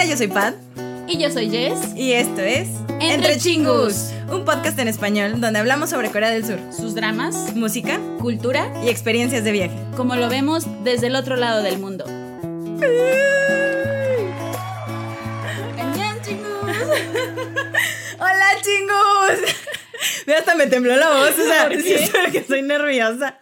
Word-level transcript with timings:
Hola, 0.00 0.06
yo 0.06 0.16
soy 0.16 0.28
Pat. 0.28 0.54
Y 1.08 1.18
yo 1.18 1.28
soy 1.28 1.50
Jess. 1.50 1.92
Y 1.96 2.12
esto 2.12 2.40
es 2.40 2.68
Entre 3.00 3.36
Chingus. 3.36 4.12
un 4.30 4.44
podcast 4.44 4.78
en 4.78 4.86
español 4.86 5.40
donde 5.40 5.58
hablamos 5.58 5.90
sobre 5.90 6.08
Corea 6.12 6.30
del 6.30 6.46
Sur, 6.46 6.60
Sus 6.72 6.94
dramas, 6.94 7.56
música 7.56 7.98
cultura, 8.20 8.72
y 8.84 8.90
experiencias 8.90 9.42
de 9.42 9.50
viaje. 9.50 9.74
como 9.96 10.14
lo 10.14 10.28
vemos 10.28 10.68
desde 10.84 11.08
el 11.08 11.16
otro 11.16 11.34
lado 11.34 11.64
del 11.64 11.80
mundo. 11.80 12.04
¡Hola, 18.18 18.46
chingus! 18.62 19.54
Ve, 20.26 20.34
hasta 20.36 20.54
me 20.54 20.66
tembló 20.66 20.96
la 20.96 21.08
voz, 21.10 21.30
o 21.38 21.46
sea, 21.46 21.68
¿Por 21.68 21.76
sí, 21.82 21.82
qué? 21.84 21.94
es 22.04 22.10
porque 22.10 22.44
soy 22.46 22.62
nerviosa. 22.62 23.38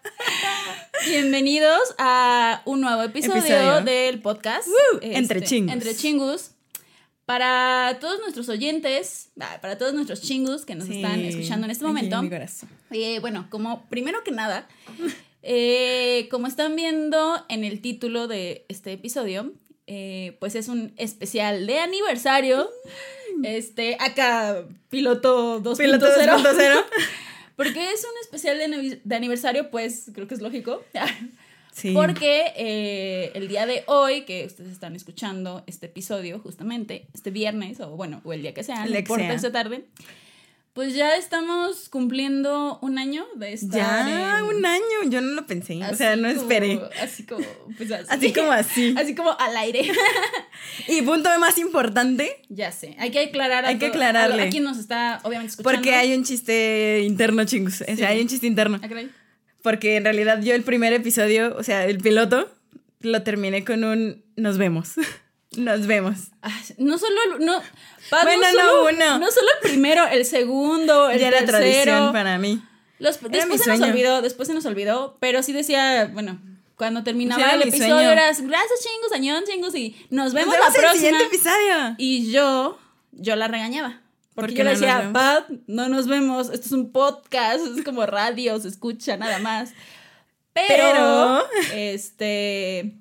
Bienvenidos 1.08 1.94
a 1.98 2.62
un 2.64 2.80
nuevo 2.80 3.00
episodio, 3.02 3.36
Episodio. 3.36 3.80
del 3.82 4.20
podcast 4.20 4.66
este, 5.00 5.16
Entre 5.16 5.40
Chingus. 5.42 5.72
Entre 5.72 5.94
Chingus. 5.94 6.50
Para 7.24 7.98
todos 8.00 8.18
nuestros 8.20 8.48
oyentes, 8.48 9.30
ah, 9.40 9.58
para 9.60 9.78
todos 9.78 9.94
nuestros 9.94 10.20
chingus 10.20 10.64
que 10.64 10.74
nos 10.74 10.88
Sí, 10.88 10.96
están 10.96 11.20
escuchando 11.20 11.64
en 11.66 11.70
este 11.70 11.84
momento, 11.84 12.20
mi 12.22 12.30
corazón. 12.30 12.68
Eh, 12.90 13.18
bueno, 13.20 13.46
como 13.50 13.86
primero 13.88 14.24
que 14.24 14.32
nada, 14.32 14.66
eh, 15.42 16.28
como 16.30 16.48
están 16.48 16.74
viendo 16.74 17.44
en 17.48 17.64
el 17.64 17.80
título 17.80 18.26
de 18.26 18.64
este 18.68 18.92
episodio, 18.92 19.52
eh, 19.86 20.36
pues 20.40 20.56
es 20.56 20.68
un 20.68 20.92
especial 20.96 21.66
de 21.66 21.78
aniversario. 21.80 22.68
Este, 23.44 23.96
acá, 24.00 24.64
piloto 24.88 25.62
2.0. 25.62 25.76
Piloto 25.76 26.06
2.0. 26.06 26.84
Porque 27.56 27.90
es 27.92 28.04
un 28.04 28.10
especial 28.22 28.58
de, 28.58 28.66
aniv- 28.66 29.00
de 29.02 29.16
aniversario, 29.16 29.70
pues 29.70 30.10
creo 30.14 30.26
que 30.28 30.34
es 30.34 30.40
lógico. 30.40 30.82
Sí. 31.72 31.92
Porque 31.92 32.54
eh, 32.56 33.32
el 33.34 33.48
día 33.48 33.66
de 33.66 33.84
hoy, 33.86 34.22
que 34.22 34.46
ustedes 34.46 34.72
están 34.72 34.96
escuchando 34.96 35.62
este 35.66 35.84
episodio, 35.84 36.38
justamente, 36.38 37.06
este 37.12 37.30
viernes, 37.30 37.80
o 37.80 37.90
bueno, 37.90 38.22
o 38.24 38.32
el 38.32 38.40
día 38.40 38.54
que 38.54 38.64
sea, 38.64 38.86
no 38.86 38.96
importa 39.00 39.24
esta 39.34 39.52
tarde, 39.52 39.84
pues 40.76 40.94
ya 40.94 41.16
estamos 41.16 41.88
cumpliendo 41.88 42.78
un 42.82 42.98
año 42.98 43.26
de 43.34 43.52
estar 43.54 43.80
Ya, 43.80 44.38
en- 44.38 44.44
un 44.44 44.64
año, 44.64 44.82
yo 45.08 45.20
no 45.20 45.32
lo 45.32 45.44
pensé, 45.46 45.80
o 45.90 45.94
sea, 45.96 46.14
no 46.14 46.28
como- 46.28 46.40
esperé. 46.42 46.80
Así 47.02 47.24
como, 47.26 47.44
pues 47.76 47.90
así. 47.92 48.06
Así 48.08 48.32
como 48.32 48.52
así. 48.52 48.94
Así 48.98 49.14
como 49.16 49.36
al 49.36 49.56
aire. 49.56 49.90
Y 50.88 51.02
punto 51.02 51.28
más 51.40 51.58
importante, 51.58 52.42
ya 52.48 52.70
sé, 52.72 52.94
hay 52.98 53.10
que 53.10 53.20
aclarar 53.20 53.64
Hay 53.66 53.78
que 53.78 53.86
aclararle. 53.86 54.42
A, 54.42 54.46
a 54.46 54.48
quien 54.50 54.62
nos 54.64 54.78
está, 54.78 55.20
obviamente, 55.24 55.50
escuchando. 55.52 55.76
porque 55.78 55.94
hay 55.94 56.14
un 56.14 56.22
chiste 56.24 57.02
interno, 57.04 57.44
chingus. 57.44 57.80
O 57.80 57.84
Sí. 57.86 57.96
sea, 57.96 58.08
hay 58.10 58.20
un 58.20 58.28
chiste 58.28 58.46
interno. 58.46 58.78
Ah. 58.82 58.88
Porque 59.62 59.96
en 59.96 60.04
realidad 60.04 60.40
yo 60.42 60.54
el 60.54 60.62
primer 60.62 60.92
episodio, 60.92 61.56
o 61.58 61.62
sea, 61.62 61.84
el 61.86 61.98
piloto, 61.98 62.48
lo 63.00 63.22
terminé 63.22 63.64
con 63.64 63.82
un 63.84 64.24
nos 64.36 64.58
vemos. 64.58 64.92
Nos 65.56 65.86
vemos. 65.86 66.16
Ah, 66.42 66.50
No 66.78 66.98
solo, 66.98 67.16
el- 67.38 67.44
no, 67.44 67.60
Bueno, 68.22 68.42
no 68.42 68.50
solo, 68.60 68.84
uno. 68.88 69.18
no 69.18 69.30
solo 69.30 69.46
el 69.62 69.68
primero, 69.70 70.06
el 70.06 70.24
segundo, 70.24 71.10
el 71.10 71.18
ya 71.20 71.28
era 71.28 71.38
tercero. 71.40 71.58
tradición 71.58 72.12
para 72.12 72.38
mí. 72.38 72.62
Los- 72.98 73.20
después 73.20 73.60
se 73.62 73.70
nos 73.70 73.80
olvidó, 73.80 74.22
después 74.22 74.48
se 74.48 74.54
nos 74.54 74.64
olvidó, 74.66 75.16
pero 75.20 75.42
sí 75.42 75.52
decía, 75.52 76.10
bueno, 76.12 76.40
cuando 76.76 77.02
terminaba 77.04 77.42
era 77.42 77.54
el 77.54 77.62
episodio 77.62 77.94
sueño. 77.94 78.10
era 78.10 78.26
gracias 78.26 78.80
chingos, 78.80 79.12
añón 79.14 79.44
chingos 79.44 79.74
y 79.74 79.96
nos 80.10 80.32
vemos, 80.34 80.54
Nos 80.54 80.58
la 80.58 80.70
vemos 80.70 80.74
el 80.74 80.80
próxima. 80.80 81.00
siguiente 81.10 81.24
episodio. 81.36 81.94
Y 81.98 82.30
yo, 82.30 82.78
yo 83.12 83.36
la 83.36 83.48
regañaba. 83.48 84.00
Porque 84.34 84.48
¿Por 84.48 84.50
qué 84.52 84.56
yo 84.58 84.64
le 84.64 84.70
no 84.70 84.72
nos 84.72 84.80
decía? 84.80 85.10
Pat, 85.14 85.48
no 85.66 85.88
nos 85.88 86.06
vemos, 86.08 86.50
esto 86.50 86.66
es 86.66 86.72
un 86.72 86.92
podcast, 86.92 87.60
es 87.78 87.82
como 87.84 88.04
radio, 88.04 88.60
se 88.60 88.68
escucha 88.68 89.16
nada 89.16 89.38
más. 89.38 89.72
Pero, 90.52 90.66
Pero- 90.68 91.44
este, 91.74 92.94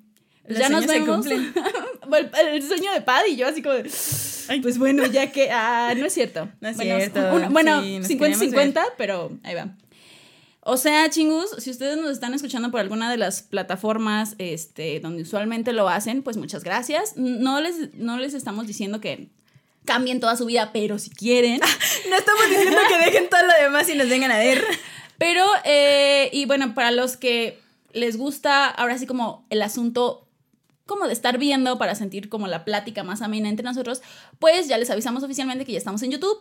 Los 0.48 0.58
ya 0.58 0.68
nos 0.68 0.84
se 0.84 1.00
vemos. 1.00 1.26
el, 1.26 2.30
el 2.52 2.62
sueño 2.62 2.92
de 2.92 3.00
Pat 3.00 3.22
y 3.28 3.36
yo 3.36 3.48
así 3.48 3.62
como, 3.62 3.74
de, 3.74 3.90
pues 4.62 4.78
bueno, 4.78 5.06
ya 5.06 5.32
que, 5.32 5.50
ah, 5.50 5.92
no 5.96 6.06
es 6.06 6.12
cierto. 6.12 6.48
No 6.60 6.68
es 6.68 6.76
Bueno, 6.76 6.96
cierto, 6.96 7.50
bueno, 7.50 7.82
sí, 7.82 7.98
nos 7.98 8.08
50-50, 8.08 8.82
pero 8.96 9.32
ahí 9.42 9.54
va. 9.54 9.74
O 10.68 10.76
sea, 10.76 11.08
chingus, 11.10 11.50
si 11.58 11.70
ustedes 11.70 11.96
nos 11.96 12.10
están 12.10 12.34
escuchando 12.34 12.72
por 12.72 12.80
alguna 12.80 13.08
de 13.10 13.16
las 13.16 13.42
plataformas 13.42 14.34
este, 14.38 14.98
donde 14.98 15.22
usualmente 15.22 15.72
lo 15.72 15.88
hacen, 15.88 16.22
pues 16.22 16.36
muchas 16.36 16.64
gracias. 16.64 17.16
No 17.16 17.60
les, 17.60 17.94
no 17.94 18.18
les 18.18 18.34
estamos 18.34 18.66
diciendo 18.66 19.00
que 19.00 19.28
cambien 19.84 20.18
toda 20.18 20.36
su 20.36 20.44
vida, 20.46 20.70
pero 20.72 20.98
si 20.98 21.10
quieren. 21.10 21.60
No 22.10 22.16
estamos 22.16 22.48
diciendo 22.48 22.78
que 22.88 22.98
dejen 22.98 23.28
todo 23.28 23.42
lo 23.42 23.52
demás 23.60 23.88
y 23.88 23.94
nos 23.96 24.08
vengan 24.08 24.30
a 24.30 24.38
ver. 24.38 24.64
Pero, 25.18 25.44
eh, 25.64 26.30
y 26.32 26.46
bueno, 26.46 26.74
para 26.74 26.90
los 26.90 27.16
que 27.16 27.58
les 27.92 28.16
gusta 28.16 28.66
ahora 28.66 28.98
sí 28.98 29.06
como 29.06 29.44
el 29.50 29.62
asunto 29.62 30.25
como 30.86 31.06
de 31.06 31.12
estar 31.12 31.36
viendo 31.38 31.78
para 31.78 31.94
sentir 31.94 32.28
como 32.28 32.46
la 32.46 32.64
plática 32.64 33.02
más 33.02 33.20
amena 33.22 33.48
entre 33.48 33.64
nosotros, 33.64 34.02
pues 34.38 34.68
ya 34.68 34.78
les 34.78 34.88
avisamos 34.90 35.22
oficialmente 35.22 35.64
que 35.64 35.72
ya 35.72 35.78
estamos 35.78 36.02
en 36.02 36.12
YouTube. 36.12 36.38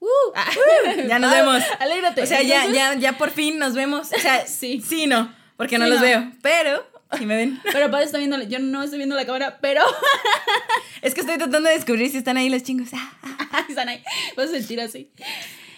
¡Uh! 0.00 0.06
Ah. 0.36 0.50
Ya 1.08 1.18
nos 1.18 1.30
vemos. 1.32 1.62
Alégrate. 1.80 2.22
O 2.22 2.26
sea, 2.26 2.42
ya, 2.42 2.64
Entonces- 2.66 2.74
ya, 2.76 2.94
ya 2.94 3.18
por 3.18 3.30
fin 3.30 3.58
nos 3.58 3.74
vemos. 3.74 4.08
O 4.12 4.18
sea, 4.20 4.46
Sí. 4.46 4.80
sí, 4.86 5.06
no, 5.06 5.34
porque 5.56 5.78
no 5.78 5.86
los 5.86 5.96
no. 5.96 6.02
veo. 6.02 6.32
Pero, 6.42 6.84
si 7.18 7.24
me 7.26 7.36
ven. 7.36 7.60
Pero 7.72 7.90
Paz 7.90 8.02
está 8.04 8.18
viendo, 8.18 8.40
yo 8.42 8.58
no 8.58 8.82
estoy 8.82 8.98
viendo 8.98 9.16
la 9.16 9.24
cámara, 9.26 9.58
pero 9.60 9.82
Es 11.02 11.14
que 11.14 11.20
estoy 11.20 11.36
tratando 11.38 11.68
de 11.68 11.74
descubrir 11.76 12.10
si 12.10 12.18
están 12.18 12.36
ahí 12.36 12.48
los 12.50 12.62
chingos. 12.62 12.88
Están 13.68 13.88
ahí. 13.88 14.02
Vas 14.36 14.48
a 14.48 14.52
sentir 14.52 14.80
así. 14.80 15.10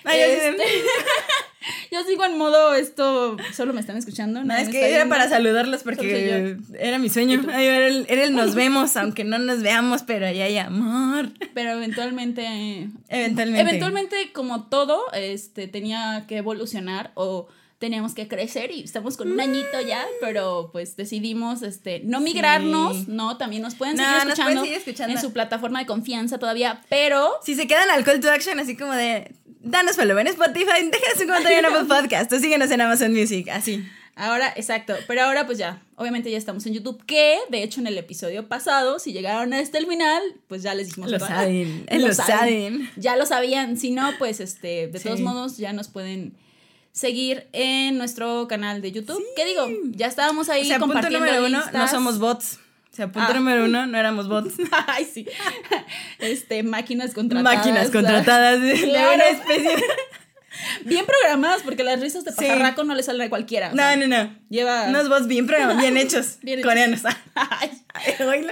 Ay. 0.05 0.21
Este, 0.21 0.63
yo 1.91 2.03
sigo 2.05 2.25
en 2.25 2.39
modo 2.39 2.75
esto, 2.75 3.37
solo 3.53 3.73
me 3.73 3.81
están 3.81 3.97
escuchando. 3.97 4.43
No, 4.45 4.55
es 4.57 4.69
que 4.69 4.79
era 4.79 4.89
viendo. 4.99 5.09
para 5.15 5.29
saludarlos 5.29 5.83
porque 5.83 6.57
era 6.79 6.99
mi 6.99 7.09
sueño. 7.09 7.43
Ay, 7.53 7.67
Era 7.67 7.87
el, 7.87 8.07
era 8.09 8.25
el 8.25 8.35
nos 8.35 8.55
vemos, 8.55 8.97
aunque 8.97 9.25
no 9.25 9.39
nos 9.39 9.63
veamos, 9.63 10.03
pero 10.03 10.27
ahí 10.27 10.41
hay 10.41 10.59
amor. 10.59 11.31
Pero 11.55 11.73
eventualmente, 11.73 12.43
eh, 12.47 12.89
Eventualmente. 13.09 13.61
eventualmente 13.61 14.33
como 14.33 14.65
todo, 14.69 15.01
este, 15.13 15.69
tenía 15.69 16.25
que 16.29 16.39
evolucionar 16.39 17.13
o 17.15 17.49
teníamos 17.79 18.13
que 18.15 18.29
crecer 18.29 18.71
y 18.73 18.83
estamos 18.83 19.17
con 19.17 19.33
un 19.33 19.41
añito 19.41 19.81
ya, 19.89 20.05
pero 20.21 20.69
pues 20.71 20.97
decidimos 20.97 21.63
este 21.63 22.03
no 22.05 22.21
migrarnos, 22.21 22.95
Sí. 22.95 23.05
no, 23.09 23.39
también 23.39 23.63
nos 23.63 23.75
pueden 23.75 23.97
No, 23.97 24.03
seguir 24.03 24.17
nos 24.17 24.23
pueden 24.25 24.33
escuchando, 24.39 24.61
seguir 24.65 24.77
escuchando. 24.77 25.15
en 25.15 25.21
su 25.23 25.33
plataforma 25.33 25.79
de 25.79 25.87
confianza 25.87 26.39
todavía, 26.39 26.83
pero 26.91 27.31
Si 27.43 27.55
se 27.55 27.67
quedan 27.67 27.89
al 27.89 28.05
call 28.05 28.21
to 28.21 28.31
action, 28.31 28.61
así 28.61 28.77
como 28.77 28.93
de 28.93 29.33
danos 29.63 29.97
follow 29.97 30.19
en 30.19 30.27
Spotify, 30.29 30.83
déjanos 30.91 31.21
un 31.21 31.27
comentario 31.27 31.59
en 31.59 31.67
Apple 31.67 31.85
Podcast 31.89 32.33
o 32.33 32.39
síguenos 32.39 32.71
en 32.71 32.81
Amazon 32.81 33.13
Music, 33.13 33.49
así. 33.49 33.85
Ahora, 34.17 34.53
exacto, 34.57 34.95
pero 35.07 35.23
ahora 35.23 35.47
pues 35.47 35.57
ya, 35.57 35.83
obviamente 35.97 36.31
ya 36.31 36.37
estamos 36.37 36.67
en 36.67 36.75
YouTube, 36.75 37.03
que 37.07 37.39
de 37.49 37.63
hecho 37.63 37.81
en 37.81 37.87
el 37.87 37.97
episodio 37.97 38.49
pasado, 38.49 38.99
si 38.99 39.13
llegaron 39.13 39.55
hasta 39.55 39.79
el 39.79 39.87
final, 39.87 40.21
pues 40.47 40.63
ya 40.63 40.75
les 40.75 40.89
dijimos. 40.89 41.11
Lo 41.11 41.19
todo. 41.19 41.29
saben, 41.29 41.87
lo 41.99 42.13
saben. 42.13 42.91
Ya 42.97 43.17
lo 43.17 43.25
sabían, 43.25 43.79
si 43.79 43.93
no, 43.93 44.11
pues 44.19 44.41
este, 44.41 44.89
de 44.89 44.99
Sí. 44.99 45.05
todos 45.05 45.21
modos 45.21 45.57
ya 45.57 45.73
nos 45.73 45.89
pueden 45.89 46.35
seguir 46.93 47.47
en 47.53 47.97
nuestro 47.97 48.47
canal 48.49 48.83
de 48.83 48.93
YouTube. 48.93 49.23
¿Qué 49.37 49.47
digo? 49.47 49.67
Ya 49.93 50.07
estábamos 50.09 50.49
ahí 50.51 50.63
O 50.63 50.65
sea, 50.65 50.79
punto 50.81 50.95
compartiendo 50.95 51.25
número 51.27 51.47
uno, 51.47 51.63
no 51.73 51.89
somos 51.89 52.19
bots. 52.19 52.59
O 52.93 52.97
sea, 52.97 53.07
punto 53.13 53.29
Ah. 53.31 53.35
número 53.35 53.65
uno, 53.67 53.87
no 53.87 53.97
éramos 53.99 54.29
bots. 54.29 54.55
Ay, 54.89 55.05
sí. 55.05 55.27
Este, 56.19 56.63
máquinas 56.63 57.15
contratadas. 57.15 57.59
Máquinas 57.59 57.91
contratadas 57.91 58.61
de, 58.61 58.73
una 59.15 59.25
especie. 59.29 59.77
Bien 60.85 61.07
programadas, 61.07 61.63
porque 61.63 61.85
las 61.85 62.01
risas 62.01 62.25
de 62.25 62.33
Sí. 62.33 62.39
pajarraco 62.39 62.85
no 62.85 62.95
le 62.95 63.03
salen 63.03 63.23
a 63.23 63.29
cualquiera. 63.31 63.69
o 63.69 63.75
No, 63.75 63.83
sea, 63.83 63.97
no, 63.97 64.07
no. 64.09 64.37
Lleva. 64.51 64.85
Unos 64.89 65.09
bots 65.09 65.27
bien, 65.29 65.47
pero 65.47 65.75
bien 65.77 65.97
hechos. 65.97 66.39
Bien 66.43 66.59
hechos. 66.59 66.69
Coreanos. 66.71 67.01
Ay. 67.35 67.71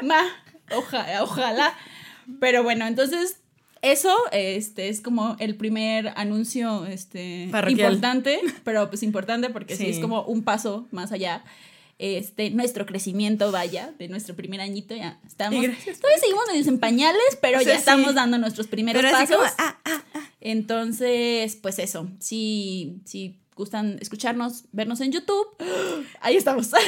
Ma, 0.02 0.20
oja- 0.70 1.22
ojalá. 1.22 1.74
Pero 2.40 2.62
bueno, 2.62 2.86
entonces 2.86 3.38
eso 3.82 4.16
este, 4.32 4.88
es 4.88 5.00
como 5.00 5.36
el 5.40 5.56
primer 5.56 6.12
anuncio 6.16 6.86
este, 6.86 7.48
Parroquial. 7.50 7.92
importante, 7.94 8.40
pero 8.64 8.88
pues 8.88 9.02
importante 9.02 9.50
porque 9.50 9.76
sí. 9.76 9.84
Sí. 9.84 9.90
es 9.90 9.98
como 9.98 10.22
un 10.22 10.44
paso 10.44 10.86
más 10.92 11.10
allá. 11.12 11.42
Este, 11.98 12.50
nuestro 12.50 12.86
crecimiento, 12.86 13.50
vaya, 13.50 13.92
de 13.98 14.06
nuestro 14.06 14.36
primer 14.36 14.60
añito, 14.60 14.94
ya 14.94 15.18
estamos. 15.26 15.60
Todavía 15.60 16.18
seguimos 16.20 16.44
medio 16.46 16.68
en 16.68 16.78
pañales, 16.78 17.38
pero 17.40 17.58
O 17.58 17.60
sea, 17.60 17.72
ya 17.72 17.78
estamos 17.78 18.10
sí. 18.10 18.14
dando 18.14 18.38
nuestros 18.38 18.68
primeros 18.68 19.02
Pero 19.02 19.12
pasos. 19.12 19.36
como, 19.36 19.48
ah, 19.58 19.78
ah, 19.84 20.02
ah. 20.14 20.30
Entonces, 20.40 21.56
pues 21.56 21.80
eso, 21.80 22.08
si, 22.20 23.00
si 23.04 23.40
gustan 23.56 23.98
escucharnos, 24.00 24.64
vernos 24.70 25.00
en 25.00 25.10
YouTube, 25.10 25.48
ahí 26.20 26.36
estamos. 26.36 26.70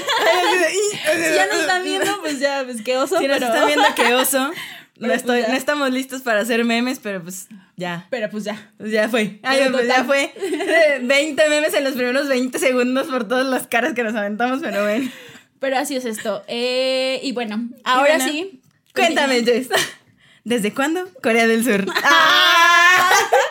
Si 1.03 1.35
ya 1.35 1.47
nos 1.47 1.61
están 1.61 1.83
viendo, 1.83 2.21
pues 2.21 2.39
ya, 2.39 2.63
pues 2.65 2.83
qué 2.83 2.97
oso, 2.97 3.19
Si 3.19 3.27
nos 3.27 3.39
pero... 3.39 3.53
están 3.53 3.67
viendo 3.67 3.85
que 3.97 4.15
oso. 4.15 4.51
No, 5.01 5.15
estoy, 5.15 5.39
pues, 5.39 5.47
ya. 5.47 5.53
no 5.53 5.57
estamos 5.57 5.91
listos 5.91 6.21
para 6.21 6.41
hacer 6.41 6.65
memes, 6.65 6.99
pero 6.99 7.23
pues 7.23 7.49
ya. 7.77 8.07
Pero 8.11 8.29
pues 8.29 8.45
ya. 8.45 8.71
Pues 8.77 8.93
ya 8.93 9.09
fue. 9.09 9.41
Ay, 9.43 9.61
Pero 9.61 9.73
pues 9.73 9.89
ya 9.89 10.05
fue. 10.05 10.33
Eh, 10.41 11.01
20 11.03 11.49
memes 11.49 11.75
en 11.75 11.85
los 11.85 11.95
primeros 11.95 12.29
20 12.29 12.59
segundos 12.59 13.07
por 13.07 13.27
todas 13.27 13.47
las 13.47 13.67
caras 13.67 13.95
que 13.95 14.03
nos 14.03 14.15
aventamos, 14.15 14.61
pero 14.63 14.83
bueno. 14.83 15.11
Pero 15.59 15.79
así 15.79 15.97
es 15.97 16.05
esto. 16.05 16.43
Eh, 16.49 17.19
y 17.23 17.33
bueno, 17.33 17.69
ahora 17.85 18.17
bueno, 18.17 18.31
sí. 18.31 18.61
Cuéntame, 18.95 19.43
Jess. 19.43 19.69
¿Desde 20.45 20.73
cuándo? 20.75 21.09
Corea 21.23 21.47
del 21.47 21.65
Sur. 21.65 21.87
¡Ah! 22.05 23.11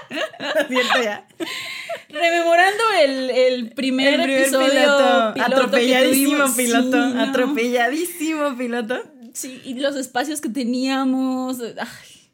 Lo 0.39 0.67
siento 0.67 1.03
ya. 1.03 1.25
Rememorando 2.09 2.83
el, 3.01 3.29
el 3.29 3.69
primer, 3.71 4.07
El 4.07 4.21
primer 4.21 4.41
episodio 4.41 4.69
piloto. 4.69 5.33
Atropelladísimo 5.43 6.55
piloto. 6.55 7.07
Sí, 7.07 7.13
no. 7.15 7.21
Atropelladísimo 7.23 8.57
piloto. 8.57 9.03
Sí, 9.39 9.61
y 9.63 9.73
los 9.75 9.95
espacios 9.95 10.41
que 10.41 10.49
teníamos. 10.49 11.59
Ay, 11.61 11.87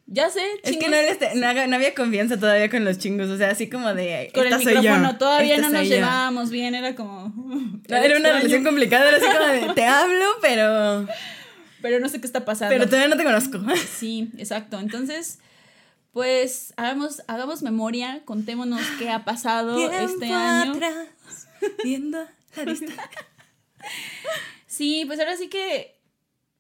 ya 0.08 0.30
sé, 0.30 0.42
Es 0.64 0.72
que 0.72 0.72
chingos. 0.74 0.90
no, 0.90 0.96
eres- 0.98 1.36
no, 1.36 1.68
no 1.68 1.76
había 1.76 1.94
confianza 1.96 2.40
todavía 2.40 2.70
con 2.70 2.86
los 2.86 2.98
chingos, 3.00 3.28
o 3.30 3.38
sea, 3.38 3.50
así 3.52 3.70
como 3.70 3.94
de... 3.94 4.30
Con 4.34 4.46
el 4.46 4.54
"Esta 4.54 4.64
soy 4.64 4.74
yo, 4.76 4.82
micrófono 4.82 5.18
todavía 5.18 5.58
no 5.58 5.64
nos 5.70 5.72
soy 5.80 5.90
yo". 5.90 5.96
llevábamos 5.96 6.50
bien, 6.52 6.76
era 6.76 6.96
como. 6.96 7.34
No, 7.90 7.96
era 7.98 8.18
una 8.18 8.32
relación 8.34 8.64
complicada, 8.64 9.10
era 9.10 9.18
así 9.18 9.26
como 9.26 9.68
de, 9.68 9.74
te 9.74 9.86
hablo, 9.86 10.26
pero... 10.42 11.08
Pero 11.82 12.00
no 12.00 12.10
sé 12.10 12.20
qué 12.20 12.26
está 12.26 12.46
pasando. 12.46 12.74
Pero 12.74 12.86
todavía 12.88 13.10
no 13.10 13.18
te 13.18 13.24
conozco. 13.24 13.60
Sí, 14.00 14.32
exacto. 14.40 14.80
Entonces, 14.80 15.38
pues 16.14 16.74
hagamos, 16.78 17.22
hagamos 17.28 17.62
memoria, 17.62 18.22
contémonos 18.26 18.82
qué 18.98 19.12
ha 19.12 19.24
pasado 19.24 19.78
este 19.92 20.26
año. 20.34 20.72
atrás, 20.74 21.48
viendo 21.84 22.26
la 22.56 22.64
vista. 22.66 22.92
Sí, 24.68 25.04
pues 25.06 25.20
ahora 25.20 25.38
sí 25.38 25.48
que 25.48 25.95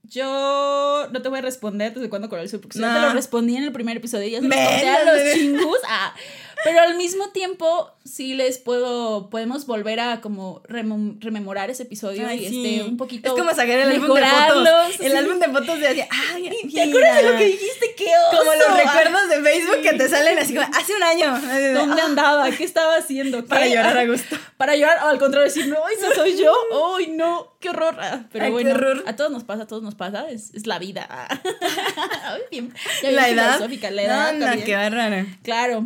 yo 0.09 1.07
no 1.11 1.21
te 1.21 1.29
voy 1.29 1.39
a 1.39 1.41
responder 1.41 1.93
desde 1.93 2.09
cuándo 2.09 2.29
Coral 2.29 2.47
Sur, 2.49 2.61
porque 2.61 2.77
si 2.77 2.81
ya 2.83 2.93
te 2.93 2.99
No. 3.01 3.07
lo 3.07 3.13
respondí 3.13 3.55
en 3.57 3.63
el 3.63 3.71
primer 3.71 3.97
episodio, 3.97 4.27
ya 4.27 4.39
se 4.41 4.47
los 4.47 4.55
conté 4.57 4.87
a 4.89 5.03
los 5.05 5.33
chingus. 5.33 5.77
Ah, 5.87 6.13
pero 6.65 6.81
al 6.81 6.97
mismo 6.97 7.29
tiempo, 7.29 7.91
sí 8.03 8.33
les 8.33 8.57
puedo, 8.57 9.29
podemos 9.29 9.65
volver 9.65 10.01
a 10.01 10.19
como 10.19 10.61
remo- 10.63 11.15
rememorar 11.21 11.69
ese 11.69 11.83
episodio 11.83 12.27
Ay, 12.27 12.43
y 12.45 12.49
sí. 12.49 12.75
este, 12.75 12.89
un 12.89 12.97
poquito. 12.97 13.29
Es 13.29 13.35
como 13.39 13.51
sacar 13.51 13.69
el 13.79 13.91
álbum 13.91 14.15
de 14.15 14.25
fotos. 14.25 14.99
El 14.99 15.11
sí. 15.11 15.17
álbum 15.17 15.39
de 15.39 15.47
fotos 15.47 15.79
de 15.79 15.87
así, 15.87 16.01
ay, 16.33 16.51
¿Te 16.73 16.81
acuerdas 16.81 17.15
de 17.17 17.31
lo 17.31 17.37
que 17.37 17.45
dijiste? 17.45 17.95
¡Qué 17.95 18.05
oso! 18.29 18.39
Como 18.39 18.51
los 18.53 18.67
Ah, 18.67 18.77
recuerdos 18.83 19.29
de 19.29 19.41
Facebook 19.41 19.81
que 19.81 19.93
te 19.93 20.09
salen 20.09 20.39
así 20.39 20.53
como, 20.53 20.67
hace 20.75 20.93
un 20.95 21.03
año. 21.03 21.31
¿Dónde 21.79 22.01
Ah, 22.01 22.05
andaba? 22.05 22.51
¿Qué 22.51 22.63
estaba 22.65 22.95
haciendo? 22.97 23.45
Para 23.47 23.67
llorar 23.67 23.97
a 23.97 24.05
gusto. 24.05 24.35
Para 24.57 24.75
llorar, 24.75 24.97
o 25.03 25.07
al 25.09 25.19
contrario, 25.19 25.47
decir, 25.47 25.67
no, 25.67 25.77
esa 25.87 26.13
soy 26.15 26.35
yo. 26.37 26.51
¡Ay, 26.97 27.07
no! 27.07 27.55
¡Qué 27.59 27.69
horror! 27.69 27.95
Ah, 27.99 28.23
Pero 28.31 28.45
Ay, 28.45 28.51
bueno, 28.51 28.71
horror. 28.71 29.03
a 29.05 29.15
todos 29.15 29.31
nos 29.31 29.43
pasa, 29.43 29.63
a 29.63 29.67
todos 29.67 29.83
nos 29.83 29.95
pasa. 29.95 30.29
Es, 30.29 30.53
es 30.55 30.65
la 30.67 30.79
vida. 30.79 31.05
Ah. 31.09 31.27
Ay, 32.25 32.41
bien, 32.51 32.73
ya 33.01 33.09
bien 33.09 33.15
La 33.15 33.29
edad. 33.29 33.59
la 33.91 34.01
edad. 34.01 34.33
No, 34.33 34.39
no, 34.39 34.45
también. 34.45 34.65
qué 34.65 34.89
raro. 34.89 35.25
Claro. 35.43 35.85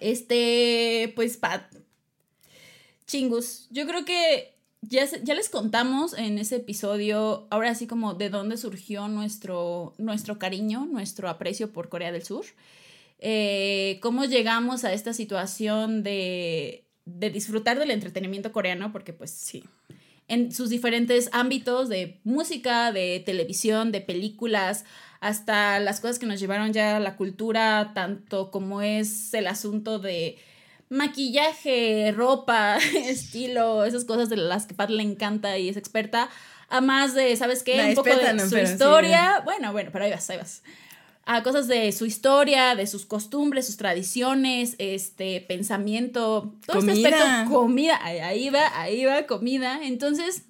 Este, 0.00 1.12
pues, 1.14 1.36
Pat. 1.36 1.62
Chingus. 3.06 3.66
Yo 3.70 3.86
creo 3.86 4.04
que 4.04 4.54
ya, 4.82 5.04
ya 5.22 5.34
les 5.34 5.48
contamos 5.48 6.14
en 6.14 6.38
ese 6.38 6.56
episodio, 6.56 7.46
ahora 7.50 7.74
sí 7.74 7.86
como 7.86 8.14
de 8.14 8.30
dónde 8.30 8.56
surgió 8.56 9.08
nuestro, 9.08 9.94
nuestro 9.98 10.38
cariño, 10.38 10.86
nuestro 10.86 11.28
aprecio 11.28 11.72
por 11.72 11.88
Corea 11.88 12.12
del 12.12 12.22
Sur. 12.24 12.44
Eh, 13.18 13.98
cómo 14.00 14.24
llegamos 14.24 14.84
a 14.84 14.92
esta 14.92 15.12
situación 15.12 16.02
de, 16.02 16.84
de 17.04 17.30
disfrutar 17.30 17.78
del 17.78 17.90
entretenimiento 17.90 18.52
coreano, 18.52 18.92
porque 18.92 19.12
pues 19.12 19.30
Sí. 19.30 19.64
en 20.28 20.52
sus 20.52 20.70
diferentes 20.70 21.28
ámbitos 21.32 21.88
de 21.88 22.20
música, 22.24 22.92
de 22.92 23.20
televisión, 23.26 23.92
de 23.92 24.00
películas, 24.00 24.84
hasta 25.20 25.78
las 25.80 26.00
cosas 26.00 26.18
que 26.18 26.26
nos 26.26 26.40
llevaron 26.40 26.72
ya 26.72 26.96
a 26.96 27.00
la 27.00 27.16
cultura, 27.16 27.92
tanto 27.94 28.50
como 28.50 28.80
es 28.80 29.32
el 29.34 29.46
asunto 29.46 29.98
de 29.98 30.38
maquillaje, 30.88 32.12
ropa, 32.16 32.78
estilo, 32.96 33.84
esas 33.84 34.04
cosas 34.04 34.28
de 34.28 34.36
las 34.36 34.66
que 34.66 34.74
Pat 34.74 34.90
le 34.90 35.02
encanta 35.02 35.58
y 35.58 35.68
es 35.68 35.76
experta, 35.76 36.28
a 36.68 36.80
más 36.80 37.14
de, 37.14 37.36
¿sabes 37.36 37.62
qué? 37.62 37.84
Un 37.88 37.94
poco 37.94 38.14
de 38.14 38.32
no, 38.32 38.42
su 38.42 38.56
sí. 38.56 38.60
historia. 38.60 39.42
Bueno, 39.44 39.72
bueno, 39.72 39.90
pero 39.92 40.04
ahí 40.04 40.10
vas, 40.10 40.28
ahí 40.30 40.38
vas. 40.38 40.62
A 41.26 41.42
cosas 41.42 41.68
de 41.68 41.92
su 41.92 42.06
historia, 42.06 42.74
de 42.74 42.86
sus 42.86 43.04
costumbres, 43.06 43.66
sus 43.66 43.76
tradiciones, 43.76 44.74
este 44.78 45.40
pensamiento, 45.42 46.54
todo 46.66 46.78
este 46.78 46.92
Comida. 46.92 47.08
aspecto, 47.08 47.54
comida, 47.54 48.00
ahí 48.02 48.48
va, 48.50 48.80
ahí 48.80 49.04
va, 49.04 49.26
comida. 49.26 49.80
Entonces, 49.82 50.44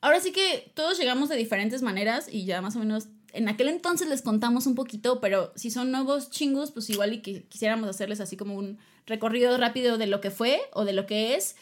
ahora 0.00 0.20
sí 0.20 0.32
que 0.32 0.70
todos 0.74 0.98
llegamos 0.98 1.28
de 1.28 1.36
diferentes 1.36 1.82
maneras 1.82 2.26
y 2.30 2.44
ya 2.44 2.60
más 2.60 2.74
o 2.76 2.80
menos 2.80 3.08
en 3.32 3.48
aquel 3.48 3.68
entonces 3.68 4.08
les 4.08 4.22
contamos 4.22 4.66
un 4.66 4.74
poquito, 4.74 5.20
pero 5.20 5.52
si 5.56 5.70
son 5.70 5.90
nuevos 5.90 6.30
chingos, 6.30 6.70
pues 6.70 6.88
igual 6.90 7.12
y 7.14 7.20
que 7.20 7.44
quisiéramos 7.44 7.88
hacerles 7.88 8.20
así 8.20 8.36
como 8.36 8.54
un 8.54 8.78
recorrido 9.06 9.56
rápido 9.56 9.98
de 9.98 10.06
lo 10.06 10.20
que 10.20 10.30
fue 10.30 10.60
o 10.72 10.84
de 10.84 10.92
lo 10.92 11.06
que 11.06 11.34
es 11.34 11.56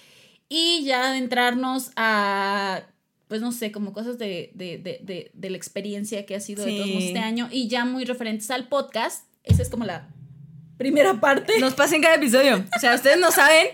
y 0.49 0.85
ya 0.85 1.11
adentrarnos 1.11 1.91
a, 1.97 2.83
pues 3.29 3.41
no 3.41 3.53
sé, 3.53 3.73
como 3.73 3.93
cosas 3.93 4.19
de, 4.19 4.53
de, 4.55 4.79
de, 4.79 5.01
de, 5.03 5.31
de 5.33 5.51
la 5.51 5.57
experiencia 5.57 6.27
que 6.27 6.35
ha 6.35 6.41
sido 6.41 6.65
de 6.65 6.77
todos 6.77 6.89
este 7.03 7.19
año 7.19 7.49
y 7.51 7.69
ya 7.69 7.85
muy 7.85 8.05
referentes 8.05 8.51
al 8.51 8.69
podcast. 8.69 9.27
Esa 9.43 9.63
es 9.63 9.69
como 9.69 9.85
la 9.85 10.09
primera 10.77 11.21
parte. 11.21 11.59
Nos 11.61 11.75
pasa 11.75 11.97
en 11.97 12.03
cada 12.03 12.17
episodio. 12.17 12.65
O 12.77 12.81
sea, 12.81 12.95
ustedes 12.95 13.19
no 13.19 13.31
saben, 13.31 13.67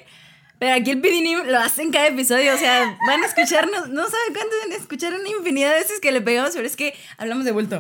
pero 0.63 0.77
aquí 0.77 0.93
el 0.93 1.01
Pidinim 1.01 1.41
lo 1.47 1.59
hace 1.59 1.83
en 1.83 1.91
cada 1.91 2.07
episodio. 2.07 2.55
O 2.55 2.57
sea, 2.57 2.97
van 3.05 3.21
a 3.21 3.27
escucharnos, 3.27 3.89
no 3.89 4.05
saben 4.05 4.33
cuánto 4.33 4.55
van 4.63 4.71
a 4.71 4.77
escuchar 4.77 5.13
una 5.13 5.29
infinidad 5.29 5.73
de 5.73 5.81
veces 5.81 5.99
que 5.99 6.13
le 6.13 6.21
pegamos, 6.21 6.53
pero 6.55 6.65
es 6.65 6.77
que 6.77 6.95
hablamos 7.19 7.45
de 7.45 7.51
bulto. 7.51 7.79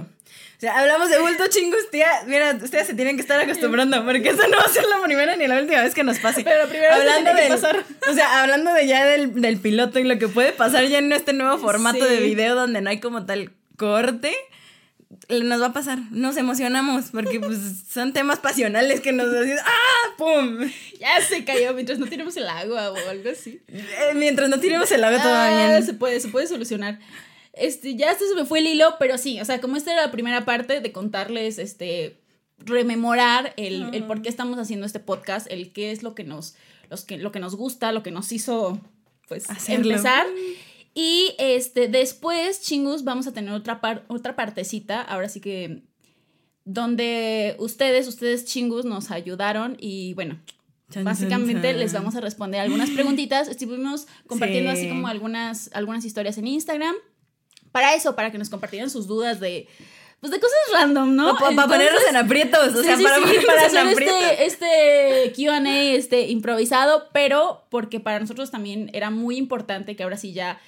O 0.56 0.60
sea, 0.60 0.80
hablamos 0.80 1.08
de 1.08 1.20
bulto, 1.20 1.46
chingos, 1.46 1.78
tía. 1.92 2.10
Mira, 2.26 2.58
ustedes 2.60 2.88
se 2.88 2.94
tienen 2.94 3.14
que 3.14 3.22
estar 3.22 3.38
acostumbrando, 3.38 4.04
porque 4.04 4.30
eso 4.30 4.48
no 4.48 4.56
va 4.56 4.64
a 4.64 4.68
ser 4.68 4.84
la 4.86 5.00
primera 5.00 5.36
ni 5.36 5.46
la 5.46 5.60
última 5.60 5.80
vez 5.80 5.94
que 5.94 6.02
nos 6.02 6.18
pase. 6.18 6.42
Pero 6.42 6.68
que 6.68 6.84
hablando 6.84 7.30
pasar. 7.48 7.84
O 8.10 8.14
sea, 8.14 8.42
hablando 8.42 8.72
de 8.72 8.88
ya 8.88 9.04
del, 9.06 9.40
del 9.40 9.58
piloto 9.58 10.00
y 10.00 10.02
lo 10.04 10.18
que 10.18 10.26
puede 10.26 10.50
pasar 10.50 10.84
ya 10.86 10.98
en 10.98 11.12
este 11.12 11.32
nuevo 11.34 11.58
formato 11.58 12.04
Sí. 12.04 12.12
de 12.12 12.18
video 12.18 12.56
donde 12.56 12.80
no 12.80 12.90
hay 12.90 12.98
como 12.98 13.26
tal 13.26 13.52
corte 13.76 14.34
nos 15.42 15.60
va 15.60 15.66
a 15.66 15.72
pasar, 15.72 15.98
nos 16.10 16.36
emocionamos 16.36 17.06
porque 17.12 17.38
pues 17.40 17.58
son 17.92 18.12
temas 18.12 18.38
pasionales 18.38 19.00
que 19.00 19.12
nos 19.12 19.28
hacen 19.32 19.58
¡ah! 19.64 20.14
¡pum! 20.18 20.58
Ya 21.00 21.20
se 21.20 21.44
cayó 21.44 21.74
mientras 21.74 21.98
no 21.98 22.06
tenemos 22.06 22.36
el 22.36 22.48
agua 22.48 22.92
o 22.92 23.08
algo 23.08 23.30
así. 23.30 23.60
Eh, 23.68 24.12
mientras 24.14 24.48
no 24.48 24.58
tiremos 24.60 24.90
el 24.92 25.04
agua 25.04 25.20
Ah, 25.22 25.68
bien. 25.70 25.86
se 25.86 25.94
puede, 25.94 26.20
se 26.20 26.28
puede 26.28 26.46
solucionar. 26.46 26.98
Este, 27.52 27.94
ya 27.96 28.10
este 28.10 28.26
se 28.26 28.34
me 28.34 28.46
fue 28.46 28.60
el 28.60 28.66
hilo, 28.66 28.96
pero 28.98 29.18
sí, 29.18 29.40
o 29.40 29.44
sea, 29.44 29.60
como 29.60 29.76
esta 29.76 29.92
era 29.92 30.06
la 30.06 30.10
primera 30.12 30.44
parte 30.46 30.80
de 30.80 30.92
contarles, 30.92 31.58
este, 31.58 32.16
rememorar 32.58 33.52
el, 33.56 33.90
el 33.94 34.04
por 34.04 34.22
qué 34.22 34.28
estamos 34.28 34.58
haciendo 34.58 34.86
este 34.86 35.00
podcast, 35.00 35.46
el 35.50 35.72
qué 35.72 35.90
es 35.92 36.02
lo 36.02 36.14
que 36.14 36.24
nos, 36.24 36.54
los 36.88 37.04
que, 37.04 37.18
lo 37.18 37.30
que 37.32 37.40
nos 37.40 37.54
gusta, 37.56 37.92
lo 37.92 38.02
que 38.02 38.10
nos 38.10 38.32
hizo, 38.32 38.80
pues, 39.28 39.50
Hacerlo. 39.50 39.90
empezar. 39.90 40.26
Y 40.94 41.34
este, 41.38 41.88
después, 41.88 42.60
chingus, 42.62 43.02
vamos 43.04 43.26
a 43.26 43.32
tener 43.32 43.52
otra, 43.54 43.80
par- 43.80 44.04
otra 44.08 44.36
partecita, 44.36 45.00
ahora 45.00 45.28
sí 45.28 45.40
que, 45.40 45.82
donde 46.64 47.56
ustedes, 47.58 48.06
ustedes 48.08 48.44
chingus, 48.44 48.84
nos 48.84 49.10
ayudaron 49.10 49.76
y 49.80 50.14
bueno, 50.14 50.38
Chan, 50.90 51.04
Básicamente 51.04 51.54
chan, 51.62 51.70
chan. 51.72 51.78
les 51.78 51.92
vamos 51.94 52.14
a 52.16 52.20
responder 52.20 52.60
algunas 52.60 52.90
preguntitas. 52.90 53.48
Estuvimos 53.48 54.06
compartiendo 54.26 54.70
Sí. 54.72 54.76
así 54.78 54.88
como 54.90 55.08
algunas, 55.08 55.70
algunas 55.72 56.04
historias 56.04 56.36
en 56.36 56.46
Instagram. 56.46 56.94
Para 57.72 57.94
eso, 57.94 58.14
para 58.14 58.30
que 58.30 58.36
nos 58.36 58.50
compartieran 58.50 58.90
sus 58.90 59.06
dudas 59.06 59.40
de, 59.40 59.66
pues 60.20 60.30
de 60.30 60.38
cosas 60.38 60.58
random, 60.74 61.16
¿no? 61.16 61.34
Para 61.38 61.48
Entonces- 61.52 61.72
ponernos 61.78 62.02
en 62.10 62.16
aprietos, 62.16 62.74
o 62.74 62.82
Sí, 62.82 62.84
sea, 62.84 62.96
sí, 62.98 63.02
para 63.04 63.16
para 63.46 63.66
hacer 63.66 63.86
este, 64.02 64.44
este 64.44 65.32
QA 65.34 65.94
este, 65.94 66.28
improvisado, 66.28 67.08
pero 67.14 67.64
porque 67.70 67.98
para 67.98 68.20
nosotros 68.20 68.50
también 68.50 68.90
era 68.92 69.08
muy 69.08 69.38
importante 69.38 69.96
que 69.96 70.02
ahora 70.02 70.18
sí 70.18 70.34
ya, 70.34 70.60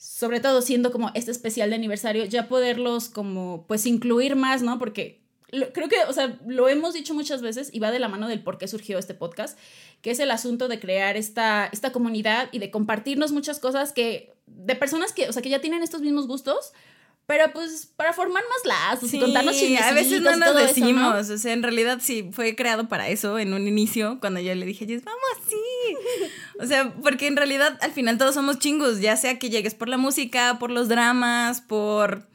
sobre 0.00 0.40
todo 0.40 0.62
siendo 0.62 0.92
como 0.92 1.10
este 1.12 1.30
especial 1.30 1.68
de 1.68 1.76
aniversario, 1.76 2.24
ya 2.24 2.48
poderlos 2.48 3.10
como 3.10 3.66
pues 3.68 3.84
incluir 3.84 4.34
más, 4.34 4.62
¿no? 4.62 4.78
Porque 4.78 5.20
creo 5.74 5.90
que, 5.90 5.96
o 6.08 6.12
sea, 6.14 6.38
lo 6.46 6.70
hemos 6.70 6.94
dicho 6.94 7.12
muchas 7.12 7.42
veces 7.42 7.68
y 7.70 7.80
va 7.80 7.90
de 7.90 7.98
la 7.98 8.08
mano 8.08 8.26
del 8.26 8.42
por 8.42 8.56
qué 8.56 8.66
surgió 8.66 8.98
este 8.98 9.12
podcast, 9.12 9.58
que 10.00 10.10
es 10.10 10.18
el 10.18 10.30
asunto 10.30 10.68
de 10.68 10.80
crear 10.80 11.18
esta, 11.18 11.68
esta 11.70 11.92
comunidad 11.92 12.48
y 12.50 12.60
de 12.60 12.70
compartirnos 12.70 13.30
muchas 13.32 13.58
cosas 13.58 13.92
que, 13.92 14.32
de 14.46 14.74
personas 14.74 15.12
que, 15.12 15.28
o 15.28 15.34
sea, 15.34 15.42
que 15.42 15.50
ya 15.50 15.60
tienen 15.60 15.82
estos 15.82 16.00
mismos 16.00 16.26
gustos. 16.26 16.72
Pero 17.30 17.52
pues 17.52 17.86
para 17.94 18.12
formar 18.12 18.42
más 18.42 18.76
lazos 18.90 19.14
y 19.14 19.20
contarnos 19.20 19.54
Sí, 19.54 19.76
a 19.76 19.92
veces 19.92 20.20
no 20.20 20.34
nos 20.34 20.48
todo 20.48 20.58
eso, 20.58 20.80
¿no? 20.80 20.86
decimos, 20.86 21.30
o 21.30 21.38
sea, 21.38 21.52
en 21.52 21.62
realidad 21.62 21.98
sí 22.02 22.28
fue 22.32 22.56
creado 22.56 22.88
para 22.88 23.08
eso 23.08 23.38
en 23.38 23.54
un 23.54 23.68
inicio, 23.68 24.18
cuando 24.18 24.40
yo 24.40 24.52
le 24.52 24.66
dije, 24.66 24.84
"Yes, 24.84 25.04
vamos 25.04 25.20
así. 25.38 26.26
O 26.58 26.66
sea, 26.66 26.92
porque 27.04 27.28
en 27.28 27.36
realidad 27.36 27.78
al 27.82 27.92
final 27.92 28.18
todos 28.18 28.34
somos 28.34 28.58
chingos, 28.58 29.00
ya 29.00 29.16
sea 29.16 29.38
que 29.38 29.48
llegues 29.48 29.76
por 29.76 29.88
la 29.88 29.96
música, 29.96 30.58
por 30.58 30.72
los 30.72 30.88
dramas, 30.88 31.60
por 31.60 32.26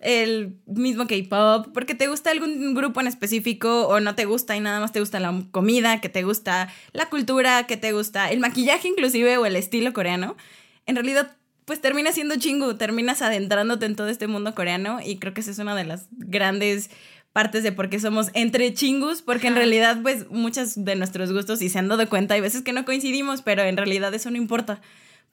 el 0.00 0.58
mismo 0.66 1.06
K-pop, 1.06 1.68
porque 1.72 1.94
te 1.94 2.08
gusta 2.08 2.30
algún 2.30 2.74
grupo 2.74 3.00
en 3.00 3.06
específico 3.06 3.88
o 3.88 4.00
no 4.00 4.14
te 4.14 4.26
gusta 4.26 4.54
y 4.54 4.60
nada 4.60 4.80
más 4.80 4.92
te 4.92 5.00
gusta 5.00 5.18
la 5.18 5.32
comida, 5.50 6.02
que 6.02 6.10
te 6.10 6.24
gusta 6.24 6.68
la 6.92 7.08
cultura, 7.08 7.66
que 7.66 7.78
te 7.78 7.92
gusta 7.92 8.30
el 8.30 8.38
maquillaje 8.40 8.88
inclusive 8.88 9.38
o 9.38 9.46
el 9.46 9.56
estilo 9.56 9.94
coreano. 9.94 10.36
En 10.84 10.96
realidad 10.96 11.36
pues 11.64 11.80
terminas 11.80 12.14
siendo 12.14 12.36
chingu, 12.36 12.74
terminas 12.74 13.22
adentrándote 13.22 13.86
en 13.86 13.96
todo 13.96 14.08
este 14.08 14.26
mundo 14.26 14.54
coreano 14.54 14.98
y 15.04 15.18
creo 15.18 15.34
que 15.34 15.40
esa 15.40 15.50
es 15.50 15.58
una 15.58 15.74
de 15.74 15.84
las 15.84 16.08
grandes 16.10 16.90
partes 17.32 17.62
de 17.62 17.72
por 17.72 17.88
qué 17.88 17.98
somos 17.98 18.28
entre 18.34 18.74
chingus, 18.74 19.22
porque 19.22 19.46
en 19.46 19.54
realidad 19.54 20.00
pues 20.02 20.28
muchos 20.30 20.84
de 20.84 20.96
nuestros 20.96 21.32
gustos 21.32 21.60
sí 21.60 21.68
se 21.68 21.78
han 21.78 21.88
dado 21.88 22.08
cuenta, 22.08 22.34
hay 22.34 22.40
veces 22.40 22.62
que 22.62 22.72
no 22.72 22.84
coincidimos, 22.84 23.42
pero 23.42 23.62
en 23.62 23.76
realidad 23.76 24.12
eso 24.12 24.30
no 24.30 24.36
importa. 24.36 24.80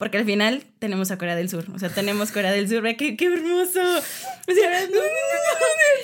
Porque 0.00 0.16
al 0.16 0.24
final 0.24 0.64
tenemos 0.78 1.10
a 1.10 1.18
Corea 1.18 1.36
del 1.36 1.50
Sur. 1.50 1.66
O 1.74 1.78
sea, 1.78 1.90
tenemos 1.90 2.32
Corea 2.32 2.52
del 2.52 2.66
Sur. 2.66 2.84
Qué, 2.96 3.18
qué 3.18 3.26
hermoso. 3.26 3.80
O 3.80 4.54
sea, 4.54 4.80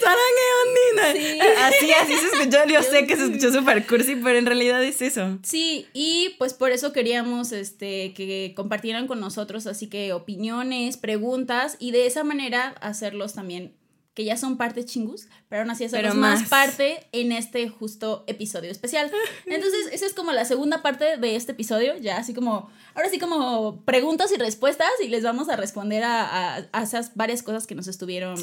¡Sarangue 0.03 0.47
ondina! 0.67 1.67
Así, 1.67 1.91
así 1.93 2.15
se 2.15 2.27
escuchó. 2.27 2.59
Yo 2.69 2.83
sé 2.83 3.07
que 3.07 3.17
se 3.17 3.25
escuchó 3.25 3.51
súper 3.51 3.87
cursi, 3.87 4.17
pero 4.17 4.39
en 4.39 4.45
realidad 4.45 4.85
es 4.85 5.01
eso. 5.01 5.39
Sí, 5.43 5.87
y 5.95 6.35
pues 6.37 6.53
por 6.53 6.73
eso 6.73 6.93
queríamos 6.93 7.53
este, 7.53 8.13
que 8.13 8.53
compartieran 8.55 9.07
con 9.07 9.19
nosotros, 9.19 9.67
así 9.67 9.87
que 9.87 10.13
opiniones, 10.13 10.99
preguntas, 10.99 11.79
y 11.79 11.93
de 11.93 12.05
esa 12.05 12.23
manera 12.23 12.75
hacerlos 12.83 13.33
también 13.33 13.73
que 14.17 14.25
ya 14.25 14.39
son 14.39 14.57
parte 14.57 14.83
chingus, 14.83 15.29
pero 15.51 15.61
aún 15.61 15.71
así 15.71 15.85
hacerlos 15.85 16.15
más. 16.15 16.41
más 16.41 16.49
parte 16.49 17.07
en 17.13 17.33
este 17.33 17.69
justo 17.69 18.25
episodio 18.27 18.71
especial. 18.71 19.13
Entonces, 19.47 19.91
esa 19.93 20.07
es 20.07 20.15
como 20.15 20.33
la 20.33 20.47
segunda 20.47 20.81
parte 20.81 21.19
de 21.19 21.37
este 21.37 21.53
episodio, 21.53 21.99
ya 21.99 22.17
así 22.17 22.33
como, 22.33 22.71
ahora 22.95 23.11
sí 23.11 23.19
como 23.19 23.83
preguntas 23.85 24.33
y 24.33 24.39
respuestas 24.39 24.89
y 25.05 25.09
les 25.09 25.23
vamos 25.23 25.51
a 25.51 25.57
responder 25.57 26.03
a, 26.03 26.67
a, 26.73 26.83
esas 26.83 27.15
varias 27.15 27.43
cosas 27.43 27.67
que 27.67 27.75
nos 27.75 27.89
estuvieron 27.89 28.37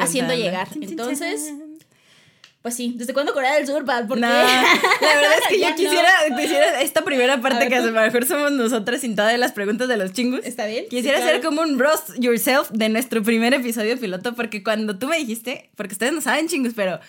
haciendo 0.00 0.34
llegar. 0.34 0.68
Entonces... 0.80 1.52
Pues 2.62 2.74
sí, 2.74 2.92
¿desde 2.96 3.14
cuándo 3.14 3.32
Corea 3.32 3.54
del 3.54 3.66
Sur, 3.66 3.86
Porque 3.86 4.20
la 4.20 4.64
verdad 5.00 5.32
es 5.40 5.48
que 5.48 5.60
yo 5.62 5.74
quisiera, 5.74 6.10
quisiera 6.36 6.80
esta 6.82 7.02
primera 7.02 7.40
parte 7.40 7.68
que 7.68 7.76
a 7.76 7.80
lo 7.80 7.92
mejor 7.92 8.26
somos 8.26 8.52
nosotras 8.52 9.00
sin 9.00 9.16
todas 9.16 9.38
las 9.38 9.52
preguntas 9.52 9.88
de 9.88 9.96
los 9.96 10.12
chingus. 10.12 10.44
Está 10.44 10.66
bien. 10.66 10.84
Quisiera 10.90 11.18
hacer 11.18 11.40
como 11.40 11.62
un 11.62 11.78
roast 11.78 12.10
yourself 12.18 12.70
de 12.70 12.90
nuestro 12.90 13.22
primer 13.22 13.54
episodio 13.54 13.98
piloto, 13.98 14.34
porque 14.34 14.62
cuando 14.62 14.98
tú 14.98 15.08
me 15.08 15.16
dijiste, 15.16 15.70
porque 15.74 15.94
ustedes 15.94 16.12
no 16.12 16.20
saben 16.20 16.48
chingus, 16.48 16.74
pero 16.74 17.00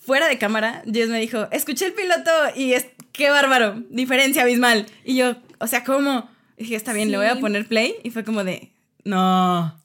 fuera 0.00 0.26
de 0.26 0.38
cámara, 0.38 0.82
Jess 0.90 1.10
me 1.10 1.20
dijo, 1.20 1.48
escuché 1.50 1.86
el 1.86 1.92
piloto 1.92 2.30
y 2.56 2.72
es, 2.72 2.86
qué 3.12 3.28
bárbaro, 3.28 3.82
diferencia 3.90 4.42
abismal. 4.42 4.86
Y 5.04 5.16
yo, 5.16 5.36
o 5.58 5.66
sea, 5.66 5.84
¿cómo? 5.84 6.30
dije, 6.58 6.76
está 6.76 6.92
bien, 6.92 7.10
le 7.10 7.16
voy 7.16 7.26
a 7.26 7.40
poner 7.40 7.66
play. 7.66 7.94
Y 8.02 8.10
fue 8.10 8.24
como 8.24 8.44
de, 8.44 8.70
no. 9.04 9.78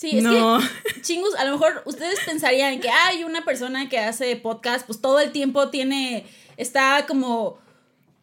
Sí, 0.00 0.16
es 0.16 0.24
que, 0.24 1.00
chingus, 1.02 1.34
a 1.34 1.44
lo 1.44 1.52
mejor 1.52 1.82
ustedes 1.84 2.20
pensarían 2.24 2.80
que 2.80 2.88
hay 2.88 3.22
una 3.22 3.44
persona 3.44 3.90
que 3.90 3.98
hace 3.98 4.34
podcast, 4.34 4.86
pues 4.86 5.02
todo 5.02 5.20
el 5.20 5.30
tiempo 5.30 5.68
tiene, 5.68 6.24
está 6.56 7.04
como, 7.06 7.58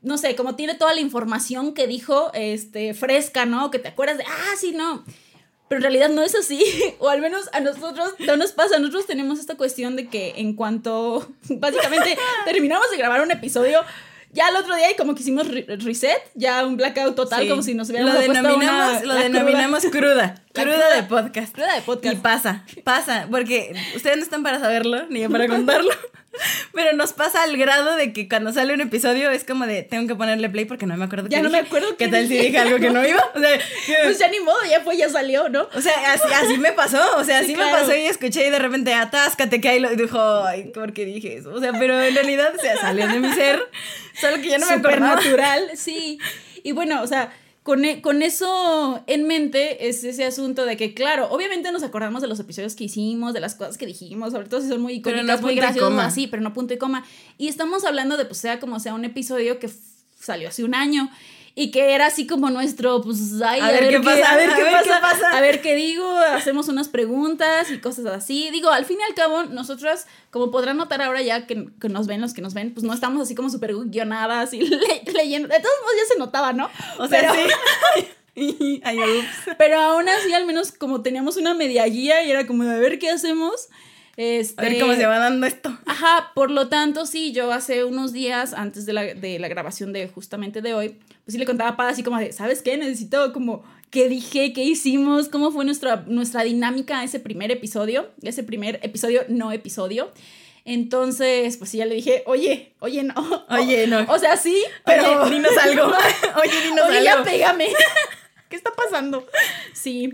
no 0.01 0.17
sé, 0.17 0.35
como 0.35 0.55
tiene 0.55 0.73
toda 0.73 0.95
la 0.95 1.01
información 1.01 1.75
que 1.75 1.85
dijo, 1.85 2.31
este, 2.33 2.95
fresca, 2.95 3.45
¿no? 3.45 3.69
Que 3.69 3.77
te 3.77 3.89
acuerdas 3.89 4.17
de, 4.17 4.23
ah, 4.23 4.55
sí, 4.57 4.71
no. 4.71 5.05
Pero 5.69 5.77
en 5.77 5.83
realidad 5.83 6.09
no 6.09 6.23
es 6.23 6.33
así, 6.33 6.63
o 6.97 7.09
al 7.09 7.21
menos 7.21 7.47
a 7.53 7.59
nosotros 7.59 8.15
no 8.25 8.37
nos 8.37 8.53
pasa, 8.53 8.79
nosotros 8.79 9.05
tenemos 9.05 9.37
esta 9.37 9.53
cuestión 9.53 9.95
de 9.95 10.07
que 10.07 10.33
en 10.37 10.55
cuanto, 10.55 11.31
básicamente, 11.47 12.17
terminamos 12.45 12.89
de 12.89 12.97
grabar 12.97 13.21
un 13.21 13.29
episodio, 13.29 13.81
ya 14.31 14.49
el 14.49 14.55
otro 14.55 14.75
día, 14.75 14.91
y 14.91 14.95
como 14.95 15.15
que 15.15 15.21
hicimos 15.21 15.47
reset, 15.47 16.21
ya 16.35 16.65
un 16.65 16.77
blackout 16.77 17.15
total, 17.15 17.47
como 17.47 17.63
si 17.63 17.73
nos 17.73 17.89
hubiéramos 17.89 18.13
lo 18.13 18.19
denominamos, 18.19 19.03
Lo 19.03 19.15
denominamos 19.15 19.85
cruda. 19.91 20.35
Cruda, 20.53 20.95
de 20.95 21.03
podcast. 21.03 21.53
Cruda 21.53 21.75
de 21.75 21.81
podcast. 21.81 22.15
Y 22.15 22.17
pasa, 22.19 22.65
pasa, 22.83 23.27
porque 23.29 23.75
ustedes 23.95 24.17
no 24.17 24.23
están 24.23 24.43
para 24.43 24.59
saberlo, 24.59 25.05
ni 25.09 25.21
yo 25.21 25.29
para 25.29 25.47
contarlo. 25.47 25.91
Pero 26.73 26.95
nos 26.95 27.13
pasa 27.13 27.43
al 27.43 27.57
grado 27.57 27.95
de 27.95 28.13
que 28.13 28.27
cuando 28.27 28.53
sale 28.53 28.73
un 28.73 28.81
episodio 28.81 29.31
es 29.31 29.43
como 29.43 29.65
de 29.65 29.83
tengo 29.83 30.07
que 30.07 30.15
ponerle 30.15 30.49
play 30.49 30.65
porque 30.65 30.85
no 30.85 30.97
me 30.97 31.05
acuerdo 31.05 31.29
Ya 31.29 31.41
no 31.41 31.49
me 31.49 31.59
acuerdo 31.59 31.97
qué 31.97 32.07
tal 32.07 32.27
si 32.27 32.37
dije 32.37 32.57
algo 32.57 32.79
que 32.79 32.89
no 32.89 33.05
iba. 33.05 33.23
O 33.35 33.39
sea, 33.39 33.59
pues 34.03 34.19
ya 34.19 34.27
ni 34.29 34.39
modo, 34.39 34.57
ya 34.69 34.81
fue, 34.81 34.97
ya 34.97 35.09
salió, 35.09 35.49
¿no? 35.49 35.67
O 35.73 35.81
sea, 35.81 36.13
así, 36.13 36.33
así 36.33 36.57
me 36.57 36.71
pasó. 36.71 37.01
O 37.17 37.23
sea, 37.23 37.39
así 37.39 37.55
me 37.55 37.69
pasó 37.69 37.95
y 37.95 38.05
escuché 38.05 38.47
y 38.47 38.49
de 38.49 38.59
repente 38.59 38.93
atáscate 38.93 39.61
que 39.61 39.69
ahí 39.69 39.79
lo 39.79 39.89
dijo, 39.95 40.19
ay, 40.43 40.65
¿por 40.65 40.93
qué 40.93 41.05
dije 41.05 41.37
eso? 41.37 41.53
O 41.53 41.59
sea, 41.59 41.71
pero 41.73 42.01
en 42.01 42.13
realidad, 42.13 42.53
o 42.57 42.61
sea, 42.61 42.77
salió 42.77 43.07
de 43.07 43.19
mi 43.19 43.31
ser. 43.33 43.59
Solo 44.19 44.37
que 44.41 44.49
ya 44.49 44.57
no 44.57 44.65
me 44.65 44.73
acuerdo. 44.73 45.05
natural, 45.05 45.71
sí. 45.75 46.19
Y 46.63 46.71
bueno, 46.71 47.01
o 47.01 47.07
sea, 47.07 47.31
e, 47.75 48.01
con, 48.01 48.21
eso 48.21 49.03
en 49.07 49.27
mente 49.27 49.87
es 49.87 50.03
ese 50.03 50.25
asunto 50.25 50.65
de 50.65 50.77
que, 50.77 50.93
claro, 50.93 51.27
obviamente 51.31 51.71
nos 51.71 51.83
acordamos 51.83 52.21
de 52.21 52.27
los 52.27 52.39
episodios 52.39 52.75
que 52.75 52.85
hicimos, 52.85 53.33
de 53.33 53.39
las 53.39 53.55
cosas 53.55 53.77
que 53.77 53.85
dijimos, 53.85 54.31
sobre 54.31 54.47
todo 54.47 54.61
si 54.61 54.69
son 54.69 54.81
muy 54.81 54.93
icónicas, 54.93 55.41
muy 55.41 55.55
graciosas, 55.55 56.05
así, 56.05 56.27
pero 56.27 56.41
no 56.41 56.53
punto 56.53 56.73
y 56.73 56.77
coma. 56.77 57.05
Y 57.37 57.47
estamos 57.47 57.83
hablando 57.83 58.17
de, 58.17 58.25
pues, 58.25 58.37
sea 58.39 58.59
como 58.59 58.79
sea, 58.79 58.93
un 58.93 59.05
episodio 59.05 59.59
que 59.59 59.69
salió 60.19 60.49
hace 60.49 60.63
un 60.63 60.75
año 60.75 61.09
y 61.59 61.71
que 61.71 61.95
era 61.95 62.05
así 62.05 62.27
como 62.27 62.51
nuestro, 62.51 63.01
pues, 63.01 63.41
ay, 63.43 63.59
a, 63.59 63.71
ver, 63.71 63.89
qué, 63.89 63.99
pasa, 63.99 64.31
a 64.31 64.37
ver, 64.37 64.51
qué, 64.55 64.63
pasa, 65.01 65.35
a 65.35 65.41
ver 65.41 65.59
qué 65.59 65.73
digo, 65.73 66.07
hacemos 66.15 66.67
unas 66.67 66.87
preguntas 66.87 67.71
y 67.71 67.79
cosas 67.79 68.05
así. 68.05 68.51
Digo, 68.51 68.69
al 68.69 68.85
fin 68.85 68.99
y 68.99 69.03
al 69.03 69.15
cabo, 69.15 69.41
nosotras, 69.45 70.05
como 70.29 70.51
podrán 70.51 70.77
notar 70.77 71.01
ahora 71.01 71.23
ya 71.23 71.47
que, 71.47 71.67
nos 71.89 72.05
ven 72.05 72.21
los 72.21 72.35
que 72.35 72.43
nos 72.43 72.53
ven, 72.53 72.75
pues 72.75 72.83
no 72.83 72.93
estamos 72.93 73.23
así 73.23 73.33
como 73.33 73.49
súper 73.49 73.73
guionadas 73.85 74.53
y 74.53 74.59
leyendo. 75.15 75.47
De 75.47 75.59
todos 75.59 75.75
modos 75.81 75.95
ya 75.97 76.13
se 76.13 76.19
notaba, 76.19 76.53
¿no? 76.53 76.69
O 76.99 77.07
sea, 77.07 77.33
sí. 78.35 78.83
pero 79.57 79.79
aún 79.81 80.07
así, 80.09 80.33
al 80.33 80.45
menos 80.45 80.71
como 80.71 81.01
teníamos 81.01 81.37
una 81.37 81.55
media 81.55 81.85
guía 81.85 82.21
y 82.21 82.29
era 82.29 82.45
como 82.45 82.65
de 82.65 82.75
a 82.75 82.77
ver 82.77 82.99
qué 82.99 83.09
hacemos. 83.09 83.69
Este, 84.15 84.61
a 84.61 84.69
ver 84.69 84.79
cómo 84.79 84.93
se 84.93 85.07
va 85.07 85.17
dando 85.17 85.47
esto. 85.47 85.75
Ajá, 85.87 86.33
por 86.35 86.51
lo 86.51 86.69
tanto, 86.69 87.07
sí, 87.07 87.31
yo 87.31 87.51
hace 87.51 87.83
unos 87.83 88.13
días, 88.13 88.53
antes 88.53 88.85
de 88.85 88.93
la, 88.93 89.01
de 89.01 89.39
la 89.39 89.47
grabación 89.47 89.91
de 89.91 90.07
justamente 90.07 90.61
de 90.61 90.75
hoy, 90.75 90.97
pues 91.27 91.33
sí 91.33 91.39
le 91.39 91.45
contaba 91.45 91.71
a 91.71 91.75
Paz 91.75 91.91
así 91.91 92.03
como 92.03 92.17
de, 92.17 92.31
¿sabes 92.31 92.61
qué? 92.61 92.77
Necesito 92.77 93.33
como 93.33 93.61
qué 93.89 94.07
dije, 94.07 94.53
qué 94.53 94.63
hicimos, 94.63 95.27
cómo 95.27 95.51
fue 95.51 95.65
nuestra, 95.65 96.05
nuestra 96.07 96.43
dinámica 96.43 97.03
ese 97.03 97.19
primer 97.19 97.51
episodio, 97.51 98.11
ese 98.21 98.43
primer 98.43 98.79
episodio, 98.81 99.23
no 99.27 99.51
episodio. 99.51 100.13
Entonces, 100.63 101.57
pues 101.57 101.69
sí, 101.69 101.79
ya 101.79 101.85
le 101.85 101.95
dije, 101.95 102.23
oye, 102.27 102.71
oye, 102.79 103.03
no. 103.03 103.45
Oye, 103.49 103.87
no. 103.89 104.05
O 104.07 104.17
sea, 104.19 104.37
sí, 104.37 104.57
pero. 104.85 105.23
Oye, 105.23 105.35
dinos 105.35 105.51
algo. 105.61 105.83
oye, 106.41 106.61
dinos 106.63 106.85
oye, 106.87 107.03
ya 107.03 107.21
pégame. 107.25 107.67
¿Qué 108.47 108.55
está 108.55 108.71
pasando? 108.71 109.27
Sí. 109.73 110.09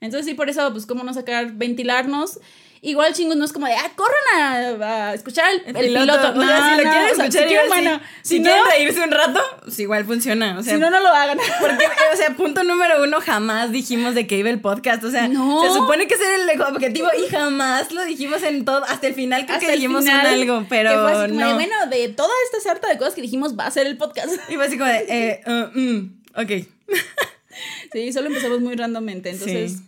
Entonces, 0.00 0.26
sí, 0.26 0.34
por 0.34 0.50
eso, 0.50 0.72
pues, 0.72 0.84
cómo 0.84 1.04
no 1.04 1.14
sacar, 1.14 1.52
ventilarnos. 1.52 2.40
Igual 2.82 3.14
chingos 3.14 3.36
no 3.36 3.44
es 3.44 3.52
como 3.52 3.66
de, 3.66 3.74
ah, 3.74 3.90
corran 3.94 4.82
a, 4.82 5.14
escuchar 5.14 5.46
el, 5.64 5.74
piloto. 5.74 6.34
No, 6.34 6.42
si 6.42 6.82
lo 6.82 6.90
quieren 6.90 7.08
escuchar, 7.08 7.48
si, 7.48 7.68
bueno, 7.68 8.00
si, 8.22 8.42
quieren 8.42 8.62
reírse 8.70 9.00
un 9.02 9.10
rato, 9.10 9.40
pues 9.64 9.78
igual 9.78 10.04
funciona. 10.04 10.58
O 10.58 10.62
sea, 10.62 10.74
si 10.74 10.80
no, 10.80 10.90
no 10.90 11.00
lo 11.00 11.08
hagan. 11.08 11.38
Porque, 11.60 11.86
o 12.12 12.16
sea, 12.16 12.36
punto 12.36 12.62
número 12.64 13.02
uno, 13.02 13.20
jamás 13.20 13.72
dijimos 13.72 14.14
de 14.14 14.26
que 14.26 14.36
iba 14.38 14.50
el 14.50 14.60
podcast. 14.60 15.04
O 15.04 15.10
sea, 15.10 15.28
se 15.28 15.34
supone 15.72 16.06
que 16.06 16.14
ese 16.14 16.24
era 16.24 16.52
el 16.52 16.60
objetivo 16.62 17.08
y 17.18 17.30
jamás 17.30 17.92
lo 17.92 18.04
dijimos 18.04 18.42
en 18.42 18.64
todo, 18.64 18.84
hasta 18.84 19.06
el 19.06 19.14
final 19.14 19.46
creo 19.46 19.58
que 19.58 19.72
dijimos 19.72 20.04
un 20.04 20.10
algo, 20.10 20.66
pero 20.68 20.90
que 20.90 20.96
fue 20.96 21.12
así 21.12 21.32
como 21.32 21.46
de, 21.46 21.54
bueno, 21.54 21.74
de 21.90 22.08
toda 22.08 22.32
esta 22.46 22.68
sarta 22.68 22.88
de 22.88 22.98
cosas 22.98 23.14
que 23.14 23.22
dijimos 23.22 23.58
va 23.58 23.66
a 23.66 23.70
ser 23.70 23.86
el 23.86 23.96
podcast. 23.96 24.28
Y 24.48 24.54
fue 24.54 24.66
así 24.66 24.78
como 24.78 24.90
de, 24.90 25.06
eh, 25.08 25.40
uh, 25.46 25.78
mm, 25.78 26.22
ok. 26.36 26.66
sí, 27.92 28.12
solo 28.12 28.28
empezamos 28.28 28.60
muy 28.60 28.76
randommente, 28.76 29.30
entonces... 29.30 29.78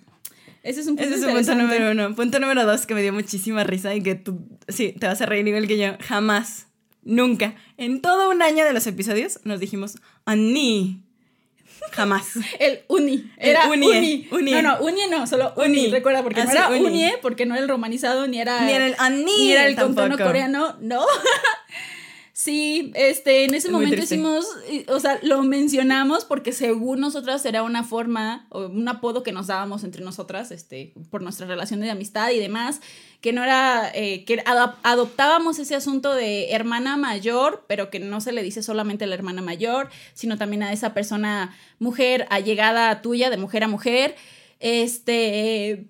Ese 0.62 0.80
es 0.80 0.86
un 0.86 0.96
punto, 0.96 1.28
punto 1.28 1.54
número 1.54 1.92
uno. 1.92 2.14
Punto 2.14 2.38
número 2.40 2.64
dos 2.64 2.86
que 2.86 2.94
me 2.94 3.02
dio 3.02 3.12
muchísima 3.12 3.64
risa 3.64 3.94
y 3.94 4.02
que 4.02 4.14
tú, 4.14 4.40
sí, 4.68 4.94
te 4.98 5.06
vas 5.06 5.20
a 5.20 5.26
reír 5.26 5.46
igual 5.46 5.66
que 5.66 5.78
yo. 5.78 5.92
Jamás, 6.00 6.66
nunca, 7.02 7.54
en 7.76 8.00
todo 8.00 8.30
un 8.30 8.42
año 8.42 8.64
de 8.64 8.72
los 8.72 8.86
episodios 8.86 9.40
nos 9.44 9.60
dijimos 9.60 9.96
Ani. 10.24 11.02
Jamás. 11.92 12.32
El 12.58 12.80
uni. 12.88 13.30
Era 13.36 13.68
uni. 13.68 14.28
uni. 14.30 14.50
No, 14.52 14.62
no, 14.62 14.80
uni 14.80 15.00
no, 15.10 15.26
solo 15.26 15.54
uni. 15.56 15.88
Recuerda, 15.88 16.22
porque 16.22 16.44
no 16.44 16.50
era 16.50 16.68
uni. 16.68 17.10
porque 17.22 17.46
no 17.46 17.54
era 17.54 17.62
el 17.62 17.68
romanizado, 17.68 18.26
ni 18.26 18.40
era. 18.40 18.62
Ni 18.62 18.72
era 18.72 18.86
el 18.86 18.94
ani. 18.98 19.24
Ni 19.24 19.52
era 19.52 19.66
el 19.66 19.76
contorno 19.76 20.18
coreano, 20.18 20.76
no. 20.80 21.04
Sí, 22.38 22.92
este, 22.94 23.42
en 23.42 23.54
ese 23.54 23.68
momento 23.68 24.00
hicimos, 24.00 24.46
o 24.86 25.00
sea, 25.00 25.18
lo 25.22 25.42
mencionamos 25.42 26.24
porque 26.24 26.52
según 26.52 27.00
nosotras 27.00 27.44
era 27.44 27.64
una 27.64 27.82
forma 27.82 28.46
o 28.50 28.66
un 28.66 28.86
apodo 28.86 29.24
que 29.24 29.32
nos 29.32 29.48
dábamos 29.48 29.82
entre 29.82 30.04
nosotras, 30.04 30.52
este, 30.52 30.94
por 31.10 31.20
nuestra 31.20 31.48
relación 31.48 31.80
de 31.80 31.90
amistad 31.90 32.30
y 32.30 32.38
demás, 32.38 32.80
que 33.20 33.32
no 33.32 33.42
era, 33.42 33.90
eh, 33.92 34.24
que 34.24 34.40
adoptábamos 34.46 35.58
ese 35.58 35.74
asunto 35.74 36.14
de 36.14 36.52
hermana 36.52 36.96
mayor, 36.96 37.64
pero 37.66 37.90
que 37.90 37.98
no 37.98 38.20
se 38.20 38.30
le 38.30 38.44
dice 38.44 38.62
solamente 38.62 39.02
a 39.02 39.08
la 39.08 39.16
hermana 39.16 39.42
mayor, 39.42 39.88
sino 40.14 40.38
también 40.38 40.62
a 40.62 40.72
esa 40.72 40.94
persona 40.94 41.56
mujer 41.80 42.24
allegada 42.30 43.02
tuya, 43.02 43.30
de 43.30 43.36
mujer 43.36 43.64
a 43.64 43.68
mujer, 43.68 44.14
este 44.60 45.88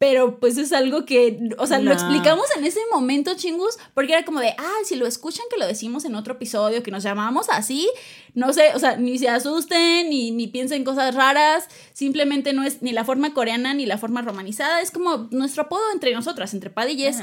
pero 0.00 0.40
pues 0.40 0.56
es 0.56 0.72
algo 0.72 1.04
que, 1.04 1.38
o 1.58 1.66
sea, 1.66 1.78
lo 1.78 1.92
explicamos 1.92 2.46
en 2.56 2.64
ese 2.64 2.80
momento, 2.90 3.34
chingus, 3.36 3.76
porque 3.92 4.14
era 4.14 4.24
como 4.24 4.40
de, 4.40 4.54
ah, 4.56 4.78
si 4.82 4.96
lo 4.96 5.06
escuchan 5.06 5.44
que 5.50 5.58
lo 5.58 5.66
decimos 5.66 6.06
en 6.06 6.14
otro 6.14 6.32
episodio, 6.32 6.82
que 6.82 6.90
nos 6.90 7.02
llamamos 7.02 7.50
así, 7.50 7.86
no 8.32 8.54
sé, 8.54 8.70
o 8.74 8.78
sea, 8.78 8.96
ni 8.96 9.18
se 9.18 9.28
asusten, 9.28 10.08
ni, 10.08 10.30
ni 10.30 10.48
piensen 10.48 10.84
cosas 10.84 11.14
raras, 11.14 11.68
simplemente 11.92 12.54
no 12.54 12.64
es 12.64 12.80
ni 12.80 12.92
la 12.92 13.04
forma 13.04 13.34
coreana 13.34 13.74
ni 13.74 13.84
la 13.84 13.98
forma 13.98 14.22
romanizada, 14.22 14.80
es 14.80 14.90
como 14.90 15.28
nuestro 15.32 15.64
apodo 15.64 15.82
entre 15.92 16.14
nosotras, 16.14 16.54
entre 16.54 16.70
Pad 16.70 16.88
y 16.88 16.96
Jess. 16.96 17.18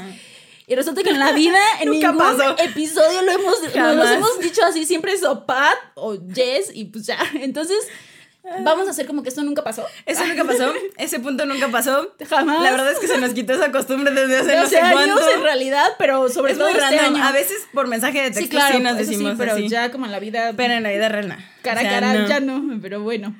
Y 0.68 0.76
resulta 0.76 1.02
que 1.02 1.10
en 1.10 1.18
la 1.18 1.32
vida, 1.32 1.58
en 1.80 1.90
ningún 1.90 2.22
episodio 2.58 3.22
lo 3.22 3.32
hemos, 3.32 3.60
nos 3.74 4.08
hemos 4.08 4.38
dicho 4.38 4.64
así, 4.64 4.84
siempre 4.84 5.14
es 5.14 5.24
o 5.24 5.46
Pat 5.46 5.78
o 5.96 6.16
Jess, 6.32 6.70
y 6.72 6.84
pues 6.84 7.06
ya, 7.06 7.18
entonces 7.40 7.88
Vamos 8.60 8.88
a 8.88 8.90
hacer 8.90 9.06
como 9.06 9.22
que 9.22 9.28
esto 9.28 9.42
nunca 9.42 9.62
pasó. 9.62 9.86
Eso 10.06 10.24
nunca 10.26 10.44
pasó. 10.44 10.72
Ese 10.96 11.20
punto 11.20 11.46
nunca 11.46 11.68
pasó. 11.68 12.14
Jamás. 12.28 12.62
La 12.62 12.70
verdad 12.70 12.92
es 12.92 12.98
que 12.98 13.06
se 13.06 13.18
nos 13.18 13.32
quitó 13.34 13.54
esa 13.54 13.70
costumbre 13.70 14.12
desde 14.12 14.38
hace, 14.38 14.56
no 14.56 14.66
sé 14.66 14.80
años 14.80 15.20
en 15.34 15.42
realidad, 15.42 15.86
pero 15.98 16.28
sobre 16.28 16.54
todo 16.54 16.68
este 16.68 16.98
año. 16.98 17.22
A 17.22 17.32
veces 17.32 17.66
por 17.72 17.86
mensaje 17.88 18.18
de 18.18 18.30
texto 18.30 18.42
sí, 18.42 18.48
claro, 18.48 18.78
nos 18.80 18.96
decimos 18.96 19.34
pero 19.38 19.58
ya 19.58 19.90
como 19.90 20.06
en 20.06 20.12
la 20.12 20.18
vida. 20.18 20.52
Pero 20.56 20.74
en 20.74 20.82
la 20.82 20.90
vida 20.90 21.08
real. 21.08 21.36
Cara 21.62 21.80
a 21.80 21.84
cara 21.84 22.26
ya 22.26 22.40
no, 22.40 22.78
pero 22.80 23.02
bueno. 23.02 23.34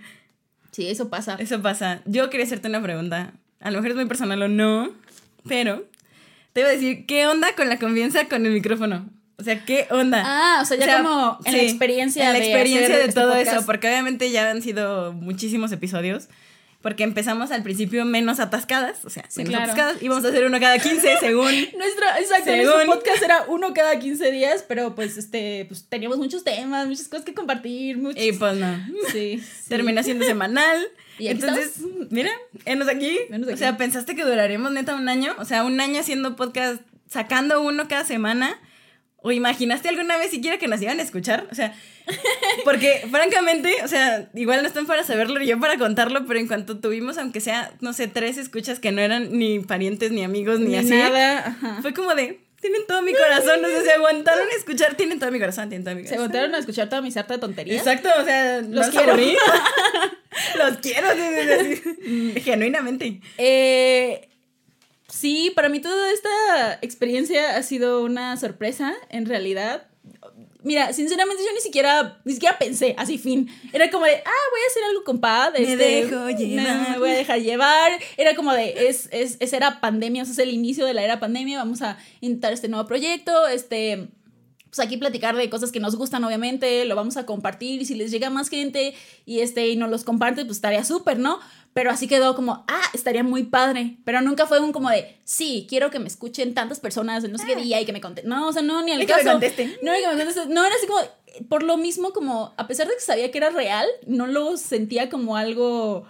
Sí, 0.73 0.88
eso 0.88 1.09
pasa. 1.09 1.37
Eso 1.38 1.61
pasa. 1.61 2.03
Yo 2.05 2.31
quería 2.31 2.47
hacerte 2.47 2.69
una 2.69 2.83
pregunta. 2.83 3.33
A 3.61 3.71
lo 3.71 3.79
mejor 3.79 3.91
es 3.91 3.97
muy 3.97 4.07
personal 4.07 4.41
o 4.43 4.49
no, 4.49 4.93
pero 5.49 5.85
te 6.53 6.61
iba 6.61 6.69
a 6.69 6.73
decir, 6.73 7.07
¿qué 7.07 7.27
onda 7.27 7.55
con 7.55 7.69
la 7.69 7.79
confianza 7.79 8.29
con 8.29 8.47
el 8.47 8.53
micrófono? 8.53 9.09
O 9.38 9.45
sea, 9.45 9.64
¿qué 9.64 9.87
onda? 9.90 10.23
Ah, 10.25 10.59
o 10.62 10.64
sea, 10.64 10.76
ya 10.76 10.99
como 10.99 11.38
en 11.45 11.52
la 11.52 11.59
sí, 11.61 11.64
experiencia 11.66 12.26
en 12.26 12.33
la 12.33 12.38
de 12.40 12.45
experiencia 12.47 12.97
de 12.97 13.02
este 13.04 13.12
todo 13.21 13.33
podcast. 13.35 13.52
eso, 13.57 13.66
porque 13.66 13.87
obviamente 13.88 14.30
ya 14.30 14.50
han 14.50 14.62
sido 14.62 15.12
muchísimos 15.12 15.71
episodios. 15.73 16.28
Porque 16.80 17.02
empezamos 17.02 17.50
al 17.50 17.64
principio 17.64 18.04
menos 18.04 18.38
atascadas, 18.38 19.04
o 19.04 19.11
sea, 19.11 19.25
Sí, 19.28 19.40
menos 19.40 19.50
claro. 19.50 19.64
atascadas, 19.73 20.00
íbamos 20.00 20.25
a 20.25 20.28
hacer 20.28 20.45
uno 20.45 20.61
cada 20.61 20.78
15 20.78 21.16
según. 21.21 21.50
Nuestro, 21.76 22.07
exacto, 22.21 22.45
Según- 22.45 22.66
nuestro 22.66 22.95
podcast 22.95 23.23
era 23.25 23.45
uno 23.49 23.75
cada 23.75 23.99
15 23.99 24.30
días, 24.30 24.64
pero 24.66 24.95
pues 24.95 25.18
este, 25.18 25.64
pues 25.66 25.87
teníamos 25.88 26.18
muchos 26.18 26.45
temas, 26.45 26.87
muchas 26.87 27.09
cosas 27.09 27.25
que 27.25 27.35
compartir, 27.35 27.99
muchos... 27.99 28.23
Y 28.23 28.30
pues 28.30 28.54
no. 28.57 28.76
sí, 29.11 29.38
sí. 29.62 29.68
Terminó 29.68 30.02
siendo 30.04 30.25
semanal. 30.25 30.78
Y 31.18 31.26
Entonces, 31.26 31.78
mira, 32.11 32.30
enos 32.64 32.87
aquí. 32.87 33.18
Venos 33.28 33.49
aquí. 33.49 33.54
O 33.54 33.57
sea, 33.57 33.76
¿pensaste 33.76 34.14
que 34.14 34.23
duraríamos 34.25 34.71
neta 34.71 34.95
un 34.95 35.09
año? 35.09 35.35
O 35.38 35.45
sea, 35.45 35.64
un 35.64 35.80
año 35.80 35.99
haciendo 35.99 36.37
podcast, 36.37 36.80
sacando 37.11 37.61
uno 37.61 37.88
cada 37.88 38.04
semana. 38.04 38.57
¿O 39.20 39.32
imaginaste 39.32 39.88
alguna 39.88 40.16
vez 40.16 40.30
siquiera 40.30 40.58
que 40.58 40.68
nos 40.68 40.80
iban 40.80 41.00
a 41.00 41.02
escuchar? 41.02 41.48
O 41.50 41.54
sea, 41.54 41.75
porque 42.64 43.02
francamente, 43.10 43.82
o 43.82 43.88
sea, 43.88 44.28
igual 44.34 44.62
no 44.62 44.68
están 44.68 44.87
para 44.87 45.02
saberlo, 45.02 45.42
yo 45.42 45.58
para 45.58 45.76
contarlo, 45.76 46.25
pero 46.26 46.38
en 46.38 46.46
cuanto 46.46 46.78
tuvimos, 46.78 47.18
aunque 47.18 47.40
sea, 47.40 47.72
no 47.80 47.92
sé, 47.92 48.06
tres 48.06 48.38
escuchas 48.38 48.78
que 48.78 48.92
no 48.92 49.00
eran 49.00 49.37
ni 49.37 49.58
parientes, 49.58 50.12
ni 50.12 50.22
amigos, 50.22 50.60
ni, 50.60 50.68
Ni 50.68 50.76
así, 50.76 50.90
nada, 50.90 51.38
ajá. 51.48 51.78
fue 51.82 51.92
como 51.94 52.14
de, 52.14 52.38
tienen 52.60 52.82
todo 52.87 53.02
mi 53.02 53.12
corazón, 53.12 53.64
o 53.64 53.68
sea, 53.68 53.82
se 53.82 53.90
aguantaron 53.92 54.46
a 54.48 54.56
escuchar, 54.56 54.94
tienen 54.94 55.18
todo 55.18 55.32
mi 55.32 55.40
corazón, 55.40 55.68
tienen 55.68 55.84
todo 55.84 55.94
mi 55.96 56.02
Se 56.02 56.10
corazón. 56.10 56.26
voltearon 56.28 56.54
a 56.54 56.58
escuchar 56.58 56.88
toda 56.88 57.02
mi 57.02 57.10
sarta 57.10 57.34
de 57.34 57.40
tonterías. 57.40 57.78
Exacto, 57.78 58.08
o 58.20 58.25
sea, 58.25 58.60
Los 58.62 58.88
quiero. 58.88 59.16
los 60.58 60.76
quiero, 60.78 61.08
sí. 61.14 62.40
genuinamente. 62.42 63.20
Eh, 63.37 64.28
sí, 65.09 65.53
para 65.55 65.69
mí 65.69 65.81
toda 65.81 66.12
esta 66.12 66.79
experiencia 66.83 67.57
ha 67.57 67.62
sido 67.62 68.05
una 68.05 68.37
sorpresa, 68.37 68.95
en 69.11 69.27
realidad. 69.27 69.87
Mira, 70.62 70.93
sinceramente 70.93 71.43
yo 71.45 71.53
ni 71.55 71.61
siquiera, 71.61 72.21
ni 72.25 72.33
siquiera 72.33 72.59
pensé, 72.59 72.95
así 72.99 73.17
fin. 73.17 73.49
Era 73.73 73.91
como 73.91 74.05
de, 74.05 74.12
ah, 74.17 74.45
voy 74.50 74.61
a 74.61 74.71
hacer 74.71 74.83
algo 74.85 75.05
con 75.05 75.21
Pad. 75.21 75.53
Me 75.53 75.61
este, 75.61 75.77
dejo 75.77 76.17
me- 76.25 76.35
llevar. 76.35 76.91
Me, 76.91 76.99
voy 76.99 77.11
a 77.11 77.15
dejar 77.15 77.41
llevar. 77.41 77.93
Era 78.17 78.35
como 78.35 78.53
de, 78.53 78.88
es, 78.88 79.09
es, 79.12 79.37
es 79.41 79.53
era 79.53 79.81
pandemia, 79.81 80.23
o 80.23 80.27
sea, 80.27 80.33
es 80.33 80.38
el 80.41 80.50
inicio 80.50 80.85
de 80.85 80.95
la 80.95 81.05
era 81.05 81.21
pandemia, 81.21 81.59
vamos 81.59 81.81
a 81.83 81.97
intentar 82.21 82.53
este 82.53 82.69
nuevo 82.69 82.87
proyecto, 82.87 83.47
este... 83.49 84.09
Pues 84.70 84.80
aquí 84.80 84.96
platicar 84.98 85.34
de 85.34 85.48
cosas 85.48 85.72
que 85.72 85.80
nos 85.80 85.96
gustan, 85.96 86.22
obviamente, 86.25 86.84
lo 86.84 86.94
vamos 86.94 87.16
a 87.16 87.25
compartir 87.25 87.80
y 87.80 87.84
si 87.87 87.94
les 87.94 88.10
llega 88.10 88.28
más 88.28 88.48
gente 88.50 88.94
y 89.25 89.40
este 89.40 89.68
y 89.68 89.76
nos 89.76 89.88
los 89.90 90.04
comparte, 90.04 90.44
pues 90.44 90.58
estaría 90.58 90.84
súper, 90.84 91.18
¿no? 91.18 91.38
Pero 91.72 91.90
así 91.90 92.06
quedó 92.06 92.34
como, 92.34 92.64
ah, 92.68 92.82
estaría 92.92 93.22
muy 93.22 93.44
padre. 93.44 93.96
Pero 94.04 94.20
nunca 94.20 94.46
fue 94.46 94.60
un 94.60 94.72
como 94.72 94.90
de, 94.90 95.16
sí, 95.25 95.66
quiero 95.68 95.90
que 95.90 95.98
me 95.98 96.08
escuchen 96.08 96.52
tantas 96.52 96.80
personas 96.80 97.25
en 97.25 97.32
no 97.32 97.38
sé 97.38 97.46
qué 97.46 97.56
día 97.56 97.80
y 97.80 97.87
que 97.87 97.92
me 97.92 98.00
contesten. 98.00 98.28
No, 98.28 98.48
o 98.48 98.52
sea, 98.52 98.62
no, 98.62 98.82
ni 98.82 98.92
al 98.92 99.00
Y 99.02 99.06
que 99.06 99.14
me 99.14 99.18
caso. 99.20 99.30
contesten. 99.32 99.75
No, 99.82 99.96
y 99.96 100.00
que 100.00 100.08
me 100.08 100.16
contesten. 100.16 100.52
No, 100.52 100.64
era 100.64 100.75
así 100.75 100.87
como, 100.87 101.00
por 101.48 101.62
lo 101.62 101.76
mismo, 101.76 102.12
como, 102.12 102.52
a 102.56 102.66
pesar 102.66 102.88
de 102.88 102.94
que 102.94 103.00
sabía 103.00 103.30
que 103.30 103.38
era 103.38 103.50
real, 103.50 103.87
no 104.06 104.26
lo 104.26 104.56
sentía 104.56 105.08
como 105.08 105.37
algo. 105.37 106.04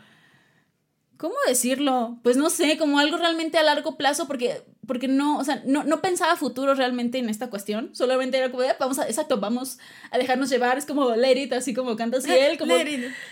¿Cómo 1.17 1.35
decirlo? 1.47 2.19
Pues 2.23 2.37
no 2.37 2.49
sé, 2.51 2.79
como 2.79 2.99
algo 2.99 3.17
realmente 3.19 3.59
a 3.59 3.63
largo 3.63 3.97
plazo, 3.97 4.27
porque, 4.27 4.63
porque 4.89 5.07
no, 5.07 5.39
o 5.39 5.45
sea, 5.45 5.63
no, 5.67 5.85
no 5.85 6.01
pensaba 6.01 6.35
futuro 6.35 6.75
realmente 6.75 7.19
en 7.19 7.29
esta 7.29 7.51
cuestión. 7.51 7.91
Solamente 7.95 8.39
era 8.39 8.51
como 8.51 8.65
"Ah, 8.65 8.75
vamos 8.81 8.99
a, 8.99 9.07
exacto, 9.07 9.39
vamos 9.39 9.79
a 10.11 10.19
dejarnos 10.19 10.49
llevar. 10.51 10.79
Es 10.79 10.87
como 10.87 11.15
let 11.15 11.41
it, 11.41 11.53
así 11.53 11.75
como 11.75 11.95
canta 11.95 12.19
así 12.19 12.33
él, 12.33 12.59
como 12.59 12.75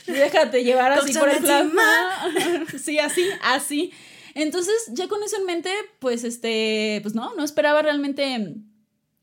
déjate 0.06 0.62
llevar 0.62 0.92
así 0.92 1.12
por 1.14 1.28
el 1.30 1.38
plasma. 1.38 1.82
Sí, 2.78 2.98
así, 2.98 3.26
así. 3.42 3.92
Entonces, 4.34 4.74
ya 4.92 5.08
con 5.08 5.22
eso 5.22 5.38
en 5.38 5.46
mente, 5.46 5.70
pues 5.98 6.22
este, 6.22 7.00
pues 7.02 7.14
no, 7.14 7.34
no 7.34 7.42
esperaba 7.42 7.80
realmente, 7.80 8.54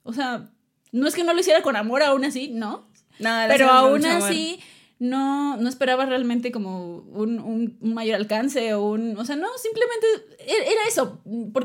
o 0.02 0.12
sea, 0.12 0.50
no 0.92 1.08
es 1.08 1.14
que 1.14 1.24
no 1.24 1.34
lo 1.34 1.40
hiciera 1.40 1.62
con 1.62 1.76
amor 1.76 2.02
aún 2.02 2.26
así, 2.26 2.50
no, 2.50 2.90
la 3.20 3.46
pero 3.48 3.70
aún 3.70 4.04
amor. 4.06 4.30
No, 5.04 5.58
no 5.58 5.68
esperaba 5.68 6.06
realmente 6.06 6.52
como 6.52 6.98
un, 6.98 7.40
un- 7.40 7.78
un 7.82 7.94
mayor 7.94 8.16
alcance 8.16 8.74
o 8.74 8.84
un, 8.86 9.18
o 9.18 9.26
sea, 9.26 9.36
no, 9.36 9.48
simplemente 9.62 10.08
e- 10.40 10.72
era 10.72 10.82
eso, 10.88 11.22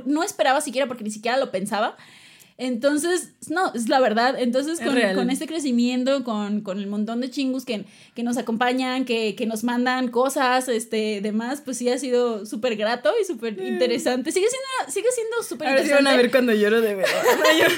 no 0.06 0.22
esperaba 0.24 0.60
siquiera 0.60 0.88
porque 0.88 1.04
ni 1.04 1.10
siquiera 1.10 1.36
lo 1.36 1.50
pensaba. 1.52 1.96
Entonces, 2.60 3.34
no, 3.48 3.72
es 3.72 3.88
la 3.88 4.00
verdad. 4.00 4.34
Entonces, 4.36 4.80
Es 4.80 4.84
con, 4.84 4.98
con 5.14 5.30
este 5.30 5.46
crecimiento, 5.46 6.24
con, 6.24 6.62
con 6.62 6.78
el 6.78 6.88
montón 6.88 7.20
de 7.20 7.30
chingus 7.30 7.64
que, 7.64 7.84
que 8.16 8.24
nos 8.24 8.36
acompañan, 8.36 9.04
que, 9.04 9.36
que 9.36 9.46
nos 9.46 9.62
mandan 9.62 10.08
cosas, 10.08 10.66
este, 10.68 11.20
demás, 11.20 11.62
pues 11.64 11.78
sí 11.78 11.88
ha 11.88 11.96
sido 11.98 12.44
súper 12.46 12.74
grato 12.74 13.12
y 13.22 13.24
súper 13.24 13.56
interesante. 13.60 14.32
Sigue 14.32 14.48
siendo, 14.48 14.92
sigue 14.92 15.06
siendo 15.14 15.42
súper 15.44 15.68
Ahora 15.68 15.82
sí 15.84 15.90
van 15.90 15.98
interesante. 16.00 16.18
a 16.18 16.22
ver 16.22 16.30
cuando 16.32 16.52
lloro 16.54 16.80
de 16.80 16.94
verdad. 16.96 17.12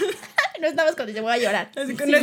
No 0.60 0.68
cuando 0.94 1.12
yo 1.14 1.22
voy 1.22 1.32
a 1.32 1.38
llorar. 1.38 1.70
Así 1.74 1.96
que 1.96 2.04
Sí 2.04 2.10
no. 2.12 2.18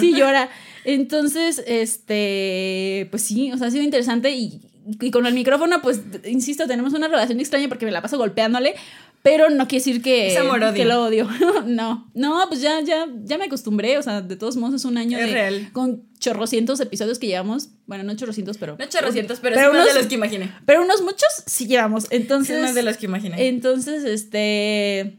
Sí 0.00 0.14
llora. 0.14 0.48
Entonces, 0.84 1.62
este, 1.66 3.08
pues 3.10 3.22
sí, 3.22 3.52
o 3.52 3.56
sea, 3.58 3.68
ha 3.68 3.70
sido 3.70 3.84
interesante 3.84 4.30
y, 4.32 4.60
y 5.00 5.10
con 5.10 5.26
el 5.26 5.34
micrófono, 5.34 5.80
pues, 5.82 6.00
insisto, 6.26 6.66
tenemos 6.66 6.92
una 6.92 7.08
relación 7.08 7.40
extraña 7.40 7.68
porque 7.68 7.84
me 7.86 7.92
la 7.92 8.02
paso 8.02 8.18
golpeándole, 8.18 8.74
pero 9.22 9.50
no 9.50 9.68
quiere 9.68 9.84
decir 9.84 10.02
que, 10.02 10.36
amor-odio. 10.36 10.74
que 10.74 10.84
lo 10.84 11.04
odio. 11.04 11.28
no, 11.66 12.10
no, 12.14 12.44
pues 12.48 12.60
ya, 12.60 12.80
ya, 12.80 13.06
ya 13.24 13.38
me 13.38 13.44
acostumbré, 13.44 13.96
o 13.98 14.02
sea, 14.02 14.20
de 14.22 14.34
todos 14.36 14.56
modos 14.56 14.74
es 14.74 14.84
un 14.84 14.96
año 14.98 15.16
Es 15.18 15.26
de, 15.26 15.32
real. 15.32 15.68
con 15.72 16.02
chorrocientos 16.18 16.80
episodios 16.80 17.20
que 17.20 17.28
llevamos, 17.28 17.68
bueno, 17.86 18.02
no 18.02 18.14
chorrocientos, 18.16 18.58
pero... 18.58 18.76
No 18.78 18.86
chorrocientos, 18.86 19.38
pero, 19.40 19.54
Pero 19.54 19.70
sí 19.70 19.76
más 19.76 19.84
unos- 19.84 19.94
de 19.94 20.00
los 20.00 20.08
que 20.08 20.14
imaginé. 20.16 20.52
Pero 20.66 20.82
unos 20.82 21.02
muchos 21.02 21.28
sí 21.46 21.66
llevamos, 21.66 22.04
Sí, 22.04 22.08
entonces... 22.12 22.60
más 22.60 22.74
de 22.74 22.82
los 22.82 22.96
que 22.96 23.06
imaginé. 23.06 23.48
Entonces, 23.48 24.04
este... 24.04 25.18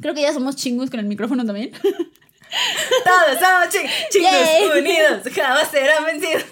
Creo 0.00 0.14
que 0.14 0.22
ya 0.22 0.32
somos 0.32 0.56
chingus 0.56 0.88
con 0.88 0.98
el 1.00 1.06
micrófono 1.06 1.44
también. 1.44 1.72
Todos 3.04 3.38
somos 3.38 3.68
chi- 3.70 3.90
chicos 4.10 4.78
unidos, 4.78 5.22
jamás 5.34 5.70
serán 5.70 6.04
vencidos. 6.04 6.44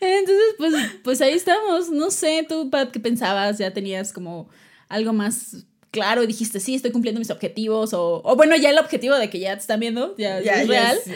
Entonces, 0.00 0.54
pues, 0.58 0.74
pues 1.02 1.20
ahí 1.22 1.32
estamos. 1.32 1.88
No 1.90 2.10
sé, 2.10 2.44
tú, 2.48 2.70
Pat, 2.70 2.90
¿qué 2.90 3.00
pensabas? 3.00 3.58
¿Ya 3.58 3.72
tenías 3.72 4.12
como 4.12 4.48
algo 4.88 5.12
más 5.12 5.64
claro 5.90 6.22
y 6.22 6.26
dijiste, 6.26 6.60
sí, 6.60 6.74
estoy 6.74 6.90
cumpliendo 6.92 7.18
mis 7.18 7.30
objetivos? 7.30 7.94
O, 7.94 8.20
o 8.22 8.36
bueno, 8.36 8.54
ya 8.56 8.68
el 8.70 8.78
objetivo 8.78 9.16
de 9.16 9.30
que 9.30 9.38
ya 9.40 9.54
te 9.54 9.60
están 9.62 9.80
viendo, 9.80 10.14
ya, 10.18 10.38
es 10.38 10.68
real. 10.68 10.98
ya. 11.06 11.14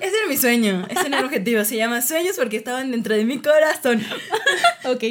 Ese 0.00 0.16
era 0.18 0.28
mi 0.28 0.36
sueño, 0.36 0.86
ese 0.88 1.08
era 1.08 1.18
el 1.18 1.24
objetivo. 1.24 1.64
Se 1.64 1.76
llama 1.76 2.00
sueños 2.00 2.36
porque 2.36 2.56
estaban 2.56 2.92
dentro 2.92 3.14
de 3.16 3.24
mi 3.24 3.38
corazón. 3.40 4.04
Ok. 4.84 5.02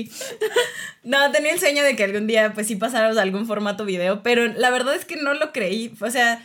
No, 1.04 1.32
tenía 1.32 1.52
el 1.54 1.60
sueño 1.60 1.84
de 1.84 1.96
que 1.96 2.04
algún 2.06 2.26
día, 2.26 2.54
pues 2.54 2.66
sí 2.68 2.76
pasáramos 2.78 3.18
a 3.18 3.22
algún 3.22 3.46
formato 3.46 3.86
video, 3.86 4.24
pero 4.24 4.48
la 4.48 4.70
verdad 4.72 4.96
es 4.96 5.06
que 5.06 5.18
no 5.18 5.34
lo 5.36 5.52
creí. 5.52 5.94
O 6.02 6.10
sea, 6.10 6.44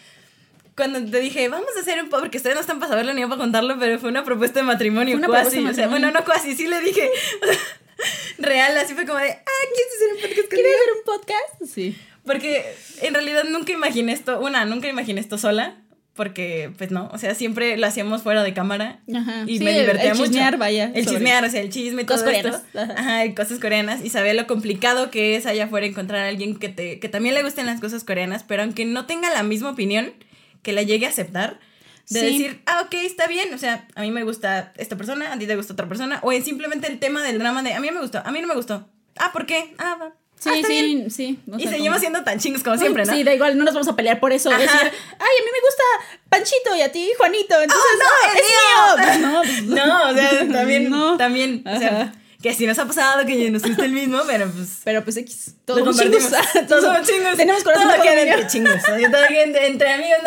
cuando 0.77 1.05
te 1.11 1.21
dije, 1.21 1.49
vamos 1.49 1.69
a 1.77 1.81
hacer 1.81 1.99
un 2.03 2.09
podcast, 2.09 2.23
porque 2.25 2.37
ustedes 2.39 2.55
no 2.57 2.61
están 2.61 2.79
para 2.81 2.91
saberlo 2.91 3.13
ni 3.15 3.21
yo 3.21 3.29
para 3.29 3.41
contarlo, 3.41 3.77
pero 3.79 3.99
fue 3.99 4.09
una 4.11 4.25
propuesta 4.25 4.61
de 4.61 4.65
matrimonio, 4.67 5.17
una 5.17 5.27
cuasi. 5.27 5.57
de 5.63 5.71
O 5.71 5.75
sea, 5.75 5.87
matrimonio. 5.87 5.91
bueno, 5.91 6.11
no 6.19 6.25
cuasi, 6.25 6.55
sí 6.57 6.67
le 6.67 6.81
dije. 6.81 7.11
Real, 8.39 8.77
así 8.79 8.95
fue 8.95 9.07
como 9.07 9.19
de, 9.19 9.31
ah, 9.31 9.63
¿quieres 9.75 9.95
hacer 9.97 10.09
un 10.15 10.21
podcast 10.23 10.49
¿Quieres 10.51 10.73
hacer 10.75 10.93
un 10.97 11.05
podcast? 11.05 11.73
Sí. 11.75 11.97
Porque 12.25 12.65
en 13.03 13.15
realidad 13.15 13.45
nunca 13.45 13.73
imaginé 13.73 14.13
esto, 14.13 14.41
una, 14.41 14.65
nunca 14.65 14.89
imaginé 14.89 15.21
esto 15.21 15.39
sola, 15.39 15.77
porque 16.15 16.71
pues 16.79 16.91
no, 16.91 17.09
o 17.13 17.19
sea, 17.19 17.35
siempre 17.35 17.77
lo 17.77 17.87
hacíamos 17.87 18.23
fuera 18.23 18.43
de 18.43 18.55
cámara. 18.55 19.01
Ajá. 19.15 19.45
Y 19.47 19.59
Sí, 19.59 19.65
me 19.65 19.79
divertía 19.79 20.13
el 20.13 20.17
mucho. 20.19 20.31
chismear, 20.31 20.57
vaya, 20.59 20.91
El 20.95 21.07
chismear, 21.07 21.45
o 21.45 21.51
sea, 21.51 21.61
el 21.61 21.71
chisme 21.71 22.03
y 22.03 22.05
todo 22.05 22.19
Cosas 22.19 22.35
esto. 22.35 22.51
coreanas, 22.73 22.91
ajá. 22.91 23.01
Ajá, 23.01 23.25
y 23.27 23.35
cosas 23.35 23.59
coreanas. 23.61 24.05
Y 24.05 24.11
sabía 24.11 24.35
lo 24.35 24.47
complicado 24.47 25.11
que 25.11 25.37
es 25.37 25.47
allá 25.47 25.65
afuera 25.65 25.87
encontrar 25.87 26.25
a 26.25 26.29
alguien 26.29 26.59
que, 26.59 26.69
te, 26.69 26.99
que 27.01 27.09
también 27.09 27.35
le 27.35 27.43
gusten 27.43 27.67
las 27.67 27.81
cosas 27.81 28.05
coreanas, 28.05 28.43
pero 28.45 28.63
aunque 28.63 28.85
no 28.85 29.07
tenga 29.07 29.31
la 29.31 29.43
misma 29.43 29.71
opinión, 29.71 30.13
que 30.63 30.73
la 30.73 30.83
llegue 30.83 31.07
a 31.07 31.11
aceptar. 31.11 31.59
De 32.09 32.21
Sí. 32.21 32.27
decir, 32.27 32.63
ah, 32.67 32.83
ok, 32.87 32.95
está 32.95 33.27
bien. 33.27 33.55
O 33.55 33.59
sea, 33.59 33.87
a 33.95 34.01
mí 34.03 34.11
me 34.11 34.25
gusta 34.25 34.73
esta 34.77 34.97
persona, 34.97 35.33
a 35.33 35.39
ti 35.39 35.47
te 35.47 35.57
gusta 35.57 35.73
otra 35.73 35.89
persona. 35.89 36.19
O 36.23 36.33
en 36.33 36.45
simplemente 36.45 36.87
el 36.89 36.99
tema 36.99 37.23
del 37.23 37.39
drama 37.39 37.63
de, 37.63 37.75
a 37.75 37.81
mí 37.81 37.91
me 37.91 38.01
gustó, 38.01 38.21
a 38.25 38.31
mí 38.33 38.41
no 38.41 38.49
me 38.49 38.55
gustó. 38.55 38.89
Ah, 39.19 39.31
¿por 39.33 39.47
qué? 39.47 39.75
Ah, 39.79 39.97
va. 40.01 40.13
Sí, 40.39 40.49
Ah, 40.53 40.55
sí, 40.67 40.73
bien. 40.73 41.11
sí. 41.11 41.39
o 41.53 41.57
y 41.57 41.63
sea, 41.63 41.71
seguimos 41.71 41.97
como- 41.97 42.01
siendo 42.01 42.25
tan 42.25 42.41
chingos 42.41 42.65
como 42.65 42.77
siempre, 42.77 43.05
¿no? 43.05 43.13
Sí, 43.13 43.23
da 43.23 43.33
igual, 43.33 43.57
no 43.57 43.63
nos 43.65 43.75
vamos 43.75 43.87
a 43.87 43.95
pelear 43.95 44.19
por 44.19 44.33
eso. 44.33 44.51
Ajá. 44.51 44.59
Decir, 44.59 44.81
ay, 44.81 44.89
a 44.91 45.45
mí 45.45 45.51
me 45.53 45.61
gusta 45.61 46.19
Panchito 46.29 46.75
y 46.77 46.81
a 46.83 46.91
ti 46.91 47.09
Juanito. 47.17 47.61
Entonces, 47.63 47.87
¡Oh, 47.95 47.99
no, 47.99 48.05
¡ah, 48.05 48.33
el 48.33 48.39
es 48.39 48.45
mío! 48.49 48.97
Pues 48.97 49.21
no, 49.21 49.43
pues 49.43 49.63
No, 49.87 50.11
o 50.11 50.15
sea, 50.15 50.53
también, 50.53 50.91
No. 50.91 51.17
también, 51.17 51.63
o 51.65 51.79
sea. 51.79 52.13
Que 52.43 52.53
si 52.55 52.67
nos 52.67 52.79
ha 52.79 52.87
pasado 52.87 53.25
que 53.25 53.51
nos 53.51 53.63
gusta 53.63 53.85
el 53.85 53.93
mismo, 53.93 54.21
pero 54.27 54.51
pues 54.51 54.81
Pero 54.85 55.05
pues 55.05 55.17
X, 55.17 55.55
todos 55.65 55.81
compartimos. 55.85 56.19
chingos. 56.25 56.69
Todos 56.69 56.85
somos 56.85 57.09
chingos. 57.09 57.37
Tenemos 57.37 57.63
corazón 57.63 57.89
Todo 57.89 58.03
queda 58.03 58.21
entre 58.23 58.47
chingos. 58.49 58.83
todo 58.83 59.29
queda 59.29 59.67
entre, 59.67 59.89
amigos. 59.91 60.19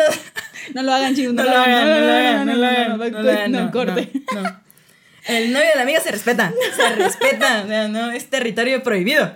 No, 0.74 0.74
No 0.74 0.82
lo 0.82 0.92
hagan 0.94 1.14
chingos, 1.14 1.34
no 1.34 1.44
lo 1.44 1.50
hagan, 1.50 1.88
no 1.88 2.00
lo 2.00 2.12
hagan, 2.14 2.46
no 2.46 2.54
lo 2.54 2.66
hagan. 2.66 2.88
no, 3.12 3.22
lo 3.22 3.30
hagan, 3.30 3.52
no, 3.52 3.70
corte. 3.70 4.10
no. 4.34 4.60
El 5.26 5.52
novio 5.52 5.66
de 5.68 5.74
la 5.76 5.82
amiga 5.82 6.00
se 6.00 6.10
respeta. 6.12 6.52
Se 6.76 6.88
respeta. 6.94 7.62
O 7.64 7.68
sea, 7.68 7.88
no, 7.88 8.10
es 8.12 8.30
territorio 8.30 8.82
prohibido. 8.82 9.32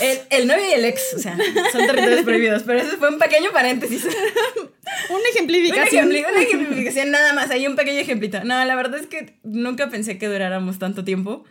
El, 0.00 0.18
el 0.30 0.46
novio 0.48 0.68
y 0.68 0.72
el 0.72 0.84
ex, 0.84 1.14
o 1.14 1.18
sea, 1.20 1.36
son 1.70 1.86
territorios 1.86 2.22
prohibidos. 2.22 2.64
Pero 2.64 2.80
eso 2.80 2.96
fue 2.98 3.08
un 3.08 3.18
pequeño 3.18 3.52
paréntesis. 3.52 4.04
Una 5.08 5.18
Una, 5.18 5.28
ejemplificación. 5.32 6.10
ejempli- 6.10 6.26
una 6.28 6.42
ejemplificación 6.42 7.10
nada 7.12 7.32
más, 7.34 7.50
hay 7.50 7.66
un 7.68 7.76
pequeño 7.76 8.00
ejemplito. 8.00 8.42
No, 8.44 8.64
la 8.64 8.74
verdad 8.74 8.98
es 8.98 9.06
que 9.06 9.36
nunca 9.44 9.88
pensé 9.88 10.18
que 10.18 10.26
duráramos 10.26 10.78
tanto 10.80 11.04
tiempo, 11.04 11.44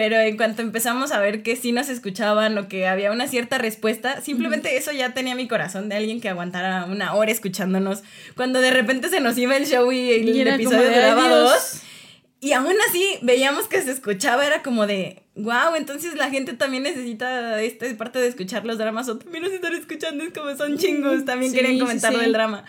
pero 0.00 0.16
en 0.18 0.38
cuanto 0.38 0.62
empezamos 0.62 1.12
a 1.12 1.20
ver 1.20 1.42
que 1.42 1.56
sí 1.56 1.72
nos 1.72 1.90
escuchaban 1.90 2.56
o 2.56 2.68
que 2.68 2.86
había 2.86 3.12
una 3.12 3.28
cierta 3.28 3.58
respuesta, 3.58 4.22
simplemente 4.22 4.78
eso 4.78 4.92
ya 4.92 5.12
tenía 5.12 5.34
mi 5.34 5.46
corazón 5.46 5.90
de 5.90 5.96
alguien 5.96 6.22
que 6.22 6.30
aguantara 6.30 6.86
una 6.86 7.12
hora 7.12 7.30
escuchándonos. 7.30 8.02
Cuando 8.34 8.62
de 8.62 8.70
repente 8.70 9.10
se 9.10 9.20
nos 9.20 9.36
iba 9.36 9.58
el 9.58 9.66
show 9.66 9.92
y 9.92 10.10
el 10.12 10.34
Y 10.34 10.40
era 10.40 10.54
episodio 10.54 10.88
de, 10.88 10.94
duraba 10.94 11.28
dos. 11.28 11.82
Y 12.40 12.54
aún 12.54 12.72
así 12.88 13.04
veíamos 13.20 13.68
que 13.68 13.82
se 13.82 13.90
escuchaba, 13.90 14.46
era 14.46 14.62
como 14.62 14.86
de, 14.86 15.22
wow, 15.34 15.74
entonces 15.76 16.14
la 16.14 16.30
gente 16.30 16.54
también 16.54 16.84
necesita 16.84 17.60
esta 17.60 17.84
parte 17.98 18.20
de 18.20 18.28
escuchar 18.28 18.64
los 18.64 18.78
dramas 18.78 19.06
o 19.10 19.18
también 19.18 19.44
nos 19.44 19.52
están 19.52 19.74
escuchando, 19.74 20.24
es 20.24 20.32
como 20.32 20.56
son 20.56 20.78
chingos, 20.78 21.26
también 21.26 21.52
Sí, 21.52 21.58
quieren 21.58 21.74
sí, 21.74 21.80
comentar 21.80 22.14
sí. 22.14 22.20
del 22.20 22.32
drama. 22.32 22.64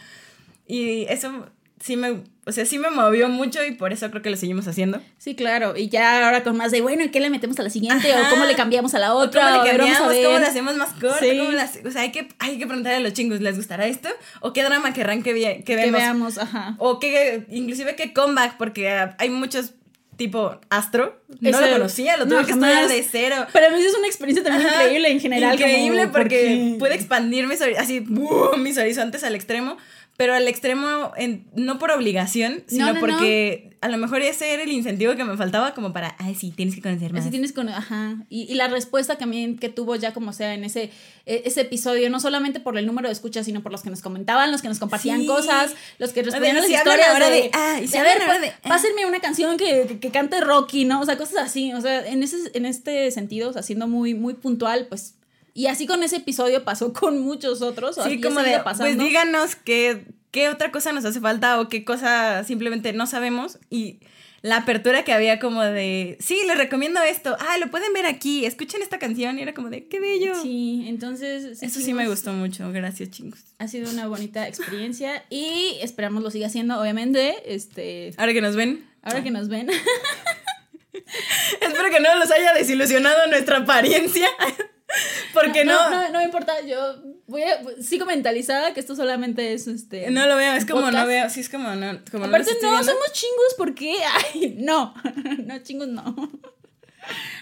Y 0.67 1.05
eso 1.07 1.47
sí 1.83 1.95
me, 1.97 2.21
o 2.45 2.51
sea, 2.51 2.65
sí 2.65 2.77
me 2.77 2.89
movió 2.89 3.27
mucho 3.29 3.63
y 3.65 3.71
por 3.71 3.91
eso 3.91 4.09
creo 4.09 4.21
que 4.21 4.29
lo 4.29 4.37
seguimos 4.37 4.67
haciendo. 4.67 5.01
Sí, 5.17 5.35
claro. 5.35 5.75
Y 5.75 5.89
ya 5.89 6.25
ahora 6.25 6.43
con 6.43 6.55
más 6.57 6.71
de, 6.71 6.81
bueno, 6.81 7.03
¿y 7.03 7.09
qué 7.09 7.19
le 7.19 7.29
metemos 7.29 7.59
a 7.59 7.63
la 7.63 7.69
siguiente? 7.69 8.11
Ajá. 8.13 8.27
O 8.27 8.29
cómo 8.29 8.45
le 8.45 8.55
cambiamos 8.55 8.93
a 8.93 8.99
la 8.99 9.13
otra. 9.13 9.41
¿Cómo 9.41 9.63
le 9.63 9.69
ver, 9.71 9.77
cambiamos? 9.77 10.13
¿Cómo 10.13 10.39
lo 10.39 10.45
hacemos 10.45 10.75
más 10.77 10.89
corto? 10.93 11.17
Sí. 11.19 11.37
¿Cómo 11.37 11.51
lo 11.51 11.61
hace- 11.61 11.87
O 11.87 11.91
sea, 11.91 12.01
hay 12.03 12.11
que, 12.11 12.29
hay 12.39 12.57
que 12.57 12.67
preguntarle 12.67 12.97
a 12.97 13.01
los 13.01 13.13
chingos, 13.13 13.41
¿les 13.41 13.57
gustará 13.57 13.87
esto? 13.87 14.09
¿O 14.39 14.53
qué 14.53 14.63
drama 14.63 14.93
querrán 14.93 15.23
que, 15.23 15.33
que 15.33 15.63
Que 15.63 15.75
veamos? 15.75 15.99
veamos, 15.99 16.37
ajá. 16.37 16.75
O 16.77 16.99
que, 16.99 17.45
inclusive 17.49 17.95
qué 17.95 18.13
comeback, 18.13 18.57
porque 18.57 18.89
ah, 18.89 19.15
hay 19.19 19.29
muchos 19.29 19.73
tipo 20.17 20.59
Astro. 20.69 21.19
No 21.39 21.59
lo 21.59 21.71
conocía, 21.71 22.15
lo 22.17 22.25
tuve 22.27 22.41
no, 22.41 22.45
que 22.45 22.51
estudiar 22.51 22.87
de 22.87 23.03
cero. 23.09 23.47
Para 23.51 23.71
mí 23.71 23.81
es 23.81 23.95
una 23.97 24.05
experiencia 24.05 24.43
también 24.43 24.67
Ajá. 24.67 24.83
increíble 24.83 25.09
en 25.09 25.19
general. 25.19 25.55
Increíble 25.55 26.01
como, 26.03 26.11
porque, 26.13 26.75
pude 26.77 26.93
expandir 26.93 27.47
mis, 27.47 27.59
así, 27.61 28.01
¡boom! 28.01 28.61
mis 28.61 28.77
horizontes 28.77 29.23
al 29.23 29.33
extremo, 29.33 29.77
pero 30.17 30.33
al 30.35 30.47
extremo 30.47 31.11
en- 31.17 31.45
no 31.55 31.79
por 31.79 31.89
obligación, 31.91 32.63
sino 32.67 32.87
no, 32.87 32.93
no. 32.93 32.99
porque 32.99 33.71
a 33.81 33.87
lo 33.89 33.97
mejor 33.97 34.21
ese 34.21 34.53
era 34.53 34.61
el 34.61 34.71
incentivo 34.71 35.15
que 35.15 35.23
me 35.23 35.35
faltaba 35.35 35.73
como 35.73 35.91
para, 35.91 36.15
ay, 36.19 36.35
sí, 36.35 36.51
tienes 36.55 36.75
que 36.75 36.81
conocer 36.83 37.11
más. 37.11 37.21
Así 37.21 37.31
tienes 37.31 37.51
con, 37.53 37.67
ajá, 37.69 38.17
y, 38.29 38.43
y 38.43 38.53
la 38.53 38.67
respuesta 38.67 39.17
también 39.17 39.57
que 39.57 39.69
tuvo 39.69 39.95
ya 39.95 40.13
como 40.13 40.33
sea 40.33 40.53
en 40.53 40.63
ese, 40.63 40.91
e- 41.25 41.41
ese 41.45 41.61
episodio, 41.61 42.07
no 42.11 42.19
solamente 42.19 42.59
por 42.59 42.77
el 42.77 42.85
número 42.85 43.07
de 43.07 43.13
escuchas, 43.13 43.47
sino 43.47 43.63
por 43.63 43.71
los 43.71 43.81
que 43.81 43.89
nos 43.89 44.01
comentaban, 44.01 44.51
los 44.51 44.61
que 44.61 44.67
nos 44.67 44.77
compartían 44.77 45.21
Sí. 45.21 45.25
cosas, 45.25 45.73
los 45.97 46.11
que 46.13 46.21
respondían 46.21 46.57
las 46.57 46.67
si 46.67 46.73
historias 46.75 47.07
ahora 47.09 47.29
de, 47.31 47.35
de, 47.43 47.49
ah, 47.53 47.79
y 47.81 47.87
si 47.87 47.93
de, 47.93 47.99
a 47.99 48.03
ver, 48.03 48.19
de, 48.41 48.49
ah. 48.49 48.53
pásenme 48.67 49.07
una 49.07 49.19
canción 49.21 49.57
que, 49.57 49.85
que, 49.87 49.99
que 49.99 50.11
cante 50.11 50.39
Rocky, 50.41 50.85
¿no? 50.85 51.01
O 51.01 51.05
sea, 51.05 51.17
cosas 51.17 51.39
así, 51.45 51.73
o 51.73 51.81
sea, 51.81 52.05
en, 52.05 52.21
ese, 52.21 52.37
en 52.53 52.67
este 52.67 53.09
sentido, 53.09 53.49
o 53.49 53.53
sea, 53.53 53.63
siendo 53.63 53.87
muy, 53.87 54.13
muy 54.13 54.35
puntual, 54.35 54.85
pues, 54.87 55.15
y 55.53 55.67
así 55.67 55.87
con 55.87 56.03
ese 56.03 56.17
episodio 56.17 56.63
pasó 56.63 56.93
con 56.93 57.19
muchos 57.21 57.61
otros, 57.61 57.95
Sí, 57.95 58.01
así 58.01 58.21
como 58.21 58.41
de, 58.41 58.59
pasando. 58.59 58.85
pues 58.85 58.97
díganos 58.97 59.55
qué, 59.55 60.05
qué 60.31 60.49
otra 60.49 60.71
cosa 60.71 60.91
nos 60.93 61.05
hace 61.05 61.19
falta 61.19 61.59
o 61.59 61.69
qué 61.69 61.83
cosa 61.83 62.43
simplemente 62.43 62.93
no 62.93 63.05
sabemos. 63.07 63.59
Y 63.69 63.99
la 64.43 64.57
apertura 64.57 65.03
que 65.03 65.13
había 65.13 65.39
como 65.39 65.61
de, 65.61 66.17
sí, 66.19 66.39
les 66.47 66.57
recomiendo 66.57 66.99
esto, 67.03 67.37
ah, 67.39 67.57
lo 67.59 67.69
pueden 67.69 67.93
ver 67.93 68.07
aquí, 68.07 68.45
escuchen 68.45 68.81
esta 68.81 68.97
canción. 68.97 69.37
Y 69.37 69.43
era 69.43 69.53
como 69.53 69.69
de, 69.69 69.85
qué 69.87 69.99
bello. 69.99 70.33
Sí, 70.41 70.85
entonces... 70.87 71.61
Eso 71.61 71.79
sí 71.79 71.93
me 71.93 72.07
gustó 72.07 72.33
mucho, 72.33 72.71
gracias 72.71 73.11
chingos. 73.11 73.39
Ha 73.59 73.67
sido 73.67 73.91
una 73.91 74.07
bonita 74.07 74.47
experiencia 74.47 75.23
y 75.29 75.77
esperamos 75.81 76.23
lo 76.23 76.31
siga 76.31 76.47
haciendo, 76.47 76.81
obviamente, 76.81 77.53
este... 77.53 78.13
Ahora 78.17 78.33
que 78.33 78.41
nos 78.41 78.55
ven, 78.55 78.83
Ahora 79.03 79.23
que 79.23 79.31
nos 79.31 79.47
ven, 79.47 79.69
espero 81.61 81.89
que 81.89 81.99
no 81.99 82.15
los 82.17 82.31
haya 82.31 82.53
desilusionado 82.53 83.27
nuestra 83.27 83.57
apariencia. 83.57 84.27
Porque 85.33 85.63
no, 85.65 85.73
no, 85.73 85.89
no, 85.89 86.01
no, 86.03 86.09
no 86.13 86.19
me 86.19 86.25
importa, 86.25 86.61
yo 86.65 86.95
voy 87.27 87.43
a, 87.43 87.59
sigo 87.81 88.05
mentalizada 88.05 88.73
que 88.73 88.79
esto 88.79 88.95
solamente 88.95 89.53
es 89.53 89.67
este. 89.67 90.09
lo 90.11 90.35
veo, 90.35 90.53
es 90.53 90.65
como 90.65 90.81
no 90.81 90.87
podcast. 90.87 91.07
veo, 91.07 91.29
sí 91.29 91.39
es 91.39 91.49
como 91.49 91.69
no, 91.75 91.99
como 92.11 92.27
no 92.27 92.35
Aparte, 92.35 92.51
no, 92.61 92.69
viendo. 92.69 92.83
somos 92.91 93.11
chingos, 93.13 93.53
¿por 93.57 93.73
qué? 93.73 93.95
Ay, 94.33 94.55
no, 94.59 94.93
no, 95.45 95.59
chingos, 95.59 95.87
no. 95.87 96.03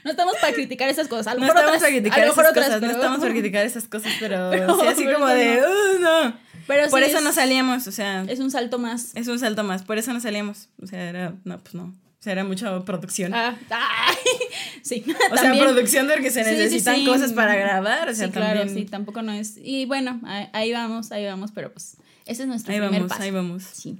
No 0.05 0.11
estamos 0.11 0.35
para 0.37 0.53
criticar 0.53 0.87
esas 0.89 1.07
cosas. 1.09 1.27
A 1.27 1.33
lo 1.33 1.41
No 1.41 1.47
mejor 1.47 1.57
estamos 1.59 1.77
otras, 1.77 1.81
para 1.81 1.91
criticar 1.93 2.19
a 2.19 2.25
lo 2.25 2.27
mejor 2.29 2.43
esas 2.45 2.51
otras, 2.51 2.65
cosas, 2.67 2.81
no 2.81 2.91
estamos 2.91 3.19
para 3.19 3.31
criticar 3.31 3.65
esas 3.65 3.87
cosas, 3.89 4.13
pero, 4.19 4.49
Pero 4.51 4.79
sí, 4.79 4.87
así 4.87 5.05
como 5.13 5.27
de, 5.27 5.61
"Uh, 5.61 5.99
no. 5.99 6.33
Pero 6.65 6.89
Por 6.89 6.99
sí 6.99 7.05
eso 7.09 7.17
es- 7.17 7.23
no 7.23 7.33
salíamos, 7.33 7.87
o 7.87 7.91
sea, 7.91 8.23
Es 8.27 8.39
un 8.39 8.51
salto 8.51 8.79
más. 8.79 9.11
es 9.15 9.27
un 9.27 9.37
salto 9.39 9.63
más, 9.63 9.83
por 9.83 9.97
eso 9.97 10.13
no 10.13 10.19
salíamos. 10.21 10.69
O 10.81 10.87
sea, 10.87 11.09
era, 11.09 11.33
no, 11.43 11.59
pues 11.59 11.73
no. 11.75 11.93
O 12.19 12.21
sea, 12.21 12.33
era 12.33 12.43
mucha 12.43 12.83
producción. 12.83 13.33
Ah, 13.33 13.55
sí. 14.81 15.05
o 15.31 15.37
sea, 15.37 15.53
producción 15.57 16.07
porque 16.07 16.29
se 16.31 16.43
Sí, 16.43 16.49
sí, 16.49 16.55
necesitan 16.57 16.95
sí. 16.97 17.05
cosas 17.05 17.31
para 17.31 17.55
grabar, 17.55 18.09
o 18.09 18.13
sea, 18.13 18.27
sí, 18.27 18.33
claro, 18.33 18.67
sí, 18.67 18.83
tampoco 18.85 19.21
no 19.21 19.31
es. 19.31 19.55
Y 19.57 19.85
bueno, 19.85 20.19
ahí, 20.25 20.49
ahí 20.51 20.73
vamos, 20.73 21.11
ahí 21.13 21.25
vamos, 21.25 21.51
pero 21.53 21.71
pues 21.71 21.95
ese 22.25 22.41
es 22.43 22.47
nuestro 22.49 22.73
Ahí 22.73 22.79
primer 22.79 22.99
vamos, 22.99 23.09
paso. 23.09 23.23
ahí 23.23 23.31
vamos. 23.31 23.63
Sí, 23.63 23.97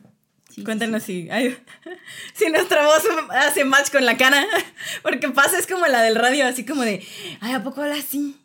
Cuéntanos 0.65 1.03
si, 1.03 1.29
ay, 1.29 1.55
si 2.33 2.49
nuestra 2.49 2.85
voz 2.85 3.03
hace 3.31 3.63
match 3.63 3.89
con 3.91 4.05
la 4.05 4.17
cara. 4.17 4.45
Porque 5.01 5.29
pasa, 5.29 5.57
es 5.57 5.65
como 5.65 5.87
la 5.87 6.01
del 6.01 6.15
radio, 6.15 6.45
así 6.45 6.65
como 6.65 6.81
de, 6.83 7.01
ay, 7.39 7.53
¿a 7.53 7.63
poco 7.63 7.81
habla 7.81 7.95
así? 7.95 8.35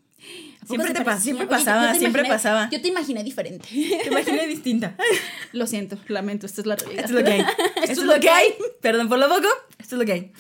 ¿A 0.64 0.66
poco 0.66 0.74
Siempre, 0.83 0.88
se 0.88 0.94
te 0.94 1.05
pa- 1.05 1.20
siempre 1.20 1.46
Oye, 1.46 1.57
pasaba, 1.57 1.92
te 1.92 1.98
siempre 1.98 2.22
imaginé- 2.22 2.29
pasaba. 2.35 2.68
Yo 2.70 2.81
te 2.81 2.88
imaginé 2.88 3.22
diferente. 3.22 3.68
Te 3.68 4.09
imaginé 4.09 4.46
distinta. 4.46 4.96
Lo 5.53 5.66
siento, 5.66 5.98
lamento, 6.09 6.46
esta 6.46 6.61
es 6.62 6.66
la 6.66 6.77
realidad. 6.77 7.05
Esto 7.05 7.18
es 7.18 7.24
lo 7.24 7.27
que 7.27 7.33
hay. 7.33 7.40
Esto, 7.83 7.92
es 7.92 7.98
lo 8.07 8.20
que 8.20 8.31
hay. 8.31 8.55
Perdón 8.81 9.09
por 9.09 9.18
lo 9.18 9.29
poco, 9.29 9.48
esto 9.79 9.94
es 9.96 9.98
lo 9.98 10.05
que 10.07 10.12
hay. 10.12 10.33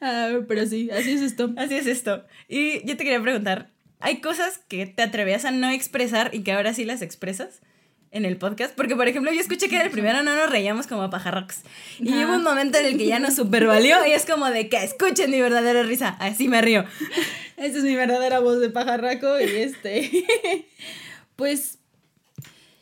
Ah, 0.00 0.38
pero 0.48 0.66
sí, 0.66 0.90
así 0.90 1.12
es 1.12 1.20
esto. 1.20 1.52
Así 1.56 1.74
es 1.74 1.86
esto. 1.86 2.24
Y 2.48 2.84
yo 2.86 2.96
te 2.96 3.04
quería 3.04 3.20
preguntar, 3.20 3.70
¿hay 4.00 4.20
cosas 4.20 4.58
que 4.68 4.86
te 4.86 5.02
atrevías 5.02 5.44
a 5.44 5.50
no 5.50 5.70
expresar 5.70 6.30
y 6.34 6.42
que 6.42 6.52
ahora 6.52 6.74
sí 6.74 6.84
las 6.84 7.02
expresas 7.02 7.60
en 8.12 8.26
el 8.26 8.36
podcast? 8.36 8.74
Porque, 8.74 8.94
por 8.94 9.08
ejemplo, 9.08 9.32
yo 9.32 9.40
escuché 9.40 9.68
que 9.68 9.76
en 9.76 9.82
el 9.82 9.90
primero 9.90 10.22
no 10.22 10.36
nos 10.36 10.48
reíamos 10.48 10.86
como 10.86 11.08
pajarrocks. 11.10 11.62
Y 11.98 12.12
hubo 12.24 12.34
un 12.34 12.44
momento 12.44 12.78
en 12.78 12.86
el 12.86 12.98
que 12.98 13.06
ya 13.06 13.18
nos 13.18 13.34
supervalió 13.34 14.06
y 14.06 14.12
es 14.12 14.26
como 14.26 14.50
de 14.50 14.68
que 14.68 14.84
escuchen 14.84 15.30
mi 15.30 15.40
verdadera 15.40 15.82
risa. 15.82 16.10
Así 16.20 16.46
me 16.46 16.60
río. 16.60 16.84
Esa 17.56 17.78
es 17.78 17.84
mi 17.84 17.96
verdadera 17.96 18.38
voz 18.38 18.60
de 18.60 18.70
pajarraco 18.70 19.40
y 19.40 19.44
este. 19.44 20.26
pues. 21.36 21.78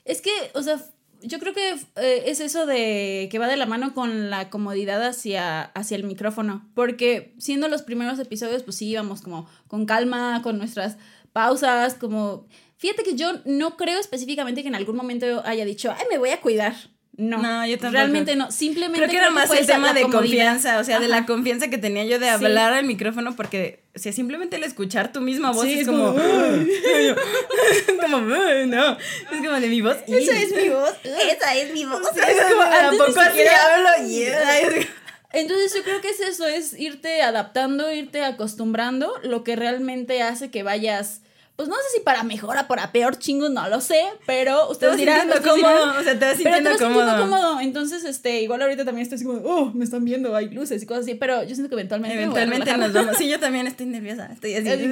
Es 0.04 0.20
que, 0.20 0.30
o 0.54 0.62
sea, 0.62 0.80
yo 1.22 1.38
creo 1.38 1.54
que 1.54 1.74
eh, 1.96 2.24
es 2.26 2.40
eso 2.40 2.66
de 2.66 3.28
que 3.30 3.38
va 3.38 3.46
de 3.46 3.56
la 3.56 3.66
mano 3.66 3.94
con 3.94 4.30
la 4.30 4.50
comodidad 4.50 5.04
hacia, 5.06 5.62
hacia 5.62 5.96
el 5.96 6.04
micrófono. 6.04 6.68
Porque 6.74 7.34
siendo 7.38 7.68
los 7.68 7.82
primeros 7.82 8.18
episodios, 8.18 8.64
pues 8.64 8.76
sí 8.76 8.88
íbamos 8.88 9.22
como 9.22 9.48
con 9.68 9.86
calma, 9.86 10.40
con 10.42 10.58
nuestras 10.58 10.96
pausas, 11.32 11.94
como. 11.94 12.46
Fíjate 12.80 13.02
que 13.04 13.14
yo 13.14 13.32
no 13.44 13.76
creo 13.76 14.00
específicamente 14.00 14.62
que 14.62 14.68
en 14.68 14.74
algún 14.74 14.96
momento 14.96 15.42
haya 15.44 15.64
dicho, 15.64 15.94
ay, 15.96 16.06
me 16.10 16.18
voy 16.18 16.30
a 16.30 16.40
cuidar. 16.40 16.74
No, 17.16 17.36
No, 17.36 17.66
yo 17.66 17.76
tampoco. 17.76 17.92
Realmente 17.92 18.34
no. 18.34 18.50
Simplemente. 18.50 18.96
Creo 18.98 19.10
que 19.10 19.16
era 19.18 19.28
más 19.30 19.50
el 19.50 19.66
tema 19.66 19.92
de 19.92 20.00
comodidad. 20.02 20.20
confianza, 20.22 20.78
o 20.78 20.84
sea, 20.84 20.98
de 21.00 21.08
la 21.08 21.26
confianza 21.26 21.68
que 21.68 21.76
tenía 21.76 22.04
yo 22.06 22.18
de 22.18 22.24
Sí. 22.26 22.32
hablar 22.32 22.72
al 22.72 22.86
micrófono, 22.86 23.36
porque, 23.36 23.82
o 23.94 23.98
sea, 23.98 24.10
simplemente 24.12 24.56
el 24.56 24.64
escuchar 24.64 25.12
tu 25.12 25.20
misma 25.20 25.50
voz 25.52 25.66
Sí, 25.66 25.74
es 25.74 25.80
es 25.80 25.86
como. 25.88 26.14
como, 26.14 26.16
como, 28.00 28.34
"Ay, 28.34 28.66
no. 28.66 28.92
Es 28.92 29.38
como 29.38 29.60
de 29.60 29.68
mi 29.68 29.82
voz. 29.82 29.96
Esa 30.06 30.38
es 30.40 30.54
mi 30.56 30.68
voz. 30.70 30.94
Esa 31.04 31.54
es 31.56 31.72
mi 31.74 31.84
voz. 31.84 32.00
Sí, 32.14 32.20
es 32.26 32.42
como, 32.50 32.62
¿a 32.62 32.90
poco 32.92 33.20
así 33.20 33.28
siquiera- 33.30 33.58
hablo? 33.74 34.08
Yeah. 34.08 34.86
Entonces 35.32 35.74
yo 35.74 35.82
creo 35.82 36.00
que 36.00 36.08
es 36.08 36.20
eso, 36.20 36.46
es 36.46 36.72
irte 36.78 37.20
adaptando, 37.22 37.92
irte 37.92 38.24
acostumbrando, 38.24 39.12
lo 39.22 39.44
que 39.44 39.54
realmente 39.56 40.22
hace 40.22 40.50
que 40.50 40.62
vayas, 40.62 41.20
pues 41.60 41.68
no 41.68 41.74
sé 41.74 41.98
si 41.98 42.00
para 42.00 42.22
mejor 42.22 42.56
o 42.56 42.66
para 42.66 42.90
peor 42.90 43.18
chingos, 43.18 43.50
no 43.50 43.68
lo 43.68 43.82
sé, 43.82 44.02
pero 44.24 44.64
Te 44.68 44.72
ustedes 44.72 44.96
dirán, 44.96 45.28
sintiendo 45.28 45.54
dirán, 45.54 45.76
cómodo, 45.76 46.00
o 46.00 46.02
sea, 46.02 46.18
te 46.18 46.24
vas 46.24 46.38
pero 46.42 46.56
te 46.56 46.62
sintiendo 46.62 46.70
vas 46.70 46.78
sintiendo 46.78 47.12
cómodo. 47.12 47.22
cómodo. 47.22 47.60
Entonces, 47.60 48.04
este, 48.04 48.40
igual 48.40 48.62
ahorita 48.62 48.86
también 48.86 49.02
estoy 49.02 49.16
así 49.16 49.26
como, 49.26 49.40
oh, 49.40 49.70
me 49.74 49.84
están 49.84 50.06
viendo, 50.06 50.34
hay 50.34 50.48
luces 50.48 50.82
y 50.82 50.86
cosas 50.86 51.02
así, 51.04 51.16
pero 51.16 51.42
yo 51.42 51.54
siento 51.54 51.68
que 51.68 51.74
eventualmente 51.74 52.16
Eventualmente 52.16 52.74
nos 52.78 52.94
vamos. 52.94 53.18
Sí, 53.18 53.28
yo 53.28 53.38
también 53.38 53.66
estoy 53.66 53.84
nerviosa. 53.84 54.30
Estoy 54.32 54.54
así. 54.54 54.90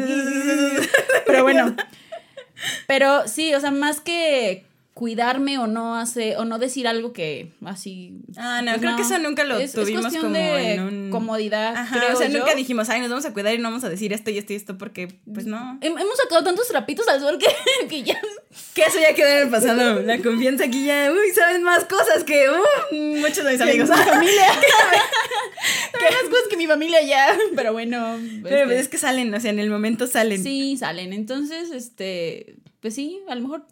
Pero 1.24 1.42
bueno. 1.42 1.74
Pero 2.86 3.26
sí, 3.28 3.54
o 3.54 3.60
sea, 3.60 3.70
más 3.70 4.00
que 4.00 4.66
cuidarme 4.98 5.58
o 5.58 5.68
no 5.68 5.94
hace 5.94 6.36
o 6.38 6.44
no 6.44 6.58
decir 6.58 6.88
algo 6.88 7.12
que 7.12 7.52
así 7.64 8.16
Ah, 8.36 8.62
no, 8.62 8.72
pues 8.72 8.80
creo 8.80 8.96
que 8.96 9.02
eso 9.02 9.16
nunca 9.20 9.44
lo 9.44 9.56
es, 9.56 9.66
es 9.66 9.72
tuvimos 9.80 10.02
cuestión 10.02 10.24
como 10.24 10.34
de 10.34 10.72
en 10.74 10.80
un- 10.82 11.10
comodidad 11.10 11.76
Ajá, 11.76 12.00
creo 12.00 12.16
o 12.16 12.18
sea, 12.18 12.26
yo. 12.28 12.40
nunca 12.40 12.56
dijimos, 12.56 12.88
ay, 12.88 12.98
nos 13.00 13.08
vamos 13.08 13.24
a 13.24 13.32
cuidar 13.32 13.54
y 13.54 13.58
no 13.58 13.68
vamos 13.70 13.84
a 13.84 13.88
decir 13.90 14.12
esto 14.12 14.32
y 14.32 14.38
esto 14.38 14.54
y 14.54 14.56
esto, 14.56 14.76
porque, 14.76 15.06
pues 15.32 15.46
no. 15.46 15.78
Hem- 15.82 16.00
hemos 16.00 16.16
sacado 16.20 16.42
tantos 16.42 16.66
trapitos 16.66 17.06
al 17.06 17.20
sol 17.20 17.38
que, 17.38 17.46
que 17.88 18.02
ya 18.02 18.20
Que 18.74 18.82
eso 18.82 18.98
ya 19.00 19.14
quedó 19.14 19.28
en 19.28 19.38
el 19.44 19.50
pasado. 19.50 20.02
La 20.02 20.18
confianza 20.20 20.64
aquí 20.64 20.84
ya, 20.86 21.12
uy, 21.12 21.30
saben 21.32 21.62
más 21.62 21.84
cosas 21.84 22.24
que 22.24 22.46
uh, 22.50 22.96
muchos 23.20 23.44
de 23.44 23.52
mis 23.52 23.60
amigos. 23.60 23.88
mi 23.90 23.94
familia 23.96 24.46
Saben 25.92 26.14
más 26.14 26.28
cosas 26.30 26.48
que 26.50 26.56
mi 26.56 26.66
familia 26.66 27.02
ya 27.02 27.38
pero 27.54 27.72
bueno 27.72 28.18
Pero 28.42 28.56
este, 28.56 28.66
pues 28.66 28.80
es 28.80 28.88
que 28.88 28.98
salen, 28.98 29.32
o 29.32 29.38
sea, 29.40 29.50
en 29.52 29.60
el 29.60 29.70
momento 29.70 30.08
salen. 30.08 30.42
sí 30.42 30.76
salen 30.76 31.12
entonces 31.12 31.70
este 31.70 32.56
pues 32.80 32.94
sí 32.96 33.20
a 33.28 33.34
lo 33.36 33.42
mejor 33.42 33.66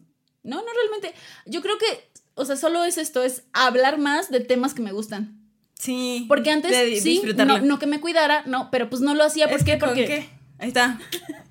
no 0.46 0.56
no 0.56 0.66
realmente 0.74 1.14
yo 1.44 1.60
creo 1.62 1.76
que 1.78 2.08
o 2.34 2.44
sea 2.44 2.56
solo 2.56 2.84
es 2.84 2.96
esto 2.98 3.22
es 3.22 3.42
hablar 3.52 3.98
más 3.98 4.30
de 4.30 4.40
temas 4.40 4.72
que 4.74 4.82
me 4.82 4.92
gustan 4.92 5.40
Sí. 5.78 6.24
porque 6.26 6.50
antes 6.50 6.70
de 6.70 7.00
sí 7.00 7.22
no, 7.36 7.58
no 7.60 7.78
que 7.78 7.86
me 7.86 8.00
cuidara 8.00 8.42
no 8.46 8.70
pero 8.70 8.88
pues 8.88 9.02
no 9.02 9.14
lo 9.14 9.24
hacía 9.24 9.44
Es 9.44 9.50
¿por 9.52 9.58
qué? 9.64 9.72
que, 9.72 9.78
¿con 9.78 9.88
porque 9.90 10.06
qué? 10.06 10.28
Ahí 10.58 10.68
está. 10.68 10.98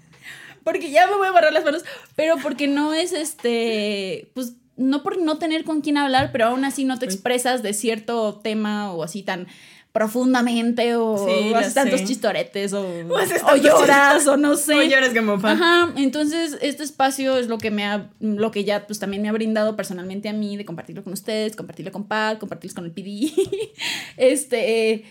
porque 0.64 0.90
ya 0.90 1.06
me 1.08 1.16
voy 1.16 1.28
a 1.28 1.32
barrar 1.32 1.54
las 1.54 1.64
manos, 1.64 1.84
pero 2.16 2.38
porque 2.42 2.68
no 2.68 2.94
es 2.94 3.14
este, 3.14 4.32
pues 4.34 4.54
no 4.78 5.04
por 5.04 5.20
no 5.20 5.38
tener 5.38 5.64
con 5.64 5.82
quién 5.82 5.98
hablar, 5.98 6.32
pero 6.32 6.46
aún 6.46 6.66
así 6.66 6.84
no 6.86 6.98
te 6.98 7.06
expresas 7.06 7.62
de 7.62 7.74
cierto 7.74 8.40
tema 8.44 8.92
o 8.92 9.04
así 9.04 9.22
tan 9.22 9.48
profundamente 9.96 10.98
o, 10.98 11.26
Sí, 11.26 11.54
o 11.54 11.56
haces 11.56 11.74
tantos 11.74 12.02
sé. 12.02 12.06
chistoretes 12.06 12.74
o, 12.74 12.86
O 13.54 13.56
lloras 13.56 14.28
o 14.28 14.36
no 14.36 14.58
sé. 14.58 14.74
O 14.78 14.82
lloras 14.84 15.14
como 15.14 15.40
fan. 15.40 15.56
Ajá, 15.56 15.94
entonces 15.96 16.58
este 16.62 16.84
espacio 16.84 17.38
es 17.38 17.48
lo 17.48 17.60
que 17.60 17.72
me 17.72 17.86
ha, 17.86 18.10
lo 18.20 18.52
que 18.52 18.66
ya 18.66 18.86
pues 18.88 19.00
también 19.00 19.22
me 19.22 19.30
ha 19.30 19.32
brindado 19.32 19.78
personalmente 19.78 20.28
a 20.28 20.34
mí 20.34 20.58
de 20.58 20.66
compartirlo 20.66 21.02
con 21.02 21.14
ustedes, 21.14 21.56
compartirlo 21.56 21.94
con 21.94 22.10
Pat, 22.10 22.40
compartirlo 22.40 22.76
con 22.76 22.84
el 22.84 22.92
PD. 22.92 23.32
este, 24.18 24.92
eh, 24.92 25.06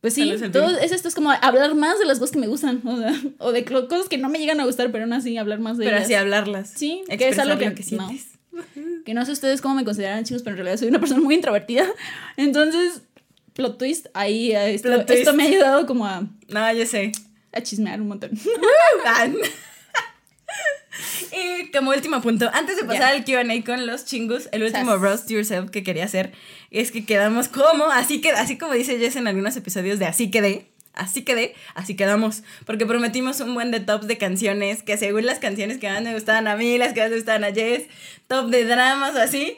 pues 0.00 0.14
sí, 0.14 0.32
todo 0.52 0.70
es 0.78 0.92
esto 0.92 1.08
es 1.08 1.16
como 1.16 1.32
hablar 1.32 1.74
más 1.74 1.98
de 1.98 2.04
las 2.04 2.20
cosas 2.20 2.30
que 2.32 2.38
me 2.38 2.46
gustan, 2.46 2.80
o, 2.86 2.96
sea, 2.96 3.12
o 3.38 3.50
de 3.50 3.64
cosas 3.64 4.08
que 4.08 4.18
no 4.18 4.28
me 4.28 4.38
llegan 4.38 4.60
a 4.60 4.64
gustar, 4.66 4.92
pero 4.92 5.02
aún 5.02 5.14
así 5.14 5.36
hablar 5.36 5.58
más 5.58 5.78
de 5.78 5.84
Pero 5.84 5.96
ellas. 5.96 6.06
así 6.06 6.14
hablarlas. 6.14 6.72
Sí, 6.76 7.02
que 7.08 7.28
es 7.28 7.40
algo 7.40 7.58
que, 7.58 7.70
lo 7.70 7.74
que 7.74 7.82
no. 7.96 8.08
sientes. 8.08 8.28
Que 9.04 9.14
no 9.14 9.24
sé 9.26 9.32
ustedes 9.32 9.60
cómo 9.60 9.74
me 9.74 9.84
consideran 9.84 10.22
chicos, 10.22 10.42
pero 10.44 10.54
en 10.54 10.58
realidad 10.58 10.78
soy 10.78 10.88
una 10.88 11.00
persona 11.00 11.20
muy 11.20 11.34
introvertida. 11.34 11.86
Entonces, 12.36 13.02
plot 13.54 13.78
twist, 13.78 14.06
ahí 14.14 14.52
eh, 14.52 14.74
esto, 14.74 14.88
Plot 14.88 15.06
twist. 15.06 15.20
esto 15.20 15.34
me 15.34 15.44
ha 15.44 15.46
ayudado 15.46 15.86
como 15.86 16.06
a, 16.06 16.22
No, 16.48 16.72
yo 16.72 16.86
sé. 16.86 17.12
a 17.52 17.60
chismear 17.62 18.00
un 18.00 18.08
montón. 18.08 18.30
Y 21.32 21.70
como 21.72 21.90
último 21.90 22.20
punto, 22.20 22.50
antes 22.52 22.76
de 22.76 22.84
pasar 22.84 23.14
al 23.14 23.24
QA 23.24 23.42
con 23.64 23.86
los 23.86 24.04
chingus, 24.04 24.48
el 24.52 24.62
último 24.62 24.96
roast 24.96 25.30
yourself 25.30 25.70
que 25.70 25.82
quería 25.82 26.04
hacer 26.04 26.32
es 26.70 26.90
que 26.92 27.06
quedamos 27.06 27.48
como, 27.48 27.84
así 27.86 28.20
que, 28.20 28.30
así 28.32 28.58
como 28.58 28.74
dice 28.74 28.98
Jess 28.98 29.16
en 29.16 29.26
algunos 29.26 29.56
episodios 29.56 29.98
de 29.98 30.06
Así 30.06 30.30
quedé. 30.30 30.66
Así 30.94 31.22
quedé, 31.22 31.54
así 31.74 31.96
quedamos. 31.96 32.42
Porque 32.66 32.84
prometimos 32.84 33.40
un 33.40 33.54
buen 33.54 33.70
de 33.70 33.80
tops 33.80 34.06
de 34.06 34.18
canciones 34.18 34.82
que 34.82 34.98
según 34.98 35.24
las 35.24 35.38
canciones 35.38 35.78
que 35.78 35.88
más 35.88 36.02
me 36.02 36.12
gustaban 36.12 36.46
a 36.46 36.56
mí, 36.56 36.76
las 36.76 36.92
que 36.92 37.00
más 37.00 37.08
me 37.08 37.16
gustaban 37.16 37.44
a 37.44 37.52
Jess, 37.52 37.84
top 38.28 38.50
de 38.50 38.66
dramas 38.66 39.14
o 39.14 39.18
así. 39.18 39.56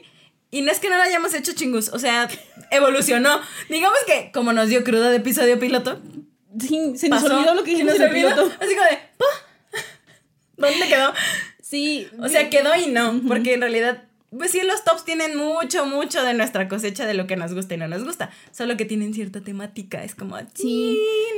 Y 0.54 0.62
no 0.62 0.70
es 0.70 0.78
que 0.78 0.88
no 0.88 0.96
lo 0.96 1.02
hayamos 1.02 1.34
hecho 1.34 1.52
chingus, 1.52 1.88
o 1.88 1.98
sea, 1.98 2.28
evolucionó. 2.70 3.40
Digamos 3.68 3.98
que 4.06 4.30
como 4.32 4.52
nos 4.52 4.68
dio 4.68 4.84
cruda 4.84 5.10
de 5.10 5.16
episodio 5.16 5.58
piloto, 5.58 6.00
Sí, 6.60 6.92
se 6.96 7.08
nos 7.08 7.22
pasó, 7.24 7.36
olvidó 7.36 7.54
lo 7.56 7.64
que 7.64 7.72
dijimos 7.72 7.96
en 7.96 8.02
el 8.02 8.10
piloto. 8.12 8.42
Así 8.60 8.74
como 8.76 8.88
de, 8.88 8.98
"Pa". 9.18 9.24
¿dónde 10.56 10.86
quedó? 10.86 11.12
Sí. 11.60 12.06
O 12.20 12.28
sea, 12.28 12.48
quedó 12.50 12.70
y 12.76 12.86
no, 12.86 13.20
porque 13.26 13.54
en 13.54 13.62
realidad, 13.62 14.04
pues 14.30 14.52
sí, 14.52 14.60
los 14.62 14.84
tops 14.84 15.04
tienen 15.04 15.36
mucho, 15.36 15.86
mucho 15.86 16.22
de 16.22 16.34
nuestra 16.34 16.68
cosecha 16.68 17.04
de 17.04 17.14
lo 17.14 17.26
que 17.26 17.34
nos 17.34 17.52
gusta 17.52 17.74
y 17.74 17.78
no 17.78 17.88
nos 17.88 18.04
gusta, 18.04 18.30
solo 18.52 18.76
que 18.76 18.84
tienen 18.84 19.12
cierta 19.12 19.40
temática, 19.40 20.04
es 20.04 20.14
como, 20.14 20.38
Sí, 20.54 20.96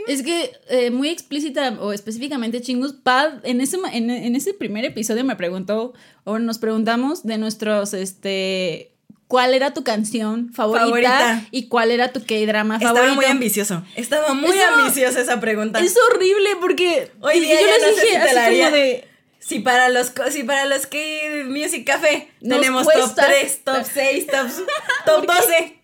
es 0.08 0.22
que 0.22 0.52
eh, 0.68 0.90
muy 0.90 1.08
explícita 1.08 1.70
o 1.80 1.94
específicamente 1.94 2.60
chingus, 2.60 2.92
Pad 2.92 3.44
en 3.44 3.62
ese, 3.62 3.78
en 3.92 4.36
ese 4.36 4.52
primer 4.52 4.84
episodio 4.84 5.24
me 5.24 5.36
preguntó 5.36 5.94
o 6.24 6.38
nos 6.38 6.58
preguntamos 6.58 7.22
de 7.24 7.38
nuestros, 7.38 7.94
este, 7.94 8.92
cuál 9.28 9.54
era 9.54 9.74
tu 9.74 9.82
canción 9.84 10.52
favorita, 10.52 10.84
Favorita. 10.86 11.44
y 11.50 11.68
cuál 11.68 11.90
era 11.90 12.12
tu 12.12 12.24
K-drama 12.24 12.78
favorito. 12.78 13.00
Estaba 13.00 13.14
muy 13.14 13.24
ambicioso, 13.26 13.82
estaba 13.96 14.34
muy 14.34 14.56
Eso- 14.56 14.74
ambiciosa 14.74 15.20
esa 15.20 15.40
pregunta. 15.40 15.80
Es 15.80 15.94
horrible 16.10 16.50
porque 16.60 17.10
Hoy 17.20 17.40
día 17.40 17.60
yo 17.60 17.66
ya 17.66 17.72
les 17.78 17.82
no 17.96 18.00
sé 18.00 18.06
dije 18.06 18.16
así 18.18 18.34
la 18.34 18.44
como 18.48 18.76
de 18.76 19.08
Si 19.38 19.60
para 19.60 19.88
los, 19.88 20.12
si 20.30 20.42
para 20.44 20.64
los 20.66 20.86
que 20.86 21.44
Music 21.48 21.84
Café 21.86 22.28
Nos 22.40 22.58
tenemos 22.60 22.84
cuesta. 22.84 23.04
top 23.04 23.26
3, 23.26 23.60
top 23.64 23.84
6, 23.94 24.26
top, 24.32 24.46
top 25.06 25.26
12. 25.26 25.78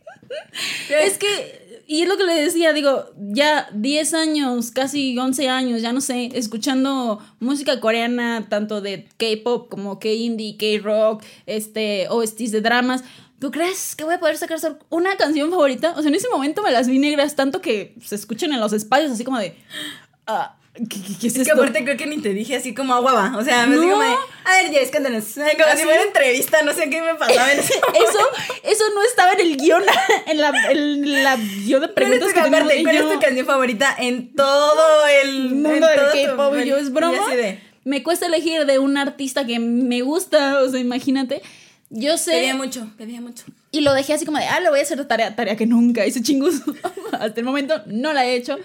Es 1.04 1.18
que, 1.18 1.82
y 1.86 2.02
es 2.02 2.08
lo 2.08 2.16
que 2.16 2.24
le 2.24 2.34
decía, 2.34 2.72
digo, 2.72 3.04
ya 3.18 3.68
10 3.74 4.14
años, 4.14 4.70
casi 4.70 5.16
11 5.18 5.48
años, 5.48 5.82
ya 5.82 5.92
no 5.92 6.00
sé, 6.00 6.30
escuchando 6.34 7.20
música 7.38 7.80
coreana, 7.80 8.46
tanto 8.48 8.80
de 8.80 9.06
K-pop 9.18 9.68
como 9.68 9.98
K-indie, 10.00 10.56
K-rock, 10.56 11.22
este, 11.46 12.06
OSTs 12.08 12.50
de 12.52 12.60
dramas. 12.62 13.04
¿Tú 13.42 13.50
crees 13.50 13.96
que 13.96 14.04
voy 14.04 14.14
a 14.14 14.20
poder 14.20 14.36
sacar 14.38 14.56
una 14.88 15.16
canción 15.16 15.50
favorita? 15.50 15.94
O 15.96 16.00
sea, 16.00 16.10
en 16.10 16.14
ese 16.14 16.28
momento 16.28 16.62
me 16.62 16.70
las 16.70 16.86
vi 16.86 17.00
negras 17.00 17.34
tanto 17.34 17.60
que 17.60 17.92
se 18.00 18.14
escuchan 18.14 18.52
en 18.52 18.60
los 18.60 18.72
espacios, 18.72 19.10
así 19.10 19.24
como 19.24 19.36
de. 19.40 19.56
ah, 20.28 20.54
¿qué, 20.74 20.86
qué- 20.88 21.18
qué 21.20 21.26
es, 21.26 21.34
Es 21.34 21.34
que 21.34 21.40
esto? 21.42 21.54
aparte 21.54 21.82
creo 21.82 21.96
que 21.96 22.06
ni 22.06 22.22
te 22.22 22.28
dije 22.28 22.54
así 22.54 22.72
como 22.72 22.94
agua 22.94 23.12
va. 23.12 23.36
O 23.36 23.42
sea, 23.42 23.66
me 23.66 23.74
así 23.74 23.84
No. 23.84 23.90
como 23.94 24.02
de, 24.04 24.14
a 24.44 24.56
ver, 24.62 24.70
Jess, 24.70 24.90
cuéntanos. 24.92 25.24
Como 25.34 25.46
¿Ah, 25.72 25.76
si 25.76 25.82
fuera 25.82 26.02
entrevista, 26.04 26.62
no 26.62 26.72
sé 26.72 26.88
qué 26.88 27.02
me 27.02 27.16
pasaba 27.16 27.52
en 27.52 27.58
ese 27.58 27.74
momento. 27.84 28.08
Eso, 28.10 28.20
eso 28.62 28.84
no 28.94 29.02
estaba 29.02 29.32
en 29.32 29.40
el 29.40 29.56
guion, 29.56 29.82
en 30.28 30.40
la, 30.40 30.52
en 30.70 31.24
la 31.24 31.34
guion 31.36 31.80
de 31.80 31.88
¿Cuál 31.88 31.88
es, 31.88 31.94
preguntas 31.94 32.28
tu, 32.28 32.34
que 32.34 32.40
aparte, 32.40 32.82
¿Cuál 32.84 32.96
es 32.96 33.10
tu 33.12 33.18
canción 33.18 33.46
favorita 33.46 33.96
en 33.98 34.36
todo 34.36 35.06
el 35.24 35.50
mundo 35.50 35.88
del 35.88 36.26
K-pop 36.28 36.54
yo 36.64 36.76
es 36.76 36.92
broma. 36.92 37.18
así 37.26 37.58
Me 37.82 38.04
cuesta 38.04 38.26
elegir 38.26 38.66
de 38.66 38.78
un 38.78 38.96
artista 38.98 39.44
que 39.44 39.58
me 39.58 40.00
gusta, 40.02 40.60
o 40.62 40.68
sea, 40.68 40.78
imagínate. 40.78 41.42
Yo 41.94 42.16
sé. 42.16 42.32
pedía 42.32 42.54
mucho, 42.54 42.90
pedía 42.96 43.20
mucho. 43.20 43.44
Y 43.70 43.82
lo 43.82 43.92
dejé 43.92 44.14
así 44.14 44.24
como 44.24 44.38
de, 44.38 44.44
ah, 44.46 44.60
lo 44.60 44.70
voy 44.70 44.80
a 44.80 44.82
hacer 44.82 44.96
de 44.96 45.04
tarea, 45.04 45.36
tarea 45.36 45.56
que 45.56 45.66
nunca 45.66 46.06
hice 46.06 46.22
chingus. 46.22 46.62
Hasta 47.12 47.38
el 47.38 47.44
momento 47.44 47.82
no 47.86 48.14
la 48.14 48.24
he 48.26 48.34
hecho. 48.34 48.58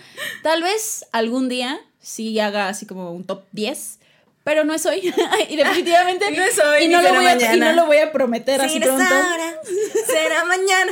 Tal 0.44 0.64
vez 0.64 1.06
algún 1.12 1.50
día 1.50 1.80
sí 2.02 2.40
haga 2.40 2.70
así 2.70 2.86
como 2.86 3.12
un 3.12 3.26
top 3.26 3.44
10, 3.52 4.00
pero 4.46 4.64
no 4.64 4.74
es 4.74 4.86
hoy. 4.86 5.14
y 5.50 5.56
definitivamente. 5.58 6.26
No 6.38 6.42
es 6.44 6.58
hoy, 6.58 6.86
y 6.86 6.88
no, 6.88 7.02
lo 7.02 7.14
voy 7.14 7.26
a, 7.26 7.56
y 7.56 7.60
no 7.60 7.74
lo 7.74 7.86
voy 7.86 7.98
a 7.98 8.14
prometer 8.14 8.62
así 8.62 8.76
Si 8.76 8.80
pronto. 8.80 9.04
ahora, 9.04 9.60
será 10.06 10.46
mañana. 10.46 10.92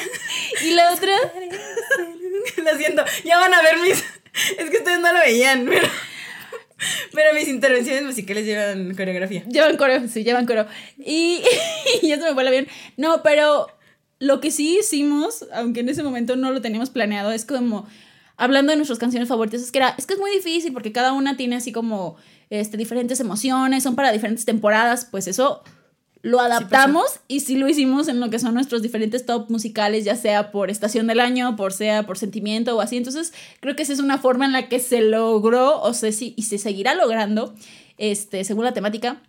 Y 0.62 0.71
la 0.71 0.93
otra. 0.93 1.13
Lo 2.58 2.78
siento, 2.78 3.06
ya 3.24 3.38
van 3.38 3.54
a 3.54 3.62
ver 3.62 3.78
mis. 3.78 4.04
Es 4.58 4.69
que 4.69 4.78
ustedes 4.78 5.00
no 5.00 5.13
lo 5.13 5.19
veían, 5.19 5.65
pero. 5.65 5.88
Pero 7.14 7.34
mis 7.34 7.48
intervenciones 7.48 8.04
musicales 8.04 8.46
llevan 8.46 8.94
coreografía. 8.96 9.44
Llevan 9.46 9.78
coro, 9.78 10.08
sí, 10.08 10.24
llevan 10.24 10.46
coro. 10.46 10.66
Y, 10.98 11.42
y 12.02 12.08
se 12.08 12.18
me 12.18 12.34
fue 12.34 12.44
el 12.44 12.48
avión. 12.48 12.68
No, 12.98 13.24
pero 13.24 13.68
lo 14.20 14.40
que 14.40 14.52
sí 14.52 14.80
hicimos, 14.80 15.46
aunque 15.54 15.82
en 15.82 15.90
ese 15.90 16.04
momento 16.04 16.36
no 16.36 16.52
lo 16.52 16.62
teníamos 16.62 16.90
planeado, 16.90 17.32
es 17.32 17.46
como 17.46 17.88
hablando 18.38 18.72
de 18.72 18.78
nuestras 18.78 19.00
canciones 19.00 19.30
favoritas, 19.30 19.62
es 19.62 19.72
que 19.72 19.80
era, 19.80 19.96
es 19.98 20.06
que 20.06 20.14
es 20.14 20.20
muy 20.20 20.32
difícil 20.32 20.74
porque 20.74 20.92
cada 20.92 21.14
una 21.14 21.38
tiene 21.38 21.56
así 21.56 21.72
como 21.72 22.18
este, 22.50 22.78
diferentes 22.78 23.20
emociones, 23.20 23.84
son 23.84 23.96
para 23.96 24.12
diferentes 24.12 24.46
temporadas, 24.46 25.06
pues 25.06 25.28
eso 25.28 25.64
lo 26.26 26.40
adaptamos 26.40 27.20
y 27.28 27.42
sí 27.42 27.56
lo 27.56 27.70
hicimos 27.70 28.08
en 28.08 28.20
lo 28.20 28.32
que 28.32 28.40
son 28.40 28.56
nuestros 28.56 28.82
diferentes 28.82 29.28
top 29.28 29.52
musicales, 29.52 30.06
ya 30.06 30.16
sea 30.16 30.50
por 30.50 30.72
estación 30.72 31.06
del 31.06 31.20
año, 31.20 31.56
por 31.56 31.72
sea 31.72 32.08
por 32.08 32.18
sentimiento 32.18 32.76
o 32.76 32.82
así. 32.82 32.98
Entonces, 32.98 33.32
creo 33.60 33.76
que 33.76 33.84
esa 33.84 33.94
es 33.94 34.00
una 34.00 34.18
forma 34.18 34.46
en 34.46 34.52
la 34.52 34.68
que 34.68 34.80
se 34.80 35.02
logró, 35.02 35.80
o 35.84 35.94
sí, 35.94 36.34
y 36.36 36.42
se 36.42 36.58
seguirá 36.58 36.96
logrando, 36.96 37.54
este, 38.00 38.44
según 38.44 38.64
la 38.64 38.74
temática, 38.74 39.22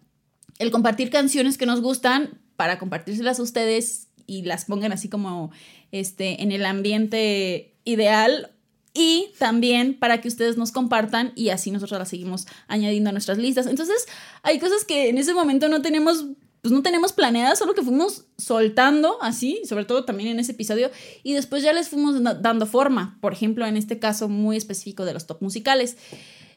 el 0.59 0.71
compartir 0.71 1.11
canciones 1.11 1.59
que 1.59 1.67
nos 1.67 1.83
gustan 1.83 2.41
para 2.57 2.79
compartírselas 2.79 3.41
a 3.41 3.43
ustedes 3.43 4.09
y 4.27 4.45
las 4.45 4.65
pongan 4.65 4.93
así 4.93 5.11
como 5.11 5.51
este, 5.93 6.43
en 6.43 6.51
el 6.51 6.65
ambiente 6.65 7.75
ideal 7.85 8.53
y 8.95 9.33
también 9.39 9.93
para 9.93 10.23
que 10.23 10.29
ustedes 10.29 10.57
nos 10.57 10.73
compartan 10.73 11.33
y 11.37 11.51
así 11.51 11.71
nosotros 11.71 11.99
las 11.99 12.09
seguimos 12.09 12.47
añadiendo 12.69 13.11
a 13.11 13.13
nuestras 13.13 13.37
listas. 13.37 13.67
Entonces, 13.67 14.07
hay 14.43 14.59
cosas 14.59 14.87
que 14.87 15.11
en 15.11 15.19
ese 15.19 15.35
momento 15.35 15.69
no 15.69 15.83
tenemos 15.83 16.25
pues 16.66 16.72
no 16.76 16.83
tenemos 16.83 17.12
planeadas, 17.12 17.59
solo 17.59 17.74
que 17.74 17.83
fuimos 17.83 18.24
soltando 18.38 19.18
así, 19.22 19.62
sobre 19.68 19.85
todo 19.85 20.05
también 20.05 20.31
en 20.31 20.40
ese 20.40 20.52
episodio, 20.52 20.90
y 21.22 21.33
después 21.35 21.62
ya 21.62 21.72
les 21.72 21.88
fuimos 21.88 22.20
da- 22.22 22.35
dando 22.35 22.66
forma, 22.66 23.16
por 23.20 23.33
ejemplo, 23.33 23.64
en 23.66 23.76
este 23.76 23.98
caso 23.98 24.29
muy 24.29 24.57
específico 24.57 25.05
de 25.05 25.12
los 25.14 25.26
top 25.26 25.40
musicales. 25.42 25.96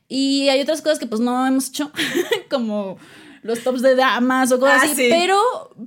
Y 0.07 0.49
hay 0.49 0.59
otras 0.61 0.81
cosas 0.81 0.97
que 0.97 1.05
pues 1.05 1.21
no 1.21 1.45
hemos 1.45 1.69
hecho, 1.69 1.91
como 2.49 2.97
los 3.43 3.63
tops 3.63 3.81
de 3.81 3.95
damas 3.95 4.51
o 4.51 4.59
cosas 4.59 4.79
Ah, 4.81 4.85
así, 4.85 4.95
sí. 4.95 5.07
pero 5.11 5.39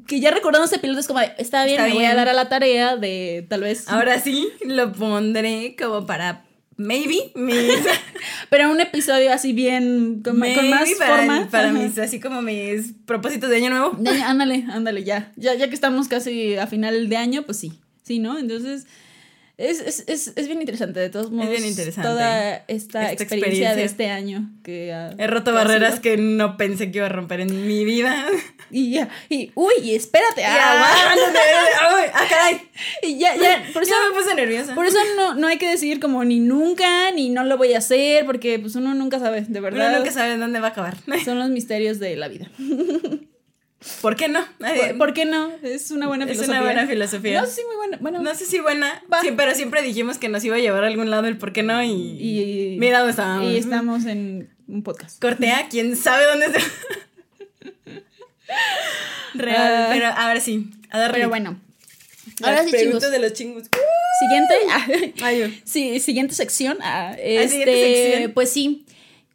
que 0.07 0.21
ya 0.21 0.31
recordando 0.31 0.65
este 0.65 0.79
piloto 0.79 1.01
es 1.01 1.07
como, 1.09 1.19
está 1.21 1.65
bien, 1.65 1.77
Está 1.81 1.89
me 1.89 1.95
voy 1.95 2.05
a 2.05 2.15
dar 2.15 2.29
a 2.29 2.33
la 2.33 2.49
tarea 2.49 2.97
de 2.97 3.45
tal 3.51 3.63
vez... 3.63 3.89
Ahora 3.89 4.21
sí, 4.21 4.49
lo 4.65 4.93
pondré 4.93 5.75
como 5.77 6.07
para. 6.07 6.45
Maybe. 6.77 7.33
Mis, 7.35 7.73
Pero 8.51 8.71
un 8.71 8.81
episodio 8.81 9.33
así 9.33 9.53
bien, 9.53 10.23
con, 10.23 10.35
con 10.35 10.41
maybe 10.41 10.69
más 10.71 10.91
para, 10.99 11.17
forma. 11.17 11.49
para 11.51 11.69
Ajá. 11.71 11.79
mis. 11.79 11.99
Así 11.99 12.21
como 12.21 12.43
mis 12.43 12.93
propósitos 13.07 13.51
de 13.51 13.57
año 13.57 13.71
nuevo. 13.71 13.91
De 13.99 14.11
ándale, 14.23 14.65
ándale, 14.71 15.05
ya. 15.05 15.33
ya. 15.37 15.55
Ya 15.55 15.69
que 15.69 15.75
estamos 15.75 16.09
casi 16.09 16.57
a 16.57 16.67
final 16.67 17.09
de 17.09 17.17
año, 17.17 17.43
pues 17.43 17.59
sí. 17.59 17.73
Sí, 18.03 18.19
¿no? 18.19 18.39
Entonces, 18.39 18.87
es, 19.59 19.81
es, 19.81 20.05
es, 20.09 20.33
es 20.35 20.47
bien 20.47 20.61
interesante, 20.61 20.99
de 21.01 21.11
todos 21.11 21.31
modos. 21.31 21.51
bien 21.51 21.65
interesante. 21.65 22.09
Toda 22.09 22.57
esta, 22.69 23.11
Esta 23.11 23.13
experiencia, 23.13 23.23
experiencia. 23.25 23.75
de 23.77 23.85
este 23.85 24.11
año. 24.11 24.51
Que, 24.65 24.93
ha- 24.93 25.15
He 25.19 25.27
roto 25.27 25.51
que 25.53 25.57
barreras 25.57 26.01
que 26.01 26.17
no 26.17 26.57
pensé 26.57 26.91
que 26.91 26.99
iba 26.99 27.07
a 27.07 27.11
romper 27.11 27.41
en 27.41 27.67
mi 27.67 27.85
vida. 27.85 28.27
Y 28.75 28.91
ya, 28.93 29.11
y 29.29 29.51
uy, 29.55 29.95
espérate. 29.95 30.41
Y 30.41 30.45
ah, 30.45 31.11
aguántate, 31.11 31.39
ay, 31.83 32.11
¡Ah, 32.15 32.25
caray! 32.31 32.61
y 33.03 33.19
ya, 33.19 33.37
ya, 33.37 33.63
por 33.75 33.83
eso, 33.83 33.93
Ya 33.93 34.09
me 34.11 34.19
puse 34.19 34.35
nerviosa. 34.35 34.75
por 34.75 34.87
eso 34.87 34.97
no, 35.15 35.35
no 35.35 35.47
hay 35.47 35.59
que 35.59 35.69
decir 35.69 36.01
como 36.01 36.25
ni 36.25 36.41
nunca, 36.41 37.11
ni 37.11 37.29
no 37.29 37.45
lo 37.45 37.59
voy 37.59 37.75
a 37.75 37.79
hacer, 37.79 38.25
porque 38.25 38.59
pues 38.59 38.75
uno 38.75 38.95
nunca 38.95 39.19
sabe, 39.19 39.43
de 39.47 39.61
verdad. 39.61 39.89
Uno 39.91 39.99
nunca 39.99 40.11
sabe 40.11 40.39
dónde 40.39 40.59
va 40.59 40.69
a 40.69 40.71
acabar. 40.71 40.97
Son 41.23 41.39
los 41.39 41.51
misterios 41.51 41.99
de 42.01 42.17
la 42.17 42.29
vida. 42.29 42.51
¿Por 44.01 44.17
qué 44.17 44.29
no? 44.29 44.45
¿Por, 44.59 44.99
por 44.99 45.13
qué 45.15 45.25
no? 45.25 45.51
Es 45.63 45.91
una 45.91 46.07
buena 46.09 46.25
Es 46.25 46.31
filosofía. 46.33 46.61
una 46.61 46.65
buena 46.65 46.87
filosofía. 46.87 47.41
No, 47.41 47.47
sí, 47.47 47.61
muy 47.67 47.77
buena. 47.77 47.99
Bueno, 48.01 48.21
No 48.23 48.35
sé 48.35 48.47
si 48.47 48.61
buena, 48.61 49.03
sí, 49.23 49.31
pero 49.37 49.55
siempre 49.55 49.83
dijimos 49.83 50.19
que 50.19 50.29
nos 50.29 50.45
iba 50.45 50.57
a 50.57 50.61
llevar 50.61 50.85
a 50.85 50.87
algún 50.87 51.11
lado 51.11 51.27
el 51.27 51.37
por 51.39 51.53
qué 51.53 51.63
no 51.63 51.83
y, 51.83 51.91
y, 51.91 52.77
mira 52.79 52.99
dónde 52.99 53.11
estábamos. 53.11 53.51
y 53.53 53.57
estamos 53.57 54.05
en 54.07 54.51
un 54.69 54.83
podcast. 54.83 55.21
Cortea, 55.21 55.67
quién 55.71 55.97
sabe 55.97 56.25
dónde 56.27 56.47
está. 56.47 56.61
Real, 59.35 59.73
Ah. 59.75 59.89
pero 59.93 60.07
ahora 60.09 60.41
sí, 60.41 60.71
a 60.91 60.99
darle. 60.99 61.15
Pero 61.19 61.29
bueno. 61.29 61.59
Las 62.41 62.51
Ahora 62.51 62.65
sí, 62.65 62.71
preguntas 62.71 63.01
chicos. 63.01 63.11
de 63.13 63.19
los 63.19 63.33
chingos. 63.33 63.63
Siguiente. 64.21 65.15
Ay, 65.23 65.61
sí, 65.65 65.99
siguiente 66.01 66.35
sección. 66.35 66.79
Ah, 66.83 67.15
siguiente 67.17 67.43
este, 67.45 68.11
sección. 68.13 68.33
Pues 68.33 68.51
sí. 68.51 68.85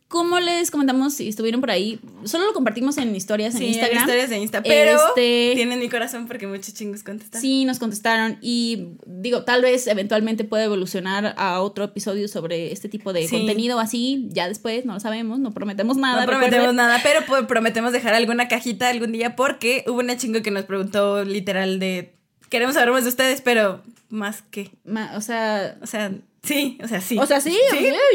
Como 0.08 0.40
les 0.40 0.72
comentamos, 0.72 1.16
si 1.16 1.28
estuvieron 1.28 1.60
por 1.60 1.70
ahí, 1.70 2.00
solo 2.24 2.46
lo 2.46 2.54
compartimos 2.54 2.98
en 2.98 3.14
historias 3.14 3.56
en 3.56 3.64
Instagram. 3.64 3.98
historias 4.00 4.30
de 4.30 4.38
Insta, 4.38 4.64
pero 4.64 4.92
Este- 5.10 5.52
tienen 5.56 5.80
mi 5.80 5.90
corazón 5.90 6.28
porque 6.28 6.48
muchos 6.48 6.74
chingos 6.74 7.04
contestan. 7.04 7.42
Sí, 7.42 7.66
nos 7.66 7.78
contestaron 7.78 8.38
y 8.42 8.92
digo, 9.06 9.44
tal 9.44 9.62
vez 9.62 9.86
eventualmente 9.88 10.46
puede 10.46 10.64
evolucionar 10.64 11.34
a 11.38 11.60
otro 11.60 11.84
episodio 11.84 12.30
sobre 12.30 12.72
este 12.72 12.88
tipo 12.88 13.12
de 13.12 13.28
Sí. 13.28 13.36
contenido 13.36 13.80
así, 13.82 14.30
ya 14.32 14.48
después, 14.48 14.86
no 14.86 14.94
lo 14.94 15.00
sabemos, 15.02 15.40
no 15.40 15.52
prometemos 15.52 15.98
nada. 15.98 16.22
No 16.22 16.28
prometemos 16.28 16.68
recuerden. 16.68 16.76
nada, 16.78 17.02
pero 17.04 17.46
prometemos 17.48 17.92
dejar 17.92 18.14
alguna 18.14 18.48
cajita 18.48 18.88
algún 18.88 19.12
día 19.12 19.36
porque 19.36 19.84
hubo 19.88 20.00
una 20.00 20.16
chingo 20.16 20.42
que 20.42 20.52
nos 20.52 20.64
preguntó 20.64 21.26
literal 21.26 21.80
de 21.80 22.14
queremos 22.48 22.76
saber 22.76 22.92
más 22.92 23.04
de 23.04 23.10
ustedes, 23.10 23.42
pero 23.42 23.82
más 24.10 24.42
que, 24.52 24.72
Ma- 24.86 25.12
o 25.18 25.22
sea, 25.22 25.78
o 25.82 25.86
sea, 25.86 26.14
sí, 26.48 26.78
o 26.84 26.88
sea, 26.88 27.02
sí. 27.02 27.18
o 27.20 27.26
sea, 27.26 27.42
sí, 27.42 27.58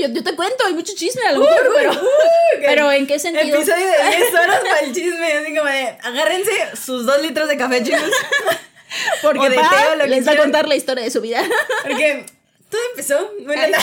yo, 0.01 0.09
yo 0.09 0.23
te 0.25 0.35
cuento, 0.35 0.65
hay 0.67 0.75
mucho 0.75 0.93
chisme 0.97 1.23
a 1.27 1.33
lo 1.33 1.41
mejor, 1.41 1.73
pero, 1.75 1.93
pero 2.67 2.93
¿en 2.93 3.07
qué 3.07 3.19
sentido? 3.19 3.57
Episodio 3.59 3.87
de 3.87 4.17
10 4.17 4.35
horas 4.43 4.61
para 4.61 4.81
el 4.81 4.95
chisme, 4.95 5.33
así 5.33 5.55
como 5.55 5.69
de 5.69 5.89
agárrense 6.03 6.51
sus 6.83 7.07
dos 7.07 7.21
litros 7.23 7.49
de 7.49 7.57
café, 7.57 7.83
chicos. 7.83 8.01
Porque 9.23 9.49
de 9.49 9.57
Pat 9.57 9.71
té 9.71 9.87
o 9.93 9.97
lo 9.97 10.05
que 10.05 10.11
les 10.11 10.29
va 10.29 10.33
a 10.33 10.37
contar 10.37 10.69
la 10.69 10.77
historia 10.77 11.03
de 11.05 11.11
su 11.11 11.21
vida. 11.23 11.43
Porque 11.83 12.27
todo 12.69 12.81
empezó, 12.91 13.33
bueno, 13.45 13.63
la- 13.69 13.79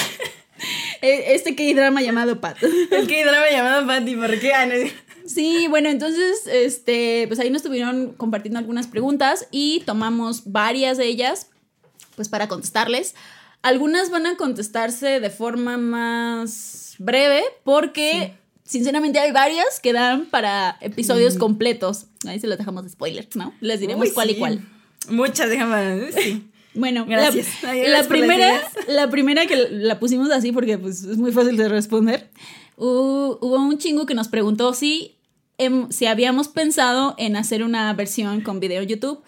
E- 1.02 1.34
este 1.36 1.56
que 1.56 1.74
drama 1.74 2.02
llamado 2.02 2.40
Pat. 2.42 2.58
el 2.62 3.08
que 3.08 3.24
drama 3.26 3.50
llamado 3.50 3.88
Patty, 3.88 4.16
¿por 4.16 4.40
qué? 4.40 4.54
Ah, 4.54 4.66
no, 4.66 4.74
Sí, 5.26 5.68
bueno, 5.68 5.90
entonces, 5.90 6.42
este, 6.48 7.26
pues 7.28 7.40
ahí 7.40 7.50
nos 7.52 7.62
estuvieron 7.62 8.14
compartiendo 8.14 8.58
algunas 8.60 8.88
preguntas 8.88 9.48
y 9.52 9.82
tomamos 9.86 10.52
varias 10.52 10.98
de 10.98 11.06
ellas, 11.06 11.48
pues 12.16 12.30
para 12.30 12.48
contestarles. 12.48 13.14
Algunas 13.62 14.10
van 14.10 14.26
a 14.26 14.38
contestarse 14.38 15.20
de 15.20 15.30
forma 15.30 15.78
más 15.78 16.96
breve 16.98 17.44
porque, 17.64 18.34
sinceramente, 18.64 19.20
hay 19.20 19.32
varias 19.32 19.80
que 19.82 19.92
dan 19.94 20.26
para 20.28 20.78
episodios 20.82 21.36
completos. 21.36 22.06
Ahí 22.26 22.40
se 22.40 22.48
los 22.48 22.58
dejamos 22.58 22.84
de 22.84 22.90
spoilers, 22.90 23.36
¿no? 23.36 23.54
Les 23.60 23.80
diremos 23.80 24.08
Uy, 24.08 24.14
cuál 24.14 24.30
y 24.30 24.34
sí. 24.34 24.40
cual. 24.40 24.62
Muchas, 25.10 25.50
déjame, 25.50 26.12
sí. 26.12 26.46
Bueno, 26.76 27.06
Gracias. 27.08 27.48
La, 27.64 27.72
Ay, 27.72 27.82
gracias 27.82 28.08
primera, 28.08 28.62
la 28.88 29.10
primera 29.10 29.46
que 29.48 29.56
la 29.72 30.00
pusimos 30.00 30.30
así 30.30 30.52
porque 30.52 30.78
pues, 30.78 31.04
es 31.04 31.18
muy 31.18 31.32
fácil 31.32 31.58
de 31.58 31.68
responder. 31.68 32.30
Hu- 32.78 33.40
hubo 33.42 33.56
un 33.58 33.78
chingo 33.80 34.06
que 34.06 34.14
nos 34.14 34.28
preguntó 34.28 34.74
si, 34.74 35.18
em, 35.58 35.90
si 35.90 36.06
habíamos 36.06 36.48
pensado 36.48 37.16
en 37.18 37.36
hacer 37.36 37.64
una 37.64 37.92
versión 37.94 38.42
con 38.42 38.60
video 38.60 38.84
YouTube. 38.84 39.22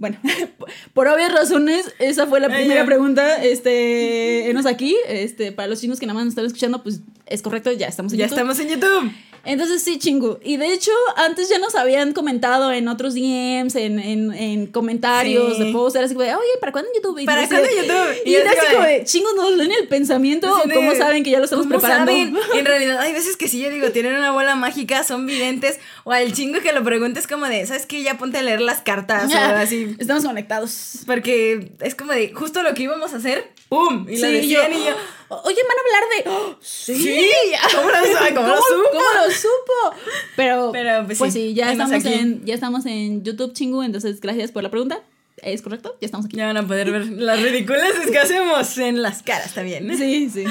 Bueno, 0.00 0.16
por 0.94 1.06
obvias 1.06 1.32
razones, 1.32 1.92
esa 2.00 2.26
fue 2.26 2.40
la 2.40 2.48
primera 2.48 2.80
ya. 2.80 2.86
pregunta. 2.86 3.44
Este, 3.44 4.50
enos 4.50 4.66
aquí. 4.66 4.96
Este, 5.06 5.52
para 5.52 5.68
los 5.68 5.80
chingos 5.80 6.00
que 6.00 6.06
nada 6.06 6.14
más 6.14 6.24
nos 6.24 6.32
están 6.32 6.46
escuchando, 6.46 6.82
pues 6.82 7.00
es 7.26 7.42
correcto, 7.42 7.70
ya 7.70 7.86
estamos 7.86 8.12
en 8.12 8.18
Ya 8.18 8.24
YouTube. 8.26 8.38
estamos 8.38 8.58
en 8.60 8.68
YouTube. 8.68 9.12
Entonces 9.44 9.82
sí, 9.82 9.98
chingu. 9.98 10.38
Y 10.42 10.56
de 10.56 10.72
hecho, 10.72 10.90
antes 11.16 11.48
ya 11.48 11.58
nos 11.58 11.74
habían 11.74 12.12
comentado 12.12 12.72
en 12.72 12.88
otros 12.88 13.14
DMs, 13.14 13.74
en, 13.76 13.98
en, 13.98 14.32
en 14.34 14.66
comentarios 14.66 15.56
Sí. 15.56 15.64
de 15.64 15.72
posts, 15.72 15.96
era 15.96 16.04
así 16.04 16.14
como 16.14 16.24
de, 16.26 16.34
oye, 16.34 16.44
¿para 16.60 16.72
cuándo 16.72 16.90
en 16.90 16.96
YouTube? 17.02 17.18
Y 17.18 17.26
¿Para 17.26 17.48
cuándo 17.48 17.66
en 17.68 17.76
YouTube? 17.82 18.22
Y, 18.26 18.34
era 18.34 18.50
así 18.50 18.74
como 18.74 18.86
de- 18.86 19.04
chingos, 19.04 19.34
¿nos 19.36 19.56
leen 19.56 19.72
el 19.72 19.88
pensamiento? 19.88 20.46
Así 20.54 20.62
¿O 20.64 20.68
de, 20.68 20.74
cómo 20.74 20.94
saben 20.94 21.24
que 21.24 21.30
ya 21.30 21.38
lo 21.38 21.44
estamos 21.44 21.66
¿cómo 21.66 21.78
preparando? 21.78 22.12
saben? 22.12 22.36
En 22.54 22.64
realidad, 22.64 22.98
hay 23.00 23.12
veces 23.12 23.36
que 23.36 23.48
sí, 23.48 23.60
yo 23.60 23.70
digo, 23.70 23.90
tienen 23.90 24.14
una 24.16 24.30
bola 24.32 24.54
mágica, 24.56 25.04
son 25.04 25.26
videntes, 25.26 25.78
o 26.04 26.12
al 26.12 26.32
chingo 26.32 26.60
que 26.60 26.72
lo 26.72 26.84
preguntes 26.84 27.26
como 27.26 27.46
de, 27.46 27.64
¿sabes 27.66 27.86
qué? 27.86 28.02
Ya 28.02 28.18
ponte 28.18 28.38
a 28.38 28.42
leer 28.42 28.60
las 28.60 28.80
cartas, 28.82 29.32
o 29.32 29.36
así. 29.56 29.96
Estamos 29.98 30.24
conectados. 30.24 30.98
Porque 31.06 31.72
es 31.80 31.94
como 31.94 32.12
de, 32.12 32.32
justo 32.32 32.62
lo 32.62 32.74
que 32.74 32.82
íbamos 32.84 33.12
a 33.14 33.16
hacer, 33.16 33.50
¡pum! 33.68 34.06
Y 34.08 34.16
lo 34.18 34.26
Sí, 34.26 34.32
decían 34.32 34.70
yo, 34.72 34.78
y 34.78 34.84
yo, 34.84 34.92
Oye, 35.30 35.58
van 35.62 35.76
a 35.78 35.80
hablar 35.84 36.04
de. 36.16 36.30
¡Oh, 36.30 36.56
sí. 36.60 37.30
¿Cómo 37.74 37.88
lo 37.88 38.12
sabe? 38.12 38.34
¿Cómo 38.34 38.48
lo 38.48 38.56
supo? 38.56 38.88
¿Cómo 38.90 39.26
lo 39.26 39.30
supo? 39.32 40.02
Pero, 40.36 40.70
Pero, 40.72 41.06
pues, 41.06 41.18
pues, 41.18 41.32
sí, 41.32 41.48
sí, 41.50 41.54
ya 41.54 41.70
estamos, 41.70 41.92
aquí. 42.04 42.12
en, 42.12 42.44
ya 42.44 42.54
estamos 42.54 42.84
en 42.86 43.22
YouTube, 43.22 43.52
chingu. 43.52 43.82
Entonces, 43.82 44.20
gracias 44.20 44.50
por 44.50 44.62
la 44.64 44.70
pregunta. 44.70 45.02
¿Es 45.42 45.62
correcto? 45.62 45.96
Ya 46.00 46.06
estamos 46.06 46.26
aquí. 46.26 46.36
Ya 46.36 46.46
van 46.46 46.56
a 46.56 46.66
poder 46.66 46.90
ver 46.90 47.06
las 47.06 47.40
ridiculeces 47.40 48.10
que 48.10 48.18
hacemos 48.18 48.76
en 48.78 49.02
las 49.02 49.22
caras 49.22 49.54
también. 49.54 49.96
Sí, 49.96 50.28
sí. 50.30 50.44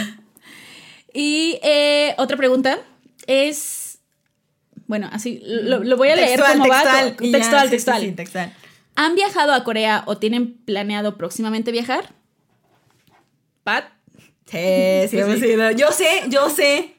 Y 1.13 1.59
eh, 1.61 2.15
otra 2.17 2.37
pregunta 2.37 2.79
es. 3.27 3.99
Bueno, 4.87 5.09
así 5.11 5.41
lo, 5.43 5.83
lo 5.83 5.97
voy 5.97 6.09
a 6.09 6.15
leer 6.15 6.39
Textual, 6.39 6.51
como 6.53 6.63
textual. 6.65 7.15
va. 7.19 7.25
y 7.25 7.31
ya, 7.31 7.37
Textual, 7.37 7.61
sí, 7.61 7.67
sí, 7.67 7.71
textual. 7.71 8.01
sí, 8.01 8.11
textual. 8.13 8.53
¿Han 8.95 9.15
viajado 9.15 9.53
a 9.53 9.63
Corea 9.63 10.03
o 10.07 10.17
tienen 10.17 10.53
planeado 10.57 11.15
próximamente 11.17 11.71
viajar? 11.71 12.13
Pat. 13.63 13.85
Sí, 14.51 15.07
sí, 15.09 15.19
hemos 15.19 15.41
ido. 15.41 15.71
Yo 15.71 15.91
sé, 15.91 16.07
yo 16.27 16.49
sé 16.49 16.95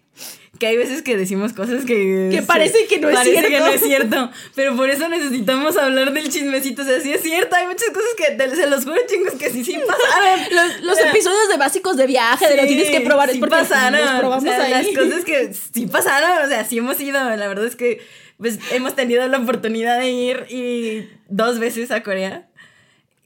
que 0.59 0.67
hay 0.67 0.77
veces 0.77 1.01
que 1.03 1.17
decimos 1.17 1.55
cosas 1.55 1.87
que... 1.87 2.29
Que 2.31 2.43
parece 2.43 2.85
que 2.87 2.99
no 2.99 3.09
es 3.09 3.15
parece 3.17 3.33
cierto. 3.39 3.49
que 3.51 3.59
no 3.61 3.67
es 3.69 3.81
cierto. 3.81 4.31
Pero 4.55 4.77
por 4.77 4.91
eso 4.91 5.09
necesitamos 5.09 5.75
hablar 5.79 6.13
del 6.13 6.29
chismecito. 6.31 6.83
O 6.83 6.85
sea, 6.85 7.01
sí 7.01 7.11
es 7.13 7.23
cierto. 7.23 7.57
Hay 7.57 7.67
muchas 7.67 7.89
cosas 7.89 8.11
que 8.15 8.35
te- 8.35 8.55
se 8.55 8.67
los 8.67 8.85
juro, 8.85 8.97
chingos, 9.07 9.33
que 9.35 9.49
sí, 9.49 9.65
sí 9.65 9.75
pasaron. 9.87 10.41
Los, 10.55 10.81
los 10.83 10.93
O 10.99 11.01
sea, 11.01 11.11
episodios 11.13 11.49
de 11.49 11.57
básicos 11.57 11.97
de 11.97 12.07
viaje, 12.07 12.47
de 12.47 12.57
lo 12.57 12.63
sí, 12.63 12.69
tienes 12.69 12.91
que 12.91 13.01
probar, 13.01 13.31
es 13.31 13.37
sí 13.37 13.41
porque 13.41 13.57
pasaron. 13.57 14.01
los 14.01 14.11
probamos 14.19 14.45
o 14.45 14.47
sea, 14.47 14.63
ahí. 14.65 14.93
Las 14.93 15.05
cosas 15.07 15.25
que 15.25 15.51
sí 15.55 15.87
pasaron. 15.87 16.45
O 16.45 16.49
sea, 16.49 16.65
sí 16.67 16.77
hemos 16.77 17.01
ido. 17.01 17.19
La 17.37 17.49
verdad 17.49 17.65
es 17.65 17.75
que 17.77 18.03
pues, 18.37 18.59
hemos 18.73 18.95
tenido 18.95 19.27
la 19.29 19.39
oportunidad 19.39 19.99
de 19.99 20.11
ir 20.11 20.45
y 20.51 21.09
dos 21.31 21.59
veces 21.59 21.91
a 21.91 22.03
Corea. 22.03 22.50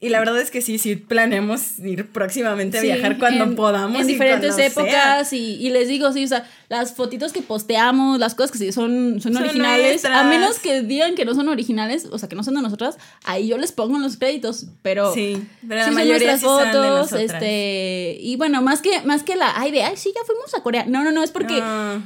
Y 0.01 0.09
la 0.09 0.19
verdad 0.19 0.39
es 0.39 0.51
que 0.51 0.61
sí, 0.61 0.77
sí 0.77 0.97
planeamos 0.97 1.79
ir 1.79 2.07
próximamente 2.11 2.77
a 2.77 2.81
Sí, 2.81 2.87
viajar 2.87 3.17
cuando 3.17 3.45
en- 3.45 3.55
podamos. 3.55 3.99
En 3.99 4.05
diferentes 4.05 4.55
épocas 4.59 5.31
y, 5.31 5.55
y 5.55 5.69
les 5.69 5.87
digo, 5.87 6.11
sí, 6.11 6.23
o 6.25 6.27
sea, 6.27 6.47
las 6.69 6.93
fotitos 6.93 7.31
que 7.31 7.41
posteamos, 7.41 8.19
las 8.19 8.35
cosas 8.35 8.51
que 8.51 8.57
sí 8.57 8.71
son, 8.73 9.21
son, 9.21 9.33
Son 9.33 9.43
originales, 9.43 10.03
a 10.05 10.09
nuestras. 10.09 10.25
menos 10.25 10.59
que 10.59 10.81
digan 10.81 11.15
que 11.15 11.23
no 11.23 11.33
son 11.33 11.47
originales, 11.47 12.05
o 12.11 12.19
sea, 12.19 12.27
que 12.27 12.35
no 12.35 12.43
son 12.43 12.55
de 12.55 12.61
nosotras, 12.61 12.97
ahí 13.23 13.47
yo 13.47 13.57
les 13.57 13.71
pongo 13.71 13.95
en 13.95 14.03
los 14.03 14.17
créditos, 14.17 14.65
pero... 14.81 15.13
Sí, 15.13 15.41
pero 15.67 15.75
la 15.75 15.81
sí 15.85 15.85
son 15.87 15.95
mayoría 15.95 16.27
nuestras 16.31 16.39
sí 16.41 16.45
son 16.45 16.65
de 16.65 16.71
fotos, 16.89 17.13
este, 17.13 18.17
y 18.19 18.35
bueno, 18.35 18.61
más 18.61 18.81
que, 18.81 19.01
más 19.05 19.23
que 19.23 19.35
la, 19.37 19.53
ay, 19.59 19.71
de, 19.71 19.83
ay, 19.83 19.95
sí, 19.97 20.11
ya 20.13 20.21
fuimos 20.25 20.53
a 20.53 20.61
Corea. 20.61 20.85
No, 20.87 21.03
no, 21.05 21.11
no, 21.11 21.23
es 21.23 21.31
porque 21.31 21.59
No. 21.59 22.03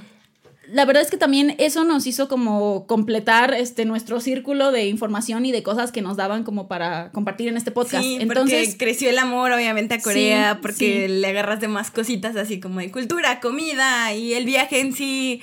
La 0.72 0.86
verdad 0.86 1.04
es 1.04 1.10
que 1.10 1.18
también 1.18 1.56
eso 1.58 1.84
nos 1.84 2.06
hizo 2.08 2.28
como 2.28 2.86
completar 2.88 3.54
este 3.54 3.86
nuestro 3.86 4.20
círculo 4.20 4.72
de 4.72 4.88
información 4.88 5.46
y 5.46 5.52
de 5.52 5.64
cosas 5.64 5.92
que 5.92 6.02
nos 6.02 6.18
daban 6.18 6.44
como 6.44 6.68
para 6.68 7.12
compartir 7.12 7.48
en 7.48 7.58
este 7.58 7.72
podcast. 7.72 8.04
Sí, 8.04 8.18
Entonces, 8.20 8.70
porque 8.70 8.78
creció 8.78 9.10
el 9.10 9.18
amor 9.18 9.52
obviamente 9.52 9.96
a 9.96 10.02
Corea, 10.02 10.54
Sí, 10.54 10.60
porque 10.62 11.08
sí. 11.08 11.14
le 11.14 11.28
agarras 11.28 11.60
de 11.60 11.68
más 11.68 11.92
cositas 11.92 12.36
así 12.36 12.60
como 12.60 12.80
de 12.80 12.92
cultura, 12.92 13.40
comida 13.40 14.14
y 14.14 14.34
el 14.34 14.46
viaje 14.46 14.80
en 14.80 14.94
sí 14.94 15.42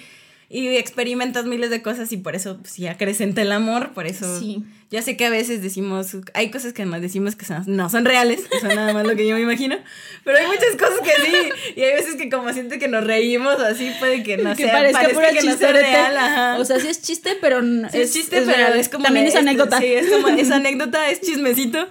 y 0.49 0.69
experimentas 0.77 1.45
miles 1.45 1.71
de 1.71 1.83
cosas 1.83 2.13
y 2.13 2.17
por 2.19 2.37
eso 2.37 2.59
pues, 2.59 2.73
sí 2.73 2.87
acrecenta 2.87 3.43
el 3.43 3.51
amor, 3.53 3.93
por 3.95 4.07
eso 4.07 4.39
Sí. 4.39 4.63
ya 4.91 5.03
sé 5.03 5.17
que 5.17 5.27
a 5.27 5.31
veces 5.31 5.61
decimos, 5.61 6.17
hay 6.35 6.51
cosas 6.53 6.73
que 6.73 6.85
nos 6.87 7.01
decimos 7.01 7.35
que 7.35 7.45
son- 7.45 7.65
no 7.67 7.91
son 7.91 8.05
reales, 8.05 8.43
que 8.51 8.61
son 8.61 8.75
nada 8.75 8.93
más 8.93 9.05
lo 9.07 9.17
que 9.17 9.27
yo 9.27 9.35
me 9.35 9.43
imagino, 9.43 9.77
pero 10.25 10.39
hay 10.39 10.47
muchas 10.47 10.77
cosas 10.79 11.01
que 11.03 11.11
sí 11.27 11.33
y 11.75 11.83
hay 11.83 11.95
veces 11.95 12.15
que 12.15 12.29
como 12.31 12.53
siento 12.53 12.79
que 12.79 12.87
nos 12.87 13.03
reímos 13.05 13.59
así 13.61 13.91
puede 13.99 14.23
que 14.23 14.37
no 14.39 14.55
que 14.55 14.63
sea, 14.65 14.73
parezca 14.73 15.01
parezca 15.01 15.21
pura 15.21 15.33
que 15.33 15.43
no 15.47 15.57
sea 15.57 15.73
real, 15.73 16.17
ajá. 16.17 16.59
O 16.61 16.65
sea, 16.65 16.79
sí 16.79 16.87
es 16.89 17.03
chiste, 17.03 17.37
pero 17.41 17.61
Sí, 17.63 17.99
es, 17.99 18.13
chiste, 18.13 18.43
pero 18.43 18.53
real. 18.57 18.79
es 18.79 18.89
como. 18.89 19.03
También 19.05 19.27
es 19.27 19.35
anécdota. 19.35 19.79
Sí, 19.81 19.87
es 19.87 20.09
como 20.11 20.29
es 20.29 20.51
anécdota, 20.53 21.11
es 21.11 21.21
chismecito. 21.23 21.89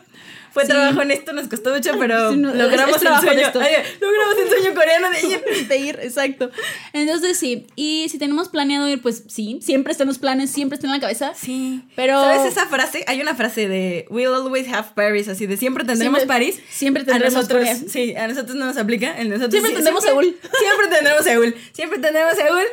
Fue 0.55 0.63
Sí. 0.63 0.69
trabajo 0.69 1.01
en 1.01 1.11
esto, 1.11 1.33
nos 1.33 1.47
costó 1.49 1.71
mucho, 1.75 1.91
pero 1.99 2.31
Sí, 2.31 2.37
no, 2.37 2.49
es- 2.49 2.55
logramos 2.55 2.95
el 2.95 3.07
sueño. 3.19 3.51
Ay, 3.59 3.73
logramos 3.99 4.35
el 4.41 4.49
sueño 4.49 4.73
coreano 4.73 5.09
de 5.11 5.27
ir. 5.27 5.43
de 5.67 5.77
ir, 5.77 5.99
exacto. 6.01 6.49
Entonces 6.93 7.37
sí, 7.37 7.67
y 7.75 8.07
si 8.09 8.17
tenemos 8.17 8.47
planeado 8.47 8.87
ir, 8.87 9.01
pues 9.01 9.23
sí, 9.27 9.59
siempre 9.61 9.91
están 9.91 10.07
los 10.07 10.17
planes, 10.17 10.49
siempre 10.49 10.75
está 10.75 10.87
en 10.87 10.93
la 10.93 10.99
cabeza. 11.01 11.33
Sí. 11.35 11.81
Pero- 11.97 12.21
¿Sabes 12.21 12.53
esa 12.53 12.67
frase? 12.67 13.03
Hay 13.07 13.19
una 13.19 13.35
frase 13.35 13.67
de 13.67 14.05
We'll 14.09 14.33
always 14.33 14.67
have 14.69 14.87
Paris, 14.95 15.27
así 15.27 15.45
de 15.45 15.57
siempre 15.57 15.83
tendremos 15.83 16.19
Siempre- 16.19 16.33
París. 16.35 16.59
siempre 16.69 17.03
A 17.03 17.05
tendremos 17.05 17.33
nosotros, 17.33 17.59
Corea. 17.59 17.77
sí, 17.89 18.15
a 18.15 18.27
nosotros 18.29 18.55
no 18.55 18.65
nos 18.65 18.77
aplica. 18.77 19.13
nosotros 19.25 19.51
Siempre 19.51 19.69
sí- 19.71 19.75
tendremos 19.75 20.03
siempre- 20.03 20.25
Seúl. 20.31 20.39
Siempre 20.57 20.87
tendremos 20.87 21.23
Seúl. 21.25 21.55
Siempre 21.73 21.99
tendremos 21.99 22.35
Seúl. 22.35 22.63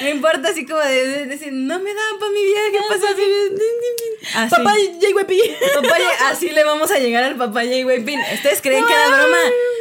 No 0.00 0.08
importa 0.08 0.48
así 0.48 0.64
como 0.66 0.80
de, 0.80 1.06
de- 1.06 1.26
decir, 1.26 1.52
no 1.52 1.78
me 1.78 1.92
da 1.94 2.00
para 2.18 2.32
mi 2.32 2.44
viaje, 2.44 2.78
pasa 2.88 3.06
así. 3.12 3.22
Así. 4.34 4.50
Papá 4.50 4.74
JYP. 4.76 5.72
Papá, 5.74 5.96
así 6.30 6.48
le 6.50 6.64
vamos 6.64 6.90
a 6.90 6.98
llegar 6.98 7.24
al 7.24 7.36
papá 7.36 7.62
J-Waypin. 7.62 8.20
Ustedes 8.34 8.60
creían 8.62 8.86
que 8.86 8.92
era 8.92 9.08
broma. 9.08 9.36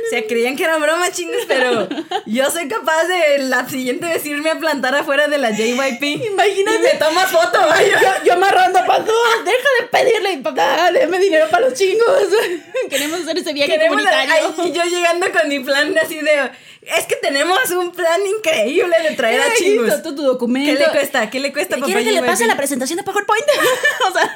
O 0.06 0.10
sea, 0.10 0.28
creían 0.28 0.58
que 0.58 0.64
era 0.64 0.78
broma, 0.78 1.10
chingos, 1.12 1.44
pero 1.48 1.88
yo 2.26 2.50
soy 2.52 2.68
capaz 2.68 3.06
de 3.06 3.38
la 3.40 3.70
siguiente 3.70 4.08
vez 4.08 4.26
irme 4.26 4.50
a 4.50 4.60
plantar 4.60 4.94
afuera 4.96 5.28
de 5.28 5.38
la 5.38 5.52
JYP. 5.52 6.04
Imagínate. 6.04 6.78
Y 6.78 6.82
me 6.82 6.94
toma 7.00 7.22
foto. 7.28 7.60
Yo, 8.02 8.26
yo 8.26 8.34
amarrando 8.34 8.80
Paco, 8.86 9.12
deja 9.46 9.70
de 9.80 9.88
pedirle, 9.92 10.38
papá, 10.40 10.92
déme 10.92 11.20
dinero 11.20 11.48
para 11.50 11.70
los 11.70 11.78
chingos. 11.78 12.06
Queremos 12.90 13.22
hacer 13.22 13.38
ese 13.38 13.54
viaje 13.54 13.72
Queremos- 13.74 13.98
comunitario. 14.04 14.34
ay, 14.58 14.70
y 14.70 14.72
yo 14.74 14.84
llegando 14.84 15.32
con 15.32 15.48
mi 15.48 15.60
plan 15.60 15.96
así 15.98 16.16
de. 16.20 16.50
Es 16.82 17.06
que 17.06 17.16
tenemos 17.18 17.70
un 17.72 17.92
plan 17.92 18.20
increíble 18.26 18.96
de 19.08 19.16
traer 19.16 19.42
a 19.42 19.46
Ay, 19.46 19.52
chingos. 19.58 20.02
tu, 20.02 20.16
tu 20.16 20.24
documento. 20.24 20.74
¿Qué 20.74 20.80
le 20.80 20.92
cuesta? 20.92 21.30
¿Qué 21.30 21.40
le 21.40 21.54
cuesta, 21.54 21.76
papá 21.76 21.86
¿Quiere 21.86 22.04
que 22.04 22.12
le 22.12 22.24
pase 22.24 22.48
la 22.48 22.58
presentación 22.58 22.98
de 22.98 23.04
PowerPoint? 23.04 23.46
o 24.10 24.12
sea, 24.12 24.36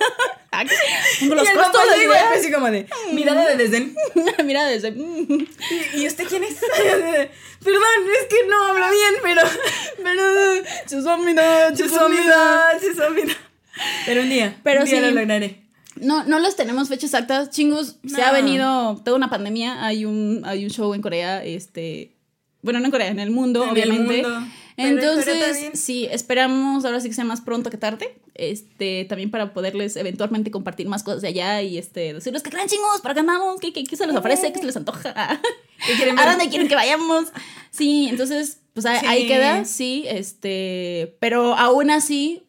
los 0.64 1.48
y 1.48 1.52
el 1.52 1.58
papá 1.58 1.80
de 1.98 2.04
idea. 2.04 2.32
así 2.36 2.52
como 2.52 2.70
de, 2.70 2.88
mirada 3.12 3.50
de 3.50 3.58
desdén. 3.58 3.96
Mira, 4.46 4.66
desde. 4.66 4.92
mm, 4.92 5.48
¿Y, 5.96 6.08
usted 6.08 6.26
quién 6.28 6.44
es? 6.44 6.56
Perdón, 7.64 7.84
es 8.22 8.28
que 8.30 8.48
no 8.48 8.64
hablo 8.64 8.92
bien, 8.92 9.16
pero... 9.24 9.42
Pero. 10.04 10.24
Chusomida. 10.88 11.74
Chusomida, 11.74 12.80
chusomida. 12.80 13.34
Pero 14.06 14.22
un 14.22 14.30
día, 14.30 14.56
Pero 14.64 14.82
un 14.82 14.86
día 14.86 15.00
sí. 15.00 15.02
lo 15.02 15.12
lograré. 15.12 15.62
No, 15.96 16.26
no 16.26 16.40
les 16.40 16.56
tenemos 16.56 16.90
fechas 16.90 17.06
exactas. 17.06 17.50
Chingus, 17.50 17.96
se 18.06 18.22
ha 18.22 18.32
venido 18.32 19.02
toda 19.04 19.18
una 19.18 19.30
pandemia. 19.30 19.84
Hay 19.84 20.06
un, 20.06 20.44
hay 20.46 20.64
un 20.64 20.70
show 20.70 20.94
en 20.94 21.02
Corea, 21.02 21.44
este. 21.44 22.15
Bueno, 22.66 22.80
no 22.80 22.86
en 22.86 22.92
Corea, 22.92 23.08
en 23.08 23.20
el 23.20 23.32
mundo, 23.32 23.64
En 23.64 23.70
el 23.70 23.74
obviamente. 23.74 24.24
mundo. 24.24 24.48
En 24.78 24.96
Corea 24.98 25.10
Entonces, 25.12 25.80
sí, 25.80 26.06
esperamos 26.12 26.84
ahora 26.84 27.00
sí 27.00 27.08
que 27.08 27.14
sea 27.16 27.24
más 27.24 27.40
pronto 27.40 27.70
que 27.70 27.78
tarde. 27.78 28.18
Este, 28.34 29.06
también 29.06 29.32
para 29.32 29.54
poderles 29.54 29.96
eventualmente 29.96 30.52
compartir 30.52 30.90
más 30.90 31.02
cosas 31.04 31.22
de 31.22 31.30
allá 31.30 31.62
y 31.62 31.78
este, 31.78 32.14
decirles 32.14 32.44
que 32.44 32.50
creen 32.50 32.68
chingos, 32.68 33.00
para 33.02 33.14
que 33.14 33.22
andamos, 33.22 33.62
¿Qué, 33.62 33.72
qué, 33.72 33.86
qué 33.86 33.96
se 33.96 34.06
les 34.06 34.16
ofrece, 34.16 34.52
qué 34.52 34.60
se 34.60 34.66
les 34.66 34.76
antoja. 34.76 35.40
¿Qué 35.88 35.94
quieren 35.96 36.20
¿A 36.20 36.30
dónde 36.30 36.50
quieren 36.50 36.68
que 36.68 36.76
vayamos? 36.76 37.28
Sí, 37.72 38.08
entonces, 38.10 38.60
pues 38.74 38.86
ahí, 38.86 39.00
Sí. 39.00 39.06
ahí 39.06 39.28
queda, 39.28 39.64
sí, 39.64 40.04
este, 40.08 41.16
pero 41.22 41.56
aún 41.56 41.90
así, 41.90 42.44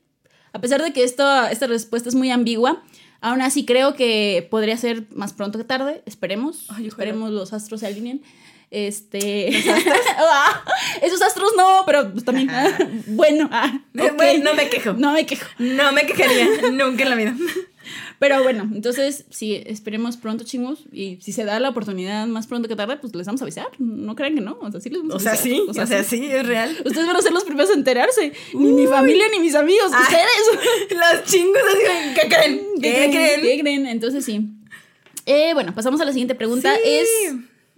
a 0.53 0.61
pesar 0.61 0.83
de 0.83 0.93
que 0.93 1.05
esto, 1.05 1.47
esta 1.47 1.69
respuesta 1.69 2.09
es 2.09 2.17
muy 2.17 2.31
ambigua, 2.33 2.83
aún 3.21 3.41
así 3.43 3.65
creo 3.65 3.95
que 3.95 4.47
podría 4.51 4.77
ser 4.77 5.05
más 5.15 5.33
pronto 5.33 5.59
que 5.59 5.65
tarde, 5.65 6.03
esperemos, 6.07 6.67
Ay, 6.71 6.89
esperemos 6.89 7.31
los 7.31 7.53
astros 7.53 7.81
se 7.81 7.87
alineen. 7.87 8.23
Este. 8.77 9.51
Ah, 10.19 10.65
esos 11.01 11.23
astros 11.23 11.53
no, 11.57 11.83
pero 11.87 12.13
pues 12.13 12.25
también. 12.25 12.51
Bueno, 13.07 13.49
ah. 13.51 13.81
Bueno, 13.95 14.45
no 14.45 14.55
me 14.55 14.69
quejo. 14.69 14.93
No 14.93 15.13
me 15.13 15.25
quejo. 15.25 15.47
No 15.59 15.93
me 15.93 16.05
quejaría 16.05 16.47
nunca 16.73 17.05
en 17.05 17.11
la 17.11 17.17
vida. 17.17 17.35
Pero 18.19 18.43
bueno, 18.43 18.69
entonces, 18.75 19.25
sí, 19.31 19.63
esperemos 19.67 20.19
pronto, 20.19 20.45
chingos. 20.45 20.85
Y 20.93 21.19
si 21.23 21.33
se 21.33 21.45
da 21.45 21.59
la 21.59 21.71
oportunidad 21.71 22.27
más 22.27 22.47
pronto 22.47 22.69
que 22.69 22.77
tarde, 22.77 22.99
pues 22.99 23.15
les 23.15 23.27
vamos 23.27 23.41
a 23.41 23.45
avisar. 23.45 23.69
No 23.79 24.15
crean 24.15 24.35
que 24.35 24.41
no. 24.43 24.59
O 24.61 24.71
sea, 24.71 24.81
sí 24.81 24.91
les 24.91 25.01
vamos 25.01 25.15
a 25.15 25.17
O 25.17 25.21
sea, 25.21 25.37
sí, 25.37 25.63
o 25.67 25.73
sea, 25.73 26.05
sí, 26.05 26.27
es 26.27 26.47
real. 26.47 26.77
Ustedes 26.85 27.07
van 27.07 27.17
a 27.17 27.23
ser 27.23 27.33
los 27.33 27.45
primeros 27.45 27.71
a 27.71 27.75
enterarse. 27.75 28.33
Ni 28.53 28.73
mi 28.73 28.87
familia 28.87 29.27
ni 29.31 29.39
mis 29.39 29.55
amigos. 29.55 29.91
Ah. 29.95 30.03
Ustedes. 30.03 30.91
Los 30.91 31.25
chingos 31.25 31.63
así, 31.63 32.15
¿qué 32.21 32.29
creen? 32.29 32.67
¿Qué 32.83 33.11
creen? 33.11 33.41
¿Qué 33.41 33.59
creen? 33.61 33.87
Entonces 33.87 34.25
sí. 34.25 34.51
Eh, 35.25 35.55
bueno, 35.55 35.75
pasamos 35.75 36.01
a 36.03 36.05
la 36.05 36.13
siguiente 36.13 36.35
pregunta. 36.35 36.75
Sí. 36.75 36.81
Es. 36.85 37.09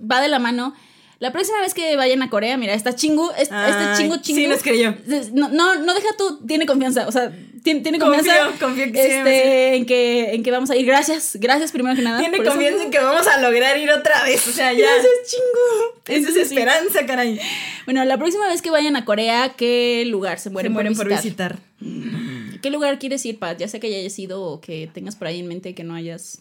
Va 0.01 0.21
de 0.21 0.29
la 0.29 0.39
mano. 0.39 0.75
La 1.21 1.33
próxima 1.33 1.61
vez 1.61 1.75
que 1.75 1.97
vayan 1.97 2.23
a 2.23 2.31
Corea, 2.31 2.57
mira, 2.57 2.75
está 2.75 2.95
chingu. 2.95 3.31
es- 3.37 3.51
Ay, 3.51 3.73
este 3.73 4.03
chingo 4.03 4.17
chingo. 4.19 4.41
sí 4.41 4.47
nos 4.47 4.63
creyó. 4.63 4.95
No, 5.33 5.49
no, 5.49 5.75
no 5.75 5.95
deja 5.95 6.09
tú, 6.17 6.39
tiene 6.47 6.65
confianza. 6.65 7.09
O 7.09 7.13
sea, 7.13 7.33
tiene, 7.65 7.81
tiene 7.81 7.99
confianza. 7.99 8.33
Confío, 8.45 8.67
confío 8.69 8.93
que 8.93 9.03
sí, 9.03 9.11
este, 9.11 9.75
en, 9.75 9.85
que, 9.87 10.35
en 10.35 10.43
que 10.45 10.51
vamos 10.53 10.71
a 10.71 10.77
ir. 10.77 10.87
Gracias, 10.87 11.37
gracias 11.41 11.73
primero 11.73 11.97
que 11.97 12.03
nada. 12.03 12.21
Tiene 12.21 12.37
eso. 12.37 12.45
confianza 12.49 12.85
en 12.85 12.91
que 12.93 13.01
vamos 13.01 13.27
a 13.27 13.41
lograr 13.41 13.77
ir 13.79 13.91
otra 13.91 14.23
vez. 14.23 14.47
O 14.47 14.53
sea, 14.53 14.73
ya. 14.75 14.87
Esa 14.97 15.07
es 15.09 16.17
Entonces, 16.19 16.49
sí. 16.51 16.55
esperanza, 16.55 17.05
caray. 17.05 17.41
Bueno, 17.85 18.05
la 18.05 18.17
próxima 18.17 18.47
vez 18.47 18.63
que 18.63 18.71
vayan 18.71 18.95
a 18.95 19.05
Corea, 19.05 19.55
¿qué 19.57 20.05
lugar 20.07 20.39
se 20.39 20.45
Se 20.45 20.51
mueren, 20.51 20.73
mueren 20.73 20.95
por, 20.95 21.09
por 21.09 21.17
visitar? 21.17 21.59
visitar. 21.81 22.61
¿Qué 22.63 22.71
lugar 22.71 23.01
quieres 23.01 23.27
ir, 23.27 23.41
Pat? 23.41 23.59
Ya 23.59 23.67
sea 23.67 23.81
que 23.81 23.91
ya 23.91 23.97
hayas 23.99 24.17
ido 24.21 24.41
o 24.43 24.61
que 24.61 24.89
tengas 24.95 25.17
por 25.17 25.27
ahí 25.27 25.41
en 25.41 25.49
mente 25.49 25.75
que 25.75 25.83
no 25.83 25.95
hayas. 25.95 26.39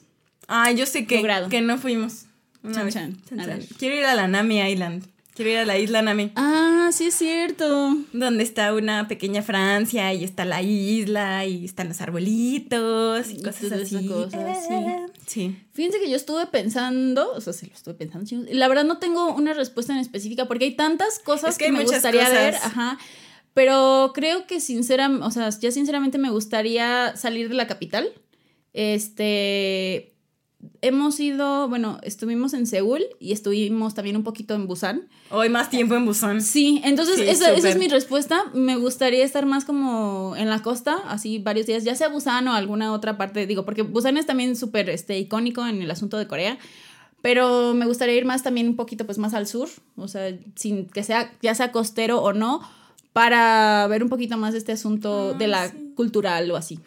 Ah, 0.48 0.72
yo 0.72 0.86
sé 0.86 1.08
que, 1.08 1.16
Logrado. 1.18 1.50
que 1.50 1.62
no 1.62 1.80
fuimos. 1.80 2.27
Chan, 2.74 2.90
chan. 2.92 3.62
Quiero 3.78 3.96
ir 3.96 4.06
a 4.06 4.16
la 4.16 4.28
Nami 4.28 4.60
Island. 4.62 5.04
Quiero 5.36 5.52
ir 5.52 5.58
a 5.60 5.66
la 5.66 5.78
isla 5.78 6.02
Nami. 6.02 6.32
Ah, 6.36 6.90
sí 6.92 7.06
es 7.08 7.14
cierto. 7.14 7.96
Donde 8.12 8.44
está 8.44 8.74
una 8.74 9.08
pequeña 9.08 9.44
Francia 9.44 10.12
y 10.14 10.24
está 10.24 10.46
la 10.46 10.64
isla 10.64 11.46
y 11.46 11.64
están 11.64 11.90
los 11.90 12.02
arbolitos 12.02 13.30
y 13.30 13.36
Y 13.36 13.42
cosas 13.44 13.72
así. 13.72 14.08
cosas, 14.08 14.58
sí. 14.68 14.76
Sí. 15.28 15.56
Fíjense 15.74 16.00
que 16.00 16.10
yo 16.10 16.16
estuve 16.16 16.48
pensando, 16.48 17.32
o 17.34 17.42
sea, 17.42 17.54
sí 17.54 17.68
lo 17.68 17.74
estuve 17.76 17.94
pensando, 17.94 18.26
chicos. 18.28 18.48
y 18.50 18.56
La 18.56 18.68
verdad 18.68 18.84
no 18.86 18.98
tengo 18.98 19.32
una 19.36 19.54
respuesta 19.54 19.94
en 19.94 20.00
específica 20.00 20.46
porque 20.48 20.66
hay 20.66 20.76
tantas 20.76 21.20
cosas 21.20 21.52
Es 21.52 21.58
que 21.60 21.72
me 21.72 21.84
gustaría 21.84 22.22
cosas. 22.22 22.34
ver, 22.34 22.56
ajá. 22.56 22.98
Pero 23.54 24.12
creo 24.16 24.48
que 24.48 24.60
sinceramente, 24.60 25.24
o 25.26 25.30
sea, 25.32 25.50
ya 25.50 25.72
sinceramente 25.72 26.18
me 26.18 26.30
gustaría 26.32 27.16
salir 27.16 27.48
de 27.50 27.56
la 27.56 27.68
capital. 27.68 28.10
Este, 28.74 30.14
hemos 30.82 31.20
ido, 31.20 31.70
bueno, 31.70 32.00
estuvimos 32.04 32.54
en 32.54 32.68
Seúl 32.68 33.04
y 33.20 33.32
estuvimos 33.32 33.94
también 33.94 34.16
un 34.16 34.24
poquito 34.24 34.56
en 34.56 34.68
Busan. 34.68 35.08
Hoy 35.30 35.50
más 35.50 35.70
tiempo 35.70 35.96
en 35.96 36.06
Busan. 36.06 36.42
Sí, 36.42 36.82
entonces 36.84 37.18
Sí, 37.18 37.24
esa, 37.28 37.54
esa 37.54 37.70
es 37.70 37.78
mi 37.78 37.88
respuesta. 37.88 38.46
Me 38.54 38.76
gustaría 38.78 39.24
estar 39.24 39.46
más 39.46 39.66
como 39.66 40.36
en 40.36 40.50
la 40.50 40.62
costa, 40.62 40.98
así 41.08 41.40
varios 41.40 41.66
días, 41.68 41.84
ya 41.84 41.96
sea 41.96 42.10
Busan 42.10 42.48
o 42.48 42.54
alguna 42.54 42.94
otra 42.94 43.18
parte, 43.18 43.46
digo, 43.46 43.66
porque 43.66 43.82
Busan 43.82 44.18
es 44.18 44.26
también 44.26 44.56
súper 44.56 44.90
este, 44.90 45.18
icónico 45.18 45.66
en 45.66 45.82
el 45.82 45.92
asunto 45.92 46.18
de 46.18 46.28
Corea, 46.28 46.58
pero 47.22 47.74
me 47.74 47.86
gustaría 47.86 48.16
ir 48.16 48.26
más 48.26 48.44
también 48.44 48.68
un 48.68 48.76
poquito 48.76 49.06
pues 49.06 49.18
más 49.18 49.34
al 49.34 49.48
sur, 49.48 49.70
o 49.96 50.08
sea, 50.08 50.36
sin 50.56 50.88
que 50.88 51.04
sea, 51.04 51.32
ya 51.42 51.56
sea 51.56 51.72
costero 51.72 52.22
o 52.22 52.34
no, 52.34 52.62
para 53.14 53.88
ver 53.88 54.04
un 54.04 54.10
poquito 54.10 54.38
más 54.38 54.54
este 54.54 54.72
asunto 54.72 55.34
de 55.34 55.48
la 55.48 55.72
cultural 55.96 56.50
o 56.52 56.56
así. 56.56 56.80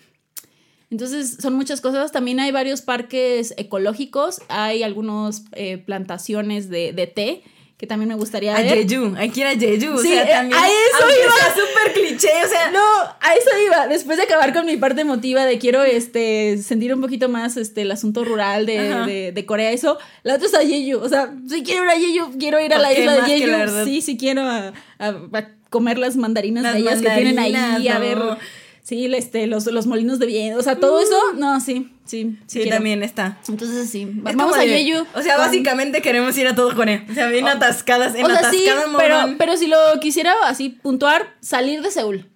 Entonces 0.91 1.37
son 1.41 1.55
muchas 1.55 1.81
cosas. 1.81 2.13
También 2.13 2.41
hay 2.41 2.51
varios 2.51 2.83
parques 2.83 3.55
ecológicos, 3.57 4.41
hay 4.49 4.83
algunas 4.83 5.45
plantaciones 5.85 6.69
de, 6.69 6.93
de 6.93 7.07
té 7.07 7.43
que 7.79 7.87
también 7.87 8.09
me 8.11 8.15
gustaría 8.15 8.55
A 8.55 8.61
ver. 8.61 8.87
Jeju, 8.87 9.15
hay 9.17 9.31
que 9.31 9.41
ir 9.41 9.47
a 9.47 9.55
Jeju. 9.59 9.95
o 9.95 9.99
Sí, 10.03 10.09
sea, 10.09 10.25
eh, 10.25 10.29
también. 10.31 10.61
a 10.63 10.67
eso 10.67 11.07
iba. 11.25 11.55
súper 11.55 11.93
cliché, 11.95 12.29
o 12.45 12.49
sea. 12.49 12.71
No, 12.73 12.79
a 12.79 13.35
eso 13.35 13.49
iba. 13.67 13.87
Después 13.89 14.19
de 14.19 14.25
acabar 14.25 14.53
con 14.53 14.67
mi 14.67 14.77
parte 14.77 15.01
emotiva 15.01 15.47
de 15.47 15.59
quiero 15.59 15.83
este, 15.83 16.59
sentir 16.59 16.93
un 16.95 17.01
poquito 17.01 17.31
más 17.31 17.57
este, 17.57 17.81
el 17.81 17.91
asunto 17.91 18.23
rural 18.23 18.67
de, 18.67 18.77
de, 19.07 19.33
de 19.33 19.47
Corea, 19.47 19.71
eso. 19.73 19.97
La 20.25 20.35
otra 20.35 20.49
es 20.49 20.55
a 20.55 20.61
Jeju. 20.61 20.99
O 20.99 21.09
sea, 21.09 21.33
si 21.49 21.63
quiero 21.63 21.85
ir 21.85 21.89
a 21.91 21.95
Jeju, 21.95 22.39
quiero 22.39 22.61
ir 22.63 22.75
a 22.75 22.79
la 22.79 22.93
isla 22.93 23.15
de. 23.15 23.23
Jeju. 23.23 23.85
Sí, 23.87 24.03
sí 24.03 24.19
quiero 24.19 24.43
a, 24.43 24.75
a- 24.99 25.09
a 25.09 25.49
comer 25.71 25.97
las 25.99 26.17
mandarinas 26.17 26.63
Las 26.65 26.75
bellas 26.75 27.01
que 27.01 27.09
tienen 27.09 27.39
ahí, 27.39 27.53
mandarinas, 27.55 27.97
a 27.97 27.99
no. 27.99 28.05
ver. 28.27 28.39
Sí, 28.83 29.07
este, 29.15 29.47
los, 29.47 29.67
los 29.67 29.87
molinos 29.87 30.19
de 30.19 30.27
viento. 30.27 30.59
O 30.59 30.63
sea, 30.63 30.77
todo 30.77 31.01
eso. 31.01 31.17
No, 31.37 31.61
sí, 31.61 31.93
sí. 32.05 32.39
Sí, 32.47 32.61
quiero. 32.61 32.77
también 32.77 33.03
está. 33.03 33.39
Entonces 33.49 33.89
sí. 33.91 34.03
Es 34.27 34.37
Vamos 34.37 34.57
a 34.57 34.63
Jeju. 34.63 35.07
O 35.15 35.23
sea, 35.23 35.37
con- 35.37 35.45
básicamente 35.47 36.03
queremos 36.03 36.37
ir 36.39 36.47
a 36.49 36.55
todo 36.55 36.75
Corea. 36.75 37.05
O 37.09 37.15
sea, 37.15 37.29
bien 37.29 37.47
atascadas, 37.47 38.15
en 38.15 38.25
o 38.25 38.29
sea, 38.29 38.51
sí, 38.51 38.67
atascada 38.69 38.97
pero, 38.99 39.35
pero 39.39 39.57
si 39.57 39.67
lo 39.69 39.77
quisiera 40.01 40.35
así 40.45 40.71
puntuar, 40.71 41.37
salir 41.41 41.83
de 41.83 41.91
Seúl. 41.91 42.27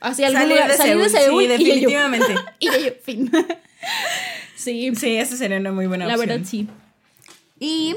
Hacia 0.00 0.26
algún 0.26 0.42
Salir 0.42 0.56
lugar, 0.56 0.70
de 0.70 0.76
salir 0.76 0.96
de 0.98 1.08
Seúl, 1.08 1.22
Seúl 1.24 1.40
sí, 1.40 1.44
y 1.44 1.48
definitivamente. 1.48 2.34
y 2.60 2.68
Jeju, 2.68 2.94
fin. 3.02 3.32
sí, 4.56 4.92
Sí, 4.94 5.16
eso 5.16 5.36
sería 5.36 5.58
una 5.58 5.72
muy 5.72 5.86
buena 5.86 6.06
la 6.06 6.14
opción. 6.14 6.28
verdad 6.28 6.46
sí. 6.48 6.68
Y 7.58 7.96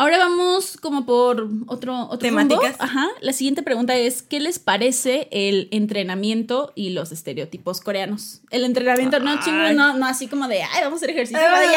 ahora 0.00 0.16
vamos 0.16 0.78
como 0.80 1.04
por 1.04 1.46
otro, 1.66 2.04
otro 2.04 2.18
Temáticas. 2.18 2.70
rumbo. 2.78 2.84
Ajá. 2.84 3.08
La 3.20 3.34
siguiente 3.34 3.62
pregunta 3.62 3.94
es, 3.96 4.22
¿qué 4.22 4.40
les 4.40 4.58
parece 4.58 5.28
el 5.30 5.68
entrenamiento 5.72 6.72
y 6.74 6.90
los 6.90 7.12
estereotipos 7.12 7.82
coreanos? 7.82 8.40
El 8.50 8.64
entrenamiento, 8.64 9.20
no 9.20 9.38
chingo, 9.40 9.72
no, 9.74 9.98
no 9.98 10.06
así 10.06 10.26
como 10.26 10.48
de, 10.48 10.62
ay, 10.62 10.80
vamos 10.84 10.94
a 10.94 10.96
hacer 10.96 11.10
ejercicio. 11.10 11.38
Ay, 11.38 11.68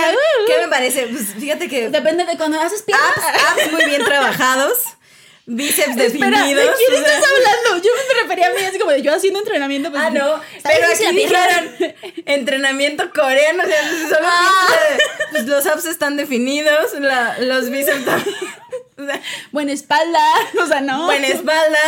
¿Qué 0.47 0.61
me 0.63 0.69
parece? 0.69 1.07
Pues 1.07 1.33
fíjate 1.33 1.67
que. 1.67 1.89
Depende 1.89 2.25
de 2.25 2.37
cuando 2.37 2.59
haces 2.61 2.83
piernas. 2.83 3.71
muy 3.73 3.85
bien 3.85 4.03
trabajados, 4.05 4.77
bíceps 5.45 5.89
Espera, 5.97 5.99
¿de 5.99 6.09
definidos. 6.09 6.75
quién 6.77 6.93
estás 7.03 7.23
hablando? 7.23 7.83
Yo 7.85 7.91
me 8.15 8.21
refería 8.21 8.47
a 8.47 8.53
mí 8.53 8.61
así 8.63 8.79
como 8.79 8.91
de 8.91 9.01
yo 9.01 9.13
haciendo 9.13 9.39
entrenamiento. 9.39 9.91
Pues, 9.91 10.01
Ah, 10.03 10.09
no, 10.09 10.27
¿sabes 10.61 10.79
pero 10.79 10.87
aquí 10.87 11.15
dijeron 11.17 11.71
entrenamiento 12.25 13.09
coreano, 13.13 13.63
o 13.63 13.67
sea, 13.67 13.89
solo 14.09 14.27
Ah. 14.29 14.67
piensa, 14.67 15.03
pues 15.31 15.45
los 15.47 15.65
abs 15.65 15.85
están 15.85 16.17
definidos, 16.17 16.93
la- 16.99 17.37
los 17.39 17.69
bíceps 17.69 18.05
también. 18.05 18.35
O 18.95 19.05
sea, 19.05 19.19
Buena 19.51 19.71
espalda, 19.73 20.23
o 20.63 20.67
sea, 20.67 20.79
no. 20.81 21.05
buena 21.05 21.27
espalda. 21.27 21.79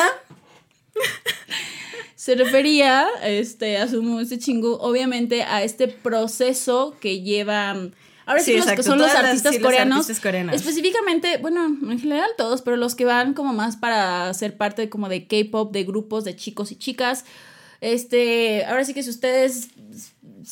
Se 2.16 2.34
refería, 2.36 3.08
este, 3.24 3.78
asumo 3.78 4.20
este 4.20 4.40
chingo, 4.40 4.80
obviamente 4.82 5.44
a 5.44 5.62
este 5.64 5.88
proceso 5.88 6.96
que 7.00 7.22
llevan. 7.22 7.94
Ahora 8.26 8.42
sí, 8.42 8.58
los 8.58 8.66
que 8.66 8.84
son 8.84 8.98
los 8.98 9.08
todas 9.08 9.22
las- 9.22 9.26
artistas 9.30 9.54
sí, 9.54 9.60
los 9.60 9.68
coreanos. 9.68 9.98
artistas 10.00 10.20
coreanos. 10.20 10.56
Específicamente, 10.56 11.38
bueno, 11.38 11.66
en 11.66 12.00
general 12.00 12.30
todos, 12.38 12.62
pero 12.62 12.76
los 12.78 12.96
que 12.96 13.06
van 13.06 13.34
como 13.34 13.54
más 13.54 13.78
para 13.78 14.34
ser 14.34 14.58
parte 14.58 14.90
como 14.90 15.10
de 15.10 15.28
K-pop, 15.28 15.72
de 15.72 15.84
grupos 15.84 16.24
de 16.24 16.36
chicos 16.36 16.72
y 16.72 16.76
chicas. 16.76 17.26
Este, 17.82 18.66
ahora 18.66 18.84
sí 18.86 18.94
que 18.94 19.04
si 19.04 19.10
ustedes 19.10 19.68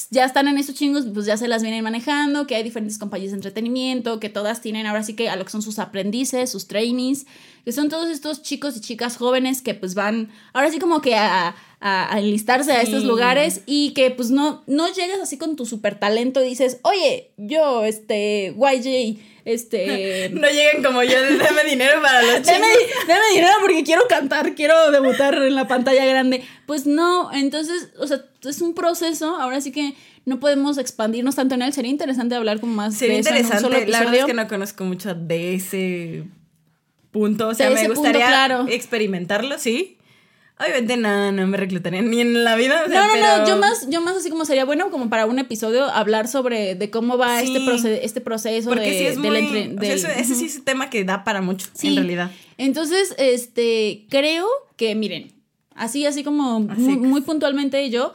ya 0.09 0.25
están 0.25 0.47
en 0.47 0.57
estos 0.57 0.75
chingos, 0.75 1.05
pues 1.13 1.25
ya 1.25 1.37
se 1.37 1.47
las 1.47 1.61
vienen 1.61 1.83
manejando, 1.83 2.47
que 2.47 2.55
hay 2.55 2.63
diferentes 2.63 2.97
compañías 2.97 3.31
de 3.31 3.37
entretenimiento, 3.37 4.19
que 4.19 4.29
todas 4.29 4.61
tienen 4.61 4.85
ahora 4.87 5.03
sí 5.03 5.15
que 5.15 5.29
a 5.29 5.35
lo 5.35 5.45
que 5.45 5.51
son 5.51 5.61
sus 5.61 5.79
aprendices, 5.79 6.51
sus 6.51 6.67
trainees, 6.67 7.25
que 7.63 7.71
son 7.71 7.89
todos 7.89 8.09
estos 8.09 8.41
chicos 8.41 8.75
y 8.75 8.81
chicas 8.81 9.17
jóvenes 9.17 9.61
que 9.61 9.73
pues 9.73 9.93
van, 9.95 10.29
ahora 10.53 10.69
sí 10.71 10.79
como 10.79 11.01
que 11.01 11.15
a, 11.15 11.55
a, 11.85 12.17
enlistarse 12.17 12.71
a 12.71 12.81
estos 12.81 13.03
lugares 13.03 13.61
y 13.65 13.91
que 13.91 14.09
pues 14.09 14.31
no, 14.31 14.63
no 14.67 14.87
llegas 14.93 15.19
así 15.21 15.37
con 15.37 15.57
tu 15.57 15.65
super 15.65 15.99
talento 15.99 16.41
y 16.41 16.47
dices, 16.47 16.79
oye, 16.83 17.31
yo, 17.35 17.83
este, 17.83 18.55
YJ, 18.55 19.19
este... 19.43 20.29
no 20.33 20.47
lleguen 20.47 20.81
como 20.81 21.03
yo, 21.03 21.17
dame 21.37 21.65
dinero 21.69 22.01
para 22.01 22.21
los 22.21 22.35
chicos. 22.41 22.61
Dame, 23.05 23.23
dinero 23.33 23.53
porque 23.59 23.83
quiero 23.83 24.07
cantar, 24.07 24.55
quiero 24.55 24.91
debutar 24.91 25.33
en 25.35 25.55
la 25.55 25.67
pantalla 25.67 26.05
grande. 26.05 26.45
Pues 26.67 26.87
no, 26.87 27.33
entonces, 27.33 27.89
o 27.99 28.07
sea, 28.07 28.23
es 28.47 28.61
un 28.61 28.75
proceso, 28.75 29.35
ahora 29.35 29.59
sí 29.59 29.73
que 29.73 29.93
no 30.23 30.39
podemos 30.39 30.77
expandirnos 30.77 31.35
tanto 31.35 31.55
en 31.55 31.63
él. 31.63 31.73
Sería 31.73 31.91
interesante 31.91 32.35
hablar 32.35 32.61
como 32.61 32.75
más 32.75 32.95
Sería 32.95 33.17
interesante, 33.17 33.87
la 33.87 33.99
verdad 33.99 34.15
es 34.15 34.25
que 34.25 34.33
no 34.33 34.47
conozco 34.47 34.85
mucho 34.85 35.13
de 35.15 35.55
ese 35.55 36.23
punto, 37.11 37.49
o 37.49 37.53
sea, 37.53 37.69
me 37.71 37.89
gustaría 37.89 38.65
experimentarlo, 38.69 39.59
sí. 39.59 39.97
Obviamente 40.59 40.97
no, 40.97 41.31
no 41.31 41.47
me 41.47 41.57
reclutarían 41.57 42.09
ni 42.09 42.21
en 42.21 42.43
la 42.43 42.55
vida. 42.55 42.85
no, 42.87 43.07
no, 43.07 43.15
no, 43.39 43.47
yo 43.47 43.57
más, 43.57 43.87
yo 43.89 44.01
más 44.01 44.15
así 44.15 44.29
como 44.29 44.45
sería 44.45 44.65
bueno 44.65 44.91
como 44.91 45.09
para 45.09 45.25
un 45.25 45.39
episodio 45.39 45.85
hablar 45.85 46.27
sobre 46.27 46.75
de 46.75 46.89
cómo 46.91 47.17
va 47.17 47.41
este, 47.41 48.05
este 48.05 48.21
proceso 48.21 48.69
Porque 48.69 48.91
de, 48.91 48.97
sí 48.97 49.05
es 49.05 49.17
muy, 49.17 49.75
ese, 49.81 50.23
sí 50.23 50.45
es 50.45 50.57
un 50.57 50.63
tema 50.63 50.89
que 50.89 51.03
da 51.03 51.23
para 51.23 51.41
mucho, 51.41 51.67
en 51.81 51.95
realidad. 51.95 52.31
Entonces, 52.57 53.15
este, 53.17 54.05
creo 54.09 54.47
que, 54.77 54.93
miren, 54.93 55.31
así, 55.75 56.05
así 56.05 56.23
como 56.23 56.59
muy, 56.59 57.21
puntualmente 57.21 57.89
yo, 57.89 58.13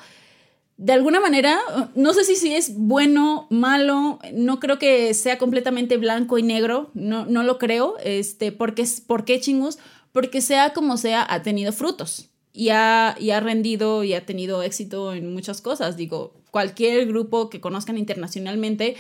de 0.77 0.93
alguna 0.93 1.19
manera, 1.19 1.59
no 1.97 2.15
sé 2.15 2.23
si, 2.23 2.37
si 2.37 2.55
es 2.55 2.77
bueno, 2.77 3.49
malo, 3.51 4.21
no 4.33 4.61
creo 4.61 4.79
que 4.79 5.13
sea 5.13 5.39
completamente 5.39 5.97
blanco 5.97 6.39
y 6.39 6.45
negro, 6.45 6.93
no, 6.95 7.27
no 7.27 7.43
lo 7.43 7.59
creo, 7.59 7.97
este, 8.05 8.53
porque, 8.53 8.87
¿por 9.09 9.25
qué 9.25 9.41
chingus? 9.41 9.79
Porque 10.19 10.41
sea 10.41 10.73
como 10.73 10.97
sea, 10.97 11.25
ha 11.33 11.45
tenido 11.45 11.73
frutos 11.73 12.29
y 12.53 12.71
ha, 12.71 13.15
y 13.21 13.31
ha 13.31 13.39
rendido 13.39 14.03
y 14.03 14.15
ha 14.15 14.27
tenido 14.27 14.65
éxito 14.65 15.15
en 15.15 15.33
muchas 15.33 15.61
cosas. 15.61 15.97
Digo, 15.97 16.35
cualquier 16.51 17.07
grupo 17.07 17.49
que 17.49 17.61
conozcan 17.61 17.97
internacionalmente 17.97 18.97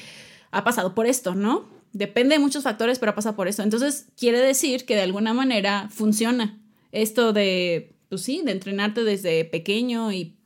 ha 0.52 0.62
pasado 0.62 0.94
por 0.94 1.08
esto, 1.08 1.34
¿no? 1.34 1.64
Depende 1.92 2.36
de 2.36 2.38
muchos 2.38 2.62
factores, 2.62 3.00
pero 3.00 3.10
ha 3.10 3.14
pasado 3.16 3.34
por 3.34 3.48
esto. 3.48 3.64
Entonces, 3.64 4.06
quiere 4.16 4.38
decir 4.38 4.86
que 4.86 4.94
de 4.94 5.02
alguna 5.02 5.34
manera 5.34 5.88
funciona 5.90 6.56
esto 6.92 7.32
de, 7.32 7.96
pues 8.08 8.22
sí, 8.22 8.42
de 8.44 8.52
entrenarte 8.52 9.02
desde 9.02 9.44
pequeño 9.44 10.12
y, 10.12 10.36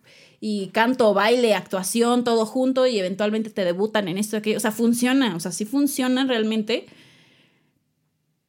y 0.40 0.68
canto, 0.68 1.12
baile, 1.12 1.52
actuación, 1.52 2.24
todo 2.24 2.46
junto 2.46 2.86
y 2.86 2.98
eventualmente 2.98 3.50
te 3.50 3.66
debutan 3.66 4.08
en 4.08 4.16
esto, 4.16 4.38
aquello. 4.38 4.56
O 4.56 4.60
sea, 4.60 4.72
funciona, 4.72 5.36
o 5.36 5.40
sea, 5.40 5.52
sí 5.52 5.66
funciona 5.66 6.24
realmente 6.24 6.86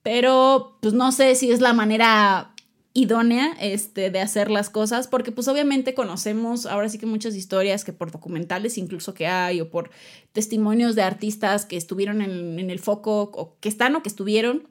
pero 0.03 0.77
pues 0.81 0.93
no 0.93 1.11
sé 1.11 1.33
si 1.35 1.51
es 1.51 1.61
la 1.61 1.73
manera 1.73 2.53
idónea 2.93 3.55
este, 3.59 4.11
de 4.11 4.21
hacer 4.21 4.51
las 4.51 4.69
cosas, 4.69 5.07
porque 5.07 5.31
pues 5.31 5.47
obviamente 5.47 5.95
conocemos 5.95 6.67
ahora 6.67 6.89
sí 6.89 6.99
que 6.99 7.07
muchas 7.07 7.35
historias 7.35 7.83
que 7.83 7.91
por 7.91 8.11
documentales 8.11 8.77
incluso 8.77 9.15
que 9.15 9.25
hay 9.25 9.61
o 9.61 9.71
por 9.71 9.89
testimonios 10.31 10.93
de 10.95 11.01
artistas 11.01 11.65
que 11.65 11.75
estuvieron 11.75 12.21
en, 12.21 12.69
el 12.69 12.79
foco 12.79 13.31
o 13.33 13.57
que 13.59 13.69
están 13.69 13.95
o 13.95 14.03
que 14.03 14.09
estuvieron 14.09 14.67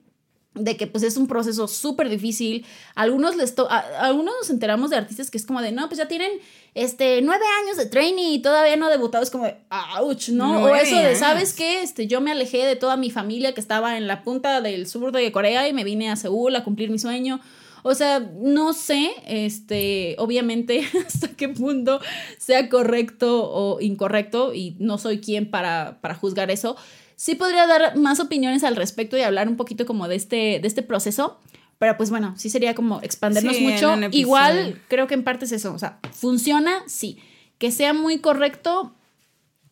de 0.55 0.77
que 0.77 0.87
pues 0.87 1.03
es 1.03 1.17
un 1.17 1.27
proceso 1.27 1.67
súper 1.67 2.11
difícil. 2.11 2.67
Algunos 2.95 3.37
les 3.37 3.55
algunos 3.99 4.35
nos 4.41 4.51
enteramos 4.51 4.91
de 4.91 4.97
artistas 4.97 5.31
que 5.31 5.39
es 5.39 5.47
como 5.47 5.63
de, 5.63 5.73
no, 5.73 5.89
pues 5.89 5.99
ya 5.99 6.09
tienen 6.09 6.31
este 6.75 7.21
nueve 7.23 7.45
años 7.63 7.77
de 7.77 7.87
training 7.87 8.33
y 8.33 8.39
todavía 8.41 8.77
no 8.77 8.89
debutado, 8.89 9.23
es 9.23 9.31
como 9.31 9.45
de, 9.45 9.57
ouch, 9.99 10.31
¿no? 10.31 10.63
o 10.63 10.75
eso 10.75 10.97
de, 10.97 11.17
¿sabes 11.17 11.53
qué? 11.53 11.83
Este, 11.83 12.07
yo 12.07 12.21
me 12.21 12.33
alejé 12.33 12.65
de 12.65 12.77
toda 12.77 12.97
mi 12.97 13.11
familia 13.11 13.53
que 13.53 13.61
estaba 13.61 13.97
en 13.97 14.07
la 14.07 14.23
punta 14.23 14.61
del 14.61 14.87
sur 14.87 15.13
de 15.13 15.31
Corea 15.33 15.69
y 15.69 15.73
me 15.73 15.85
vine 15.85 16.11
a 16.11 16.17
Seúl 16.17 16.57
a 16.57 16.65
cumplir 16.65 16.91
mi 16.91 16.99
sueño. 16.99 17.41
O 17.85 17.95
sea, 17.95 18.21
no 18.21 18.73
sé, 18.75 19.11
este, 19.27 20.15
obviamente, 20.19 20.89
hasta 21.07 21.29
qué 21.29 21.49
punto 21.49 22.01
sea 22.39 22.69
correcto 22.69 23.51
o 23.53 23.81
incorrecto, 23.81 24.55
y 24.55 24.77
no 24.79 24.99
soy 24.99 25.21
quien 25.21 25.51
para, 25.51 25.99
para 26.01 26.15
juzgar 26.15 26.51
eso 26.51 26.77
sí 27.23 27.37
podría 27.37 27.69
dar 27.69 27.97
más 27.97 28.19
opiniones 28.19 28.65
al 28.65 28.75
respecto 28.75 29.17
y 29.17 29.21
hablar 29.21 29.49
un 29.49 29.57
poquito 29.57 29.87
como 29.87 30.09
de 30.09 30.17
este, 30.17 30.59
de 30.61 30.67
este 30.67 30.83
proceso. 30.83 31.39
Pero 31.83 31.97
pues 31.97 32.11
bueno, 32.11 32.35
sí 32.37 32.49
sería 32.49 32.77
como 32.77 33.03
expandernos 33.03 33.59
mucho. 33.59 33.97
Igual 34.13 34.81
creo 34.87 35.09
que 35.09 35.15
en 35.15 35.25
parte 35.25 35.47
es 35.47 35.51
eso. 35.51 35.75
O 35.75 35.81
sea, 35.81 35.99
funciona, 36.13 36.85
sí. 36.87 37.19
Que 37.59 37.73
sea 37.73 37.93
muy 37.93 38.21
correcto, 38.21 38.95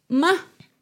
ma. 0.08 0.32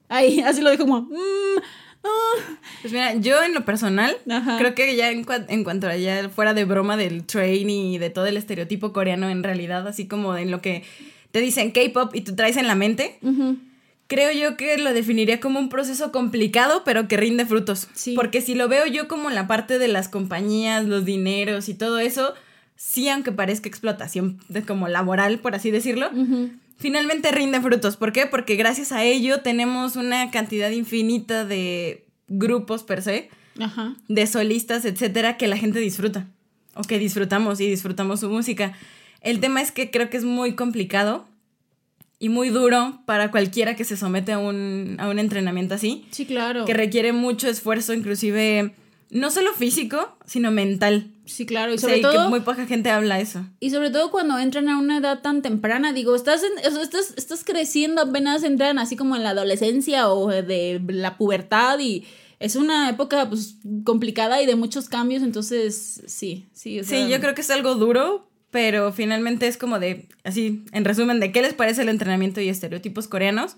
Ahí, 0.08 0.40
así 0.46 0.62
lo 0.62 0.70
dijo 0.70 0.84
como. 0.84 1.02
Mm, 1.02 1.58
ah". 2.02 2.56
Pues 2.80 2.94
mira, 2.94 3.14
yo 3.16 3.42
en 3.42 3.52
lo 3.52 3.66
personal, 3.66 4.16
creo 4.56 4.74
que 4.74 4.96
ya 4.96 5.10
en, 5.10 5.26
en, 5.48 5.64
cuanto 5.64 5.86
a 5.86 5.96
ya 5.98 6.30
fuera 6.30 6.54
de 6.54 6.64
broma 6.64 6.96
del 6.96 7.26
training 7.26 7.92
y 7.92 7.98
de 7.98 8.08
todo 8.08 8.24
el 8.24 8.38
estereotipo 8.38 8.94
coreano, 8.94 9.28
en 9.28 9.42
realidad, 9.42 9.86
así 9.86 10.08
como 10.08 10.34
en 10.34 10.50
lo 10.50 10.62
que 10.62 10.82
te 11.30 11.42
dicen 11.42 11.72
K-pop 11.72 12.14
y 12.14 12.22
tú 12.22 12.36
traes 12.36 12.56
en 12.56 12.66
la 12.66 12.74
mente, 12.74 13.18
creo 14.08 14.32
yo 14.32 14.56
que 14.56 14.76
lo 14.78 14.92
definiría 14.92 15.38
como 15.38 15.60
un 15.60 15.68
proceso 15.68 16.10
complicado, 16.10 16.82
pero 16.84 17.06
que 17.06 17.16
rinde 17.16 17.46
frutos. 17.46 17.88
Porque 18.16 18.40
si 18.40 18.54
lo 18.54 18.66
veo 18.66 18.86
yo 18.86 19.06
como 19.06 19.30
la 19.30 19.46
parte 19.46 19.78
de 19.78 19.86
las 19.86 20.08
compañías, 20.08 20.86
los 20.86 21.04
dineros 21.04 21.68
y 21.68 21.74
todo 21.74 22.00
eso, 22.00 22.34
sí, 22.74 23.08
aunque 23.08 23.30
parezca 23.30 23.68
explotación 23.68 24.40
de 24.48 24.62
como 24.62 24.88
laboral, 24.88 25.38
por 25.38 25.54
así 25.54 25.70
decirlo, 25.70 26.10
finalmente 26.78 27.30
rinde 27.30 27.60
frutos. 27.60 27.96
¿Por 27.96 28.12
qué? 28.12 28.26
Porque 28.26 28.56
gracias 28.56 28.92
a 28.92 29.04
ello 29.04 29.42
tenemos 29.42 29.94
una 29.94 30.30
cantidad 30.30 30.70
infinita 30.70 31.44
de 31.44 32.06
grupos 32.28 32.82
per 32.82 33.02
se, 33.02 33.28
de 34.08 34.26
solistas, 34.26 34.86
etcétera, 34.86 35.36
que 35.36 35.48
la 35.48 35.58
gente 35.58 35.80
disfruta. 35.80 36.26
O 36.74 36.82
que 36.82 36.98
disfrutamos 36.98 37.60
y 37.60 37.68
disfrutamos 37.68 38.20
su 38.20 38.30
música. 38.30 38.72
El 39.20 39.40
tema 39.40 39.60
es 39.60 39.72
que 39.72 39.90
creo 39.90 40.10
que 40.10 40.16
es 40.16 40.24
muy 40.24 40.54
complicado 40.54 41.26
y 42.18 42.28
muy 42.28 42.48
duro 42.50 43.02
para 43.06 43.30
cualquiera 43.30 43.76
que 43.76 43.84
se 43.84 43.96
somete 43.96 44.32
a 44.32 44.38
un, 44.38 44.96
a 44.98 45.08
un 45.08 45.18
entrenamiento 45.18 45.74
así. 45.74 46.06
Sí, 46.10 46.26
claro. 46.26 46.64
Que 46.64 46.74
requiere 46.74 47.12
mucho 47.12 47.48
esfuerzo, 47.48 47.94
inclusive 47.94 48.74
no 49.10 49.30
solo 49.30 49.52
físico, 49.52 50.16
sino 50.26 50.50
mental. 50.50 51.12
Sí, 51.24 51.46
claro, 51.46 51.72
y 51.74 51.78
sobre 51.78 52.00
todo. 52.00 52.24
que 52.24 52.28
muy 52.28 52.40
poca 52.40 52.66
gente 52.66 52.90
habla 52.90 53.20
eso. 53.20 53.44
Y 53.60 53.70
sobre 53.70 53.90
todo 53.90 54.10
cuando 54.10 54.38
entran 54.38 54.68
a 54.68 54.78
una 54.78 54.98
edad 54.98 55.20
tan 55.20 55.42
temprana, 55.42 55.92
digo, 55.92 56.14
estás, 56.14 56.42
estás, 56.62 57.14
estás 57.16 57.44
creciendo, 57.44 58.02
apenas 58.02 58.42
entran 58.42 58.78
así 58.78 58.96
como 58.96 59.14
en 59.14 59.22
la 59.22 59.30
adolescencia 59.30 60.08
o 60.08 60.28
de 60.28 60.80
la 60.88 61.16
pubertad 61.18 61.78
y 61.78 62.06
es 62.40 62.56
una 62.56 62.88
época 62.88 63.28
pues 63.28 63.56
complicada 63.84 64.40
y 64.40 64.46
de 64.46 64.56
muchos 64.56 64.88
cambios, 64.88 65.22
entonces 65.22 66.02
sí, 66.06 66.48
sí. 66.52 66.82
sí, 66.84 67.08
yo 67.08 67.20
creo 67.20 67.34
que 67.34 67.40
es 67.40 67.50
algo 67.50 67.74
duro, 67.74 68.27
pero 68.50 68.92
finalmente 68.92 69.46
es 69.46 69.56
como 69.56 69.78
de, 69.78 70.06
así, 70.24 70.64
en 70.72 70.84
resumen, 70.84 71.20
de 71.20 71.32
qué 71.32 71.42
les 71.42 71.54
parece 71.54 71.82
el 71.82 71.88
entrenamiento 71.88 72.40
y 72.40 72.48
estereotipos 72.48 73.08
coreanos. 73.08 73.56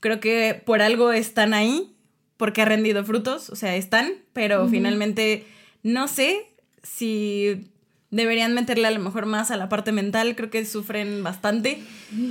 Creo 0.00 0.20
que 0.20 0.60
por 0.64 0.82
algo 0.82 1.12
están 1.12 1.54
ahí, 1.54 1.94
porque 2.36 2.62
ha 2.62 2.66
rendido 2.66 3.04
frutos, 3.04 3.48
o 3.50 3.56
sea, 3.56 3.76
están, 3.76 4.12
pero 4.32 4.68
finalmente 4.68 5.46
no 5.82 6.06
sé 6.06 6.46
si 6.82 7.70
deberían 8.10 8.54
meterle 8.54 8.86
a 8.86 8.90
lo 8.90 9.00
mejor 9.00 9.26
más 9.26 9.50
a 9.50 9.56
la 9.56 9.68
parte 9.68 9.92
mental, 9.92 10.36
creo 10.36 10.50
que 10.50 10.64
sufren 10.64 11.22
bastante, 11.22 11.78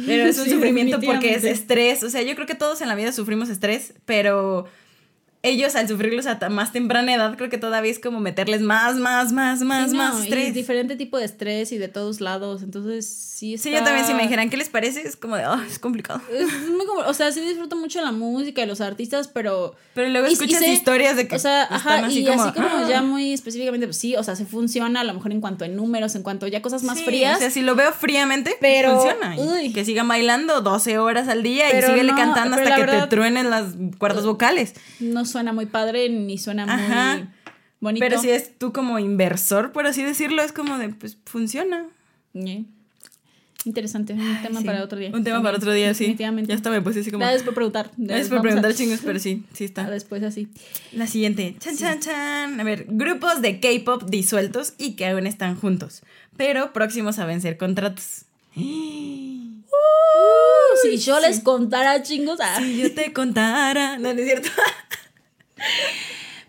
pero 0.06 0.26
es 0.26 0.38
un 0.38 0.46
sufrimiento 0.50 1.00
porque 1.02 1.34
es 1.34 1.44
estrés, 1.44 2.04
o 2.04 2.10
sea, 2.10 2.22
yo 2.22 2.36
creo 2.36 2.48
que 2.48 2.56
todos 2.56 2.82
en 2.82 2.88
la 2.88 2.96
vida 2.96 3.12
sufrimos 3.12 3.50
estrés, 3.50 3.94
pero 4.06 4.68
ellos 5.46 5.76
al 5.76 5.88
sufrirlos 5.88 6.26
a 6.26 6.38
más 6.50 6.72
temprana 6.72 7.14
edad, 7.14 7.36
creo 7.38 7.50
que 7.50 7.58
todavía 7.58 7.92
es 7.92 8.00
como 8.00 8.20
meterles 8.20 8.62
más, 8.62 8.98
más, 8.98 9.32
más, 9.32 9.62
más, 9.62 9.94
más 9.94 10.24
estrés. 10.24 10.50
Y 10.50 10.52
diferente 10.52 10.96
tipo 10.96 11.18
de 11.18 11.26
estrés 11.26 11.72
y 11.72 11.78
de 11.78 11.88
todos 11.88 12.22
lados. 12.22 12.64
Entonces, 12.64 13.06
sí 13.08 13.54
está... 13.54 13.70
Sí, 13.70 13.76
yo 13.76 13.84
también, 13.84 14.06
si 14.06 14.14
me 14.14 14.24
dijeran 14.24 14.50
qué 14.50 14.58
les 14.58 14.70
parece, 14.70 15.02
es 15.08 15.16
como 15.16 15.36
de, 15.38 15.46
oh, 15.46 15.62
es 15.62 15.80
complicado. 15.80 16.22
Es 16.32 16.70
muy 16.70 16.86
como, 16.88 17.02
o 17.02 17.14
sea, 17.14 17.32
sí 17.32 17.42
disfruto 17.42 17.76
mucho 17.76 18.02
la 18.02 18.12
música 18.12 18.64
y 18.64 18.66
los 18.66 18.82
artistas, 18.82 19.28
pero. 19.28 19.76
Pero 19.94 20.10
luego 20.10 20.28
escuchas 20.28 20.62
historias 20.64 21.16
de 21.16 21.28
que. 21.28 21.36
O 21.36 21.40
sea, 21.40 21.64
ajá, 21.64 22.10
y 22.10 22.28
así 22.28 22.52
como 22.54 22.88
ya 22.88 23.02
muy 23.02 23.34
específicamente, 23.34 23.88
pues 23.88 23.98
sí, 23.98 24.16
o 24.16 24.24
sea, 24.24 24.36
se 24.36 24.46
funciona 24.46 25.02
a 25.02 25.04
lo 25.04 25.14
mejor 25.14 25.32
en 25.32 25.42
cuanto 25.42 25.66
a 25.66 25.68
números, 25.68 26.16
en 26.16 26.24
cuanto 26.24 26.48
ya 26.48 26.62
cosas 26.62 26.84
más 26.84 27.02
frías. 27.02 27.38
O 27.38 27.40
sea, 27.40 27.52
si 27.52 27.62
lo 27.62 27.76
veo 27.76 27.92
fríamente, 27.94 28.58
pero, 28.60 29.00
funciona. 29.00 29.36
que 29.74 29.86
sigan 29.86 30.08
bailando 30.08 30.62
12 30.62 30.98
horas 30.98 31.28
al 31.28 31.44
día 31.44 31.68
y 31.70 31.82
síguele 31.82 32.14
cantando 32.16 32.58
hasta 32.58 32.76
que 32.76 32.86
te 32.86 33.08
truenen 33.08 33.50
las 33.50 33.74
cuerdas 33.98 34.26
vocales. 34.26 34.74
No 35.00 35.26
suena 35.36 35.52
muy 35.52 35.66
padre 35.66 36.08
ni 36.08 36.38
suena 36.38 36.66
muy 36.66 37.28
bonito. 37.82 38.06
Pero 38.06 38.22
si 38.22 38.30
es 38.30 38.58
tú 38.58 38.72
como 38.72 39.00
inversor, 39.00 39.74
por 39.74 39.86
así 39.86 40.02
decirlo, 40.02 40.42
es 40.42 40.54
como 40.54 40.78
de, 40.78 40.88
pues 40.90 41.18
funciona. 41.26 41.88
Interesante, 43.66 44.14
un 44.14 44.42
tema 44.42 44.62
para 44.62 44.82
otro 44.82 44.98
día. 44.98 45.12
Un 45.14 45.26
tema 45.26 45.44
para 45.44 45.58
otro 45.58 45.74
día, 45.74 45.94
sí. 45.94 46.06
Definitivamente. 46.06 46.48
Ya 46.50 46.56
está, 46.56 46.70
me 46.70 46.82
puse 46.82 47.02
así 47.02 47.12
como. 47.12 47.20
Gracias 47.20 47.44
por 47.44 47.54
preguntar. 47.54 47.92
Gracias 47.98 48.30
por 48.30 48.42
preguntar, 48.42 48.74
chingos, 48.76 49.02
pero 49.04 49.20
sí, 49.20 49.44
sí 49.52 49.66
está. 49.66 49.90
Después 49.90 50.24
así. 50.24 50.48
La 50.94 51.06
siguiente. 51.06 51.58
Chan, 51.60 51.76
chan, 51.76 52.00
chan. 52.00 52.58
A 52.58 52.64
ver, 52.64 52.86
grupos 52.88 53.42
de 53.42 53.60
K-pop 53.60 54.04
disueltos 54.08 54.74
y 54.78 54.96
que 54.96 55.08
aún 55.08 55.28
están 55.28 55.58
juntos, 55.58 56.04
pero 56.38 56.72
próximos 56.72 57.20
a 57.20 57.26
vencer 57.26 57.58
contratos. 57.58 58.24
si 58.56 59.52
yo 60.98 61.20
les 61.20 61.42
contara, 61.42 62.02
chingos. 62.04 62.40
Ah. 62.42 62.56
Si 62.60 62.78
yo 62.78 62.94
te 62.94 63.12
contara. 63.12 63.98
No, 63.98 64.14
no 64.14 64.20
es 64.20 64.26
cierto. 64.26 64.50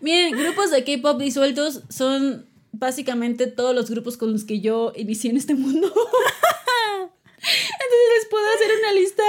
Miren, 0.01 0.37
grupos 0.37 0.71
de 0.71 0.83
K-pop 0.83 1.19
disueltos 1.19 1.81
son 1.89 2.45
básicamente 2.71 3.47
todos 3.47 3.73
los 3.73 3.89
grupos 3.89 4.17
con 4.17 4.31
los 4.31 4.43
que 4.43 4.59
yo 4.59 4.93
inicié 4.95 5.31
en 5.31 5.37
este 5.37 5.55
mundo. 5.55 5.87
Entonces 7.37 8.07
les 8.17 8.25
puedo 8.29 8.45
hacer 8.55 8.69
una 8.79 8.93
lista 8.93 9.23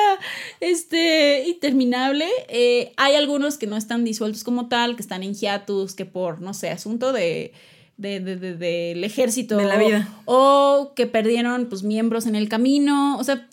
este, 0.60 1.44
interminable. 1.48 2.26
Eh, 2.48 2.92
hay 2.96 3.14
algunos 3.14 3.58
que 3.58 3.66
no 3.66 3.76
están 3.76 4.04
disueltos 4.04 4.44
como 4.44 4.68
tal, 4.68 4.96
que 4.96 5.02
están 5.02 5.22
en 5.22 5.34
hiatus, 5.34 5.94
que 5.94 6.04
por, 6.04 6.40
no 6.40 6.54
sé, 6.54 6.70
asunto 6.70 7.12
de 7.12 7.52
del 7.98 9.02
ejército. 9.02 9.56
De 9.56 9.64
la 9.64 9.76
vida. 9.76 10.08
O, 10.24 10.92
que 10.94 11.06
perdieron 11.06 11.66
pues 11.66 11.82
miembros 11.82 12.26
en 12.26 12.36
el 12.36 12.48
camino. 12.48 13.18
O 13.18 13.24
sea, 13.24 13.48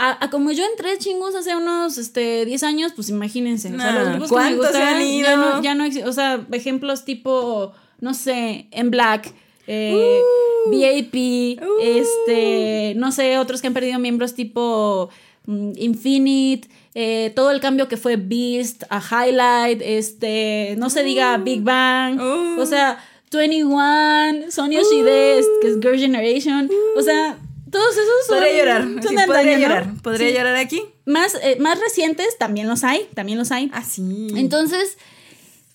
a, 0.00 0.30
como 0.30 0.50
yo 0.52 0.64
entré 0.64 0.96
chingos 0.98 1.34
hace 1.34 1.54
unos 1.54 1.98
este, 1.98 2.46
10 2.46 2.62
años, 2.62 2.92
pues 2.96 3.10
imagínense. 3.10 3.68
o 3.74 3.78
sea, 3.78 3.92
los 3.92 4.08
grupos 4.08 4.30
que 4.30 4.50
me 4.50 4.56
gustan, 4.56 5.00
ya 5.22 5.36
no, 5.36 5.62
ya 5.62 5.74
no 5.74 5.84
O 6.08 6.12
sea, 6.12 6.46
ejemplos 6.52 7.04
tipo, 7.04 7.72
no 8.00 8.14
sé, 8.14 8.66
en 8.70 8.90
Black. 8.90 9.32
Eh, 9.66 10.20
uh. 10.20 10.70
VIP, 10.70 11.62
uh. 11.62 11.80
este, 11.80 12.94
no 12.96 13.12
sé, 13.12 13.38
otros 13.38 13.60
que 13.60 13.68
han 13.68 13.74
perdido 13.74 14.00
miembros 14.00 14.34
tipo 14.34 15.10
mm, 15.46 15.72
Infinite, 15.76 16.68
eh, 16.94 17.30
todo 17.36 17.52
el 17.52 17.60
cambio 17.60 17.86
que 17.86 17.96
fue 17.96 18.16
Beast 18.16 18.82
a 18.90 19.00
Highlight, 19.00 19.80
este, 19.84 20.74
no 20.76 20.90
se 20.90 21.04
diga 21.04 21.36
uh. 21.38 21.44
Big 21.44 21.62
Bang, 21.62 22.20
o 22.58 22.66
sea, 22.66 22.98
21, 23.30 24.50
Sonia 24.50 24.80
Shides, 24.82 25.46
que 25.60 25.68
es 25.68 25.74
Girl 25.80 25.96
Generation, 25.96 26.68
o 26.96 27.02
sea, 27.02 27.38
todos 27.70 27.92
esos 27.92 28.26
son. 28.26 28.38
Podría 28.38 28.58
llorar. 28.58 29.26
podría 29.26 29.58
llorar. 29.58 29.94
Podría 30.02 30.30
llorar 30.30 30.56
aquí. 30.56 30.82
Más, 31.06 31.36
eh, 31.42 31.56
más 31.60 31.78
recientes 31.78 32.38
también 32.38 32.68
los 32.68 32.84
hay. 32.84 33.08
También 33.14 33.38
los 33.38 33.50
hay. 33.52 33.70
Ah, 33.72 33.84
sí. 33.84 34.28
Entonces, 34.36 34.98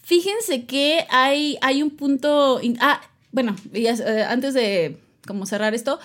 fíjense 0.03 0.65
que 0.65 1.05
hay, 1.09 1.57
hay 1.61 1.83
un 1.83 1.91
punto. 1.91 2.59
Ah, 2.79 3.01
bueno, 3.31 3.55
eh, 3.73 4.25
antes 4.27 4.53
de 4.53 4.97
como 5.25 5.45
cerrar 5.45 5.73
esto, 5.73 5.99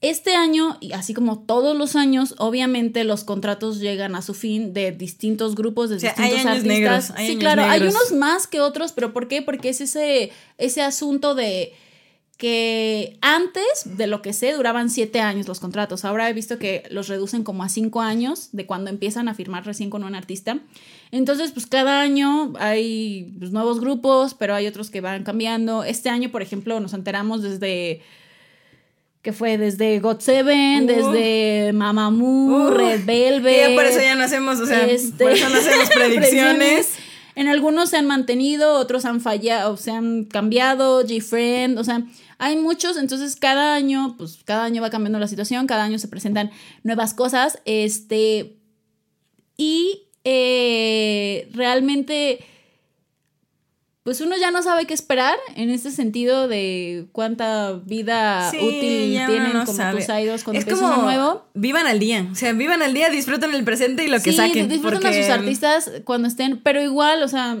este 0.00 0.34
año, 0.34 0.76
y 0.80 0.92
así 0.92 1.14
como 1.14 1.38
todos 1.38 1.76
los 1.76 1.96
años, 1.96 2.34
obviamente 2.38 3.04
los 3.04 3.24
contratos 3.24 3.80
llegan 3.80 4.14
a 4.14 4.22
su 4.22 4.34
fin 4.34 4.74
de 4.74 4.92
distintos 4.92 5.54
grupos, 5.54 5.88
de 5.88 5.96
distintos 5.96 6.44
artistas. 6.44 7.14
sí, 7.16 7.38
claro, 7.38 7.62
hay 7.64 7.82
unos 7.82 8.12
más 8.12 8.46
que 8.46 8.60
otros, 8.60 8.92
pero 8.92 9.12
¿por 9.12 9.28
qué? 9.28 9.40
Porque 9.40 9.70
es 9.70 9.80
ese, 9.80 10.30
ese 10.58 10.82
asunto 10.82 11.34
de 11.34 11.72
que 12.36 13.16
antes, 13.20 13.64
de 13.84 14.06
lo 14.06 14.20
que 14.20 14.32
sé, 14.32 14.52
duraban 14.52 14.90
siete 14.90 15.20
años 15.20 15.46
los 15.46 15.60
contratos. 15.60 16.04
Ahora 16.04 16.28
he 16.28 16.32
visto 16.32 16.58
que 16.58 16.82
los 16.90 17.08
reducen 17.08 17.44
como 17.44 17.62
a 17.62 17.68
cinco 17.68 18.00
años 18.00 18.48
de 18.52 18.66
cuando 18.66 18.90
empiezan 18.90 19.28
a 19.28 19.34
firmar 19.34 19.64
recién 19.64 19.90
con 19.90 20.04
un 20.04 20.14
artista. 20.14 20.58
Entonces, 21.12 21.52
pues 21.52 21.66
cada 21.66 22.00
año 22.00 22.52
hay 22.58 23.32
pues, 23.38 23.52
nuevos 23.52 23.80
grupos, 23.80 24.34
pero 24.34 24.54
hay 24.54 24.66
otros 24.66 24.90
que 24.90 25.00
van 25.00 25.22
cambiando. 25.22 25.84
Este 25.84 26.08
año, 26.08 26.30
por 26.30 26.42
ejemplo, 26.42 26.80
nos 26.80 26.92
enteramos 26.92 27.42
desde 27.42 28.02
que 29.22 29.32
fue 29.32 29.56
desde 29.56 30.00
God 30.00 30.18
Seven, 30.20 30.86
desde 30.86 31.72
Mamamoo, 31.72 32.70
Red 32.70 33.06
Velvet. 33.06 33.74
por 33.74 33.86
eso 33.86 33.98
ya 34.00 34.16
no 34.16 34.24
hacemos, 34.24 34.60
o 34.60 34.66
sea, 34.66 34.80
por 34.82 35.30
eso 35.32 35.48
no 35.48 35.56
hacemos 35.56 35.88
predicciones. 35.94 36.94
En 37.34 37.48
algunos 37.48 37.88
se 37.88 37.96
han 37.96 38.06
mantenido, 38.06 38.74
otros 38.74 39.06
han 39.06 39.22
fallado, 39.22 39.78
se 39.78 39.92
han 39.92 40.24
cambiado, 40.24 41.02
G-Friend, 41.04 41.78
o 41.78 41.84
sea, 41.84 42.02
hay 42.44 42.56
muchos, 42.56 42.98
entonces 42.98 43.36
cada 43.36 43.74
año, 43.74 44.16
pues 44.18 44.40
cada 44.44 44.64
año 44.64 44.82
va 44.82 44.90
cambiando 44.90 45.18
la 45.18 45.28
situación, 45.28 45.66
cada 45.66 45.84
año 45.84 45.98
se 45.98 46.08
presentan 46.08 46.50
nuevas 46.82 47.14
cosas, 47.14 47.58
este, 47.64 48.58
y 49.56 50.02
eh, 50.24 51.48
realmente, 51.54 52.44
pues 54.02 54.20
uno 54.20 54.36
ya 54.36 54.50
no 54.50 54.62
sabe 54.62 54.84
qué 54.84 54.92
esperar 54.92 55.38
en 55.56 55.70
este 55.70 55.90
sentido 55.90 56.46
de 56.46 57.06
cuánta 57.12 57.72
vida 57.72 58.50
útil 58.50 59.22
tienen 59.26 59.52
como 59.52 59.72
sabe. 59.72 60.04
tus 60.04 60.14
idols 60.14 60.44
cuando 60.44 60.60
es 60.60 60.66
como 60.66 60.96
nuevo. 60.96 61.46
Vivan 61.54 61.86
al 61.86 61.98
día, 61.98 62.28
o 62.30 62.34
sea, 62.34 62.52
vivan 62.52 62.82
al 62.82 62.92
día, 62.92 63.08
disfruten 63.08 63.54
el 63.54 63.64
presente 63.64 64.04
y 64.04 64.08
lo 64.08 64.20
que 64.20 64.34
saquen. 64.34 64.68
disfruten 64.68 65.06
a 65.06 65.14
sus 65.14 65.30
artistas 65.30 65.90
cuando 66.04 66.28
estén, 66.28 66.60
pero 66.60 66.82
igual, 66.82 67.22
o 67.22 67.28
sea 67.28 67.56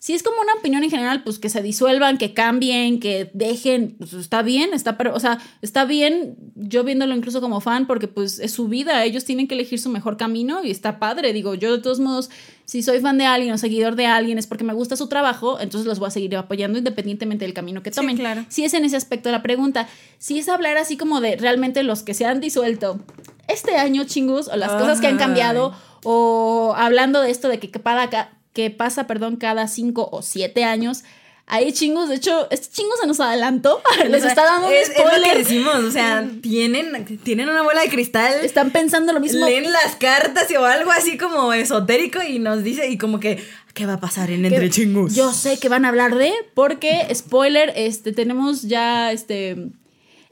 si 0.00 0.14
es 0.14 0.22
como 0.22 0.40
una 0.40 0.54
opinión 0.54 0.82
en 0.82 0.88
general, 0.88 1.22
pues 1.24 1.38
que 1.38 1.50
se 1.50 1.60
disuelvan, 1.60 2.16
que 2.16 2.32
cambien, 2.32 3.00
que 3.00 3.30
dejen, 3.34 3.96
pues 3.98 4.14
está 4.14 4.40
bien, 4.40 4.72
está, 4.72 4.96
pero, 4.96 5.14
o 5.14 5.20
sea, 5.20 5.38
está 5.60 5.84
bien 5.84 6.36
yo 6.56 6.84
viéndolo 6.84 7.14
incluso 7.14 7.42
como 7.42 7.60
fan 7.60 7.86
porque 7.86 8.08
pues 8.08 8.38
es 8.38 8.50
su 8.50 8.66
vida, 8.66 9.04
ellos 9.04 9.26
tienen 9.26 9.46
que 9.46 9.52
elegir 9.52 9.78
su 9.78 9.90
mejor 9.90 10.16
camino 10.16 10.64
y 10.64 10.70
está 10.70 10.98
padre, 10.98 11.34
digo, 11.34 11.54
yo 11.54 11.76
de 11.76 11.82
todos 11.82 12.00
modos, 12.00 12.30
si 12.64 12.82
soy 12.82 13.00
fan 13.00 13.18
de 13.18 13.26
alguien 13.26 13.52
o 13.52 13.58
seguidor 13.58 13.94
de 13.94 14.06
alguien 14.06 14.38
es 14.38 14.46
porque 14.46 14.64
me 14.64 14.72
gusta 14.72 14.96
su 14.96 15.06
trabajo, 15.06 15.60
entonces 15.60 15.86
los 15.86 15.98
voy 15.98 16.08
a 16.08 16.12
seguir 16.12 16.34
apoyando 16.34 16.78
independientemente 16.78 17.44
del 17.44 17.52
camino 17.52 17.82
que 17.82 17.90
tomen. 17.90 18.16
claro. 18.16 18.46
Si 18.48 18.64
es 18.64 18.72
en 18.72 18.86
ese 18.86 18.96
aspecto 18.96 19.30
la 19.30 19.42
pregunta, 19.42 19.86
si 20.16 20.38
es 20.38 20.48
hablar 20.48 20.78
así 20.78 20.96
como 20.96 21.20
de 21.20 21.36
realmente 21.36 21.82
los 21.82 22.02
que 22.02 22.14
se 22.14 22.24
han 22.24 22.40
disuelto 22.40 23.00
este 23.48 23.76
año, 23.76 24.04
chingus, 24.04 24.48
o 24.48 24.56
las 24.56 24.72
cosas 24.72 25.02
que 25.02 25.08
han 25.08 25.18
cambiado, 25.18 25.74
o 26.04 26.72
hablando 26.74 27.20
de 27.20 27.30
esto 27.30 27.48
de 27.48 27.58
que 27.58 27.68
para 27.78 28.04
acá 28.04 28.39
que 28.52 28.70
pasa, 28.70 29.06
perdón, 29.06 29.36
cada 29.36 29.68
cinco 29.68 30.08
o 30.12 30.22
siete 30.22 30.64
años. 30.64 31.04
Ahí 31.46 31.72
chingos, 31.72 32.08
de 32.08 32.14
hecho, 32.14 32.46
este 32.52 32.68
chingo 32.68 32.92
se 33.00 33.08
nos 33.08 33.18
adelantó. 33.18 33.82
Les 34.08 34.22
está 34.24 34.44
dando 34.44 34.68
un 34.68 34.72
es, 34.72 34.86
spoiler. 34.86 35.14
Es 35.14 35.20
lo 35.20 35.32
que 35.32 35.38
decimos, 35.38 35.74
o 35.76 35.90
sea, 35.90 36.24
tienen, 36.40 37.18
tienen 37.24 37.48
una 37.48 37.62
bola 37.62 37.82
de 37.82 37.88
cristal. 37.88 38.34
Están 38.44 38.70
pensando 38.70 39.12
lo 39.12 39.18
mismo. 39.18 39.44
Leen 39.44 39.72
las 39.72 39.96
cartas 39.96 40.46
o 40.56 40.64
algo 40.64 40.92
así 40.92 41.18
como 41.18 41.52
esotérico 41.52 42.22
y 42.22 42.38
nos 42.38 42.62
dice, 42.62 42.88
y 42.88 42.96
como 42.98 43.18
que, 43.18 43.42
¿qué 43.74 43.84
va 43.84 43.94
a 43.94 44.00
pasar 44.00 44.30
en 44.30 44.44
Entre 44.44 44.70
Chingos? 44.70 45.16
Yo 45.16 45.32
sé 45.32 45.58
que 45.58 45.68
van 45.68 45.84
a 45.84 45.88
hablar 45.88 46.14
de, 46.14 46.32
porque, 46.54 47.08
spoiler, 47.12 47.72
este, 47.74 48.12
tenemos 48.12 48.62
ya, 48.62 49.10
este, 49.10 49.72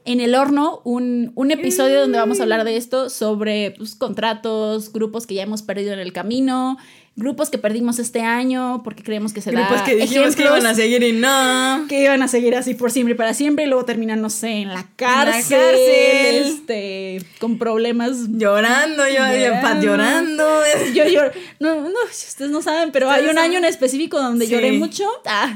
en 0.05 0.21
el 0.21 0.35
horno 0.35 0.81
un, 0.85 1.33
un 1.35 1.51
episodio 1.51 1.99
donde 1.99 2.17
vamos 2.17 2.39
a 2.39 2.43
hablar 2.43 2.63
de 2.63 2.77
esto, 2.77 3.09
sobre 3.09 3.71
pues, 3.71 3.95
contratos, 3.95 4.93
grupos 4.93 5.27
que 5.27 5.35
ya 5.35 5.43
hemos 5.43 5.63
perdido 5.63 5.91
en 5.91 5.99
el 5.99 6.13
camino, 6.13 6.77
grupos 7.19 7.49
que 7.49 7.57
perdimos 7.57 7.99
este 7.99 8.21
año 8.21 8.81
porque 8.83 9.03
creemos 9.03 9.33
que 9.33 9.41
se 9.41 9.51
grupos 9.51 9.81
que 9.81 9.95
dijimos 9.95 10.35
que 10.35 10.43
iban 10.43 10.65
a 10.65 10.73
seguir 10.73 11.03
y 11.03 11.11
no. 11.11 11.85
que 11.87 12.03
iban 12.03 12.23
a 12.23 12.27
seguir 12.27 12.55
así 12.55 12.73
por 12.73 12.91
siempre 12.91 13.13
y 13.13 13.17
para 13.17 13.33
siempre 13.33 13.65
y 13.65 13.67
luego 13.67 13.85
terminan 13.85 14.21
no 14.21 14.29
sé 14.29 14.61
en 14.61 14.69
la 14.69 14.87
cárcel, 14.95 15.75
este 15.75 17.21
con 17.39 17.57
problemas 17.57 18.29
llorando 18.29 19.07
yo 19.07 19.15
llorando, 19.15 19.81
llorando. 19.81 20.43
yo 20.93 21.07
lloro 21.07 21.31
no 21.59 21.81
no 21.81 21.99
ustedes 22.09 22.49
no 22.49 22.61
saben 22.61 22.91
pero 22.91 23.11
hay 23.11 23.27
un 23.27 23.37
año 23.37 23.57
en 23.57 23.65
específico 23.65 24.19
donde 24.19 24.47
lloré 24.47 24.71
mucho. 24.71 25.03
Ah. 25.25 25.55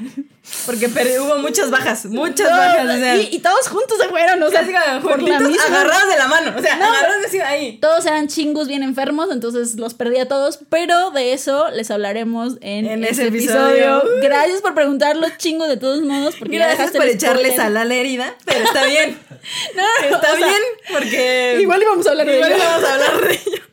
Porque 0.65 0.87
hubo 1.19 1.37
muchas 1.37 1.71
bajas, 1.71 2.05
muchas 2.05 2.49
bajas. 2.49 3.27
y, 3.31 3.39
todos 3.39 3.69
juntos 3.69 3.97
se 3.97 4.09
fueron, 4.09 4.43
o 4.43 4.49
sea, 4.49 4.59
agarrados 4.59 6.09
de 6.09 6.17
la 6.17 6.27
mano, 6.27 6.53
o 6.57 6.61
sea, 6.61 6.75
agarrados 6.75 7.31
de 7.31 7.41
ahí. 7.41 7.77
Todos 7.77 8.05
eran 8.05 8.27
chingos 8.27 8.67
bien 8.67 8.83
enfermos, 8.83 9.29
entonces 9.31 9.75
los 9.75 9.93
perdí 9.93 10.19
a 10.19 10.27
todos, 10.27 10.59
pero 10.69 11.11
de 11.11 11.31
eso 11.31 11.69
les 11.71 11.89
hablaremos 11.91 12.57
en, 12.59 12.85
ese 13.03 13.11
este 13.11 13.27
episodio. 13.27 14.03
Gracias 14.21 14.61
por 14.61 14.73
preguntar 14.73 15.15
los 15.15 15.37
chingos 15.37 15.69
de 15.69 15.77
todos 15.77 16.01
modos. 16.01 16.35
Porque 16.37 16.57
Gracias 16.57 16.91
por 16.91 17.05
echarle 17.05 17.55
sal 17.55 17.77
a 17.77 17.85
la 17.85 17.95
herida, 17.95 18.35
pero 18.43 18.65
está 18.65 18.85
bien. 18.85 19.17
no, 19.75 20.15
está 20.15 20.35
bien, 20.35 20.61
porque. 20.91 21.57
Igual 21.61 21.81
íbamos 21.81 22.05
a 22.05 22.09
hablar 22.11 22.27
de 22.27 22.37
ello. 22.37 22.45
Igual 22.47 22.61
íbamos 22.61 22.83
a 22.83 22.93
hablar 22.93 23.27
de 23.27 23.33
ello. 23.45 23.63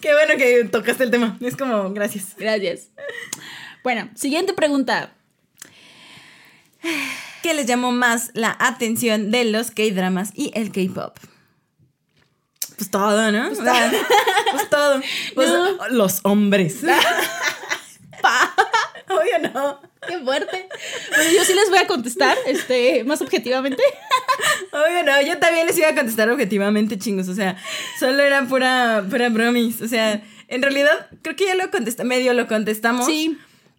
Qué 0.00 0.12
bueno 0.12 0.36
que 0.36 0.64
tocaste 0.64 1.04
el 1.04 1.10
tema. 1.10 1.38
Es 1.40 1.56
como, 1.56 1.90
gracias. 1.92 2.34
Gracias. 2.36 2.88
Bueno, 3.82 4.10
siguiente 4.14 4.52
pregunta. 4.52 5.12
¿Qué 7.42 7.54
les 7.54 7.66
llamó 7.66 7.92
más 7.92 8.30
la 8.34 8.56
atención 8.58 9.30
de 9.30 9.44
los 9.44 9.70
K-dramas 9.70 10.32
y 10.34 10.50
el 10.54 10.72
K-pop? 10.72 11.16
Pues 12.76 12.90
todo, 12.90 13.32
¿no? 13.32 13.48
Pues, 13.48 13.60
pues 14.52 14.70
todo. 14.70 15.00
Pues 15.34 15.50
los 15.90 16.20
hombres. 16.24 16.78
Obvio 19.08 19.50
no. 19.52 19.80
Qué 20.06 20.18
fuerte. 20.18 20.68
Bueno, 21.08 21.30
yo 21.32 21.44
sí 21.44 21.54
les 21.54 21.70
voy 21.70 21.78
a 21.78 21.86
contestar, 21.86 22.36
este, 22.46 23.02
más 23.04 23.20
objetivamente. 23.20 23.82
Obvio 24.72 25.02
no, 25.04 25.20
yo 25.22 25.38
también 25.38 25.66
les 25.66 25.76
iba 25.78 25.88
a 25.88 25.94
contestar 25.94 26.30
objetivamente, 26.30 26.98
chingos. 26.98 27.28
O 27.28 27.34
sea, 27.34 27.56
solo 27.98 28.22
era 28.22 28.44
pura, 28.46 29.04
pura 29.08 29.28
bromis. 29.28 29.80
O 29.80 29.88
sea, 29.88 30.22
en 30.48 30.62
realidad, 30.62 31.08
creo 31.22 31.36
que 31.36 31.46
ya 31.46 31.54
lo 31.54 31.70
contestamos, 31.70 32.08
medio 32.08 32.32
lo 32.34 32.46
contestamos. 32.46 33.06
Sí 33.06 33.38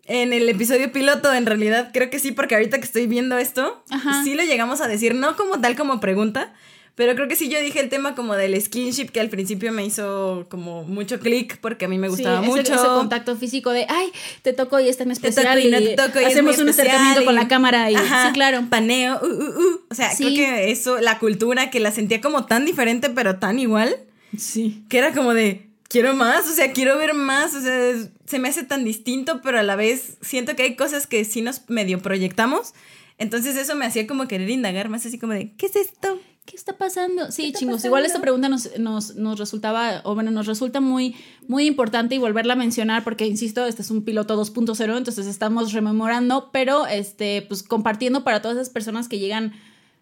en 0.10 0.34
el 0.34 0.50
episodio 0.50 0.92
piloto, 0.92 1.32
en 1.34 1.46
realidad, 1.46 1.92
creo 1.94 2.10
que 2.10 2.20
sí, 2.20 2.32
porque 2.32 2.56
ahorita 2.56 2.80
que 2.80 2.86
estoy 2.86 3.06
viendo 3.06 3.38
esto, 3.38 3.84
sí 4.24 4.34
lo 4.34 4.44
llegamos 4.44 4.82
a 4.82 4.88
decir, 4.88 5.14
no 5.14 5.38
como 5.38 5.62
tal 5.62 5.76
como 5.76 6.00
pregunta, 6.00 6.52
pero 6.96 7.16
creo 7.16 7.30
que 7.30 7.38
sí 7.38 7.48
yo 7.48 7.62
dije 7.62 7.80
el 7.80 7.88
tema 7.88 8.14
como 8.14 8.36
del 8.36 8.60
skinship 8.60 9.12
que 9.12 9.22
al 9.22 9.30
principio 9.30 9.72
me 9.72 9.86
hizo 9.86 10.48
como 10.50 10.84
mucho 10.84 11.20
clic 11.20 11.58
porque 11.62 11.86
a 11.86 11.88
mí 11.88 11.98
me 11.98 12.10
gustaba 12.10 12.42
mucho. 12.42 12.74
Ese, 12.74 12.76
contacto 12.76 13.38
físico 13.38 13.72
de, 13.72 13.86
ay, 13.88 14.12
te 14.42 14.52
toco 14.52 14.80
y 14.82 14.90
está 14.90 15.04
en 15.04 15.12
especial. 15.12 15.64
y, 15.64 15.70
no 15.70 15.78
te 15.78 15.96
toco 15.96 16.20
y 16.20 16.26
hacemos 16.26 16.58
un 16.58 16.68
acercamiento 16.68 17.24
con 17.24 17.36
la 17.36 17.48
cámara 17.48 17.90
y 17.90 17.96
sí, 17.96 18.04
claro. 18.34 18.66
Paneo, 18.70 19.18
uh, 19.22 19.26
uh, 19.26 19.30
uh. 19.30 19.82
O 19.90 19.96
sea, 19.96 20.10
creo 20.18 20.30
que 20.32 20.72
eso, 20.72 21.00
la 21.00 21.20
cultura 21.20 21.70
que 21.70 21.80
la 21.80 21.92
sentía 21.92 22.20
como 22.20 22.46
tan 22.48 22.66
diferente 22.66 23.10
pero 23.10 23.38
tan 23.38 23.60
igual. 23.60 23.96
Sí. 24.38 24.84
Que 24.90 24.98
era 24.98 25.14
como 25.14 25.34
de, 25.34 25.69
quiero 25.90 26.14
más, 26.14 26.48
o 26.48 26.54
sea, 26.54 26.72
quiero 26.72 26.98
ver 26.98 27.14
más, 27.14 27.54
o 27.56 27.62
sea, 27.62 27.94
se 28.26 28.40
me 28.40 28.48
hace 28.48 28.64
tan 28.64 28.86
distinto, 28.86 29.42
pero 29.42 29.60
a 29.60 29.64
la 29.64 29.76
vez 29.76 30.18
siento 30.22 30.56
que 30.56 30.64
hay 30.64 30.76
cosas 30.76 31.08
que 31.08 31.26
sí 31.26 31.42
nos 31.42 31.70
medio 31.70 32.02
proyectamos. 32.02 32.74
Entonces 33.18 33.58
eso 33.58 33.76
me 33.76 33.86
hacía 33.86 34.08
como 34.08 34.30
querer 34.30 34.50
indagar 34.50 34.88
más 34.88 35.06
así 35.06 35.20
como 35.20 35.34
de, 35.34 35.52
¿qué 35.58 35.66
es 35.66 35.76
esto? 35.76 36.20
¿Qué 36.46 36.56
está 36.56 36.78
pasando? 36.78 37.32
Sí, 37.32 37.48
está 37.48 37.60
chingos. 37.60 37.84
Igual 37.84 38.04
pasando? 38.04 38.08
esta 38.08 38.22
pregunta 38.22 38.50
nos, 38.50 38.80
nos, 38.80 39.16
nos 39.16 39.38
resultaba, 39.38 40.02
o 40.06 40.16
bueno, 40.16 40.32
nos 40.32 40.48
resulta 40.48 40.80
muy, 40.80 41.16
muy 41.48 41.66
importante 41.66 42.16
y 42.16 42.18
volverla 42.18 42.54
a 42.54 42.56
mencionar 42.56 43.04
porque, 43.04 43.28
insisto, 43.28 43.66
este 43.66 43.82
es 43.82 43.92
un 43.92 44.04
piloto 44.04 44.42
2.0, 44.42 44.98
entonces 44.98 45.28
estamos 45.28 45.74
rememorando, 45.74 46.50
pero 46.54 46.88
este, 46.88 47.44
pues 47.48 47.62
compartiendo 47.62 48.24
para 48.24 48.42
todas 48.42 48.58
esas 48.58 48.70
personas 48.70 49.10
que 49.10 49.20
llegan 49.20 49.54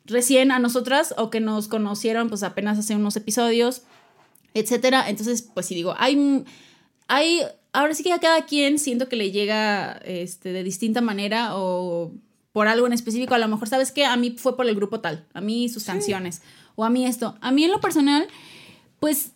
recién 0.06 0.52
a 0.52 0.60
nosotras 0.60 1.14
o 1.18 1.30
que 1.30 1.40
nos 1.40 1.68
conocieron 1.68 2.30
pues 2.30 2.44
apenas 2.44 2.78
hace 2.78 2.96
unos 2.96 3.16
episodios, 3.16 3.82
etcétera. 4.60 5.10
Entonces, 5.10 5.42
pues 5.42 5.66
sí 5.66 5.76
digo, 5.76 5.96
hay, 5.98 6.44
hay, 7.08 7.42
ahora 7.74 7.94
sí 7.94 8.04
que 8.04 8.14
a 8.14 8.20
cada 8.20 8.46
quien 8.46 8.80
siento 8.80 9.10
que 9.10 9.16
le 9.16 9.32
llega 9.32 9.94
este, 10.06 10.54
de 10.54 10.64
distinta 10.64 11.02
manera 11.02 11.58
o 11.58 12.12
por 12.52 12.68
algo 12.68 12.88
en 12.88 12.94
específico. 12.94 13.34
A 13.34 13.38
lo 13.38 13.48
mejor, 13.48 13.68
¿sabes 13.68 13.92
qué? 13.92 14.06
A 14.06 14.18
mí 14.18 14.36
fue 14.38 14.58
por 14.58 14.68
el 14.68 14.76
grupo 14.76 15.00
tal, 15.00 15.26
a 15.34 15.42
mí 15.42 15.70
sus 15.70 15.84
canciones, 15.84 16.42
o 16.76 16.84
a 16.84 16.90
mí 16.90 17.06
esto. 17.06 17.36
A 17.42 17.52
mí 17.52 17.64
en 17.64 17.72
lo 17.72 17.80
personal, 17.80 18.28
pues 19.00 19.32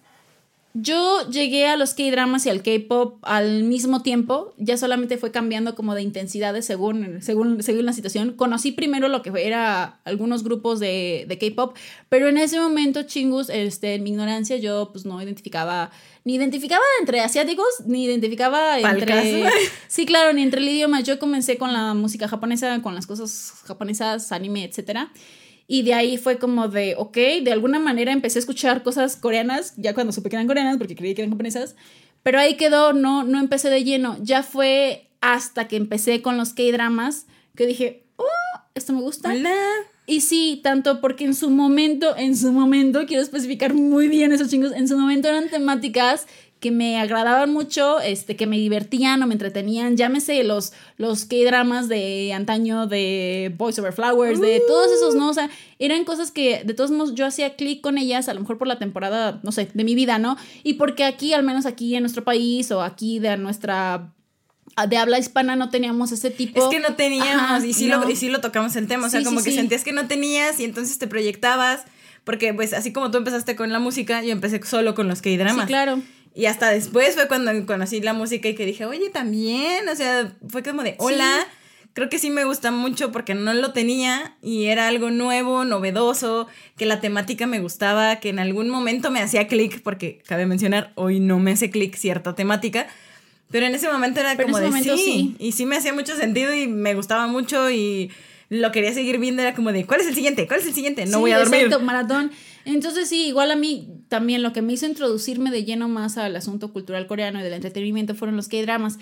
yo 0.74 1.30
llegué 1.30 1.68
a 1.68 1.76
los 1.76 1.94
K-dramas 1.94 2.46
y 2.46 2.50
al 2.50 2.64
K-pop 2.64 3.18
al 3.24 3.64
mismo 3.64 4.02
tiempo, 4.02 4.54
ya 4.58 4.78
solamente 4.78 5.18
fue 5.18 5.32
cambiando 5.32 5.76
como 5.76 5.96
de 5.96 6.02
intensidades 6.02 6.66
según, 6.66 7.22
según, 7.22 7.62
según 7.62 7.86
la 7.86 7.94
situación. 7.94 8.34
Conocí 8.34 8.72
primero 8.72 9.10
lo 9.10 9.22
que 9.22 9.32
era 9.46 10.00
algunos 10.06 10.44
grupos 10.44 10.80
de, 10.80 11.26
de 11.28 11.38
K-pop, 11.38 11.76
pero 12.08 12.30
en 12.30 12.38
ese 12.38 12.60
momento, 12.60 13.04
chingus, 13.04 13.50
este, 13.50 13.96
en 13.96 14.04
mi 14.04 14.12
ignorancia, 14.12 14.58
yo 14.58 14.92
pues 14.94 15.06
no 15.06 15.22
identificaba, 15.22 15.92
ni 16.24 16.36
identificaba 16.36 16.84
entre 17.00 17.20
asiáticos, 17.20 17.82
ni 17.86 18.06
identificaba 18.06 18.80
entre... 18.80 19.50
Sí, 19.88 20.06
claro, 20.06 20.32
ni 20.32 20.42
entre 20.42 20.62
el 20.62 20.70
idioma. 20.70 21.02
Yo 21.02 21.20
comencé 21.20 21.58
con 21.58 21.74
la 21.74 21.94
música 21.94 22.28
japonesa, 22.28 22.82
con 22.82 22.96
las 22.96 23.08
cosas 23.08 23.54
japonesas, 23.66 24.32
anime, 24.32 24.64
etcétera. 24.64 25.12
Y 25.68 25.84
de 25.84 25.94
ahí 25.94 26.18
fue 26.18 26.38
como 26.38 26.68
de, 26.68 26.96
ok, 26.98 27.16
de 27.44 27.52
alguna 27.52 27.80
manera 27.80 28.12
empecé 28.12 28.40
a 28.40 28.42
escuchar 28.42 28.84
cosas 28.84 29.16
coreanas, 29.16 29.74
ya 29.78 29.94
cuando 29.94 30.12
supe 30.12 30.30
que 30.30 30.36
eran 30.36 30.48
coreanas, 30.48 30.78
porque 30.78 30.96
creí 30.96 31.16
que 31.16 31.22
eran 31.22 31.32
japonesas, 31.32 31.76
pero 32.24 32.40
ahí 32.40 32.56
quedó, 32.56 32.94
no, 32.94 33.24
no 33.24 33.40
empecé 33.40 33.70
de 33.70 33.84
lleno. 33.84 34.18
Ya 34.22 34.44
fue 34.44 35.10
hasta 35.22 35.68
que 35.68 35.78
empecé 35.78 36.22
con 36.22 36.38
los 36.38 36.54
K-dramas 36.54 37.26
que 37.56 37.66
dije, 37.66 38.04
oh, 38.18 38.26
esto 38.76 38.94
me 38.94 39.02
gusta. 39.02 39.32
Hola. 39.32 39.56
Y 40.08 40.22
sí, 40.22 40.60
tanto 40.64 41.00
porque 41.00 41.26
en 41.26 41.36
su 41.36 41.50
momento, 41.50 42.18
en 42.18 42.36
su 42.36 42.52
momento, 42.52 43.06
quiero 43.06 43.24
especificar 43.24 43.74
muy 43.74 44.08
bien 44.08 44.34
esos 44.34 44.50
chingos, 44.50 44.74
en 44.74 44.88
su 44.88 44.98
momento 44.98 45.30
eran 45.30 45.50
temáticas 45.50 46.28
que 46.62 46.72
me 46.72 47.00
agradaban 47.00 47.52
mucho, 47.52 48.00
este, 48.00 48.36
que 48.36 48.46
me 48.46 48.56
divertían 48.56 49.22
o 49.24 49.28
me 49.28 49.34
entretenían, 49.34 49.98
llámese 49.98 50.44
los, 50.44 50.74
los 50.96 51.26
K-dramas 51.26 51.90
de 51.90 52.32
antaño, 52.34 52.86
de 52.86 53.52
Boys 53.58 53.80
Over 53.80 53.92
Flowers, 53.94 54.40
de 54.40 54.62
todos 54.68 54.92
esos, 54.92 55.16
¿no? 55.16 55.32
O 55.32 55.34
sea, 55.34 55.50
eran 55.80 56.06
cosas 56.06 56.30
que 56.32 56.64
de 56.64 56.74
todos 56.76 56.92
modos 56.92 57.16
yo 57.16 57.26
hacía 57.26 57.56
clic 57.56 57.82
con 57.82 57.98
ellas, 57.98 58.30
a 58.30 58.36
lo 58.36 58.42
mejor 58.42 58.60
por 58.60 58.68
la 58.68 58.78
temporada, 58.78 59.40
no 59.44 59.52
sé, 59.52 59.70
de 59.74 59.84
mi 59.84 59.96
vida, 59.96 60.20
¿no? 60.20 60.38
Y 60.64 60.76
porque 60.76 61.04
aquí, 61.04 61.34
al 61.34 61.42
menos 61.44 61.66
aquí 61.66 61.96
en 61.96 62.04
nuestro 62.04 62.24
país 62.24 62.72
o 62.72 62.84
aquí 62.84 63.18
de 63.18 63.36
nuestra 63.38 64.14
de 64.88 64.98
habla 64.98 65.18
hispana 65.18 65.56
no 65.56 65.70
teníamos 65.72 66.12
ese 66.12 66.30
tipo. 66.30 66.62
Es 66.64 66.70
que 66.70 66.80
no 66.80 66.96
teníamos, 66.96 67.34
Ajá, 67.42 67.66
y, 67.66 67.74
sí 67.74 67.88
no. 67.88 68.02
lo, 68.02 68.10
y 68.10 68.16
sí 68.16 68.30
lo 68.30 68.40
tocamos 68.40 68.76
el 68.76 68.88
tema, 68.88 69.08
o 69.08 69.10
sea, 69.10 69.20
Sí, 69.22 69.26
como 69.26 69.40
sí, 69.40 69.46
que 69.46 69.52
sí. 69.52 69.58
sentías 69.58 69.84
que 69.84 69.92
no 69.94 70.08
tenías 70.08 70.60
y 70.60 70.64
entonces 70.64 70.98
te 71.00 71.08
proyectabas, 71.08 71.86
porque 72.24 72.54
pues 72.54 72.74
así 72.74 72.94
como 72.94 73.10
tú 73.10 73.18
empezaste 73.18 73.56
con 73.56 73.72
la 73.72 73.80
música, 73.80 74.24
yo 74.24 74.32
empecé 74.32 74.62
solo 74.64 74.94
con 74.94 75.08
los 75.08 75.22
K-dramas. 75.24 75.64
Sí, 75.64 75.68
claro. 75.68 76.02
Y 76.34 76.46
hasta 76.46 76.70
después 76.70 77.16
fue 77.16 77.28
cuando 77.28 77.52
conocí 77.66 78.00
la 78.02 78.14
música 78.14 78.48
y 78.48 78.56
que 78.56 78.66
dije, 78.66 78.86
oye, 78.86 79.10
también, 79.10 79.88
o 79.90 79.96
sea, 79.96 80.34
fue 80.48 80.64
como 80.64 80.82
de, 80.82 80.96
hola, 80.98 81.46
creo 81.94 82.10
que 82.10 82.20
sí 82.20 82.30
me 82.30 82.46
gusta 82.46 82.72
mucho 82.72 83.12
porque 83.12 83.34
no 83.36 83.54
lo 83.54 83.74
tenía 83.74 84.38
y 84.42 84.66
era 84.68 84.88
algo 84.88 85.10
nuevo, 85.12 85.66
novedoso, 85.66 86.48
que 86.78 86.86
la 86.86 87.02
temática 87.02 87.48
me 87.48 87.60
gustaba, 87.60 88.22
que 88.22 88.30
en 88.30 88.40
algún 88.40 88.70
momento 88.70 89.12
me 89.12 89.22
hacía 89.22 89.48
clic, 89.48 89.82
porque 89.82 90.22
cabe 90.26 90.46
mencionar, 90.46 90.94
hoy 90.96 91.20
no 91.20 91.40
me 91.40 91.52
hace 91.52 91.70
clic 91.70 91.96
cierta 91.96 92.34
temática, 92.34 92.88
pero 93.50 93.66
en 93.66 93.76
ese 93.76 93.92
momento 93.92 94.22
era 94.22 94.36
Pero 94.38 94.48
como 94.48 94.60
de 94.60 94.72
sí, 94.82 94.98
sí. 94.98 95.36
y 95.38 95.52
sí 95.52 95.66
me 95.66 95.76
hacía 95.76 95.94
mucho 95.94 96.16
sentido 96.16 96.54
y 96.54 96.68
me 96.68 96.96
gustaba 96.96 97.28
mucho 97.28 97.70
y 97.70 98.10
lo 98.48 98.72
quería 98.72 98.94
seguir 98.94 99.18
viendo, 99.18 99.42
era 99.42 99.54
como 99.54 99.72
de, 99.72 99.86
¿cuál 99.86 100.02
es 100.02 100.08
el 100.08 100.16
siguiente? 100.16 100.48
¿Cuál 100.48 100.60
es 100.60 100.66
el 100.68 100.74
siguiente? 100.74 101.06
No 101.06 101.18
Sí, 101.18 101.20
voy 101.20 101.32
a 101.32 101.40
dormir. 101.40 101.64
Exacto, 101.64 101.86
maratón. 101.86 102.32
Entonces 102.66 103.10
sí, 103.10 103.28
igual 103.28 103.52
a 103.52 103.56
mí 103.56 103.88
también 104.08 104.44
lo 104.44 104.54
que 104.54 104.62
me 104.62 104.74
hizo 104.74 104.86
introducirme 104.86 105.52
de 105.52 105.64
lleno 105.64 105.88
más 105.88 106.18
al 106.18 106.36
asunto 106.36 106.72
cultural 106.72 107.08
coreano 107.08 107.40
y 107.40 107.44
del 107.44 107.54
entretenimiento 107.54 108.16
fueron 108.16 108.36
los 108.36 108.48
K-dramas. 108.48 108.98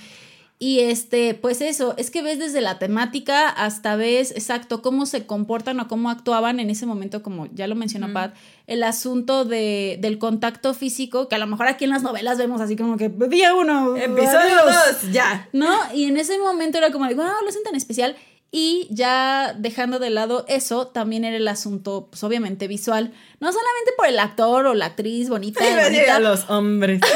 Y 0.61 0.81
este, 0.81 1.35
pues 1.35 1.61
eso, 1.61 1.93
es 1.95 2.11
que 2.11 2.21
ves 2.21 2.37
desde 2.37 2.59
la 2.59 2.79
temática 2.79 3.47
hasta 3.47 3.95
ves 3.95 4.31
exacto 4.31 4.81
cómo 4.81 5.05
se 5.05 5.25
comportan 5.25 5.79
o 5.79 5.87
cómo 5.87 6.09
actuaban 6.09 6.59
en 6.59 6.69
ese 6.69 6.85
momento, 6.85 7.23
como 7.23 7.47
ya 7.53 7.65
lo 7.67 7.75
mencionó 7.75 8.11
Pat, 8.11 8.35
el 8.67 8.83
asunto 8.83 9.45
de, 9.45 9.97
del 10.01 10.17
contacto 10.17 10.73
físico, 10.73 11.29
que 11.29 11.35
a 11.35 11.37
lo 11.37 11.47
mejor 11.47 11.67
aquí 11.67 11.85
en 11.85 11.91
las 11.91 12.03
novelas 12.03 12.37
vemos 12.37 12.59
así 12.59 12.75
como 12.75 12.97
que 12.97 13.07
día 13.07 13.55
uno, 13.55 13.95
Episodio 13.95 14.37
adiós". 14.37 15.01
2, 15.03 15.11
ya. 15.13 15.47
¿no? 15.53 15.73
Y 15.93 16.03
en 16.03 16.17
ese 16.17 16.37
momento 16.37 16.77
era 16.77 16.91
como 16.91 17.07
de, 17.07 17.15
wow, 17.15 17.25
lo 17.41 17.47
hacen 17.47 17.63
tan 17.63 17.75
especial. 17.75 18.17
Y 18.51 18.87
ya 18.89 19.55
dejando 19.57 19.99
de 19.99 20.09
lado 20.09 20.45
eso, 20.47 20.87
también 20.87 21.23
era 21.23 21.37
el 21.37 21.47
asunto, 21.47 22.07
pues 22.09 22.23
obviamente 22.23 22.67
visual. 22.67 23.13
No 23.39 23.51
solamente 23.51 23.91
por 23.95 24.07
el 24.07 24.17
actor 24.17 24.65
o 24.65 24.73
la 24.73 24.87
actriz 24.87 25.29
bonita, 25.29 25.61
bonita. 25.83 26.19
los 26.19 26.49
hombres. 26.49 27.01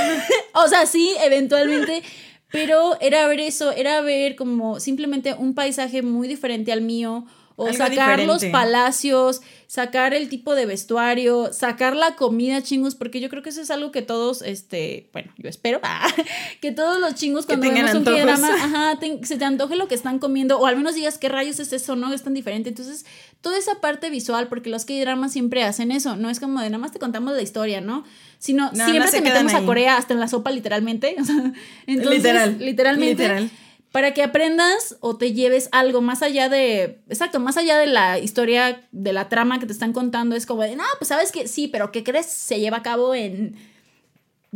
O 0.55 0.67
sea, 0.67 0.85
sí, 0.85 1.15
eventualmente. 1.23 2.03
Pero 2.51 2.95
era 3.01 3.27
ver 3.27 3.39
eso, 3.39 3.71
era 3.71 4.01
ver 4.01 4.35
como 4.35 4.79
simplemente 4.79 5.33
un 5.33 5.55
paisaje 5.55 6.03
muy 6.03 6.27
diferente 6.27 6.71
al 6.71 6.81
mío. 6.81 7.25
O 7.55 7.67
Algo 7.67 7.77
sacar 7.77 8.19
los 8.23 8.43
palacios, 8.45 9.41
sacar 9.67 10.13
el 10.15 10.27
tipo 10.27 10.55
de 10.55 10.65
vestuario, 10.65 11.53
sacar 11.53 11.95
la 11.95 12.15
comida 12.15 12.63
chingos, 12.63 12.95
porque 12.95 13.19
yo 13.19 13.29
creo 13.29 13.43
que 13.43 13.49
eso 13.49 13.61
es 13.61 13.69
algo 13.69 13.91
que 13.91 14.01
todos, 14.01 14.41
este, 14.41 15.09
bueno, 15.13 15.31
yo 15.37 15.49
espero, 15.49 15.79
que 16.61 16.71
todos 16.71 16.99
los 16.99 17.13
chingos 17.15 17.45
Que 17.45 17.57
cuando 17.57 17.71
vemos 17.73 17.91
un 17.91 17.97
antojos. 17.97 18.21
drama, 18.23 18.49
ajá, 18.55 18.99
te- 18.99 19.23
se 19.25 19.37
te 19.37 19.45
antoje 19.45 19.75
lo 19.75 19.87
que 19.87 19.93
están 19.95 20.17
comiendo, 20.19 20.57
o 20.59 20.65
al 20.65 20.77
menos 20.77 20.95
digas 20.95 21.17
qué 21.19 21.29
rayos 21.29 21.59
es 21.59 21.73
eso, 21.73 21.95
¿no? 21.95 22.11
Es 22.11 22.23
tan 22.23 22.33
diferente. 22.33 22.69
Entonces, 22.69 23.05
toda 23.41 23.57
esa 23.57 23.79
parte 23.81 24.09
visual, 24.09 24.47
porque 24.47 24.69
los 24.71 24.85
K-dramas 24.85 25.31
siempre 25.31 25.63
hacen 25.63 25.91
eso, 25.91 26.15
no 26.15 26.29
es 26.31 26.39
como 26.39 26.59
de 26.59 26.69
nada 26.69 26.79
más 26.79 26.91
te 26.91 26.97
contamos 26.99 27.33
la 27.35 27.41
historia, 27.41 27.81
¿no? 27.81 28.03
Sino 28.39 28.71
No, 28.73 28.85
siempre 28.85 29.05
no 29.05 29.11
te 29.11 29.21
metemos 29.21 29.53
a. 29.53 29.63
Corea 29.63 29.97
hasta 29.97 30.13
en 30.13 30.19
la 30.19 30.27
sopa, 30.27 30.49
literalmente. 30.51 31.15
Entonces, 31.87 32.17
Literal, 32.17 32.57
Literalmente. 32.59 33.23
literal. 33.23 33.49
Para 33.93 34.15
que 34.15 34.23
aprendas 34.23 34.97
o 35.01 35.17
te 35.17 35.33
lleves 35.33 35.69
algo 35.71 36.01
más 36.01 36.23
allá 36.23 36.49
de. 36.49 37.03
Exacto, 37.09 37.39
más 37.39 37.57
allá 37.57 37.77
de 37.77 37.85
la 37.85 38.17
historia, 38.17 38.81
de 38.91 39.13
la 39.13 39.29
trama 39.29 39.59
que 39.59 39.67
te 39.67 39.71
están 39.71 39.93
contando, 39.93 40.35
es 40.35 40.47
como 40.47 40.63
de, 40.63 40.75
no, 40.75 40.83
pues 40.97 41.09
sabes 41.09 41.31
que 41.31 41.47
sí, 41.47 41.67
pero 41.67 41.91
¿qué 41.91 42.03
crees? 42.03 42.25
Se 42.25 42.59
lleva 42.59 42.77
a 42.77 42.81
cabo 42.81 43.13
en. 43.13 43.55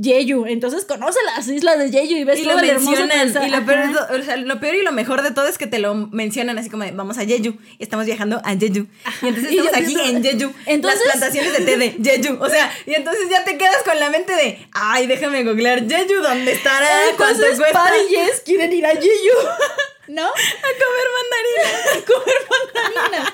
Jeju, 0.01 0.45
entonces 0.45 0.85
conoce 0.85 1.17
las 1.35 1.47
islas 1.47 1.79
de 1.79 1.89
Jeju 1.89 2.17
y 2.17 2.23
ves 2.23 2.39
y 2.39 2.43
todo 2.43 2.53
lo 2.53 2.59
el 2.59 2.69
hermoso 2.69 2.91
mencionan. 2.91 3.33
paisaje. 3.33 3.47
Y 3.47 3.51
lo 3.51 3.65
peor, 3.65 4.19
o 4.19 4.23
sea, 4.23 4.37
lo 4.37 4.59
peor 4.59 4.75
y 4.75 4.81
lo 4.83 4.91
mejor 4.91 5.23
de 5.23 5.31
todo 5.31 5.47
es 5.47 5.57
que 5.57 5.65
te 5.67 5.79
lo 5.79 5.95
mencionan 5.95 6.57
así 6.59 6.69
como 6.69 6.83
de, 6.83 6.91
vamos 6.91 7.17
a 7.17 7.25
Jeju. 7.25 7.55
Y 7.79 7.83
estamos 7.83 8.05
viajando 8.05 8.39
a 8.43 8.51
Jeju. 8.55 8.85
Y 9.21 9.27
entonces 9.27 9.51
Y 9.51 9.57
estamos 9.57 9.73
aquí 9.77 9.95
pienso- 9.95 10.05
en 10.05 10.23
Jeju. 10.23 10.53
Entonces- 10.67 11.01
Las 11.05 11.17
plantaciones 11.17 11.53
de 11.57 11.65
té 11.65 11.77
de 11.77 11.89
Jeju. 12.21 12.37
O 12.43 12.49
sea, 12.49 12.71
y 12.85 12.93
entonces 12.93 13.27
ya 13.29 13.43
te 13.43 13.57
quedas 13.57 13.81
con 13.83 13.99
la 13.99 14.09
mente 14.09 14.33
de, 14.33 14.59
ay, 14.71 15.07
déjame 15.07 15.43
googlear 15.43 15.87
Jeju, 15.89 16.21
¿dónde 16.21 16.51
estará? 16.51 16.87
¿Cuánto 17.17 17.43
Entonces, 17.43 17.57
cuesta? 17.59 17.89
Quieren 18.45 18.71
ir 18.73 18.85
a 18.85 18.91
Jeju. 18.91 19.03
¿No? 20.07 20.23
A 20.25 20.29
comer 20.29 21.07
mandarina. 21.17 22.05
Mandarinas. 22.49 23.33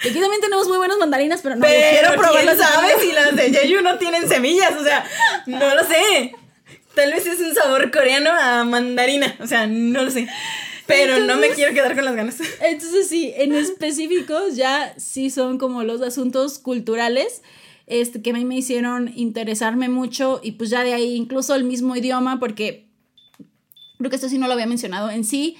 Aquí 0.00 0.20
también 0.20 0.40
tenemos 0.40 0.68
muy 0.68 0.76
buenas 0.76 0.98
mandarinas, 0.98 1.40
pero 1.42 1.56
no 1.56 1.62
Pero 1.62 1.90
quiero 1.90 2.20
probarlas. 2.20 2.58
sabe 2.58 2.94
si 3.00 3.12
las 3.12 3.34
de 3.36 3.50
Jeju 3.50 3.82
no 3.82 3.98
tienen 3.98 4.28
semillas. 4.28 4.72
O 4.78 4.82
sea, 4.82 5.04
no 5.46 5.74
lo 5.74 5.84
sé. 5.84 6.34
Tal 6.94 7.12
vez 7.12 7.26
es 7.26 7.40
un 7.40 7.54
sabor 7.54 7.90
coreano 7.90 8.30
a 8.30 8.64
mandarina. 8.64 9.36
O 9.40 9.46
sea, 9.46 9.66
no 9.66 10.02
lo 10.02 10.10
sé. 10.10 10.28
Pero 10.86 11.18
no 11.20 11.36
me 11.36 11.48
quiero 11.50 11.72
quedar 11.72 11.94
con 11.94 12.04
las 12.04 12.14
ganas. 12.14 12.36
Entonces 12.60 13.08
sí, 13.08 13.32
en 13.36 13.54
específicos 13.54 14.56
ya 14.56 14.94
sí 14.98 15.30
son 15.30 15.58
como 15.58 15.82
los 15.82 16.02
asuntos 16.02 16.58
culturales 16.58 17.42
este, 17.86 18.22
que 18.22 18.30
a 18.30 18.32
mí 18.34 18.44
me 18.44 18.56
hicieron 18.56 19.12
interesarme 19.14 19.88
mucho 19.88 20.40
y 20.42 20.52
pues 20.52 20.70
ya 20.70 20.84
de 20.84 20.94
ahí 20.94 21.14
incluso 21.14 21.54
el 21.54 21.64
mismo 21.64 21.96
idioma 21.96 22.38
porque 22.40 22.86
creo 23.98 24.10
que 24.10 24.16
esto 24.16 24.28
sí 24.28 24.38
no 24.38 24.46
lo 24.46 24.54
había 24.54 24.66
mencionado 24.66 25.10
en 25.10 25.24
sí, 25.24 25.56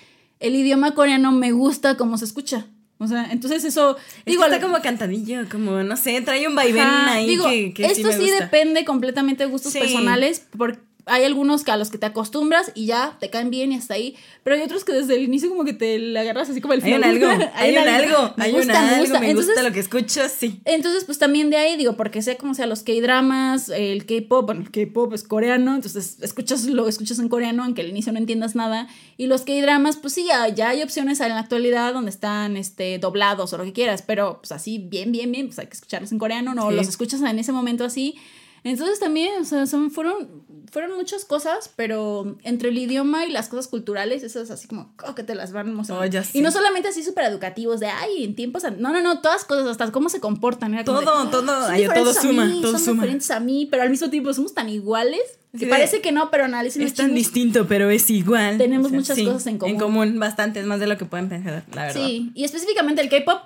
el 0.46 0.54
idioma 0.56 0.94
coreano 0.94 1.32
me 1.32 1.52
gusta 1.52 1.96
como 1.96 2.18
se 2.18 2.24
escucha. 2.24 2.66
O 2.98 3.08
sea, 3.08 3.30
entonces 3.32 3.64
eso... 3.64 3.96
Digo, 4.24 4.42
Digo, 4.42 4.44
está 4.44 4.60
como 4.60 4.80
cantadillo, 4.80 5.48
como, 5.50 5.82
no 5.82 5.96
sé, 5.96 6.20
trae 6.22 6.46
un 6.46 6.54
vaivén 6.54 6.84
ahí 6.86 7.26
digo, 7.26 7.44
que, 7.48 7.74
que 7.74 7.86
esto 7.86 8.08
sí, 8.12 8.14
sí, 8.18 8.24
me 8.24 8.30
gusta. 8.30 8.44
depende 8.44 8.84
completamente 8.84 9.44
de 9.44 9.50
gustos 9.50 9.72
Sí. 9.72 9.80
personales, 9.80 10.46
por- 10.56 10.78
hay 11.06 11.24
algunos 11.24 11.64
que 11.64 11.70
a 11.70 11.76
los 11.76 11.90
que 11.90 11.98
te 11.98 12.06
acostumbras 12.06 12.72
y 12.74 12.86
ya 12.86 13.16
te 13.20 13.30
caen 13.30 13.50
bien 13.50 13.72
y 13.72 13.76
hasta 13.76 13.94
ahí, 13.94 14.16
pero 14.42 14.56
hay 14.56 14.62
otros 14.62 14.84
que 14.84 14.92
desde 14.92 15.16
el 15.16 15.22
inicio 15.24 15.48
como 15.48 15.64
que 15.64 15.72
te 15.72 15.98
le 15.98 16.18
agarras 16.18 16.48
así 16.50 16.60
como 16.60 16.74
el 16.74 16.82
Hay 16.82 16.94
un 16.94 17.04
algo, 17.04 17.26
hay 17.54 17.76
un 17.76 17.88
algo, 17.88 18.34
hay 18.38 18.52
un 18.54 18.66
me 18.66 18.72
algo, 18.72 19.00
gusta. 19.00 19.20
me 19.20 19.30
Entonces, 19.30 19.54
gusta 19.54 19.62
lo 19.62 19.72
que 19.72 19.80
escucho, 19.80 20.20
sí. 20.28 20.60
entonces, 20.64 21.04
pues 21.04 21.18
también 21.18 21.50
de 21.50 21.56
ahí, 21.56 21.76
digo, 21.76 21.96
porque 21.96 22.22
sé 22.22 22.36
cómo 22.36 22.54
sea 22.54 22.66
los 22.66 22.82
K-dramas, 22.82 23.68
el 23.68 24.06
K-pop, 24.06 24.46
bueno, 24.46 24.62
el 24.62 24.70
K-pop 24.70 25.12
es 25.14 25.22
coreano, 25.24 25.74
entonces 25.74 26.18
escuchas, 26.22 26.64
lo 26.64 26.88
escuchas 26.88 27.18
en 27.18 27.28
coreano, 27.28 27.64
aunque 27.64 27.82
al 27.82 27.88
inicio 27.88 28.12
no 28.12 28.18
entiendas 28.18 28.54
nada. 28.54 28.88
Y 29.16 29.26
los 29.26 29.42
K-dramas, 29.42 29.96
pues 29.96 30.14
sí, 30.14 30.24
ya, 30.26 30.48
ya 30.48 30.70
hay 30.70 30.82
opciones 30.82 31.20
en 31.20 31.28
la 31.30 31.38
actualidad 31.38 31.92
donde 31.92 32.10
están 32.10 32.56
este, 32.56 32.98
doblados 32.98 33.52
o 33.52 33.58
lo 33.58 33.64
que 33.64 33.72
quieras, 33.72 34.02
pero 34.02 34.38
pues 34.40 34.52
así, 34.52 34.78
bien, 34.78 35.12
bien, 35.12 35.30
bien, 35.32 35.46
pues 35.48 35.58
hay 35.58 35.66
que 35.66 35.74
escucharlos 35.74 36.12
en 36.12 36.18
coreano, 36.18 36.54
no 36.54 36.70
Sí. 36.70 36.76
los 36.76 36.88
escuchas 36.88 37.20
en 37.20 37.38
ese 37.38 37.52
momento 37.52 37.84
así. 37.84 38.16
Entonces 38.64 38.98
también, 38.98 39.42
o 39.42 39.44
sea, 39.44 39.66
son, 39.66 39.90
fueron, 39.90 40.42
fueron 40.72 40.96
muchas 40.96 41.26
cosas, 41.26 41.70
pero 41.76 42.38
entre 42.44 42.70
el 42.70 42.78
idioma 42.78 43.26
y 43.26 43.30
las 43.30 43.48
cosas 43.48 43.68
culturales, 43.68 44.22
esas 44.22 44.50
así 44.50 44.66
como 44.66 44.94
oh, 45.06 45.14
que 45.14 45.22
te 45.22 45.34
las 45.34 45.52
van 45.52 45.74
mostrando. 45.74 46.02
Oh, 46.02 46.22
y 46.32 46.40
no 46.40 46.50
solamente 46.50 46.88
así 46.88 47.04
súper 47.04 47.24
educativos, 47.26 47.78
de 47.78 47.88
ay, 47.88 48.24
en 48.24 48.34
tiempos. 48.34 48.64
an-". 48.64 48.80
No, 48.80 48.90
no, 48.90 49.02
no, 49.02 49.20
todas 49.20 49.44
cosas, 49.44 49.66
hasta 49.66 49.92
cómo 49.92 50.08
se 50.08 50.18
comportan. 50.18 50.72
Era 50.72 50.84
como 50.84 51.00
de, 51.00 51.04
Todo, 51.04 51.28
todo, 51.28 51.46
son 51.46 51.70
ay, 51.70 51.86
todo 51.94 52.10
a 52.10 52.14
suma, 52.14 52.46
mí, 52.46 52.62
todo 52.62 52.72
son 52.72 52.80
suma. 52.80 53.02
diferentes 53.02 53.30
a 53.30 53.38
mí, 53.38 53.68
pero 53.70 53.82
al 53.82 53.90
mismo 53.90 54.08
tiempo 54.08 54.32
somos 54.32 54.54
tan 54.54 54.70
iguales 54.70 55.20
que 55.52 55.58
Sí, 55.58 55.66
parece 55.66 56.00
que 56.00 56.10
no, 56.10 56.30
pero 56.30 56.46
analicen 56.46 56.82
Es 56.82 56.94
tan 56.94 57.14
distinto, 57.14 57.68
pero 57.68 57.90
es 57.90 58.08
igual. 58.10 58.56
Tenemos 58.58 58.90
muchas 58.90 59.18
cosas 59.18 59.46
en 59.46 59.58
común. 59.58 59.74
En 59.74 59.80
común, 59.80 60.18
bastantes, 60.18 60.64
más 60.64 60.80
de 60.80 60.86
lo 60.86 60.96
que 60.96 61.04
pueden 61.04 61.28
pensar, 61.28 61.64
la 61.74 61.84
verdad. 61.84 62.02
Sí, 62.02 62.32
y 62.34 62.44
específicamente 62.44 63.02
el 63.02 63.10
K-pop, 63.10 63.42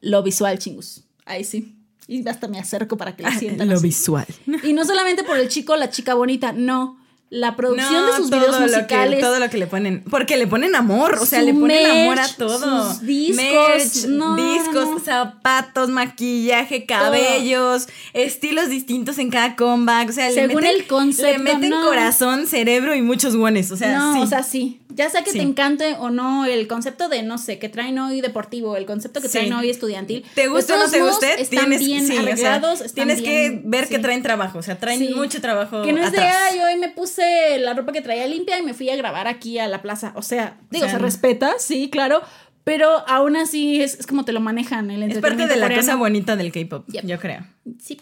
lo 0.00 0.22
visual, 0.22 0.58
chingus. 0.58 1.04
Ahí 1.26 1.44
sí. 1.44 1.77
Y 2.08 2.26
hasta 2.26 2.48
me 2.48 2.58
acerco 2.58 2.96
para 2.96 3.14
que 3.14 3.22
lo 3.22 3.30
sientan. 3.30 3.68
Lo 3.68 3.76
así. 3.76 3.84
visual. 3.84 4.26
Y 4.64 4.72
no 4.72 4.84
solamente 4.84 5.22
por 5.22 5.38
el 5.38 5.48
chico 5.48 5.74
o 5.74 5.76
la 5.76 5.90
chica 5.90 6.14
bonita, 6.14 6.52
no. 6.52 6.97
La 7.30 7.56
producción 7.56 8.06
de 8.06 8.12
sus 8.16 8.30
videos 8.30 8.52
lo 8.52 8.66
que- 8.66 8.72
musicales. 8.76 9.20
todo 9.20 9.38
lo 9.38 9.50
que 9.50 9.58
le 9.58 9.66
ponen. 9.66 10.02
Porque 10.08 10.36
le 10.38 10.46
ponen 10.46 10.74
amor. 10.74 11.18
O 11.20 11.26
sea, 11.26 11.42
le 11.42 11.52
ponen 11.52 11.84
amor 11.84 12.18
a 12.18 12.28
todo. 12.28 12.88
sus 12.88 13.02
discos, 13.02 13.36
Merch, 13.44 14.06
no, 14.08 14.34
discos, 14.36 14.86
no. 14.90 14.98
zapatos, 15.00 15.90
maquillaje, 15.90 16.86
cabellos, 16.86 17.88
estilos 18.14 18.68
distintos 18.70 19.18
en 19.18 19.30
cada 19.30 19.56
comeback. 19.56 20.08
O 20.08 20.12
sea, 20.12 20.30
Según 20.30 20.48
le 20.48 20.54
meten, 20.68 20.80
el 20.80 20.86
concepto, 20.86 21.30
Le 21.32 21.38
meten 21.38 21.70
corazón, 21.82 22.46
cerebro 22.46 22.94
y 22.94 23.02
muchos 23.02 23.36
guones. 23.36 23.70
O 23.72 23.76
sea, 23.76 23.96
no, 23.98 24.14
sí. 24.14 24.20
o 24.20 24.26
sea, 24.26 24.42
sí. 24.42 24.80
Ya 24.94 25.10
sea 25.10 25.22
que 25.22 25.30
Sí. 25.30 25.38
te 25.38 25.44
encante 25.44 25.94
o 26.00 26.10
no 26.10 26.44
el 26.44 26.66
concepto 26.66 27.08
de, 27.08 27.22
no 27.22 27.38
sé, 27.38 27.58
que 27.60 27.68
traen 27.68 27.98
hoy 28.00 28.20
deportivo, 28.20 28.74
el 28.76 28.84
concepto 28.86 29.20
que 29.20 29.28
Sí. 29.28 29.32
traen 29.38 29.52
hoy 29.52 29.70
estudiantil. 29.70 30.24
te 30.34 30.42
de 30.42 30.48
gusta 30.48 30.74
o 30.74 30.78
no 30.78 30.90
te 30.90 31.00
guste, 31.02 31.46
tienes, 31.48 31.78
bien 31.80 32.04
sí, 32.06 32.12
o 32.12 32.14
sea, 32.14 32.22
arreglados, 32.22 32.80
están 32.80 32.94
tienes 33.06 33.22
que 33.22 33.60
ver 33.64 33.86
que 33.86 33.98
traen 34.00 34.22
trabajo. 34.22 34.58
O 34.58 34.62
sea, 34.62 34.78
traen 34.80 35.14
mucho 35.14 35.40
trabajo. 35.40 35.82
Que 35.82 35.92
no 35.92 36.02
es 36.02 36.10
de, 36.10 36.18
atrás. 36.18 36.36
ay, 36.50 36.58
hoy 36.60 36.80
me 36.80 36.88
puse 36.88 37.17
la 37.58 37.74
ropa 37.74 37.92
que 37.92 38.00
traía 38.02 38.26
limpia 38.26 38.58
y 38.58 38.62
me 38.62 38.74
fui 38.74 38.88
a 38.90 38.96
grabar 38.96 39.26
aquí 39.28 39.58
a 39.58 39.66
la 39.68 39.82
plaza. 39.82 40.12
O 40.16 40.22
sea, 40.22 40.58
digo, 40.70 40.84
sea, 40.86 40.94
se 40.94 40.98
respeta, 40.98 41.52
sí, 41.58 41.88
claro, 41.90 42.22
pero 42.64 43.06
aún 43.08 43.36
así 43.36 43.80
es, 43.82 43.98
es 44.00 44.06
como 44.06 44.24
te 44.24 44.32
lo 44.32 44.40
manejan 44.40 44.90
el 44.90 45.02
Es 45.04 45.18
parte 45.18 45.46
de 45.46 45.56
la 45.56 45.62
coreano. 45.66 45.82
cosa 45.82 45.96
bonita 45.96 46.36
del 46.36 46.52
K-pop, 46.52 46.86
Yep. 46.88 47.06
yo 47.06 47.18
creo. 47.18 47.46
Sí. 47.82 48.00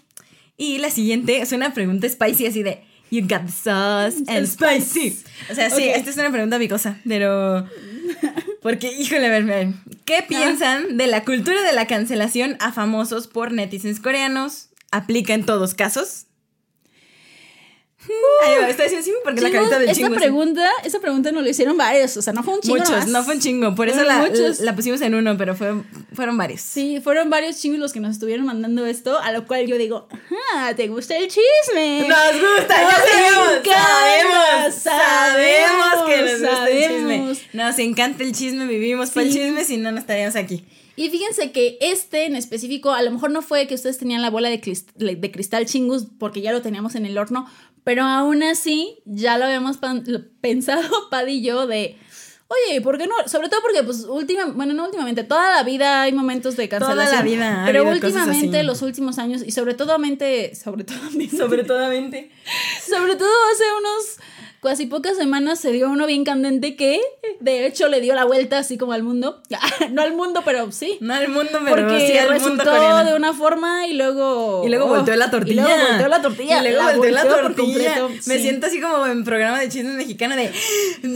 Y 0.56 0.78
la 0.78 0.90
siguiente 0.90 1.38
es 1.40 1.52
una 1.52 1.72
pregunta 1.74 2.08
spicy 2.08 2.46
así 2.46 2.62
de 2.62 2.82
You 3.10 3.20
got 3.22 3.46
the 3.46 3.52
sauce 3.52 4.24
and 4.26 4.46
spicy. 4.46 5.16
O 5.50 5.54
sea, 5.54 5.70
sí, 5.70 5.84
esta 5.84 6.10
es 6.10 6.16
una 6.16 6.30
pregunta 6.32 6.58
picosa, 6.58 6.98
pero 7.06 7.64
porque 8.62 8.92
híjole, 8.92 9.26
a 9.26 9.30
ver, 9.30 9.42
a 9.44 9.46
ver, 9.46 9.68
¿qué 10.04 10.24
piensan 10.26 10.96
de 10.96 11.06
la 11.06 11.24
cultura 11.24 11.62
de 11.62 11.72
la 11.72 11.86
cancelación 11.86 12.56
a 12.58 12.72
famosos 12.72 13.28
por 13.28 13.52
netizens 13.52 14.00
coreanos? 14.00 14.70
¿Aplica 14.90 15.34
en 15.34 15.44
todos 15.46 15.74
casos? 15.74 16.26
Va, 18.62 18.68
está 18.68 18.84
diciendo 18.84 19.04
sí 19.04 19.12
porque 19.24 19.40
la 19.40 19.50
carita 19.50 19.78
del 19.78 19.92
chingo. 19.94 20.14
sí. 20.14 20.20
pregunta, 20.20 20.68
esa 20.84 21.00
pregunta 21.00 21.32
nos 21.32 21.42
lo 21.42 21.48
hicieron 21.50 21.76
varios, 21.76 22.16
o 22.16 22.22
sea, 22.22 22.32
no 22.32 22.42
fue 22.42 22.54
un 22.54 22.60
chingo 22.60 22.76
Muchos, 22.78 23.06
no 23.08 23.24
fue 23.24 23.34
un 23.34 23.40
chingo, 23.40 23.74
por 23.74 23.88
eso 23.88 24.02
la, 24.04 24.74
pusimos 24.76 25.00
en 25.00 25.14
uno, 25.14 25.36
pero 25.36 25.54
fue, 25.54 25.74
fueron 26.14 26.36
varios. 26.36 26.60
Sí, 26.60 27.00
fueron 27.02 27.30
varios 27.30 27.60
chingos 27.60 27.78
los 27.80 27.92
que 27.92 28.00
nos 28.00 28.12
estuvieron 28.12 28.46
mandando 28.46 28.86
esto, 28.86 29.18
a 29.18 29.32
lo 29.32 29.46
cual 29.46 29.66
yo 29.66 29.76
digo, 29.78 30.08
¿te 30.76 30.88
gusta 30.88 31.16
el 31.16 31.28
chisme? 31.28 32.06
Nos 32.08 32.32
gusta, 32.32 32.82
Nos 32.82 32.92
sabemos, 32.92 34.74
sabemos, 34.74 34.74
sabemos 34.74 36.08
que 36.08 36.22
nos 36.22 36.40
gusta 36.40 36.70
el 36.70 36.88
chisme. 36.88 37.36
Nos 37.52 37.78
encanta 37.78 38.22
el 38.22 38.32
chisme, 38.32 38.66
vivimos 38.66 39.10
para 39.10 39.26
el 39.26 39.32
Sí. 39.32 39.38
chisme, 39.38 39.64
si 39.64 39.76
no, 39.76 39.92
no 39.92 39.98
estaríamos 39.98 40.36
aquí. 40.36 40.64
Y 40.98 41.10
fíjense 41.10 41.52
que 41.52 41.76
este 41.80 42.24
en 42.24 42.36
específico, 42.36 42.92
a 42.92 43.02
lo 43.02 43.10
mejor 43.10 43.30
no 43.30 43.42
fue 43.42 43.66
que 43.66 43.74
ustedes 43.74 43.98
tenían 43.98 44.22
la 44.22 44.30
bola 44.30 44.48
de, 44.48 44.58
de 44.96 45.30
cristal 45.30 45.66
chingus 45.66 46.06
porque 46.18 46.40
ya 46.40 46.52
lo 46.52 46.62
teníamos 46.62 46.94
en 46.94 47.04
el 47.04 47.18
horno, 47.18 47.46
pero 47.86 48.02
aún 48.02 48.42
así 48.42 48.98
ya 49.04 49.38
lo 49.38 49.44
habíamos 49.44 49.78
pensado 50.40 51.08
Pad 51.08 51.28
y 51.28 51.40
yo 51.40 51.68
de, 51.68 51.96
oye, 52.48 52.80
¿por 52.80 52.98
qué 52.98 53.06
no? 53.06 53.14
Sobre 53.28 53.48
todo 53.48 53.60
porque, 53.62 53.84
pues, 53.84 54.06
última, 54.06 54.46
bueno, 54.46 54.74
no 54.74 54.86
últimamente, 54.86 55.22
toda 55.22 55.54
la 55.54 55.62
vida 55.62 56.02
hay 56.02 56.12
momentos 56.12 56.56
de 56.56 56.66
Toda 56.66 56.80
cancelación. 56.80 57.16
la 57.16 57.22
vida 57.22 57.62
ha 57.62 57.66
Pero 57.66 57.88
últimamente, 57.88 58.64
los 58.64 58.82
últimos 58.82 59.20
años, 59.20 59.44
y 59.46 59.52
sobre 59.52 59.74
todo, 59.74 59.96
sobre 60.60 60.82
todo, 60.82 60.98
Sobre 61.36 61.62
todo, 61.62 61.88
mente. 61.88 62.32
sobre 62.90 63.14
todo 63.14 63.30
hace 63.52 63.64
unos 63.78 64.18
casi 64.62 64.86
pocas 64.86 65.16
semanas 65.16 65.60
se 65.60 65.70
dio 65.72 65.88
uno 65.88 66.06
bien 66.06 66.24
candente 66.24 66.74
que 66.76 67.00
de 67.40 67.66
hecho 67.66 67.88
le 67.88 68.00
dio 68.00 68.14
la 68.14 68.24
vuelta 68.24 68.58
así 68.58 68.76
como 68.78 68.92
al 68.92 69.02
mundo. 69.02 69.42
no 69.92 70.02
al 70.02 70.14
mundo, 70.14 70.42
pero 70.44 70.70
sí. 70.72 70.98
No 71.00 71.14
al 71.14 71.28
mundo, 71.28 71.58
pero 71.64 71.86
Porque 71.86 72.06
sí 72.06 72.18
al 72.18 72.30
mundo 72.30 72.44
resultó 72.44 72.64
coreano. 72.70 73.04
de 73.10 73.14
una 73.16 73.32
forma 73.32 73.86
y 73.86 73.94
luego. 73.94 74.62
Y 74.64 74.68
luego 74.68 74.86
oh, 74.86 74.88
volteó 74.88 75.14
la 75.16 75.30
tortilla. 75.30 75.62
Y 75.62 75.64
luego 75.66 75.88
volteó 75.88 76.08
la 76.08 76.22
tortilla. 76.22 76.58
Y 76.58 76.72
luego 76.72 76.82
volteó 76.96 77.10
la 77.12 77.22
por 77.22 77.30
tortilla. 77.54 78.00
completo, 78.00 78.08
Me 78.26 78.36
sí. 78.36 78.42
siento 78.42 78.66
así 78.66 78.80
como 78.80 79.06
en 79.06 79.24
programa 79.24 79.60
de 79.60 79.68
chismes 79.68 79.94
mexicano 79.94 80.34
de 80.36 80.50
¿Viste? 81.02 81.08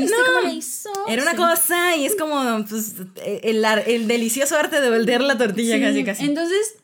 No. 0.00 0.16
cómo 0.40 0.48
le 0.48 0.54
hizo? 0.54 0.90
Era 1.08 1.22
una 1.22 1.32
Sí. 1.32 1.36
cosa 1.36 1.96
y 1.96 2.06
es 2.06 2.16
como 2.16 2.64
pues, 2.68 2.94
el, 3.24 4.06
delicioso 4.08 4.56
arte 4.56 4.80
de 4.80 4.90
voltear 4.90 5.20
la 5.22 5.38
tortilla 5.38 5.76
Sí, 5.76 5.80
casi 5.82 6.04
casi. 6.04 6.24
Entonces, 6.24 6.74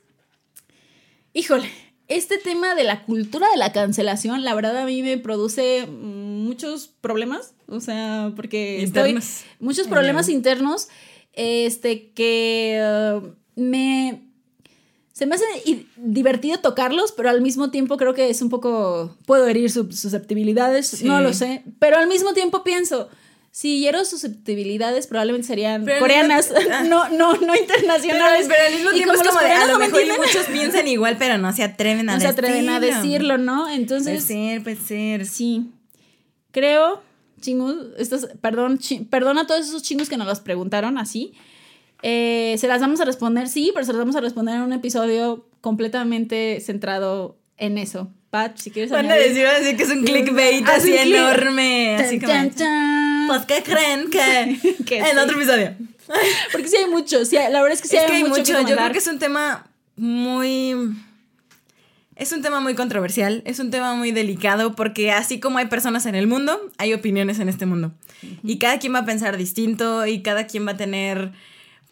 híjole, 1.33 1.71
este 2.09 2.39
tema 2.39 2.75
de 2.75 2.85
la 2.85 3.05
cultura 3.05 3.49
de 3.51 3.57
la 3.57 3.73
cancelación, 3.73 4.43
la 4.45 4.55
verdad 4.55 4.77
a 4.79 4.85
mí 4.87 5.03
me 5.03 5.19
produce 5.19 5.87
muchos 5.87 6.89
problemas, 7.01 7.55
o 7.67 7.81
sea, 7.81 8.33
porque 8.35 8.81
Internos. 8.83 9.25
estoy 9.25 9.49
muchos 9.61 9.87
problemas 9.89 10.29
internos, 10.29 10.89
este 11.35 12.11
que 12.13 12.79
eh, 12.81 13.21
me 13.57 14.23
se 15.13 15.27
me 15.27 15.35
hace 15.35 15.45
divertido 15.97 16.61
tocarlos, 16.61 17.11
pero 17.13 17.29
al 17.29 17.41
mismo 17.43 17.71
tiempo 17.73 17.97
creo 17.97 18.15
que 18.15 18.31
es 18.31 18.41
un 18.41 18.51
poco 18.51 19.17
puedo 19.27 19.47
herir 19.49 19.69
sus 19.71 19.99
susceptibilidades, 19.99 20.87
Sí. 20.89 21.05
no 21.05 21.21
lo 21.21 21.33
sé, 21.35 21.65
pero 21.81 21.99
al 21.99 22.07
mismo 22.09 22.33
tiempo 22.35 22.63
pienso 22.65 23.09
si 23.59 23.81
hiero 23.81 24.05
susceptibilidades 24.05 25.09
probablemente 25.09 25.49
serían 25.49 25.85
Pero 25.85 25.99
coreanas, 25.99 26.53
ah. 26.73 26.85
no, 26.89 27.09
no, 27.09 27.33
no 27.33 27.39
Pero, 27.41 27.57
internacionales. 27.57 28.47
pero 28.49 28.67
al 28.69 28.73
mismo 28.73 28.91
tiempo 28.91 29.15
es 29.15 29.23
como 29.25 29.33
de, 29.41 29.47
a 29.47 29.49
coreanos 29.49 29.67
lo 29.67 29.73
no 29.73 29.79
me 29.81 29.87
mejor 29.87 29.99
y 29.99 30.03
entienden, 30.05 30.27
muchos 30.29 30.47
piensan 30.53 30.87
igual, 30.87 31.17
pero 31.19 31.39
no 31.39 31.53
se 31.53 31.65
atreven 31.65 32.09
a 32.09 32.15
no 32.15 32.21
se 32.21 32.29
atreven 32.29 32.69
a 32.69 32.79
decirlo. 32.79 33.03
decirlo, 33.03 33.39
¿no? 33.39 33.63
Puede 33.65 33.75
Entonces, 33.75 34.23
ser, 34.23 34.63
puede 34.63 34.77
ser. 34.77 35.27
sí, 35.27 35.73
creo, 36.53 37.03
chingos, 37.41 37.75
estos, 37.99 38.29
perdón, 38.41 38.79
perdón 39.11 39.39
a 39.39 39.49
todos 39.49 39.67
esos 39.67 39.83
chingos 39.83 40.09
que 40.09 40.17
nos 40.17 40.29
las 40.29 40.39
preguntaron 40.39 40.97
así. 40.97 41.33
Eh, 42.05 42.55
se 42.59 42.69
las 42.69 42.81
vamos 42.81 43.01
a 43.01 43.05
responder, 43.07 43.49
sí, 43.49 43.73
pero 43.75 43.85
se 43.85 43.91
las 43.93 43.99
vamos 43.99 44.15
a 44.15 44.21
responder 44.21 44.55
en 44.55 44.63
un 44.63 44.73
episodio 44.73 45.49
completamente 45.61 46.61
centrado 46.61 47.37
en 47.57 47.77
eso. 47.77 48.09
Pat, 48.31 48.57
si 48.57 48.71
quieres 48.71 48.93
Van 48.93 49.11
a 49.11 49.15
decir, 49.17 49.43
van 49.45 49.57
a 49.57 49.59
decir 49.59 49.77
que 49.77 49.83
es 49.83 49.91
un 49.91 50.05
clickbait 50.05 50.65
Ah, 50.69 50.75
así 50.77 50.93
sí, 50.93 50.99
click. 50.99 51.17
enorme. 51.17 51.97
Así 51.97 52.21
como. 52.21 52.33
chan, 52.33 52.55
chan. 52.55 53.18
Pues, 53.29 53.45
¿qué 53.45 53.63
creen 53.63 54.11
que? 54.11 54.59
Que 54.87 54.99
en 54.99 55.05
sí. 55.05 55.19
otro 55.19 55.37
episodio. 55.37 55.75
Porque 56.53 56.69
sí 56.69 56.77
hay 56.77 56.91
mucho, 56.91 57.25
sí, 57.25 57.37
la 57.37 57.63
verdad 57.63 57.73
es 57.73 57.83
que 57.83 57.89
sí 57.89 57.97
es 57.97 58.03
hay, 58.03 58.09
que 58.09 58.17
hay 58.17 58.23
mucho, 58.25 58.41
mucho. 58.41 58.65
que 58.65 58.71
Yo 58.71 58.77
creo 58.77 58.93
que 58.93 58.99
es 58.99 59.07
un 59.07 59.19
tema 59.19 59.67
muy. 59.97 60.75
Es 62.17 62.33
un 62.33 62.43
tema 62.43 62.59
muy 62.59 62.75
controversial, 62.75 63.43
es 63.45 63.61
un 63.61 63.71
tema 63.71 63.95
muy 63.95 64.11
delicado 64.11 64.75
porque 64.75 65.13
así 65.13 65.39
como 65.39 65.59
hay 65.59 65.67
personas 65.67 66.05
en 66.07 66.17
el 66.17 66.27
mundo, 66.27 66.59
hay 66.77 66.93
opiniones 66.93 67.39
en 67.39 67.49
este 67.49 67.65
mundo. 67.65 67.93
Y 68.43 68.59
cada 68.59 68.81
quien 68.81 68.93
va 68.93 69.01
a 69.01 69.05
pensar 69.05 69.37
distinto 69.37 70.05
y 70.05 70.21
cada 70.23 70.49
quien 70.49 70.67
va 70.67 70.73
a 70.73 70.77
tener, 70.77 71.31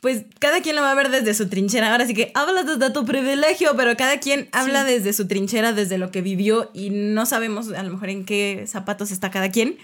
pues 0.00 0.24
cada 0.40 0.62
quien 0.62 0.74
lo 0.74 0.82
va 0.82 0.90
a 0.90 0.94
ver 0.96 1.10
desde 1.10 1.32
su 1.34 1.48
trinchera. 1.48 1.92
Ahora 1.92 2.06
sí 2.06 2.14
que 2.14 2.32
hablas 2.34 2.66
desde 2.66 2.90
tu 2.90 3.04
privilegio, 3.04 3.76
pero 3.76 3.96
cada 3.96 4.18
quien 4.18 4.48
habla 4.50 4.82
desde 4.82 5.12
su 5.12 5.28
trinchera, 5.28 5.72
desde 5.72 5.96
lo 5.96 6.10
que 6.10 6.22
vivió 6.22 6.72
y 6.74 6.90
no 6.90 7.24
sabemos 7.24 7.70
a 7.70 7.84
lo 7.84 7.92
mejor 7.92 8.08
en 8.08 8.24
qué 8.24 8.64
zapatos 8.66 9.12
está 9.12 9.30
cada 9.30 9.50
quien. 9.50 9.78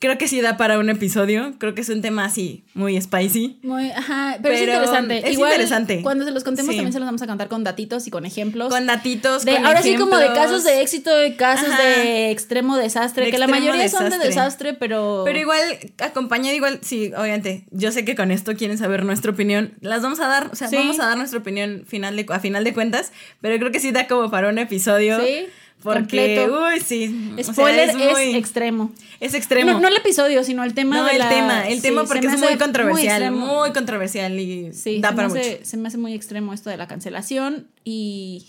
Creo 0.00 0.16
que 0.16 0.28
sí 0.28 0.40
da 0.40 0.56
para 0.56 0.78
un 0.78 0.90
episodio, 0.90 1.54
creo 1.58 1.74
que 1.74 1.80
es 1.80 1.88
un 1.88 2.02
tema 2.02 2.24
así 2.24 2.62
muy 2.74 3.00
spicy. 3.00 3.58
Muy, 3.64 3.90
ajá, 3.90 4.38
pero, 4.40 4.54
es 4.54 4.60
interesante. 4.60 5.18
es 5.26 5.32
Igual, 5.32 5.50
interesante. 5.50 6.02
Cuando 6.02 6.24
se 6.24 6.30
los 6.30 6.44
contemos 6.44 6.70
Sí. 6.70 6.76
también 6.76 6.92
se 6.92 7.00
los 7.00 7.06
vamos 7.08 7.20
a 7.22 7.26
contar 7.26 7.48
con 7.48 7.64
datitos 7.64 8.06
y 8.06 8.10
con 8.10 8.24
ejemplos. 8.24 8.68
Con 8.68 8.86
datitos, 8.86 9.44
de, 9.44 9.56
con 9.56 9.66
ahora 9.66 9.82
sí 9.82 9.96
como 9.96 10.16
de 10.18 10.28
casos 10.34 10.62
de 10.62 10.82
éxito 10.82 11.24
y 11.24 11.32
casos 11.34 11.68
Ajá. 11.68 11.82
de 11.82 12.30
extremo 12.30 12.76
desastre, 12.76 13.24
De 13.24 13.30
que 13.32 13.38
la 13.38 13.48
mayoría 13.48 13.88
son 13.88 14.04
de 14.04 14.18
desastre. 14.18 14.28
desastre, 14.28 14.74
pero... 14.74 15.22
Pero 15.24 15.38
igual, 15.40 15.60
acompañado 15.98 16.54
igual, 16.54 16.78
sí, 16.82 17.10
obviamente, 17.16 17.64
yo 17.72 17.90
sé 17.90 18.04
que 18.04 18.14
con 18.14 18.30
esto 18.30 18.54
quieren 18.54 18.78
saber 18.78 19.04
nuestra 19.04 19.32
opinión, 19.32 19.72
las 19.80 20.02
vamos 20.02 20.20
a 20.20 20.28
dar, 20.28 20.48
o 20.52 20.54
sea, 20.54 20.68
Sí. 20.68 20.76
vamos 20.76 21.00
a 21.00 21.06
dar 21.06 21.18
nuestra 21.18 21.40
opinión 21.40 21.82
final 21.88 22.14
de, 22.14 22.24
a 22.28 22.38
final 22.38 22.62
de 22.62 22.72
cuentas, 22.72 23.10
pero 23.40 23.58
creo 23.58 23.72
que 23.72 23.80
sí 23.80 23.90
da 23.90 24.06
como 24.06 24.30
para 24.30 24.48
un 24.48 24.58
episodio. 24.58 25.18
Sí. 25.24 25.46
Porque, 25.82 26.00
completo. 26.46 26.60
uy, 26.74 26.80
sí. 26.80 27.32
o 27.38 27.42
sea, 27.44 27.54
Spoiler 27.54 27.88
es, 27.90 27.96
muy- 27.96 28.34
extremo. 28.34 28.90
es 29.20 29.34
extremo. 29.34 29.72
No, 29.72 29.80
no 29.80 29.88
el 29.88 29.96
episodio, 29.96 30.42
sino 30.42 30.64
el 30.64 30.74
tema 30.74 30.96
No, 30.96 31.04
de 31.04 31.12
el 31.12 31.18
la- 31.18 31.28
tema, 31.28 31.68
el 31.68 31.76
sí, 31.76 31.82
tema 31.82 32.04
porque 32.04 32.26
es 32.26 32.38
muy 32.38 32.56
controversial, 32.58 33.30
muy, 33.30 33.72
controversial 33.72 34.38
y 34.40 34.72
Sí, 34.72 35.00
da 35.00 35.14
para 35.14 35.28
mucho. 35.28 35.40
hace, 35.40 35.64
se 35.64 35.76
me 35.76 35.86
hace 35.88 35.96
muy 35.98 36.14
extremo 36.14 36.52
esto 36.52 36.68
de 36.68 36.76
la 36.76 36.88
cancelación 36.88 37.68
y 37.84 38.46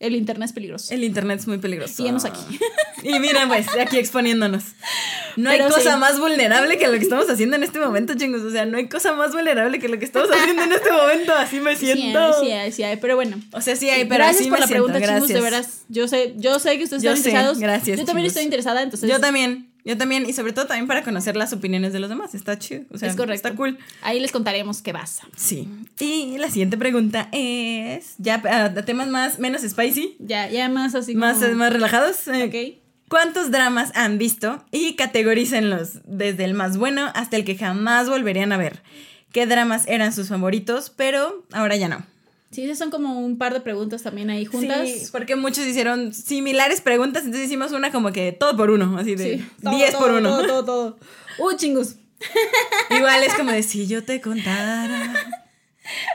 el 0.00 0.16
internet 0.16 0.46
es 0.48 0.52
peligroso. 0.52 0.92
El 0.92 1.04
internet 1.04 1.38
es 1.40 1.46
muy 1.46 1.58
peligroso. 1.58 2.02
Y 2.02 2.08
hemos 2.08 2.24
aquí. 2.24 2.40
Y 3.02 3.18
mira, 3.20 3.46
pues, 3.46 3.66
aquí 3.78 3.98
exponiéndonos. 3.98 4.64
No 5.36 5.48
hay 5.50 5.60
cosa 5.60 5.94
sí. 5.94 5.98
más 6.00 6.18
vulnerable 6.18 6.76
que 6.78 6.86
lo 6.88 6.94
que 6.94 6.98
estamos 7.04 7.30
haciendo 7.30 7.56
en 7.56 7.62
este 7.62 7.78
momento, 7.78 8.14
chingos. 8.14 8.42
O 8.42 8.50
sea, 8.50 8.66
no 8.66 8.76
hay 8.78 8.88
cosa 8.88 9.12
más 9.12 9.32
vulnerable 9.32 9.78
que 9.78 9.88
lo 9.88 9.98
que 9.98 10.04
estamos 10.04 10.28
haciendo 10.30 10.64
en 10.64 10.72
este 10.72 10.90
momento. 10.90 11.32
Así 11.34 11.60
me 11.60 11.76
Sí 11.76 11.88
hay, 11.90 11.96
siento. 11.96 12.40
sí 12.42 12.50
hay, 12.50 12.72
sí 12.72 12.82
hay, 12.82 12.96
pero 12.96 13.14
bueno. 13.16 13.40
O 13.52 13.60
sea, 13.60 13.76
sí 13.76 13.88
hay, 13.88 14.04
pero 14.06 14.16
gracias 14.24 14.40
así 14.42 14.50
por 14.50 14.58
me 14.58 14.60
la 14.60 14.66
siento. 14.66 14.86
pregunta, 14.86 15.14
chicos, 15.14 15.28
de 15.28 15.34
Gracias. 15.34 15.42
veras. 15.42 15.82
Yo 15.88 16.08
sé, 16.08 16.34
yo 16.36 16.58
sé 16.58 16.76
que 16.78 16.84
ustedes 16.84 17.02
Yo 17.02 17.10
están 17.12 17.22
sé, 17.22 17.28
interesados. 17.30 17.58
gracias, 17.58 17.98
Yo 18.00 18.04
también 18.04 18.26
estoy 18.26 18.42
interesada, 18.44 18.82
entonces. 18.82 19.08
Yo 19.08 19.20
también, 19.20 19.69
yo 19.84 19.96
también. 19.96 20.24
Y 20.28 20.32
sobre 20.32 20.52
todo 20.52 20.66
también 20.66 20.86
para 20.86 21.02
conocer 21.02 21.36
las 21.36 21.52
opiniones 21.52 21.92
de 21.92 22.00
los 22.00 22.08
demás. 22.10 22.34
Está 22.34 22.58
chido. 22.58 22.82
O 22.90 22.98
sea, 22.98 23.08
es 23.08 23.16
correcto. 23.16 23.34
está 23.48 23.54
cool. 23.56 23.78
Ahí 24.02 24.20
les 24.20 24.32
contaremos 24.32 24.82
qué 24.82 24.92
pasa. 24.92 25.26
Sí. 25.36 25.68
Y 25.98 26.38
la 26.38 26.48
siguiente 26.48 26.76
pregunta 26.76 27.28
es, 27.32 28.14
ya 28.18 28.34
a 28.44 28.72
temas 28.84 29.08
más, 29.08 29.38
menos 29.38 29.62
spicy, 29.62 30.16
Ya, 30.18 30.48
ya 30.48 30.68
más 30.68 30.94
así 30.94 31.14
más, 31.14 31.38
como- 31.38 31.54
más 31.54 31.72
relajados. 31.72 32.26
eh, 32.28 32.44
Ok. 32.44 32.80
¿Cuántos 33.08 33.50
dramas 33.50 33.90
han 33.96 34.18
visto? 34.18 34.64
Y 34.70 34.94
categorícenlos 34.94 35.98
desde 36.04 36.44
el 36.44 36.54
más 36.54 36.76
bueno 36.76 37.10
hasta 37.14 37.36
el 37.36 37.44
que 37.44 37.56
jamás 37.56 38.08
volverían 38.08 38.52
a 38.52 38.56
ver. 38.56 38.82
¿Qué 39.32 39.46
dramas 39.46 39.84
eran 39.88 40.12
sus 40.12 40.28
favoritos? 40.28 40.90
Pero 40.96 41.44
ahora 41.52 41.74
ya 41.76 41.88
no. 41.88 42.04
Sí, 42.50 42.64
esas 42.64 42.78
son 42.78 42.90
como 42.90 43.20
un 43.20 43.38
par 43.38 43.54
de 43.54 43.60
preguntas 43.60 44.02
también 44.02 44.28
ahí 44.28 44.44
juntas. 44.44 44.88
Sí, 44.88 45.08
porque 45.12 45.36
muchos 45.36 45.64
hicieron 45.66 46.12
similares 46.12 46.80
preguntas, 46.80 47.24
entonces 47.24 47.46
hicimos 47.46 47.70
una 47.70 47.92
como 47.92 48.10
que 48.10 48.32
todo 48.32 48.56
por 48.56 48.70
uno, 48.70 48.98
así 48.98 49.14
de 49.14 49.38
Sí, 49.38 49.48
todo, 49.62 49.76
10 49.76 49.94
por 49.94 50.10
uno. 50.10 50.30
Todo, 50.30 50.46
todo, 50.46 50.64
todo. 50.64 50.98
Uy, 51.38 51.56
chingus. 51.56 51.94
Igual 52.90 53.22
es 53.22 53.34
como 53.34 53.52
de 53.52 53.62
si 53.62 53.86
yo 53.86 54.02
te 54.02 54.20
contara. 54.20 55.14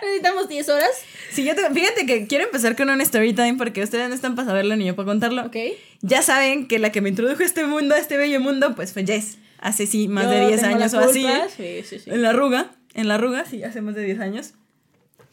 Necesitamos 0.02 0.50
10 0.50 0.70
horas. 0.70 0.92
Si 1.32 1.44
yo 1.44 1.56
te, 1.56 1.70
fíjate 1.70 2.06
que 2.06 2.28
quiero 2.28 2.46
empezar 2.46 2.76
con 2.76 2.90
un 2.90 3.02
story 3.02 3.34
time 3.34 3.56
porque 3.56 3.84
ustedes 3.84 4.08
no 4.10 4.16
están 4.16 4.36
para 4.36 4.48
saberlo 4.48 4.76
ni 4.76 4.86
yo 4.86 4.96
para 4.96 5.06
contarlo. 5.06 5.46
Ok. 5.46 5.56
Ya 6.02 6.22
saben 6.22 6.68
que 6.68 6.80
la 6.80 6.92
que 6.92 7.02
me 7.02 7.10
introdujo 7.10 7.44
a 7.44 7.46
este 7.46 7.66
mundo, 7.66 7.96
a 7.96 7.98
este 7.98 8.18
bello 8.18 8.40
mundo, 8.40 8.76
pues 8.76 8.94
fue 8.94 9.06
Jess. 9.06 9.38
Hace 9.60 9.88
sí, 9.88 10.08
más 10.08 10.26
Yo 10.26 10.32
de 10.32 10.48
10 10.48 10.62
tengo 10.62 10.78
la 10.78 10.86
años 10.86 10.94
o 10.94 11.00
así. 11.00 11.26
Sí, 11.56 11.82
sí, 11.88 12.00
sí. 12.00 12.10
En 12.10 12.22
la 12.22 12.32
arruga, 12.32 12.72
en 12.94 13.08
la 13.08 13.16
arruga, 13.16 13.46
sí, 13.46 13.64
hace 13.64 13.82
más 13.82 13.96
de 13.96 14.04
10 14.04 14.20
años. 14.20 14.54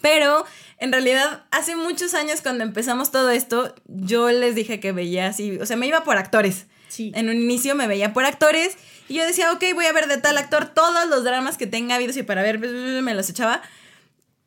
Pero 0.01 0.45
en 0.83 0.91
realidad, 0.93 1.45
hace 1.51 1.77
muchos 1.77 2.13
años 2.15 2.41
cuando 2.43 2.65
empezamos 2.65 3.11
todo 3.13 3.31
esto, 3.31 3.75
yo 3.87 4.31
les 4.31 4.55
dije 4.55 4.81
que 4.81 4.93
veía 4.93 5.29
así, 5.29 5.59
o 5.61 5.67
sea, 5.67 5.77
me 5.77 5.87
iba 5.87 6.03
por 6.05 6.17
actores. 6.17 6.67
Sí. 6.89 7.13
En 7.15 7.29
un 7.29 7.37
inicio 7.37 7.75
me 7.75 7.87
veía 7.87 8.13
por 8.13 8.25
actores 8.25 8.77
y 9.09 9.15
yo 9.15 9.25
decía, 9.25 9.53
ok, 9.53 9.63
voy 9.75 9.87
a 9.87 9.93
ver 9.93 10.09
de 10.09 10.19
tal 10.19 10.37
actor 10.37 10.67
todos 10.67 11.09
los 11.09 11.25
dramas 11.25 11.57
que 11.57 11.67
tenga 11.67 11.95
habidos 11.95 12.17
y 12.17 12.23
para 12.23 12.43
ver, 12.43 12.59
me 12.59 13.15
los 13.15 13.31
echaba. 13.31 13.63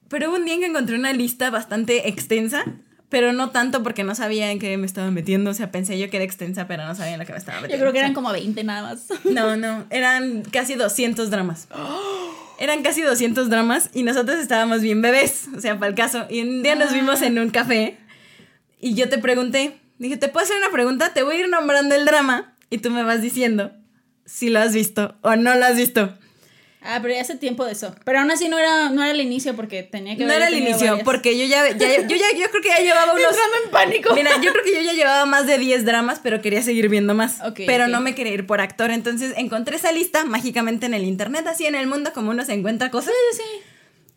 Pero 0.09 0.29
hubo 0.29 0.35
un 0.35 0.45
día 0.45 0.53
en 0.55 0.59
que 0.59 0.65
encontré 0.67 0.95
una 0.95 1.13
lista 1.13 1.49
bastante 1.49 2.07
extensa, 2.09 2.65
pero 3.09 3.31
no 3.33 3.51
tanto 3.51 3.81
porque 3.81 4.03
no 4.03 4.13
sabía 4.13 4.51
en 4.51 4.59
qué 4.59 4.77
me 4.77 4.85
estaba 4.85 5.09
metiendo. 5.11 5.51
O 5.51 5.53
sea, 5.53 5.71
pensé 5.71 5.97
yo 5.97 6.09
que 6.09 6.17
era 6.17 6.25
extensa, 6.25 6.67
pero 6.67 6.85
no 6.85 6.93
sabía 6.95 7.13
en 7.13 7.19
la 7.19 7.25
que 7.25 7.31
me 7.31 7.39
estaba 7.39 7.57
Yo 7.57 7.61
metiendo. 7.63 7.83
creo 7.83 7.93
que 7.93 7.99
eran 7.99 8.13
como 8.13 8.31
20 8.31 8.63
nada 8.63 8.81
más. 8.83 9.07
no, 9.23 9.55
no, 9.55 9.85
eran 9.89 10.43
casi 10.51 10.75
200 10.75 11.29
dramas. 11.29 11.67
Eran 12.59 12.83
casi 12.83 13.01
200 13.01 13.49
dramas 13.49 13.89
y 13.93 14.03
nosotros 14.03 14.39
estábamos 14.39 14.81
bien 14.81 15.01
bebés, 15.01 15.47
o 15.55 15.59
sea, 15.59 15.77
para 15.77 15.89
el 15.89 15.95
caso. 15.95 16.25
Y 16.29 16.41
un 16.41 16.63
día 16.63 16.75
nos 16.75 16.93
vimos 16.93 17.21
en 17.21 17.37
un 17.39 17.49
café 17.49 17.97
y 18.79 18.93
yo 18.93 19.09
te 19.09 19.17
pregunté, 19.17 19.77
dije, 19.97 20.17
¿te 20.17 20.27
puedo 20.29 20.45
hacer 20.45 20.57
una 20.57 20.71
pregunta? 20.71 21.13
Te 21.13 21.23
voy 21.23 21.35
a 21.35 21.39
ir 21.41 21.49
nombrando 21.49 21.95
el 21.95 22.05
drama 22.05 22.55
y 22.69 22.77
tú 22.77 22.91
me 22.91 23.03
vas 23.03 23.21
diciendo 23.21 23.71
si 24.25 24.49
lo 24.49 24.59
has 24.59 24.73
visto 24.73 25.15
o 25.21 25.35
no 25.35 25.55
lo 25.55 25.65
has 25.65 25.75
visto. 25.75 26.17
Ah, 26.85 26.99
pero 27.01 27.13
ya 27.13 27.21
hace 27.21 27.35
tiempo 27.35 27.65
de 27.65 27.71
eso. 27.71 27.95
Pero 28.03 28.19
aún 28.19 28.29
así 28.31 28.47
no 28.47 28.59
era, 28.59 28.89
no 28.89 29.01
era 29.03 29.11
el 29.11 29.21
inicio 29.21 29.55
porque 29.55 29.83
tenía 29.83 30.15
que 30.15 30.23
No 30.23 30.29
haber 30.31 30.43
era 30.43 30.47
el 30.49 30.57
inicio, 30.61 30.87
varias. 30.87 31.03
porque 31.03 31.37
yo 31.37 31.45
ya, 31.45 31.67
ya- 31.75 32.01
yo 32.07 32.15
ya, 32.15 32.37
yo 32.37 32.49
creo 32.51 32.61
que 32.61 32.69
ya 32.69 32.79
llevaba 32.79 33.13
unos... 33.13 33.23
Entrando 33.29 33.55
en 33.65 33.71
pánico. 33.71 34.13
Mira, 34.15 34.31
yo 34.41 34.51
creo 34.51 34.63
que 34.63 34.73
yo 34.75 34.81
ya 34.81 34.93
llevaba 34.93 35.25
más 35.25 35.47
de 35.47 35.57
10 35.57 35.83
dramas, 35.85 36.19
pero 36.21 36.41
quería 36.41 36.61
seguir 36.61 36.87
viendo 36.89 37.13
más. 37.13 37.41
Ok, 37.41 37.61
pero 37.65 37.87
no 37.87 38.01
me 38.01 38.13
quería 38.15 38.33
ir 38.33 38.45
por 38.45 38.61
actor. 38.61 38.91
Entonces 38.91 39.33
encontré 39.37 39.77
esa 39.77 39.91
lista 39.91 40.25
mágicamente 40.25 40.85
en 40.85 40.93
el 40.93 41.03
internet, 41.03 41.45
así 41.47 41.65
en 41.65 41.75
el 41.75 41.87
mundo, 41.87 42.11
como 42.13 42.31
uno 42.31 42.45
se 42.45 42.53
encuentra 42.53 42.91
cosas. 42.91 43.13
Sí, 43.31 43.37
sí. 43.43 43.61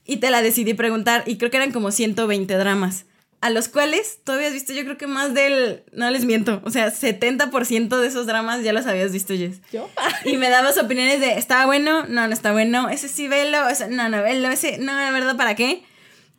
Y 0.04 0.16
te 0.18 0.30
la 0.30 0.42
decidí 0.42 0.74
preguntar. 0.74 1.22
Y 1.26 1.36
creo 1.38 1.50
que 1.50 1.56
eran 1.58 1.72
como 1.72 1.90
120 1.90 2.54
dramas. 2.54 3.04
A 3.40 3.50
los 3.50 3.68
cuales 3.68 4.18
tú 4.24 4.32
habías 4.32 4.52
visto, 4.52 4.72
yo 4.72 4.82
creo 4.82 4.98
que 4.98 5.06
más 5.06 5.32
del. 5.32 5.84
No 5.92 6.10
les 6.10 6.24
miento. 6.24 6.60
O 6.64 6.70
sea, 6.70 6.92
70% 6.92 8.00
de 8.00 8.06
esos 8.06 8.26
dramas 8.26 8.64
ya 8.64 8.72
los 8.72 8.86
habías 8.86 9.12
visto, 9.12 9.34
Jess. 9.34 9.60
Yo. 9.72 9.88
Y 10.24 10.36
me 10.36 10.50
dabas 10.50 10.76
opiniones 10.76 11.20
de, 11.20 11.34
¿estaba 11.34 11.66
bueno? 11.66 12.04
No, 12.06 12.26
no 12.26 12.32
está 12.32 12.50
bueno. 12.50 12.88
Ese 12.88 13.08
sí, 13.08 13.28
velo. 13.28 13.68
Ese, 13.68 13.88
no, 13.88 14.08
no, 14.08 14.22
velo. 14.24 14.48
Ese, 14.50 14.78
no, 14.78 14.92
la 14.92 15.12
verdad, 15.12 15.36
¿para 15.36 15.54
qué? 15.54 15.84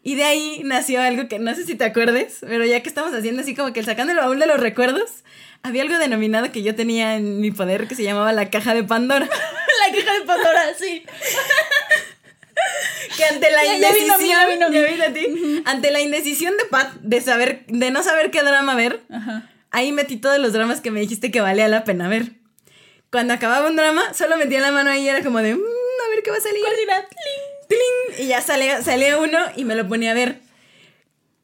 Y 0.03 0.15
de 0.15 0.23
ahí 0.23 0.61
nació 0.63 1.01
algo 1.01 1.27
que 1.27 1.39
no 1.39 1.53
sé 1.55 1.65
si 1.65 1.75
te 1.75 1.85
acuerdes, 1.85 2.37
pero 2.41 2.65
ya 2.65 2.81
que 2.81 2.89
estamos 2.89 3.13
haciendo 3.13 3.41
así 3.41 3.53
como 3.53 3.73
que 3.73 3.83
sacando 3.83 4.11
el 4.11 4.19
baúl 4.19 4.39
de 4.39 4.47
los 4.47 4.59
recuerdos, 4.59 5.23
había 5.61 5.81
algo 5.81 5.97
denominado 5.97 6.51
que 6.51 6.63
yo 6.63 6.73
tenía 6.73 7.15
en 7.15 7.41
mi 7.41 7.51
poder 7.51 7.87
que 7.87 7.95
se 7.95 8.03
llamaba 8.03 8.31
la 8.31 8.49
caja 8.49 8.73
de 8.73 8.83
Pandora. 8.83 9.27
La 9.87 9.93
queja 9.93 10.13
de 10.13 10.25
Pandora, 10.25 10.61
sí. 10.77 11.03
Que 13.17 13.25
ante 13.25 13.51
la 13.51 13.65
indecisión, 13.65 14.59
ante 15.65 15.91
la 15.91 15.99
indecisión 16.01 16.55
de 16.57 16.65
Pat 16.65 16.93
de 17.01 17.21
saber, 17.21 17.65
de 17.67 17.91
no 17.91 18.03
saber 18.03 18.31
qué 18.31 18.41
drama 18.43 18.75
ver, 18.75 19.01
Ajá. 19.11 19.49
ahí 19.71 19.91
metí 19.91 20.17
todos 20.17 20.37
los 20.39 20.53
dramas 20.53 20.79
que 20.81 20.91
me 20.91 20.99
dijiste 21.01 21.31
que 21.31 21.41
valía 21.41 21.67
la 21.67 21.83
pena 21.83 22.07
ver. 22.07 22.31
Cuando 23.11 23.33
acababa 23.33 23.67
un 23.67 23.75
drama, 23.75 24.13
solo 24.13 24.37
metía 24.37 24.59
la 24.61 24.71
mano 24.71 24.91
ahí 24.91 25.03
y 25.03 25.09
era 25.09 25.23
como 25.23 25.39
de, 25.39 25.55
"Mm, 25.55 25.59
a 25.59 26.09
ver 26.09 26.23
qué 26.23 26.31
va 26.31 26.37
a 26.37 26.41
salir. 26.41 26.61
¿Cuál 26.61 26.75
será? 26.75 27.07
¡Tling! 27.67 28.25
Y 28.25 28.27
ya 28.29 28.41
salía, 28.41 28.81
salía 28.83 29.17
uno 29.17 29.37
y 29.55 29.65
me 29.65 29.75
lo 29.75 29.87
ponía 29.87 30.11
a 30.11 30.13
ver. 30.13 30.39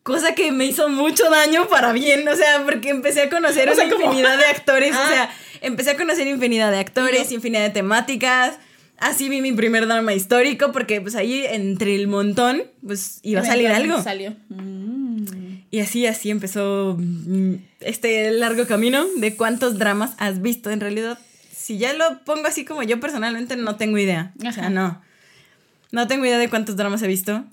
Cosa 0.04 0.36
que 0.36 0.52
me 0.52 0.66
hizo 0.66 0.88
mucho 0.88 1.30
daño 1.32 1.68
para 1.68 1.92
bien, 1.92 2.28
o 2.28 2.36
sea, 2.36 2.64
porque 2.64 2.90
empecé 2.90 3.24
a 3.24 3.30
conocer 3.30 3.68
O 3.70 3.76
sea, 3.76 3.86
una 3.86 3.94
¿cómo? 3.96 4.06
infinidad 4.06 4.38
de 4.38 4.46
actores, 4.46 4.96
o 4.96 5.00
Ah. 5.00 5.08
sea, 5.10 5.36
empecé 5.62 5.92
a 5.92 5.98
conocer 5.98 6.28
infinidad 6.28 6.72
de 6.72 6.78
actores, 6.78 7.32
infinidad 7.32 7.64
de 7.64 7.72
temáticas. 7.72 8.60
Así 8.98 9.30
vi 9.30 9.42
mi 9.42 9.52
primer 9.52 9.88
drama 9.88 10.14
histórico, 10.14 10.72
porque 10.72 11.02
pues 11.02 11.16
ahí 11.16 11.46
entre 11.50 11.96
el 11.96 12.08
montón, 12.08 12.64
pues 12.86 13.20
iba 13.24 13.42
a 13.42 13.46
salir 13.46 13.68
algo. 13.68 14.02
Salió. 14.02 14.36
Mm. 14.50 15.26
Y 15.72 15.80
así, 15.82 16.08
así 16.08 16.30
empezó 16.30 16.96
mm, 16.98 17.56
este 17.82 18.32
largo 18.32 18.66
camino 18.66 19.06
de 19.18 19.36
cuántos 19.36 19.78
dramas 19.78 20.14
has 20.18 20.42
visto. 20.42 20.70
En 20.70 20.80
realidad, 20.80 21.20
si 21.54 21.78
ya 21.78 21.94
lo 21.94 22.24
pongo 22.24 22.48
así 22.48 22.64
como 22.64 22.84
yo 22.84 23.00
personalmente, 23.00 23.58
no 23.58 23.76
tengo 23.76 23.98
idea. 23.98 24.32
O 24.38 24.52
sea, 24.52 24.64
Ajá. 24.64 24.70
no. 24.70 25.02
No 25.92 26.08
tengo 26.08 26.26
idea 26.26 26.38
de 26.38 26.50
cuántos 26.50 26.78
dramas 26.78 27.02
he 27.02 27.08
visto. 27.08 27.44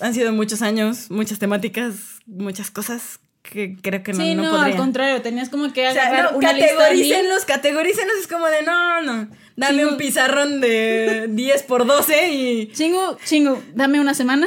Han 0.00 0.14
sido 0.14 0.32
muchos 0.32 0.62
años, 0.62 1.10
muchas 1.10 1.38
temáticas, 1.38 1.94
muchas 2.26 2.70
cosas 2.70 3.20
que 3.42 3.76
creo 3.80 4.02
que 4.02 4.12
no, 4.12 4.22
sí, 4.22 4.34
no, 4.34 4.44
no, 4.44 4.50
podría. 4.50 4.66
al 4.66 4.76
contrario, 4.76 5.22
tenías 5.22 5.48
como 5.48 5.72
que 5.72 5.88
O 5.88 5.92
sea, 5.92 6.30
no, 6.30 6.38
una 6.38 6.52
lista 6.52 6.74
categorícenlos, 6.74 7.44
categorícenlos. 7.44 8.16
Es 8.20 8.26
como 8.26 8.46
de, 8.46 8.62
no, 8.62 9.02
no. 9.02 9.28
Dame 9.60 9.84
un 9.84 9.98
pizarrón 9.98 10.62
de 10.62 11.26
10 11.28 11.62
por 11.64 11.86
12 11.86 12.32
y, 12.32 12.72
Chingu, 12.72 13.18
chingu, 13.26 13.62
dame 13.74 14.00
una 14.00 14.14
semana, 14.14 14.46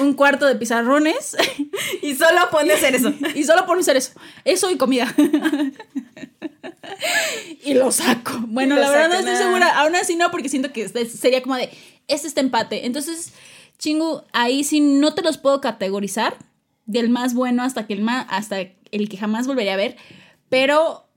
un 0.00 0.12
cuarto 0.12 0.44
de 0.44 0.54
pizarrones 0.54 1.34
y 2.02 2.14
solo 2.14 2.50
pone 2.50 2.74
a 2.74 2.76
hacer 2.76 2.94
eso. 2.94 3.10
y 3.34 3.44
solo 3.44 3.64
por 3.64 3.78
hacer 3.78 3.96
eso. 3.96 4.12
Eso 4.44 4.70
y 4.70 4.76
comida. 4.76 5.14
y 7.64 7.72
lo 7.72 7.90
saco. 7.90 8.32
Bueno, 8.48 8.74
lo 8.74 8.82
la 8.82 8.90
verdad 8.90 9.08
no 9.08 9.14
estoy 9.14 9.36
segura. 9.36 9.80
Aún 9.80 9.96
así 9.96 10.16
no, 10.16 10.30
porque 10.30 10.50
siento 10.50 10.74
que 10.74 10.82
este 10.82 11.06
sería 11.06 11.42
como 11.42 11.56
de, 11.56 11.70
este 12.06 12.28
está 12.28 12.42
empate. 12.42 12.84
Entonces, 12.84 13.32
chingu, 13.78 14.24
ahí 14.34 14.62
sí 14.62 14.80
no 14.80 15.14
te 15.14 15.22
los 15.22 15.38
puedo 15.38 15.62
categorizar 15.62 16.36
del 16.84 17.08
más 17.08 17.32
bueno 17.32 17.62
hasta 17.62 17.86
que 17.86 17.94
el 17.94 18.02
más, 18.02 18.26
hasta 18.28 18.60
el 18.60 19.08
que 19.08 19.16
jamás 19.16 19.46
volvería 19.46 19.72
a 19.72 19.78
ver. 19.78 19.96
Pero 20.50 21.09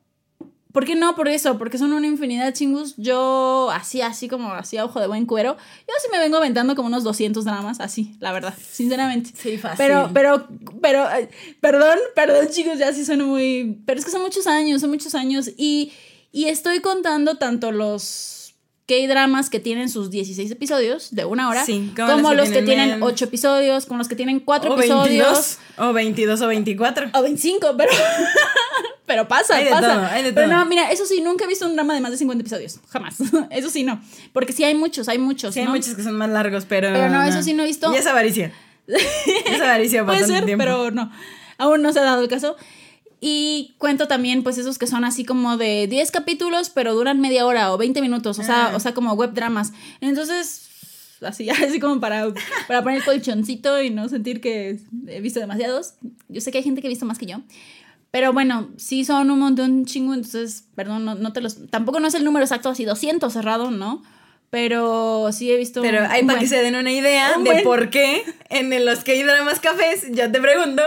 ¿Por 0.73 0.85
qué 0.85 0.95
no? 0.95 1.15
Por 1.15 1.27
eso, 1.29 1.57
porque 1.57 1.77
son 1.77 1.93
una 1.93 2.07
infinidad 2.07 2.45
de 2.45 2.51
chingus. 2.51 2.95
Yo, 2.97 3.69
así, 3.71 4.01
así 4.01 4.27
como 4.27 4.51
así 4.53 4.75
a 4.77 4.83
ojo 4.85 4.99
de 4.99 5.07
buen 5.07 5.25
cuero, 5.25 5.55
yo 5.87 5.93
sí 6.01 6.07
me 6.11 6.17
vengo 6.19 6.35
aventando 6.37 6.75
como 6.75 6.87
unos 6.87 7.03
200 7.03 7.45
dramas, 7.45 7.79
así, 7.79 8.15
la 8.19 8.31
verdad, 8.33 8.53
sinceramente. 8.71 9.29
Sí, 9.37 9.57
fácil. 9.57 9.77
Pero, 9.77 10.09
pero, 10.13 10.47
pero, 10.81 11.09
eh, 11.11 11.29
perdón, 11.61 11.97
perdón, 12.15 12.47
chicos, 12.49 12.79
ya 12.79 12.91
sí 12.91 13.05
suena 13.05 13.23
muy. 13.23 13.81
Pero 13.85 13.99
es 13.99 14.05
que 14.05 14.11
son 14.11 14.23
muchos 14.23 14.47
años, 14.47 14.81
son 14.81 14.89
muchos 14.89 15.13
años. 15.15 15.49
Y, 15.57 15.93
y 16.31 16.45
estoy 16.45 16.79
contando 16.79 17.37
tanto 17.37 17.71
los 17.71 18.55
K-dramas 18.87 19.49
que 19.51 19.59
tienen 19.59 19.89
sus 19.89 20.09
16 20.09 20.49
episodios 20.51 21.13
de 21.15 21.23
una 21.25 21.49
hora, 21.49 21.63
Sí, 21.65 21.93
como 21.95 22.33
los 22.33 22.49
que 22.49 22.63
tienen 22.63 22.89
men- 22.99 23.03
8 23.03 23.25
episodios, 23.25 23.85
como 23.85 23.99
los 23.99 24.07
que 24.07 24.15
tienen 24.15 24.39
4 24.39 24.73
o 24.73 24.77
episodios. 24.79 25.59
22, 25.77 25.89
o 25.89 25.93
22 25.93 26.41
o 26.41 26.47
24. 26.47 27.09
O 27.13 27.21
25, 27.21 27.75
pero. 27.77 27.91
pero 29.05 29.27
pasa, 29.27 29.55
Hay 29.57 29.65
de 29.65 29.71
pasa. 29.71 29.93
todo, 29.95 30.05
hay 30.05 30.23
de 30.23 30.33
pero 30.33 30.47
todo. 30.47 30.57
no, 30.59 30.65
mira, 30.65 30.91
eso 30.91 31.05
sí, 31.05 31.21
nunca 31.21 31.45
he 31.45 31.47
visto 31.47 31.65
un 31.65 31.73
drama 31.75 31.93
de 31.93 31.99
más 32.01 32.11
de 32.11 32.17
50 32.17 32.41
episodios. 32.41 32.79
Jamás. 32.89 33.15
eso 33.49 33.69
sí, 33.69 33.83
no. 33.83 34.01
Porque 34.31 34.53
sí 34.53 34.63
hay 34.63 34.75
muchos, 34.75 35.09
hay 35.09 35.17
muchos. 35.17 35.53
Sí, 35.53 35.59
hay 35.59 35.65
¿no? 35.65 35.71
muchos 35.71 35.93
que 35.95 36.03
son 36.03 36.15
más 36.17 36.29
largos, 36.29 36.65
pero. 36.65 36.89
Pero 36.93 37.09
no, 37.09 37.23
eso 37.23 37.43
sí 37.43 37.53
no 37.53 37.63
he 37.63 37.65
visto. 37.67 37.93
Y 37.93 37.97
es 37.97 38.07
avaricia. 38.07 38.51
es 38.87 39.61
avaricia 39.61 40.05
Puede 40.05 40.25
ser, 40.25 40.45
tiempo. 40.45 40.63
pero 40.63 40.91
no. 40.91 41.11
Aún 41.57 41.81
no 41.81 41.91
se 41.93 41.99
ha 41.99 42.03
dado 42.03 42.21
el 42.21 42.27
caso. 42.29 42.55
Y 43.25 43.75
cuento 43.77 44.07
también, 44.09 44.43
pues, 44.43 44.57
esos 44.57 44.77
que 44.77 44.85
son 44.87 45.05
así 45.05 45.23
como 45.23 45.55
de 45.55 45.87
10 45.87 46.11
capítulos, 46.11 46.69
pero 46.69 46.93
duran 46.93 47.21
media 47.21 47.45
hora 47.45 47.71
o 47.71 47.77
20 47.77 48.01
minutos, 48.01 48.37
o 48.37 48.43
sea, 48.43 48.67
Ah. 48.67 48.75
o 48.75 48.79
sea, 48.81 48.93
como 48.93 49.13
web 49.13 49.31
dramas. 49.33 49.71
Entonces, 50.01 50.67
así, 51.21 51.49
así 51.49 51.79
como 51.79 52.01
para, 52.01 52.33
para 52.67 52.83
poner 52.83 52.97
el 52.99 53.05
colchoncito 53.05 53.81
y 53.81 53.89
no 53.91 54.09
sentir 54.09 54.41
que 54.41 54.77
he 55.07 55.21
visto 55.21 55.39
demasiados. 55.39 55.93
Yo 56.27 56.41
sé 56.41 56.51
que 56.51 56.57
hay 56.57 56.63
gente 56.65 56.81
que 56.81 56.87
ha 56.87 56.89
visto 56.89 57.05
más 57.05 57.17
que 57.17 57.25
yo. 57.27 57.37
Pero 58.13 58.31
bueno, 58.31 58.69
sí 58.77 59.05
son 59.05 59.31
un 59.31 59.39
montón 59.39 59.85
chingo, 59.85 60.13
entonces, 60.13 60.65
perdón, 60.75 61.03
no, 61.03 61.15
no 61.15 61.33
te 61.33 61.41
los... 61.41 61.67
Tampoco 61.71 61.99
no 61.99 62.07
es 62.07 62.13
el 62.13 62.23
número 62.23 62.45
exacto, 62.45 62.69
así 62.69 62.85
200 62.85 63.33
cerrado, 63.33 63.71
¿no? 63.71 64.03
Pero 64.51 65.31
sí 65.31 65.51
he 65.51 65.57
visto... 65.57 65.81
Pero 65.81 66.05
hay 66.07 66.23
para 66.23 66.37
que 66.37 66.45
se 66.45 66.61
den 66.61 66.75
una 66.75 66.91
idea 66.91 67.33
Un 67.35 67.43
de 67.43 67.49
buen. 67.49 67.63
por 67.63 67.89
qué 67.89 68.23
en 68.49 68.85
los 68.85 69.03
que 69.03 69.13
hay 69.13 69.23
dramas 69.23 69.59
cafés, 69.59 70.05
yo 70.11 70.31
te 70.31 70.39
pregunto. 70.39 70.83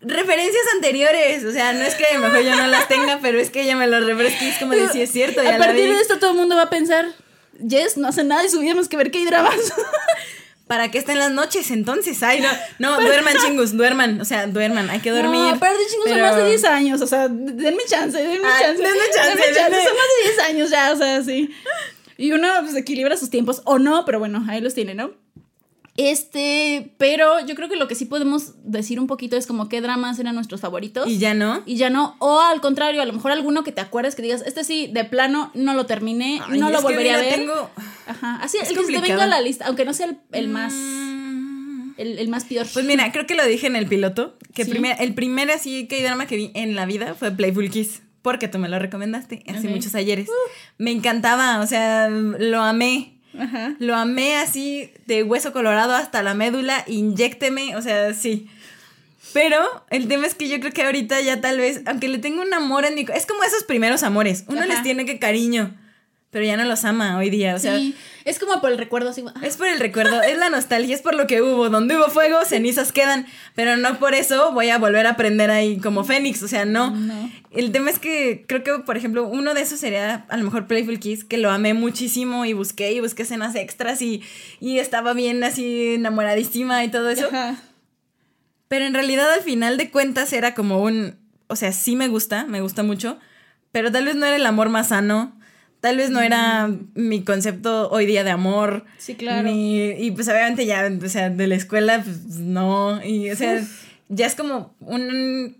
Referencias 0.00 0.62
anteriores, 0.76 1.42
o 1.44 1.50
sea, 1.50 1.72
no 1.72 1.80
es 1.80 1.96
que 1.96 2.04
a 2.04 2.14
lo 2.14 2.20
mejor 2.20 2.44
yo 2.44 2.54
no 2.54 2.68
las 2.68 2.86
tenga, 2.86 3.18
pero 3.20 3.40
es 3.40 3.50
que 3.50 3.62
ella 3.62 3.74
me 3.74 3.88
las 3.88 4.04
refresca 4.04 4.46
es 4.46 4.58
como 4.58 4.74
de 4.74 4.88
sí 4.90 5.02
es 5.02 5.10
cierto, 5.10 5.42
ya 5.42 5.56
A 5.56 5.58
la 5.58 5.66
partir 5.66 5.92
de 5.92 6.00
esto 6.00 6.20
todo 6.20 6.30
el 6.30 6.36
mundo 6.36 6.54
va 6.54 6.62
a 6.62 6.70
pensar, 6.70 7.06
Jess 7.68 7.96
no 7.96 8.06
hace 8.06 8.22
nada 8.22 8.44
y 8.44 8.48
subimos 8.48 8.88
que 8.88 8.96
ver 8.96 9.10
que 9.10 9.18
hay 9.18 9.24
dramas. 9.24 9.72
¿Para 10.70 10.88
qué 10.88 10.98
estén 10.98 11.18
las 11.18 11.32
noches 11.32 11.68
entonces? 11.72 12.22
Ay, 12.22 12.40
no, 12.40 12.48
no, 12.78 13.00
duerman 13.00 13.34
chingus, 13.44 13.76
duerman, 13.76 14.20
o 14.20 14.24
sea, 14.24 14.46
duerman, 14.46 14.88
hay 14.88 15.00
que 15.00 15.10
dormir. 15.10 15.32
No, 15.40 15.48
aparte 15.48 15.78
chingos 15.90 16.08
son 16.10 16.20
más 16.20 16.36
de 16.36 16.44
10 16.44 16.64
años, 16.64 17.00
o 17.00 17.08
sea, 17.08 17.26
denme 17.28 17.82
chance, 17.88 18.16
denme 18.16 18.38
Ah, 18.46 18.56
chance. 18.60 18.80
denme 18.80 18.98
chance, 19.12 19.42
denme- 19.52 19.84
son 19.84 19.96
más 19.96 20.06
de 20.22 20.28
10 20.28 20.38
años 20.48 20.70
ya, 20.70 20.92
o 20.92 20.96
sea, 20.96 21.24
sí. 21.24 21.50
Y 22.16 22.30
uno 22.30 22.46
pues 22.62 22.76
equilibra 22.76 23.16
sus 23.16 23.30
tiempos 23.30 23.62
o 23.64 23.80
no, 23.80 24.04
pero 24.04 24.20
bueno, 24.20 24.44
ahí 24.48 24.60
los 24.60 24.72
tiene, 24.74 24.94
¿no? 24.94 25.10
Este, 26.02 26.92
pero 26.96 27.44
yo 27.46 27.54
creo 27.54 27.68
que 27.68 27.76
lo 27.76 27.86
que 27.86 27.94
sí 27.94 28.06
podemos 28.06 28.54
decir 28.64 28.98
un 28.98 29.06
poquito 29.06 29.36
es 29.36 29.46
como 29.46 29.68
qué 29.68 29.82
dramas 29.82 30.18
eran 30.18 30.34
nuestros 30.34 30.60
favoritos. 30.62 31.06
Y 31.08 31.18
ya 31.18 31.34
no. 31.34 31.62
Y 31.66 31.76
ya 31.76 31.90
no, 31.90 32.16
o 32.20 32.40
al 32.40 32.62
contrario, 32.62 33.02
a 33.02 33.04
lo 33.04 33.12
mejor 33.12 33.32
alguno 33.32 33.64
que 33.64 33.72
te 33.72 33.82
acuerdes 33.82 34.14
que 34.14 34.22
digas, 34.22 34.42
este 34.46 34.64
sí, 34.64 34.88
de 34.92 35.04
plano, 35.04 35.50
no 35.54 35.74
lo 35.74 35.84
terminé, 35.86 36.40
Ay, 36.48 36.58
no 36.58 36.70
lo 36.70 36.80
volvería 36.80 37.16
a 37.16 37.20
ver. 37.20 37.34
tengo- 37.34 37.70
Ajá, 38.06 38.36
así, 38.42 38.56
es 38.62 38.70
el 38.70 38.76
que 38.78 38.84
te 38.92 39.00
venga 39.00 39.24
a 39.24 39.26
la 39.26 39.40
lista, 39.42 39.66
aunque 39.66 39.84
no 39.84 39.92
sea 39.92 40.06
el, 40.06 40.16
el 40.32 40.48
más, 40.48 40.72
Mm. 40.72 41.92
el, 41.98 42.18
el 42.18 42.28
más 42.28 42.44
peor. 42.44 42.66
Pues 42.72 42.84
mira, 42.86 43.12
creo 43.12 43.26
que 43.26 43.34
lo 43.34 43.44
dije 43.44 43.66
en 43.66 43.76
el 43.76 43.86
piloto, 43.86 44.38
que 44.54 44.64
Sí. 44.64 44.70
primer- 44.70 44.96
el 45.00 45.12
primer 45.14 45.50
así 45.50 45.86
que 45.86 46.02
drama 46.02 46.26
que 46.26 46.36
vi 46.36 46.50
en 46.54 46.74
la 46.74 46.86
vida 46.86 47.14
fue 47.14 47.30
Playful 47.30 47.68
Kiss, 47.70 48.00
porque 48.22 48.48
tú 48.48 48.58
me 48.58 48.68
lo 48.70 48.78
recomendaste 48.78 49.42
hace 49.54 49.68
muchos 49.68 49.94
ayeres. 49.94 50.28
Me 50.78 50.90
encantaba, 50.92 51.60
o 51.60 51.66
sea, 51.66 52.08
lo 52.08 52.62
amé. 52.62 53.19
Ajá. 53.40 53.74
Lo 53.78 53.96
amé 53.96 54.36
así 54.36 54.92
de 55.06 55.22
hueso 55.22 55.52
colorado 55.52 55.94
hasta 55.94 56.22
la 56.22 56.34
médula, 56.34 56.84
inyécteme, 56.86 57.76
o 57.76 57.82
sea, 57.82 58.14
sí. 58.14 58.48
Pero 59.32 59.58
el 59.90 60.08
tema 60.08 60.26
es 60.26 60.34
que 60.34 60.48
yo 60.48 60.60
creo 60.60 60.72
que 60.72 60.82
ahorita 60.82 61.20
ya 61.20 61.40
tal 61.40 61.58
vez, 61.58 61.82
aunque 61.86 62.08
le 62.08 62.18
tengo 62.18 62.42
un 62.42 62.52
amor 62.52 62.84
en 62.84 62.94
mi... 62.94 63.06
Es 63.14 63.26
como 63.26 63.42
esos 63.44 63.64
primeros 63.64 64.02
amores, 64.02 64.44
uno 64.48 64.60
Ajá. 64.60 64.68
les 64.68 64.82
tiene 64.82 65.04
que 65.04 65.18
cariño, 65.18 65.76
pero 66.30 66.44
ya 66.44 66.56
no 66.56 66.64
los 66.64 66.84
ama 66.84 67.18
hoy 67.18 67.28
día, 67.30 67.54
o 67.54 67.58
sea... 67.58 67.76
sí, 67.76 67.94
es 68.24 68.38
como 68.38 68.60
por 68.60 68.70
el 68.70 68.78
recuerdo 68.78 69.10
ah, 69.10 69.40
Es 69.42 69.56
por 69.56 69.66
el 69.66 69.80
recuerdo, 69.80 70.22
es 70.22 70.38
la 70.38 70.50
nostalgia, 70.50 70.94
es 70.94 71.02
por 71.02 71.14
lo 71.14 71.26
que 71.26 71.42
hubo. 71.42 71.70
Donde 71.70 71.96
hubo 71.96 72.08
fuego, 72.08 72.44
cenizas 72.44 72.92
quedan. 72.92 73.26
Pero 73.54 73.76
no 73.76 73.98
por 73.98 74.14
eso 74.14 74.52
voy 74.52 74.70
a 74.70 74.78
volver 74.78 75.06
a 75.06 75.10
aprender 75.10 75.50
ahí 75.50 75.78
como 75.78 76.04
Fénix. 76.04 76.42
O 76.42 76.48
sea, 76.48 76.64
no. 76.64 76.90
No. 76.90 77.30
El 77.50 77.72
tema 77.72 77.90
es 77.90 77.98
que 77.98 78.44
creo 78.46 78.62
que, 78.62 78.78
por 78.84 78.96
ejemplo, 78.96 79.26
uno 79.26 79.54
de 79.54 79.62
esos 79.62 79.80
sería 79.80 80.26
a 80.28 80.36
lo 80.36 80.44
mejor 80.44 80.66
Playful 80.66 81.00
Kiss, 81.00 81.24
que 81.24 81.38
lo 81.38 81.50
amé 81.50 81.74
muchísimo 81.74 82.44
y 82.44 82.52
busqué 82.52 82.92
y 82.92 83.00
busqué 83.00 83.22
escenas 83.22 83.54
extras 83.54 84.02
y, 84.02 84.22
y 84.60 84.78
estaba 84.78 85.14
bien 85.14 85.42
así 85.42 85.94
enamoradísima 85.94 86.84
y 86.84 86.88
todo 86.88 87.10
eso. 87.10 87.26
Ajá. 87.28 87.56
Pero 88.68 88.84
en 88.84 88.94
realidad 88.94 89.32
al 89.32 89.40
final 89.40 89.78
de 89.78 89.90
cuentas 89.90 90.32
era 90.32 90.54
como 90.54 90.80
un, 90.80 91.16
o 91.48 91.56
sea, 91.56 91.72
sí 91.72 91.96
me 91.96 92.06
gusta, 92.06 92.44
me 92.44 92.60
gusta 92.60 92.84
mucho, 92.84 93.18
pero 93.72 93.90
tal 93.90 94.04
vez 94.04 94.14
no 94.14 94.26
era 94.26 94.36
el 94.36 94.46
amor 94.46 94.68
más 94.68 94.90
sano, 94.90 95.36
tal 95.80 95.96
vez 95.96 96.10
no 96.10 96.20
era 96.20 96.70
mi 96.94 97.22
concepto 97.24 97.88
hoy 97.90 98.06
día 98.06 98.24
de 98.24 98.30
amor. 98.30 98.84
Sí, 98.98 99.14
claro. 99.14 99.48
ni- 99.48 99.90
y 99.92 100.10
pues 100.10 100.28
obviamente 100.28 100.66
ya, 100.66 100.90
o 101.02 101.08
sea, 101.08 101.30
de 101.30 101.46
la 101.46 101.54
escuela, 101.54 102.02
pues 102.02 102.36
no, 102.38 103.04
y 103.04 103.30
o 103.30 103.36
sea, 103.36 103.62
ya 104.08 104.26
es 104.26 104.34
como 104.34 104.74
un... 104.80 105.56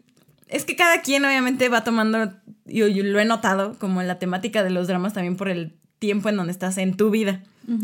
Es 0.49 0.65
que 0.65 0.75
cada 0.77 1.01
quien 1.03 1.25
obviamente 1.25 1.69
va 1.69 1.85
tomando, 1.85 2.33
yo, 2.67 2.89
yo 2.89 3.05
lo 3.05 3.21
he 3.21 3.25
notado, 3.25 3.79
como 3.79 4.03
la 4.03 4.19
temática 4.19 4.65
de 4.65 4.71
los 4.71 4.89
dramas 4.89 5.13
también 5.15 5.37
por 5.37 5.49
el 5.49 5.75
tiempo 6.01 6.29
en 6.29 6.37
donde 6.37 6.51
estás 6.53 6.77
en 6.79 6.97
tu 6.97 7.11
vida. 7.11 7.43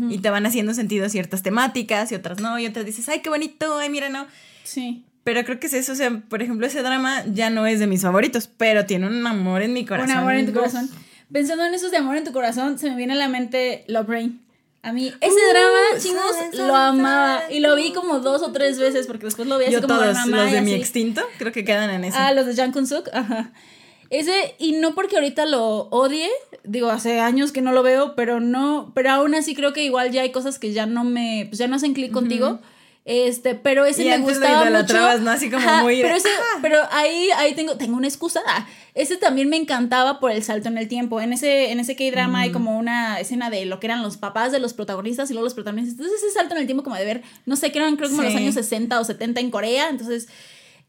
Y 0.09 0.17
te 0.17 0.29
van 0.29 0.45
haciendo 0.45 0.73
sentido 0.73 1.07
ciertas 1.07 1.43
temáticas 1.43 2.11
y 2.11 2.15
otras 2.15 2.41
no, 2.41 2.59
y 2.59 2.65
otras 2.65 2.85
dices, 2.85 3.07
ay, 3.07 3.21
qué 3.21 3.29
bonito, 3.29 3.77
ay, 3.77 3.89
mira, 3.89 4.09
no. 4.09 4.27
Sí. 4.65 5.05
Pero 5.23 5.45
creo 5.45 5.61
que 5.61 5.67
es 5.67 5.73
eso, 5.73 5.93
o 5.93 5.95
sea, 5.95 6.09
por 6.27 6.41
ejemplo, 6.41 6.67
ese 6.67 6.81
drama 6.81 7.23
ya 7.33 7.49
no 7.49 7.65
es 7.65 7.79
de 7.79 7.87
mis 7.87 8.01
favoritos, 8.01 8.49
pero 8.57 8.85
tiene 8.85 9.07
un 9.07 9.25
amor 9.25 9.61
en 9.61 9.71
mi 9.71 9.85
corazón. 9.85 10.11
Un 10.11 10.17
amor 10.17 10.33
en 10.33 10.45
tu 10.47 10.51
corazón. 10.53 10.89
Pensando 11.31 11.65
en 11.65 11.73
esos 11.73 11.91
de 11.91 11.97
amor 11.97 12.15
en 12.17 12.23
tu 12.23 12.31
corazón, 12.31 12.77
se 12.79 12.89
me 12.89 12.95
viene 12.95 13.13
a 13.13 13.17
la 13.17 13.27
mente 13.27 13.83
Love 13.87 14.07
Rain. 14.07 14.41
A 14.83 14.93
mí, 14.93 15.07
ese 15.19 15.33
Uh, 15.33 15.49
drama, 15.51 16.01
chingos, 16.01 16.35
sabes, 16.37 16.55
lo 16.55 16.73
amaba. 16.75 17.39
sabes. 17.41 17.55
Y 17.55 17.59
lo 17.59 17.75
vi 17.75 17.91
como 17.91 18.19
dos 18.19 18.41
o 18.41 18.51
tres 18.53 18.79
veces, 18.79 19.05
porque 19.07 19.25
después 19.25 19.47
lo 19.47 19.57
vi 19.57 19.65
así 19.65 19.73
Yo 19.73 19.81
como 19.81 19.95
todos, 19.95 20.07
de 20.07 20.13
mamá. 20.13 20.43
los 20.43 20.51
y 20.51 20.53
de 20.55 20.61
mi 20.61 20.71
así. 20.73 20.79
extinto, 20.81 21.21
creo 21.37 21.51
que 21.51 21.65
quedan 21.65 21.89
en 21.89 22.05
ese. 22.05 22.17
Ah, 22.17 22.31
los 22.33 22.45
de 22.45 22.55
Jang 22.55 22.71
Kun 22.71 22.87
Suk, 22.87 23.09
ajá. 23.11 23.51
Ese, 24.09 24.55
y 24.57 24.73
no 24.73 24.95
porque 24.95 25.17
ahorita 25.17 25.45
lo 25.45 25.89
odie, 25.89 26.29
digo, 26.63 26.89
hace 26.89 27.19
años 27.19 27.51
que 27.51 27.61
no 27.61 27.73
lo 27.73 27.83
veo, 27.83 28.15
pero 28.15 28.39
no, 28.39 28.93
pero 28.95 29.11
aún 29.11 29.35
así 29.35 29.53
creo 29.53 29.73
que 29.73 29.83
igual 29.83 30.11
ya 30.11 30.21
hay 30.21 30.31
cosas 30.31 30.59
que 30.59 30.71
ya 30.71 30.85
no 30.85 31.03
me, 31.03 31.47
pues 31.49 31.57
ya 31.59 31.67
no 31.67 31.75
hacen 31.75 31.93
clic 31.93 32.13
contigo. 32.13 32.59
Este, 33.09 33.55
pero 33.55 33.85
ese 33.85 34.01
Y 34.03 34.05
me 34.07 34.15
antes 34.15 34.27
lo 34.35 34.39
gustaba 34.41 34.57
mucho. 34.65 34.69
idolatrabas, 34.69 35.21
¿no? 35.21 35.31
Así 35.31 35.49
como 35.49 35.65
muy 35.83 35.95
de, 35.95 36.01
Pero, 36.01 36.15
ese, 36.15 36.27
"Ah". 36.27 36.59
pero 36.61 36.77
ahí, 36.91 37.29
ahí 37.37 37.55
tengo, 37.55 37.77
tengo 37.77 37.95
una 37.95 38.07
excusa. 38.07 38.41
Ese 38.95 39.15
también 39.15 39.47
me 39.47 39.55
encantaba 39.55 40.19
por 40.19 40.31
el 40.31 40.43
salto 40.43 40.67
en 40.67 40.77
el 40.77 40.89
tiempo. 40.89 41.21
En 41.21 41.31
ese, 41.31 41.71
en 41.71 41.79
ese 41.79 41.95
K-drama 41.95 42.39
Mm. 42.39 42.41
hay 42.41 42.51
como 42.51 42.77
una 42.77 43.17
escena 43.21 43.49
de 43.49 43.65
lo 43.65 43.79
que 43.79 43.87
eran 43.87 44.03
los 44.03 44.17
papás 44.17 44.51
de 44.51 44.59
los 44.59 44.73
protagonistas 44.73 45.29
y 45.29 45.33
luego 45.33 45.45
los 45.45 45.53
protagonistas. 45.53 45.93
Entonces 45.93 46.21
ese 46.21 46.33
salto 46.33 46.53
en 46.55 46.59
el 46.61 46.67
tiempo 46.67 46.83
como 46.83 46.97
de 46.97 47.05
ver, 47.05 47.23
no 47.45 47.55
sé, 47.55 47.71
que 47.71 47.79
eran 47.79 47.95
creo 47.95 48.09
como 48.09 48.23
los 48.23 48.33
Sí. 48.33 48.39
años 48.39 48.55
60 48.55 48.99
o 48.99 49.05
70 49.05 49.39
en 49.39 49.51
Corea. 49.51 49.87
Entonces, 49.89 50.27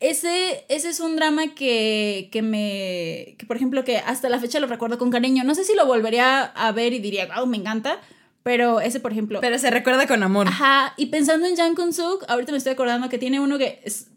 ese, 0.00 0.64
ese 0.68 0.88
es 0.88 0.98
un 1.00 1.14
drama 1.14 1.54
que, 1.54 2.28
que 2.32 2.42
me. 2.42 3.36
que 3.38 3.46
por 3.46 3.56
ejemplo, 3.56 3.84
que 3.84 3.98
hasta 3.98 4.28
la 4.28 4.40
fecha 4.40 4.58
lo 4.58 4.66
recuerdo 4.66 4.98
con 4.98 5.10
cariño. 5.12 5.44
No 5.44 5.54
sé 5.54 5.62
si 5.64 5.74
lo 5.76 5.86
volvería 5.86 6.42
a 6.46 6.72
ver 6.72 6.92
y 6.94 6.98
diría, 6.98 7.28
wow, 7.32 7.46
me 7.46 7.56
encanta. 7.58 8.00
Pero 8.42 8.80
ese, 8.80 9.00
por 9.00 9.12
ejemplo. 9.12 9.40
Pero 9.40 9.58
se 9.58 9.70
recuerda 9.70 10.06
con 10.06 10.22
amor. 10.22 10.48
Ajá. 10.48 10.94
Y 10.96 11.06
pensando 11.06 11.46
en 11.46 11.56
Jang 11.56 11.74
Kun 11.74 11.92
Suk, 11.92 12.24
ahorita 12.28 12.52
me 12.52 12.58
estoy 12.58 12.72
acordando 12.72 13.08
que 13.08 13.18
tiene 13.18 13.40
uno 13.40 13.58
que 13.58 13.80
es. 13.84 14.08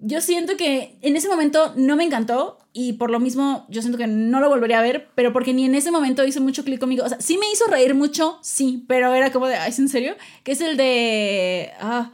Yo 0.00 0.20
siento 0.20 0.56
que 0.56 0.96
en 1.02 1.16
ese 1.16 1.28
momento 1.28 1.72
no 1.76 1.96
me 1.96 2.04
encantó 2.04 2.58
y 2.72 2.92
por 2.92 3.10
lo 3.10 3.18
mismo 3.18 3.66
yo 3.68 3.80
siento 3.82 3.98
que 3.98 4.06
no 4.06 4.38
lo 4.38 4.48
volvería 4.48 4.78
a 4.78 4.82
ver, 4.82 5.08
pero 5.16 5.32
porque 5.32 5.52
ni 5.52 5.64
en 5.64 5.74
ese 5.74 5.90
momento 5.90 6.24
hizo 6.24 6.40
mucho 6.40 6.62
clic 6.62 6.78
conmigo. 6.78 7.04
O 7.04 7.08
sea, 7.08 7.20
sí 7.20 7.36
me 7.36 7.50
hizo 7.50 7.66
reír 7.66 7.96
mucho, 7.96 8.38
sí, 8.40 8.84
pero 8.86 9.12
era 9.12 9.32
como 9.32 9.48
de, 9.48 9.56
¿es 9.66 9.80
en 9.80 9.88
serio? 9.88 10.14
Que 10.44 10.52
es 10.52 10.60
el 10.60 10.76
de... 10.76 11.72
Ah, 11.80 12.12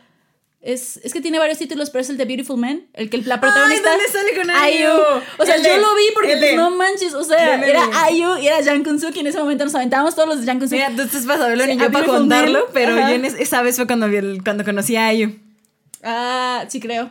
es, 0.64 0.98
es 1.04 1.12
que 1.12 1.20
tiene 1.20 1.38
varios 1.38 1.58
títulos, 1.58 1.90
pero 1.90 2.00
es 2.02 2.08
el 2.10 2.16
de 2.16 2.24
Beautiful 2.24 2.56
Man, 2.58 2.82
el 2.94 3.10
que 3.10 3.18
la 3.18 3.38
protagonista... 3.40 3.90
¿dónde 3.90 4.08
sale 4.08 4.34
con 4.34 4.50
Ayu. 4.50 4.86
Ayu? 4.88 4.90
O 5.38 5.44
sea, 5.44 5.56
El 5.56 5.62
yo 5.62 5.74
de- 5.74 5.80
lo 5.80 5.94
vi 5.94 6.02
porque 6.14 6.36
pues, 6.38 6.56
no 6.56 6.70
manches, 6.70 7.12
o 7.14 7.22
sea, 7.22 7.58
de 7.58 7.68
era. 7.70 7.82
Ayu 8.04 8.38
y 8.38 8.46
era 8.46 8.62
Jang 8.64 8.82
Kun 8.82 8.98
Suk 8.98 9.14
y 9.14 9.20
en 9.20 9.26
ese 9.26 9.38
momento 9.38 9.64
nos 9.64 9.74
aventábamos 9.74 10.14
todos 10.14 10.28
los 10.28 10.40
de 10.40 10.46
Jang 10.46 10.58
Kun 10.58 10.68
Suk. 10.68 10.78
Mira, 10.78 10.90
tú 10.96 11.02
estás 11.02 11.26
para 11.26 11.38
saberlo 11.40 11.64
Sí, 11.64 11.70
ni 11.74 11.78
yo 11.78 11.92
para 11.92 12.06
contarlo, 12.06 12.60
Man. 12.60 12.68
pero 12.72 12.98
Ajá. 12.98 13.10
yo 13.10 13.14
en 13.16 13.24
esa 13.26 13.60
vez 13.62 13.76
fue 13.76 13.86
cuando, 13.86 14.08
vi 14.08 14.16
el- 14.16 14.42
cuando 14.42 14.64
conocí 14.64 14.96
a 14.96 15.06
Ayu. 15.08 15.36
Ah, 16.02 16.64
sí 16.68 16.80
creo. 16.80 17.10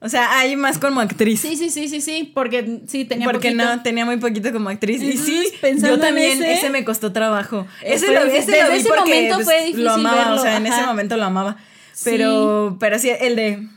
O 0.00 0.08
sea, 0.08 0.38
Ayu 0.38 0.56
más 0.56 0.78
como 0.78 1.00
actriz. 1.00 1.40
Sí, 1.40 1.56
sí, 1.56 1.70
sí, 1.70 1.88
sí, 1.88 2.00
sí, 2.00 2.30
porque 2.32 2.82
sí 2.86 3.04
tenía 3.04 3.26
porque 3.26 3.48
poquito. 3.50 3.64
no, 3.64 3.82
tenía 3.82 4.04
muy 4.04 4.16
poquito 4.18 4.52
como 4.52 4.68
actriz. 4.68 5.02
y 5.02 5.16
sí, 5.18 5.52
pensando 5.60 5.96
yo 5.96 6.00
también, 6.00 6.40
ese- 6.40 6.52
ese, 6.54 6.70
me 6.70 6.84
costó 6.84 7.12
trabajo. 7.12 7.66
Ese 7.82 8.12
lo, 8.12 8.20
ese 8.22 8.52
Desde 8.52 8.62
lo 8.62 8.70
vi 8.70 8.78
ese 8.78 8.88
porque 8.88 9.02
momento 9.10 9.34
pues, 9.34 9.44
fue 9.46 9.58
difícil 9.64 9.84
lo 9.84 9.90
amaba, 9.92 10.16
verlo, 10.18 10.34
o 10.36 10.42
sea, 10.42 10.56
en 10.56 10.66
ese 10.66 10.82
momento 10.82 11.16
lo 11.16 11.24
amaba. 11.24 11.56
Pero, 12.04 12.76
pero 12.80 12.98
sí, 12.98 13.10
el 13.10 13.36
de... 13.36 13.68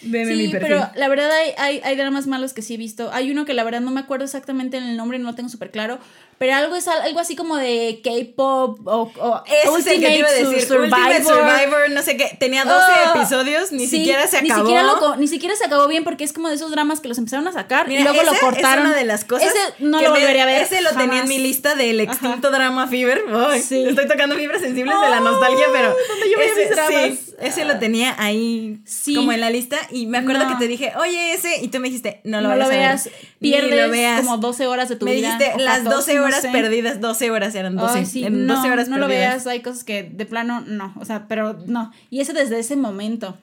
Veme 0.00 0.36
mi 0.36 0.46
Sí, 0.46 0.52
perfil. 0.52 0.76
pero 0.76 0.90
la 0.94 1.08
verdad 1.08 1.28
hay, 1.32 1.50
hay, 1.58 1.80
hay 1.82 1.96
dramas 1.96 2.28
malos 2.28 2.52
que 2.52 2.62
sí 2.62 2.74
he 2.74 2.76
visto. 2.76 3.10
Hay 3.12 3.32
uno 3.32 3.44
que 3.44 3.52
la 3.54 3.64
verdad 3.64 3.80
no 3.80 3.90
me 3.90 3.98
acuerdo 4.00 4.24
exactamente 4.24 4.76
el 4.78 4.96
nombre, 4.96 5.18
no 5.18 5.26
lo 5.30 5.34
tengo 5.34 5.48
súper 5.48 5.72
claro. 5.72 5.98
Pero 6.38 6.54
algo 6.54 6.76
es 6.76 6.86
al- 6.86 7.02
algo 7.02 7.18
así 7.18 7.34
como 7.34 7.56
de 7.56 8.00
K-pop 8.04 8.86
o, 8.86 9.12
o 9.20 9.42
es 9.46 9.86
el 9.86 10.00
que 10.00 10.06
te 10.06 10.16
iba 10.18 10.28
a 10.28 10.30
Ultimate 10.30 10.54
decir. 10.54 10.68
Sur- 10.68 10.80
Ultimate 10.82 11.24
Survivor, 11.24 11.90
no 11.90 12.02
sé 12.02 12.16
qué. 12.16 12.36
Tenía 12.38 12.64
12 12.64 12.76
Ah, 12.88 13.12
episodios, 13.16 13.72
ni 13.72 13.86
sí, 13.88 13.98
siquiera 13.98 14.26
se 14.28 14.40
Ni 14.42 14.50
acabó. 14.50 14.66
siquiera, 14.68 14.82
lo 14.84 15.16
ni 15.16 15.26
siquiera 15.26 15.56
se 15.56 15.64
acabó 15.64 15.88
bien 15.88 16.04
porque 16.04 16.22
es 16.24 16.32
como 16.32 16.48
de 16.48 16.54
esos 16.54 16.70
dramas 16.70 17.00
que 17.00 17.08
los 17.08 17.18
empezaron 17.18 17.48
a 17.48 17.52
sacar 17.52 17.88
Mira, 17.88 18.00
y 18.00 18.04
luego 18.04 18.20
ese 18.22 18.32
lo 18.32 18.38
cortaron. 18.40 18.84
Es 18.84 18.90
una 18.90 18.96
de 18.96 19.04
las 19.04 19.24
cosas. 19.24 19.48
Ese 19.48 19.58
no 19.84 19.98
que 19.98 20.04
lo 20.04 20.12
me- 20.12 20.20
volvería 20.20 20.44
a 20.44 20.46
ver. 20.46 20.62
Ese 20.62 20.80
lo 20.80 20.90
tenía 20.92 21.22
en 21.22 21.28
mi 21.28 21.38
lista 21.38 21.74
del 21.74 22.00
extinto 22.00 22.50
drama 22.50 22.86
Fever. 22.86 23.24
Sí. 23.60 23.84
Estoy 23.88 24.06
tocando 24.06 24.36
fibras 24.36 24.60
sensibles 24.62 24.94
de 25.00 25.10
la 25.10 25.20
nostalgia, 25.20 25.66
pero. 25.72 25.88
¿dónde 26.08 26.30
yo 26.30 26.40
ese, 26.40 26.60
mis 26.60 26.70
dramas? 26.70 27.18
sí, 27.18 27.34
ese 27.40 27.64
lo 27.64 27.78
tenía 27.78 28.14
ahí 28.18 28.78
Sí. 28.84 29.14
como 29.16 29.32
en 29.32 29.40
la 29.40 29.50
lista. 29.50 29.76
Y 29.90 30.06
me 30.06 30.18
acuerdo 30.18 30.44
No. 30.44 30.50
que 30.50 30.56
te 30.64 30.68
dije, 30.68 30.92
oye, 30.98 31.32
ese. 31.34 31.56
Y 31.62 31.68
tú 31.68 31.80
me 31.80 31.88
dijiste, 31.88 32.20
no 32.24 32.40
No 32.40 32.50
lo, 32.50 32.56
lo, 32.56 32.64
a 32.64 32.68
ver. 32.68 32.78
veas, 32.78 33.08
Ni 33.40 33.50
pierdes 33.50 33.86
lo 33.86 33.90
veas. 33.90 34.20
como 34.20 34.38
12 34.38 34.66
horas 34.66 34.88
de 34.88 34.96
tu 34.96 35.04
me 35.04 35.14
vida. 35.14 35.36
dijiste 35.36 35.52
o 35.54 35.58
las 35.58 35.78
14, 35.78 35.94
12 35.96 36.14
no 36.14 36.27
horas 36.28 36.42
sé. 36.42 36.50
perdidas, 36.50 37.00
12 37.00 37.30
horas 37.30 37.54
eran 37.54 37.76
12. 37.76 37.98
Ay, 37.98 38.06
sí, 38.06 38.24
en 38.24 38.46
12 38.46 38.66
no, 38.66 38.72
horas 38.72 38.88
no 38.88 38.98
lo 38.98 39.08
veas, 39.08 39.46
hay 39.46 39.60
cosas 39.60 39.84
que 39.84 40.02
de 40.04 40.26
plano 40.26 40.62
no, 40.66 40.94
o 41.00 41.04
sea, 41.04 41.26
pero 41.28 41.58
no. 41.66 41.92
Y 42.10 42.20
ese 42.20 42.32
desde 42.32 42.58
ese 42.58 42.76
momento. 42.76 43.36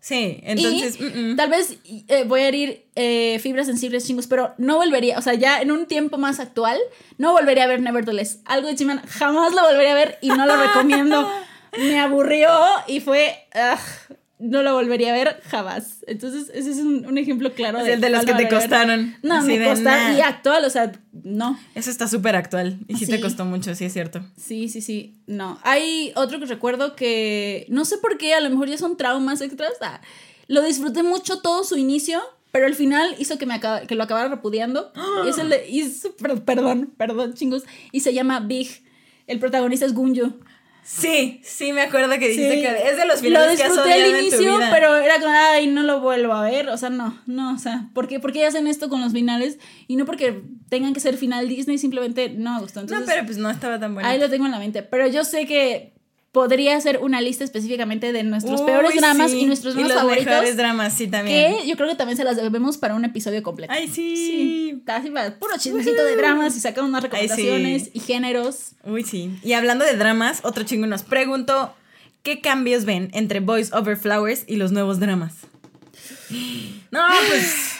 Sí, 0.00 0.40
entonces. 0.42 1.00
Y 1.00 1.04
mm, 1.04 1.32
mm. 1.32 1.36
tal 1.36 1.48
vez 1.48 1.78
eh, 2.08 2.24
voy 2.26 2.40
a 2.40 2.48
herir 2.48 2.84
eh, 2.96 3.38
fibras 3.38 3.66
sensibles 3.66 4.04
chingos, 4.04 4.26
pero 4.26 4.52
no 4.58 4.76
volvería, 4.76 5.16
o 5.16 5.22
sea, 5.22 5.34
ya 5.34 5.60
en 5.60 5.70
un 5.70 5.86
tiempo 5.86 6.18
más 6.18 6.40
actual, 6.40 6.76
no 7.18 7.32
volvería 7.32 7.64
a 7.64 7.68
ver 7.68 7.80
Nevertheless. 7.80 8.40
Algo 8.44 8.66
de 8.66 8.74
Chiman 8.74 9.00
jamás 9.06 9.54
lo 9.54 9.62
volvería 9.62 9.92
a 9.92 9.94
ver 9.94 10.18
y 10.20 10.28
no 10.28 10.44
lo 10.44 10.56
recomiendo. 10.56 11.30
Me 11.78 12.00
aburrió 12.00 12.50
y 12.88 13.00
fue. 13.00 13.46
ugh, 13.54 14.16
no 14.42 14.62
lo 14.62 14.74
volvería 14.74 15.10
a 15.10 15.16
ver 15.16 15.40
jamás. 15.48 16.04
Entonces, 16.06 16.50
ese 16.52 16.70
es 16.72 16.78
un, 16.78 17.06
un 17.06 17.16
ejemplo 17.16 17.52
claro 17.54 17.78
Es 17.78 17.86
de. 17.86 17.92
el 17.94 18.00
de 18.00 18.10
los 18.10 18.24
que 18.24 18.34
te 18.34 18.48
costaron. 18.48 19.16
No, 19.22 19.40
me 19.42 19.58
de, 19.58 19.64
costa. 19.66 20.08
nah. 20.10 20.16
Y 20.18 20.20
actual, 20.20 20.64
o 20.64 20.70
sea, 20.70 20.92
no. 21.12 21.58
Eso 21.74 21.90
está 21.90 22.08
súper 22.08 22.34
actual. 22.36 22.78
Y 22.88 22.96
sí, 22.96 23.06
te 23.06 23.20
costó 23.20 23.44
mucho, 23.44 23.74
sí 23.74 23.84
es 23.84 23.92
cierto. 23.92 24.20
Sí, 24.36 24.68
sí, 24.68 24.80
sí. 24.82 25.14
No. 25.26 25.58
Hay 25.62 26.12
otro 26.16 26.40
que 26.40 26.46
recuerdo 26.46 26.96
que 26.96 27.66
no 27.68 27.84
sé 27.84 27.98
por 27.98 28.18
qué, 28.18 28.34
a 28.34 28.40
lo 28.40 28.50
mejor 28.50 28.68
ya 28.68 28.78
son 28.78 28.96
traumas 28.96 29.40
extras. 29.40 29.72
ah, 29.80 30.00
lo 30.48 30.62
disfruté 30.62 31.02
mucho 31.02 31.38
todo 31.40 31.62
su 31.64 31.76
inicio, 31.76 32.20
pero 32.50 32.66
al 32.66 32.74
final 32.74 33.14
hizo 33.18 33.38
que, 33.38 33.46
me 33.46 33.54
acaba- 33.54 33.82
que 33.86 33.94
lo 33.94 34.02
acabara 34.02 34.28
repudiando. 34.28 34.92
Y 35.24 35.28
es 35.28 35.38
el 35.38 35.48
de. 35.50 35.64
es- 35.78 36.08
per- 36.20 36.42
perdón, 36.44 36.92
perdón, 36.96 37.34
chingos. 37.34 37.62
Y 37.92 38.00
se 38.00 38.12
llama 38.12 38.40
Big. 38.40 38.82
El 39.28 39.38
protagonista 39.38 39.86
es 39.86 39.94
Gunjo. 39.94 40.32
Sí, 40.84 41.40
sí, 41.44 41.72
me 41.72 41.82
acuerdo 41.82 42.10
que 42.18 42.28
dijiste 42.28 42.54
Sí. 42.56 42.60
que 42.60 42.88
es 42.90 42.96
de 42.96 43.06
los 43.06 43.16
Lo 43.18 43.22
finales 43.22 43.56
que 43.56 43.62
has 43.62 43.70
disfruté 43.72 43.92
al 43.94 44.00
en 44.00 44.12
tu 44.12 44.18
inicio, 44.20 44.56
vida. 44.56 44.68
pero 44.72 44.96
era 44.96 45.14
como, 45.20 45.30
ay, 45.32 45.68
no 45.68 45.82
lo 45.84 46.00
vuelvo 46.00 46.32
a 46.32 46.42
ver. 46.42 46.68
O 46.68 46.76
sea, 46.76 46.90
no, 46.90 47.20
no, 47.26 47.54
o 47.54 47.58
sea, 47.58 47.88
¿por 47.94 48.08
qué, 48.08 48.18
por 48.18 48.32
qué 48.32 48.44
hacen 48.46 48.66
esto 48.66 48.88
con 48.88 49.00
los 49.00 49.12
finales? 49.12 49.58
Y 49.86 49.94
no 49.96 50.04
porque 50.06 50.42
tengan 50.68 50.92
que 50.92 51.00
ser 51.00 51.16
final 51.16 51.48
Disney, 51.48 51.78
simplemente 51.78 52.30
no 52.30 52.54
me 52.54 52.60
gustó. 52.62 52.80
Entonces, 52.80 53.06
no, 53.06 53.12
pero 53.12 53.24
pues 53.24 53.38
no 53.38 53.48
estaba 53.48 53.78
tan 53.78 53.94
bueno. 53.94 54.08
Ahí 54.08 54.18
lo 54.18 54.28
tengo 54.28 54.44
en 54.46 54.52
la 54.52 54.58
mente. 54.58 54.82
Pero 54.82 55.06
yo 55.06 55.22
sé 55.24 55.46
que 55.46 55.94
podría 56.32 56.76
hacer 56.76 56.98
una 56.98 57.20
lista 57.20 57.44
específicamente 57.44 58.12
de 58.12 58.22
nuestros 58.22 58.60
Uy, 58.60 58.66
peores 58.66 58.96
dramas 58.96 59.30
sí. 59.30 59.40
y 59.40 59.44
nuestros 59.44 59.74
dramas 59.74 59.90
los 59.90 59.98
favoritos. 60.00 60.26
mejores 60.26 60.56
dramas, 60.56 60.94
sí, 60.94 61.06
también. 61.06 61.58
Que 61.60 61.66
yo 61.66 61.76
creo 61.76 61.90
que 61.90 61.94
también 61.94 62.16
se 62.16 62.24
las 62.24 62.36
debemos 62.36 62.78
para 62.78 62.94
un 62.94 63.04
episodio 63.04 63.42
completo. 63.42 63.72
Ay, 63.72 63.86
sí. 63.86 64.16
Sí, 64.16 64.82
casi 64.86 65.10
para 65.10 65.38
puro 65.38 65.54
chismecito 65.58 66.02
de 66.02 66.16
dramas 66.16 66.56
y 66.56 66.60
sacar 66.60 66.84
unas 66.84 67.02
recomendaciones 67.02 67.90
y 67.92 68.00
géneros. 68.00 68.72
Uy, 68.84 69.04
sí. 69.04 69.38
Y 69.44 69.52
hablando 69.52 69.84
de 69.84 69.94
dramas, 69.94 70.40
otro 70.42 70.64
chingo 70.64 70.86
nos 70.86 71.02
preguntó 71.02 71.74
qué 72.22 72.40
cambios 72.40 72.86
ven 72.86 73.10
entre 73.12 73.40
Boys 73.40 73.72
Over 73.74 73.98
Flowers 73.98 74.44
y 74.46 74.56
los 74.56 74.72
nuevos 74.72 75.00
dramas. 75.00 75.34
No, 76.90 77.06
pues 77.28 77.74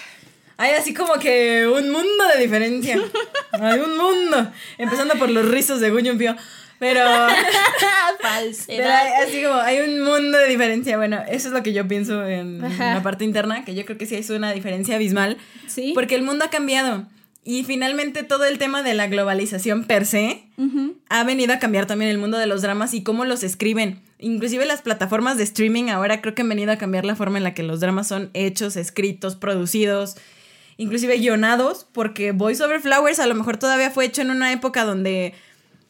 hay 0.59 0.73
así 0.75 0.93
como 0.93 1.15
que 1.15 1.67
un 1.67 1.91
mundo 1.91 2.25
de 2.35 2.43
diferencia. 2.43 2.97
Hay 3.53 3.81
un 3.81 3.97
mundo. 3.97 4.51
Empezando 4.79 5.15
por 5.15 5.29
los 5.29 5.47
rizos 5.49 5.81
de 5.81 5.91
Gu 5.91 6.17
Pyo. 6.17 6.37
Pero, 6.83 7.01
pero 7.81 8.19
Falsedad. 8.21 8.91
hay- 8.91 9.25
así 9.29 9.43
como 9.43 9.55
hay 9.55 9.79
un 9.81 10.03
mundo 10.03 10.37
de 10.37 10.49
diferencia. 10.49 10.97
Bueno, 10.97 11.21
eso 11.29 11.47
es 11.49 11.55
lo 11.55 11.63
que 11.63 11.73
yo 11.73 11.87
pienso 11.87 12.27
en 12.27 12.65
Ajá. 12.65 12.95
la 12.95 13.03
parte 13.05 13.25
interna, 13.25 13.65
que 13.65 13.75
yo 13.77 13.85
creo 13.85 13.97
que 13.99 14.07
sí 14.07 14.17
es 14.17 14.31
una 14.31 14.53
diferencia 14.53 14.97
abismal. 14.97 15.39
Sí. 15.69 15.93
Porque 15.95 16.17
el 16.17 16.23
mundo 16.23 16.45
ha 16.45 16.51
cambiado. 16.51 17.07
Y 17.45 17.63
finalmente 17.65 18.25
todo 18.25 18.45
el 18.45 18.59
tema 18.59 18.83
de 18.83 18.95
la 18.95 19.07
globalización 19.07 19.85
per 19.85 20.07
se 20.07 20.45
Ujú. 20.57 20.97
ha 21.09 21.23
venido 21.25 21.53
a 21.53 21.59
cambiar 21.61 21.87
también 21.87 22.11
el 22.11 22.19
mundo 22.19 22.37
de 22.39 22.47
los 22.47 22.63
dramas 22.63 22.95
y 22.95 23.03
cómo 23.05 23.25
los 23.25 23.43
escriben. 23.45 24.01
Inclusive 24.19 24.65
las 24.67 24.83
plataformas 24.83 25.37
de 25.39 25.45
streaming 25.45 25.89
ahora 25.89 26.21
creo 26.21 26.35
que 26.35 26.43
han 26.43 26.49
venido 26.49 26.73
a 26.73 26.77
cambiar 26.79 27.05
la 27.05 27.15
forma 27.17 27.39
en 27.39 27.45
la 27.45 27.55
que 27.55 27.63
los 27.65 27.79
dramas 27.81 28.07
son 28.09 28.31
hechos, 28.35 28.77
escritos, 28.77 29.35
producidos, 29.37 30.17
inclusive 30.79 31.17
guionados, 31.19 31.87
porque 31.93 32.31
Voice 32.33 32.63
Over 32.63 32.81
Flowers 32.81 33.19
a 33.21 33.27
lo 33.27 33.35
mejor 33.35 33.57
todavía 33.57 33.91
fue 33.91 34.05
hecho 34.05 34.23
en 34.23 34.31
una 34.31 34.53
época 34.53 34.85
donde 34.85 35.35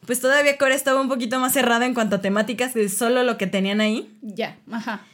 pues 0.07 0.21
todavía 0.21 0.59
Corea 0.59 0.77
estaba 0.77 1.01
un 1.01 1.09
poquito 1.09 1.39
más 1.39 1.53
cerrada 1.53 1.87
en 1.87 1.95
cuanto 1.95 2.17
a 2.17 2.21
temáticas 2.21 2.75
de 2.75 2.89
solo 2.89 3.23
lo 3.23 3.39
que 3.39 3.47
tenían 3.47 3.81
ahí. 3.81 4.11
Ya, 4.23 4.57
ajá. 4.71 5.05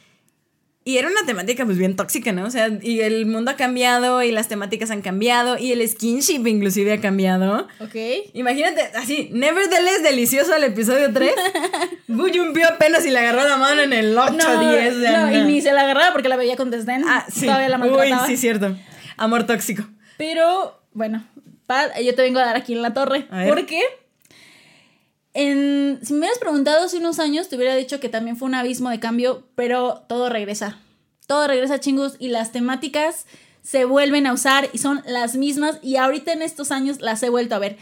Y 0.85 0.97
era 0.97 1.07
una 1.09 1.23
temática 1.27 1.65
pues 1.65 1.77
bien 1.77 1.95
tóxica, 1.95 2.31
¿no? 2.31 2.45
O 2.45 2.49
sea, 2.49 2.69
y 2.81 3.01
el 3.01 3.27
mundo 3.27 3.51
ha 3.51 3.55
cambiado 3.55 4.23
y 4.23 4.31
las 4.31 4.47
temáticas 4.47 4.89
han 4.89 5.01
cambiado 5.03 5.57
y 5.57 5.71
el 5.71 5.87
skinship 5.87 6.47
inclusive 6.47 6.93
ha 6.93 6.99
cambiado. 7.01 7.67
Ok. 7.79 7.95
Imagínate, 8.33 8.81
así, 8.95 9.29
Nevertheless, 9.31 10.01
delicioso 10.01 10.55
el 10.55 10.63
episodio 10.63 11.13
3. 11.13 11.31
Guyumpió 12.07 12.67
apenas 12.69 13.05
y 13.05 13.11
le 13.11 13.19
agarró 13.19 13.47
la 13.47 13.57
mano 13.57 13.81
en 13.81 13.93
el 13.93 14.17
8, 14.17 14.31
No, 14.31 14.69
10. 14.71 14.95
o 14.95 14.99
sea, 15.01 15.25
no, 15.27 15.37
y 15.37 15.43
ni 15.43 15.61
se 15.61 15.73
la 15.73 15.81
agarraba 15.81 16.11
porque 16.11 16.29
la 16.29 16.37
veía 16.37 16.55
con 16.55 16.71
desdén. 16.71 17.03
Ah, 17.05 17.25
sí. 17.31 17.45
Todavía 17.45 17.69
la 17.69 17.77
Uy, 17.77 17.89
maltrataba. 17.91 18.25
sí, 18.25 18.37
cierto. 18.37 18.75
Amor 19.17 19.45
tóxico. 19.45 19.83
Pero, 20.17 20.81
bueno, 20.93 21.23
Pat, 21.67 21.91
yo 22.03 22.15
te 22.15 22.21
vengo 22.23 22.39
a 22.39 22.45
dar 22.45 22.55
aquí 22.55 22.73
en 22.73 22.81
la 22.81 22.93
torre. 22.95 23.27
A 23.29 23.39
ver. 23.39 23.49
En, 25.33 25.99
si 26.01 26.13
me 26.13 26.19
hubieras 26.19 26.39
preguntado 26.39 26.85
hace 26.85 26.97
unos 26.97 27.19
años, 27.19 27.49
te 27.49 27.55
hubiera 27.55 27.75
dicho 27.75 27.99
que 27.99 28.09
también 28.09 28.35
fue 28.37 28.47
un 28.47 28.55
abismo 28.55 28.89
de 28.89 28.99
cambio, 28.99 29.43
pero 29.55 30.03
todo 30.07 30.29
regresa. 30.29 30.79
Todo 31.27 31.47
regresa, 31.47 31.79
chingos, 31.79 32.15
y 32.19 32.29
las 32.29 32.51
temáticas 32.51 33.25
se 33.61 33.85
vuelven 33.85 34.25
a 34.25 34.33
usar 34.33 34.69
y 34.73 34.79
son 34.79 35.03
las 35.05 35.35
mismas. 35.35 35.77
Y 35.83 35.97
ahorita 35.97 36.33
en 36.33 36.41
estos 36.41 36.71
años 36.71 37.01
las 37.01 37.21
he 37.21 37.29
vuelto 37.29 37.53
a 37.55 37.59
ver. 37.59 37.77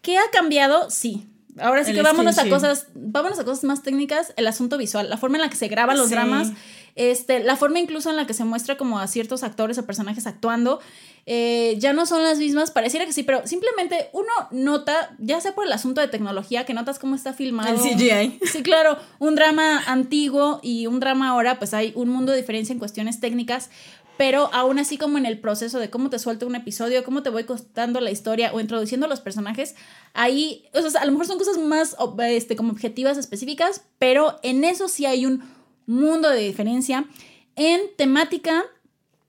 ¿Qué 0.00 0.18
ha 0.18 0.28
cambiado? 0.32 0.90
Sí. 0.90 1.28
Ahora 1.58 1.84
sí 1.84 1.90
El 1.90 1.98
que 1.98 2.02
vámonos 2.02 2.38
a 2.38 2.48
cosas, 2.48 2.86
vámonos 2.94 3.38
a 3.38 3.44
cosas 3.44 3.62
más 3.64 3.82
técnicas, 3.82 4.32
el 4.36 4.46
asunto 4.46 4.78
visual, 4.78 5.08
la 5.10 5.18
forma 5.18 5.36
en 5.36 5.42
la 5.42 5.50
que 5.50 5.56
se 5.56 5.68
graban 5.68 5.96
los 5.98 6.08
Sí. 6.08 6.14
dramas, 6.14 6.48
este, 6.94 7.42
la 7.42 7.56
forma 7.56 7.78
incluso 7.78 8.10
en 8.10 8.16
la 8.16 8.26
que 8.26 8.34
se 8.34 8.44
muestra 8.44 8.76
como 8.76 8.98
a 8.98 9.06
ciertos 9.06 9.42
actores 9.42 9.78
o 9.78 9.86
personajes 9.86 10.26
actuando, 10.26 10.80
eh, 11.24 11.76
ya 11.78 11.92
no 11.92 12.04
son 12.04 12.22
las 12.22 12.38
mismas, 12.38 12.70
pareciera 12.70 13.06
que 13.06 13.12
sí, 13.12 13.22
pero 13.22 13.46
simplemente 13.46 14.10
uno 14.12 14.28
nota, 14.50 15.14
ya 15.18 15.40
sea 15.40 15.54
por 15.54 15.66
el 15.66 15.72
asunto 15.72 16.00
de 16.00 16.08
tecnología, 16.08 16.64
que 16.64 16.74
notas 16.74 16.98
cómo 16.98 17.14
está 17.14 17.32
filmado. 17.32 17.68
El 17.68 17.78
CGI. 17.78 18.40
Sí, 18.46 18.62
claro, 18.62 18.98
un 19.18 19.34
drama 19.34 19.82
antiguo 19.86 20.60
y 20.62 20.86
un 20.86 21.00
drama 21.00 21.28
ahora, 21.28 21.58
pues 21.58 21.74
hay 21.74 21.92
un 21.94 22.08
mundo 22.08 22.32
de 22.32 22.38
diferencia 22.38 22.72
en 22.72 22.78
cuestiones 22.78 23.20
técnicas, 23.20 23.70
pero 24.16 24.50
aún 24.52 24.78
así 24.78 24.98
como 24.98 25.16
en 25.18 25.26
el 25.26 25.38
proceso 25.38 25.78
de 25.78 25.90
cómo 25.90 26.10
te 26.10 26.18
suelto 26.18 26.46
un 26.46 26.54
episodio, 26.54 27.04
cómo 27.04 27.22
te 27.22 27.30
voy 27.30 27.44
contando 27.44 28.00
la 28.00 28.10
historia 28.10 28.52
o 28.52 28.60
introduciendo 28.60 29.06
los 29.06 29.20
personajes, 29.20 29.74
ahí, 30.12 30.64
o 30.74 30.82
sea, 30.82 31.00
a 31.00 31.04
lo 31.04 31.12
mejor 31.12 31.26
son 31.26 31.38
cosas 31.38 31.58
más 31.58 31.96
este, 32.28 32.56
como 32.56 32.72
objetivas 32.72 33.16
específicas, 33.16 33.84
pero 33.98 34.38
en 34.42 34.64
eso 34.64 34.88
sí 34.88 35.06
hay 35.06 35.24
un 35.26 35.42
mundo 35.86 36.28
de 36.30 36.40
diferencia. 36.40 37.04
En 37.56 37.80
temática, 37.96 38.62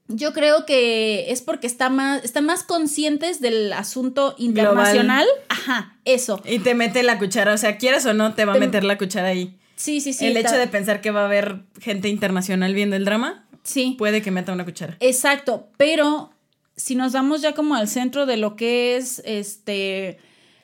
yo 0.07 0.33
creo 0.33 0.65
que 0.65 1.31
es 1.31 1.41
porque 1.41 1.67
está 1.67 1.89
más, 1.89 2.23
están 2.23 2.45
más 2.45 2.63
conscientes 2.63 3.39
del 3.41 3.73
asunto 3.73 4.35
internacional. 4.37 5.25
Ajá, 5.49 5.97
eso. 6.05 6.41
Y 6.45 6.59
te 6.59 6.73
mete 6.75 7.03
la 7.03 7.19
cuchara, 7.19 7.53
o 7.53 7.57
sea, 7.57 7.77
quieras 7.77 8.05
o 8.05 8.13
no, 8.13 8.33
te 8.33 8.45
va 8.45 8.51
a 8.53 8.55
Te- 8.55 8.61
meter 8.61 8.83
la 8.83 8.97
cuchara 8.97 9.29
ahí. 9.29 9.57
Sí, 9.75 10.01
sí, 10.01 10.13
sí. 10.13 10.27
el 10.27 10.37
hecho 10.37 10.55
de 10.55 10.67
pensar 10.67 11.01
que 11.01 11.11
va 11.11 11.21
a 11.21 11.25
haber 11.25 11.63
gente 11.81 12.07
internacional 12.07 12.73
viendo 12.73 12.95
el 12.95 13.05
drama, 13.05 13.45
Sí. 13.63 13.95
puede 13.97 14.21
que 14.21 14.29
meta 14.31 14.53
una 14.53 14.65
cuchara. 14.65 14.97
Exacto, 14.99 15.67
pero 15.77 16.31
si 16.75 16.95
nos 16.95 17.13
vamos 17.13 17.41
ya 17.41 17.53
como 17.53 17.75
al 17.75 17.87
centro 17.87 18.25
de 18.25 18.37
lo 18.37 18.55
que 18.55 18.95
es 18.97 19.21
este 19.25 20.19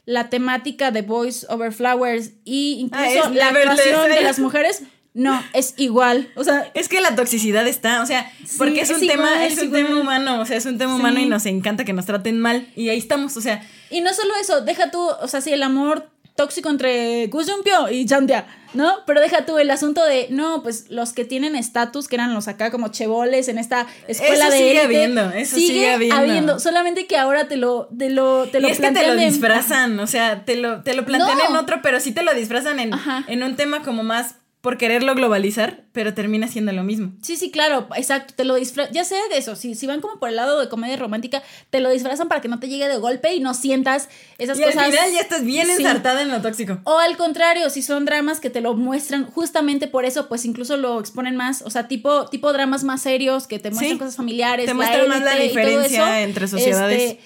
la 0.05 0.29
temática 0.29 0.89
de 0.91 1.01
Boys 1.03 1.45
Over 1.49 1.71
Flowers 1.71 2.31
y 2.43 2.77
incluso 2.79 3.03
Ah, 3.05 3.09
es 3.29 3.35
la 3.35 3.51
Nevertheless, 3.51 3.79
actuación 3.87 4.11
de 4.15 4.21
las 4.21 4.39
mujeres, 4.39 4.83
no, 5.19 5.43
es 5.53 5.73
igual. 5.77 6.29
O 6.35 6.43
sea, 6.43 6.71
Es 6.73 6.87
que 6.87 7.01
la 7.01 7.15
toxicidad 7.15 7.67
está, 7.67 8.01
o 8.01 8.05
sea, 8.05 8.31
Sí, 8.45 8.55
porque 8.57 8.81
es, 8.81 8.89
es 8.89 9.01
un 9.01 9.07
tema, 9.07 9.45
es 9.45 9.57
es 9.57 9.63
un 9.63 9.71
tema 9.71 9.95
humano, 9.99 10.39
o 10.41 10.45
sea, 10.45 10.57
es 10.57 10.65
un 10.65 10.77
tema 10.77 10.93
Sí. 10.93 10.99
humano 10.99 11.19
y 11.19 11.25
nos 11.25 11.45
encanta 11.45 11.83
que 11.85 11.93
nos 11.93 12.05
traten 12.05 12.39
mal 12.39 12.67
y 12.75 12.89
ahí 12.89 12.97
estamos, 12.97 13.35
o 13.37 13.41
sea, 13.41 13.61
y 13.89 14.01
no 14.01 14.13
solo 14.13 14.33
eso, 14.41 14.61
deja 14.61 14.91
tú, 14.91 14.99
o 15.21 15.27
sea, 15.27 15.41
sí, 15.41 15.51
el 15.51 15.63
amor 15.63 16.09
tóxico 16.35 16.69
entre 16.69 17.27
Gu 17.27 17.43
Jumpyo 17.43 17.89
y 17.89 18.05
Chantia, 18.05 18.45
¿no? 18.73 18.99
Pero 19.05 19.19
deja 19.19 19.45
tú 19.45 19.57
el 19.57 19.69
asunto 19.71 20.05
de, 20.05 20.27
no, 20.29 20.63
pues 20.63 20.85
los 20.89 21.11
que 21.11 21.25
tienen 21.25 21.53
estatus, 21.57 22.07
que 22.07 22.15
eran 22.15 22.33
los 22.33 22.47
acá 22.47 22.71
como 22.71 22.87
cheboles 22.87 23.49
en 23.49 23.57
esta 23.57 23.85
escuela 24.07 24.45
Eso 24.45 24.51
de 24.51 24.57
sigue 24.57 24.69
élite, 24.69 24.85
habiendo, 24.85 25.29
eso 25.31 25.55
sigue 25.57 25.89
habiendo. 26.13 26.57
solamente 26.59 27.07
que 27.07 27.17
ahora 27.17 27.49
te 27.49 27.57
lo, 27.57 27.89
te 27.97 28.09
lo, 28.09 28.45
te 28.47 28.59
y 28.59 28.61
lo 28.61 28.67
es 28.69 28.77
que 28.77 28.83
te 28.83 28.87
lo 28.87 28.93
plantean 28.93 29.17
de- 29.17 29.25
disfrazan, 29.25 29.99
o 29.99 30.07
sea, 30.07 30.45
te 30.45 30.55
lo, 30.55 30.81
te 30.81 30.93
lo 30.93 31.03
plantean 31.03 31.39
No. 31.39 31.49
en 31.49 31.55
otro, 31.57 31.81
pero 31.81 31.99
sí 31.99 32.13
te 32.13 32.23
lo 32.23 32.33
disfrazan 32.33 32.79
en, 32.79 32.93
Ajá. 32.93 33.25
en 33.27 33.43
un 33.43 33.57
tema 33.57 33.81
como 33.83 34.03
más 34.03 34.35
por 34.61 34.77
quererlo 34.77 35.15
globalizar, 35.15 35.85
pero 35.93 36.13
termina 36.13 36.49
siendo 36.49 36.73
lo 36.73 36.83
mismo. 36.83 37.13
Sí, 37.21 37.37
sí, 37.37 37.49
claro, 37.49 37.87
exacto, 37.95 38.33
te 38.35 38.43
lo 38.43 38.55
disfrazan, 38.55 38.93
ya 38.93 39.05
sea 39.05 39.19
de 39.31 39.37
eso, 39.37 39.55
si, 39.55 39.73
si 39.73 39.87
van 39.87 40.01
como 40.01 40.19
por 40.19 40.27
el 40.27 40.35
lado 40.35 40.59
de 40.59 40.67
comedia 40.67 40.97
romántica, 40.97 41.41
te 41.69 41.79
lo 41.79 41.89
disfrazan 41.89 42.27
para 42.27 42.41
que 42.41 42.49
no 42.49 42.59
te 42.59 42.67
llegue 42.67 42.89
de 42.89 42.97
golpe 42.97 43.33
y 43.33 43.39
no 43.39 43.53
sientas 43.53 44.09
esas 44.37 44.59
y 44.59 44.63
cosas. 44.63 44.77
al 44.83 44.91
final 44.91 45.11
ya 45.13 45.21
estás 45.21 45.45
bien 45.45 45.65
Sí. 45.67 45.73
ensartada 45.83 46.21
en 46.23 46.27
lo 46.29 46.41
tóxico. 46.41 46.79
O 46.83 46.99
al 46.99 47.15
contrario, 47.15 47.69
si 47.69 47.81
son 47.81 48.03
dramas 48.03 48.41
que 48.41 48.49
te 48.49 48.59
lo 48.59 48.73
muestran 48.73 49.25
justamente 49.25 49.87
por 49.87 50.03
eso, 50.03 50.27
pues 50.27 50.43
incluso 50.43 50.75
lo 50.75 50.99
exponen 50.99 51.37
más, 51.37 51.61
o 51.61 51.69
sea, 51.69 51.87
tipo, 51.87 52.25
tipo 52.27 52.51
dramas 52.51 52.83
más 52.83 53.01
serios 53.01 53.47
que 53.47 53.59
te 53.59 53.69
muestran 53.69 53.91
Sí. 53.93 53.97
cosas 53.97 54.15
familiares. 54.17 54.65
Te 54.65 54.73
muestran 54.73 55.07
más 55.07 55.21
la 55.21 55.35
diferencia 55.35 56.17
eso. 56.19 56.25
entre 56.27 56.47
sociedades. 56.49 57.01
Este, 57.01 57.19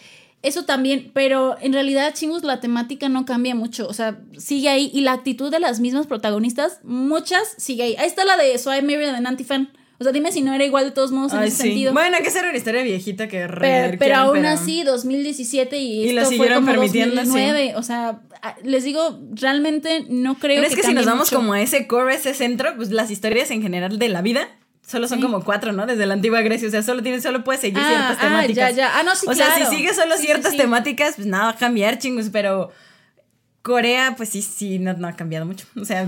eso 0.44 0.66
también, 0.66 1.10
pero 1.14 1.56
en 1.62 1.74
realidad, 1.74 2.14
chingus, 2.14 2.44
la 2.44 2.60
temática 2.60 3.10
no 3.10 3.26
cambia 3.26 3.56
mucho. 3.56 3.88
O 3.88 3.94
sea, 3.94 4.20
sigue 4.38 4.70
ahí. 4.70 4.92
Y 4.94 5.02
la 5.02 5.14
actitud 5.14 5.50
de 5.50 5.60
las 5.60 5.80
mismas 5.80 6.06
protagonistas, 6.06 6.80
muchas 6.84 7.42
sigue 7.58 7.84
ahí. 7.84 7.96
Ahí 7.98 8.08
está 8.08 8.26
la 8.26 8.38
de 8.38 8.58
So 8.58 8.76
I 8.76 8.82
Married 8.82 9.08
an 9.10 9.26
Anti-Fan. 9.26 9.72
O 10.00 10.04
sea, 10.04 10.12
dime 10.12 10.32
si 10.34 10.42
no 10.42 10.54
era 10.54 10.66
igual 10.66 10.86
de 10.86 10.92
todos 10.92 11.12
modos 11.12 11.32
en 11.34 11.40
Ay, 11.40 11.48
ese 11.48 11.58
sí. 11.58 11.64
sentido. 11.70 11.94
Bueno, 11.94 12.18
hay 12.18 12.24
que 12.24 12.30
ser 12.32 12.44
una 12.46 12.58
historia 12.58 12.84
viejita 12.84 13.28
que 13.30 13.48
Pero, 13.48 13.98
pero 13.98 14.16
aún 14.18 14.34
pero- 14.34 14.50
así, 14.50 14.84
2017 14.84 15.78
y, 15.78 16.04
Y 16.04 16.10
esto 16.10 16.22
fue 16.26 16.30
siguieron 16.36 16.66
como 16.66 16.82
2009. 16.82 17.76
O 17.78 17.84
sea, 17.84 18.20
les 18.64 18.84
digo, 18.84 19.20
realmente 19.32 20.06
no 20.10 20.36
creo 20.36 20.58
Pero 20.62 20.68
es 20.68 20.76
que 20.76 20.84
si 20.84 20.94
nos 20.94 21.06
vamos 21.06 21.28
mucho. 21.32 21.36
como 21.38 21.54
a 21.54 21.62
ese 21.62 21.88
core, 21.88 22.16
ese 22.16 22.34
centro, 22.34 22.76
pues 22.76 22.92
las 22.92 23.12
historias 23.12 23.50
en 23.52 23.62
general 23.62 23.98
de 23.98 24.10
la 24.10 24.22
vida 24.22 24.50
solo 24.86 25.08
son 25.08 25.20
Sí. 25.20 25.24
como 25.24 25.44
cuatro, 25.44 25.72
¿no? 25.72 25.86
Desde 25.86 26.06
la 26.06 26.14
antigua 26.14 26.42
Grecia, 26.42 26.68
o 26.68 26.72
sea, 26.72 26.84
solo 26.84 27.02
tienes, 27.02 27.24
solo 27.24 27.44
puedes 27.44 27.62
seguir 27.62 27.80
Ah, 27.82 27.88
ciertas 27.88 28.18
ah, 28.20 28.22
temáticas. 28.28 28.70
ya, 28.76 28.90
ya. 28.90 29.00
Ah, 29.00 29.04
no, 29.04 29.16
sí, 29.16 29.26
o 29.30 29.34
sea, 29.34 29.56
si 29.58 29.66
sigues 29.76 29.96
solo 29.96 30.16
Sí, 30.18 30.26
ciertas 30.26 30.52
sí. 30.52 30.58
temáticas, 30.58 31.16
pues 31.16 31.28
nada 31.28 31.46
va 31.46 31.50
a 31.52 31.56
cambiar, 31.58 31.98
chingos, 32.00 32.30
pero 32.32 32.72
Corea, 33.62 34.16
pues 34.18 34.28
sí, 34.28 34.42
sí, 34.42 34.78
no, 34.78 34.92
no 34.94 35.08
ha 35.08 35.14
cambiado 35.16 35.46
mucho. 35.46 35.66
O 35.80 35.86
sea, 35.86 36.06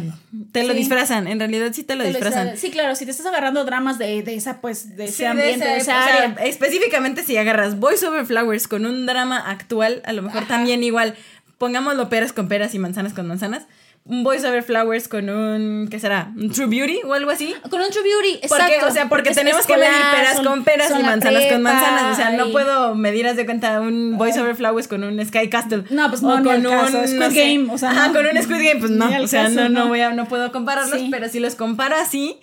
te 0.52 0.66
lo 0.66 0.74
disfrazan, 0.74 1.26
en 1.28 1.40
realidad 1.40 1.72
sí 1.74 1.84
te 1.84 1.96
lo 1.96 2.04
Te 2.04 2.10
disfrazan. 2.10 2.58
Sí, 2.58 2.70
claro, 2.70 2.96
si 2.98 3.06
te 3.06 3.12
estás 3.12 3.26
agarrando 3.28 3.64
dramas 3.64 3.98
de, 3.98 4.24
de 4.24 4.36
esa, 4.36 4.60
pues, 4.60 4.98
de 4.98 5.06
ese 5.06 5.24
de 5.24 5.30
ambiente, 5.30 5.66
de, 5.66 5.78
esa 5.78 6.02
o 6.02 6.04
sea, 6.04 6.36
específicamente 6.46 7.24
si 7.24 7.38
agarras 7.38 7.80
Voice 7.80 8.06
Over 8.06 8.26
Flowers 8.26 8.68
con 8.68 8.86
un 8.86 9.06
drama 9.06 9.38
actual, 9.50 10.02
a 10.04 10.12
lo 10.12 10.22
mejor 10.22 10.40
Ajá. 10.40 10.48
también 10.50 10.84
igual, 10.84 11.16
pongámoslo 11.58 12.10
peras 12.10 12.34
con 12.34 12.50
peras 12.50 12.76
y 12.76 12.80
manzanas 12.80 13.14
con 13.14 13.26
manzanas, 13.26 13.64
un 14.08 14.24
Voice 14.24 14.48
Over 14.48 14.62
Flowers 14.62 15.08
con 15.08 15.30
un, 15.30 15.88
¿qué 15.90 16.00
será? 16.00 16.32
¿Un 16.38 16.52
True 16.52 16.68
Beauty 16.68 17.00
o 17.06 17.14
algo 17.14 17.32
así? 17.32 17.56
Con 17.72 17.82
un 17.82 17.90
True 17.90 18.04
Beauty, 18.04 18.48
Porque, 18.48 18.64
exacto. 18.66 18.88
o 18.88 18.92
sea, 18.92 19.10
porque, 19.10 19.30
es 19.30 19.36
tenemos 19.36 19.66
que 19.66 19.76
medir 19.78 19.90
peras 20.14 20.36
son- 20.36 20.46
con 20.46 20.64
peras 20.64 20.92
y 20.92 21.02
manzanas 21.04 21.44
con 21.52 21.62
manzanas. 21.64 22.14
O 22.14 22.16
sea, 22.16 22.30
no 22.32 22.52
puedo 22.52 22.94
medir, 22.94 23.26
haz 23.28 23.36
de 23.36 23.46
cuenta, 23.46 23.82
un 23.82 24.16
Voice 24.18 24.40
Over 24.40 24.56
Flowers 24.56 24.88
con 24.88 25.04
un 25.04 25.26
Sky 25.26 25.50
Castle. 25.50 25.86
No, 25.90 26.08
pues 26.10 26.22
O 26.22 26.28
no, 26.28 26.38
ni 26.40 26.44
con 26.44 26.64
caso, 26.72 27.08
Squid 27.08 27.36
Game, 27.36 27.68
o 27.74 27.78
sea, 27.80 27.90
Ajá, 27.92 28.08
no. 28.10 28.14
con 28.14 28.26
un 28.28 28.44
Squid 28.44 28.64
Game, 28.64 28.80
pues 28.80 28.92
no. 28.92 29.06
O 29.24 29.28
sea, 29.28 29.44
caso, 29.46 29.56
no, 29.56 29.70
no, 29.70 29.88
voy 29.88 30.02
a, 30.02 30.12
no 30.12 30.28
puedo 30.28 30.52
compararlos, 30.52 31.00
Sí. 31.00 31.08
pero 31.10 31.28
si 31.28 31.40
los 31.40 31.56
comparo 31.56 31.96
así, 31.96 32.40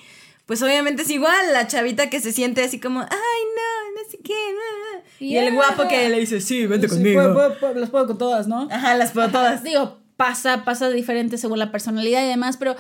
pues 0.47 0.60
obviamente 0.64 1.02
es 1.02 1.10
igual. 1.10 1.52
La 1.52 1.68
chavita 1.68 2.10
que 2.10 2.18
se 2.18 2.32
siente 2.32 2.64
así 2.64 2.80
como, 2.80 3.02
ay, 3.02 3.09
no, 3.09 4.02
no 4.02 4.10
sé 4.10 4.18
qué. 4.24 4.32
no, 4.34 4.98
no". 4.98 5.02
Y 5.20 5.36
el 5.36 5.55
guapo 5.55 5.86
que 5.86 6.09
le 6.09 6.18
dice, 6.18 6.40
sí, 6.40 6.66
vente 6.66 6.89
Sí, 6.89 6.94
conmigo. 6.97 7.20
puedo- 7.22 7.34
puedo- 7.34 7.55
puedo- 7.60 7.74
las 7.74 7.90
puedo 7.90 8.06
con 8.09 8.18
todas, 8.18 8.48
¿no? 8.48 8.66
Ajá, 8.72 8.97
las 8.97 9.12
puedo 9.12 9.28
todas. 9.28 9.62
Digo, 9.62 10.02
pasa, 10.16 10.64
pasa 10.64 10.90
diferente 10.90 11.39
según 11.39 11.59
la 11.59 11.70
personalidad 11.72 12.24
y 12.24 12.28
demás, 12.28 12.56
pero 12.56 12.76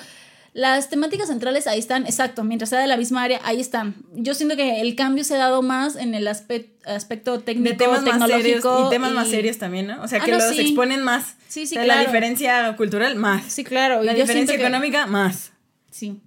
las 0.54 0.90
temáticas 0.90 1.28
centrales 1.28 1.66
ahí 1.66 1.78
están, 1.78 2.04
exacto, 2.04 2.44
mientras 2.44 2.68
sea 2.68 2.78
de 2.78 2.86
la 2.86 2.98
misma 2.98 3.22
área, 3.22 3.40
ahí 3.44 3.58
están. 3.60 3.94
Yo 4.14 4.34
siento 4.34 4.54
que 4.54 4.82
el 4.82 4.94
cambio 4.96 5.24
se 5.24 5.34
ha 5.34 5.38
dado 5.38 5.62
más 5.62 5.96
en 5.96 6.14
el 6.14 6.26
aspe- 6.26 6.68
aspecto 6.84 7.40
técnico, 7.40 7.70
De 7.70 7.76
temas 7.76 8.02
más 8.02 8.28
serios 8.30 8.42
tecnológico. 8.56 8.86
y 8.86 8.90
temas 8.90 9.12
más 9.12 9.28
serios 9.28 9.56
también, 9.58 9.86
¿no? 9.86 10.02
O 10.02 10.08
sea, 10.08 10.20
Ah, 10.20 10.24
que 10.26 10.32
no, 10.32 10.38
los 10.38 10.48
sí. 10.54 10.60
exponen 10.60 11.02
más. 11.02 11.36
Sí, 11.48 11.66
sí, 11.66 11.76
O 11.76 11.78
sea, 11.82 11.86
La 11.86 12.00
diferencia 12.00 12.76
cultural, 12.76 13.16
más. 13.16 13.44
Sí, 13.50 13.64
claro. 13.64 14.02
La 14.02 14.12
yo 14.12 14.20
diferencia 14.20 14.54
que- 14.56 14.62
económica, 14.62 15.06
más. 15.06 15.52
Sí, 15.90 16.20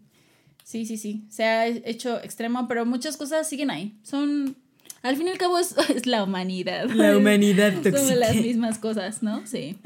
sí, 0.64 0.88
sí, 0.88 0.98
sí. 0.98 1.26
Se 1.30 1.44
ha 1.44 1.68
hecho 1.68 2.18
extremo, 2.24 2.68
pero 2.68 2.84
muchas 2.86 3.18
cosas 3.18 3.48
siguen 3.48 3.70
ahí. 3.70 3.96
Son, 4.02 4.56
al 5.04 5.18
fin 5.18 5.28
y 5.28 5.30
al 5.30 5.38
cabo, 5.38 5.60
es, 5.60 5.76
es 5.96 6.08
la 6.08 6.24
humanidad. 6.24 6.90
La 6.90 7.16
humanidad 7.16 7.74
Son 7.74 7.84
tóxica. 7.84 8.16
las 8.16 8.36
mismas 8.36 8.80
cosas, 8.80 9.22
¿no? 9.22 9.46
Sí. 9.46 9.78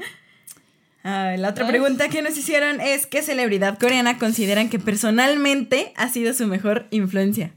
Ah, 1.02 1.34
la 1.38 1.48
otra 1.50 1.66
pregunta 1.66 2.08
que 2.08 2.20
nos 2.22 2.36
hicieron 2.36 2.80
es 2.80 3.06
¿qué 3.06 3.22
celebridad 3.22 3.78
coreana 3.78 4.18
consideran 4.18 4.68
que 4.68 4.78
personalmente 4.78 5.92
ha 5.96 6.08
sido 6.10 6.34
su 6.34 6.46
mejor 6.46 6.86
influencia? 6.90 7.52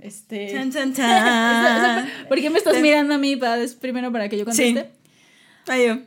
Este. 0.00 0.52
Chan, 0.52 0.70
chan, 0.70 0.92
chan. 0.94 2.08
¿Por 2.28 2.40
qué 2.40 2.50
me 2.50 2.58
estás 2.58 2.80
mirando 2.80 3.14
a 3.14 3.18
mí 3.18 3.34
para 3.36 3.64
primero 3.80 4.12
para 4.12 4.28
que 4.28 4.38
yo 4.38 4.44
Sí. 4.52 4.74
conteste? 4.74 4.90
Ay, 5.66 5.86
yo. 5.88 5.98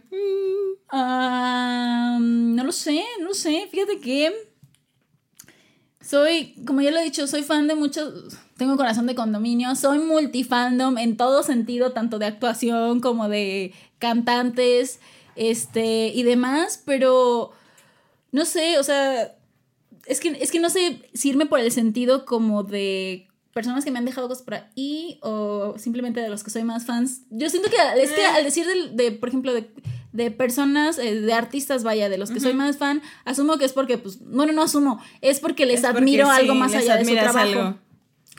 No 2.20 2.64
lo 2.64 2.72
sé, 2.72 3.04
no 3.20 3.26
lo 3.28 3.34
sé. 3.34 3.68
Fíjate 3.70 4.00
que 4.00 4.32
soy, 6.02 6.56
como 6.66 6.82
ya 6.82 6.92
lo 6.92 7.00
he 7.00 7.04
dicho, 7.04 7.28
soy 7.28 7.44
fan 7.44 7.68
de 7.68 7.76
muchos. 7.76 8.38
Tengo 8.58 8.78
corazón 8.78 9.06
de 9.08 9.16
condominio. 9.16 9.76
Soy 9.76 10.00
multifandom 10.00 10.98
en 10.98 11.18
todo 11.18 11.44
sentido, 11.44 11.92
tanto 11.92 12.20
de 12.20 12.26
actuación 12.28 13.00
como 13.02 13.28
de 13.30 13.74
cantantes, 14.00 15.00
este 15.36 16.08
y 16.08 16.24
demás. 16.24 16.82
Pero 16.86 17.52
no 18.32 18.46
sé, 18.46 18.78
o 18.80 18.84
sea, 18.84 19.36
es 20.06 20.20
que, 20.20 20.30
es 20.42 20.52
que 20.52 20.60
no 20.60 20.70
sé 20.70 21.02
si 21.14 21.30
irme 21.30 21.46
por 21.46 21.60
el 21.60 21.72
sentido 21.72 22.26
como 22.26 22.64
de 22.64 23.28
personas 23.54 23.84
que 23.84 23.92
me 23.92 24.00
han 24.00 24.06
dejado 24.06 24.30
cosas 24.30 24.44
por 24.44 24.54
ahí 24.54 25.20
o 25.22 25.76
simplemente 25.78 26.22
de 26.22 26.30
los 26.30 26.44
que 26.44 26.50
soy 26.50 26.64
más 26.64 26.86
fans. 26.86 27.22
Yo 27.30 27.50
siento 27.50 27.70
que 27.70 27.76
es 28.02 28.12
que 28.12 28.22
Eh. 28.22 28.26
al 28.26 28.44
decir 28.46 28.66
del- 28.66 28.96
de, 28.96 29.12
por 29.12 29.28
ejemplo, 29.28 29.54
de, 29.54 29.70
de 30.14 30.32
personas, 30.32 30.98
eh, 30.98 31.20
de 31.20 31.34
artistas, 31.34 31.84
vaya, 31.84 32.08
de 32.08 32.18
los 32.18 32.32
que 32.32 32.40
soy 32.40 32.54
más 32.54 32.78
fan, 32.78 33.02
asumo 33.26 33.58
que 33.58 33.66
es 33.66 33.74
porque, 33.74 33.98
pues, 33.98 34.20
bueno, 34.26 34.54
no 34.54 34.62
asumo, 34.62 35.02
es 35.20 35.42
porque 35.42 35.66
les 35.66 35.82
Es 35.82 35.86
porque 35.86 35.98
admiro 36.00 36.26
sí, 36.28 36.32
algo 36.32 36.56
más 36.56 36.74
allá 36.74 36.96
de 36.96 37.04
su 37.06 37.12
trabajo. 37.14 37.40
algo. 37.40 37.78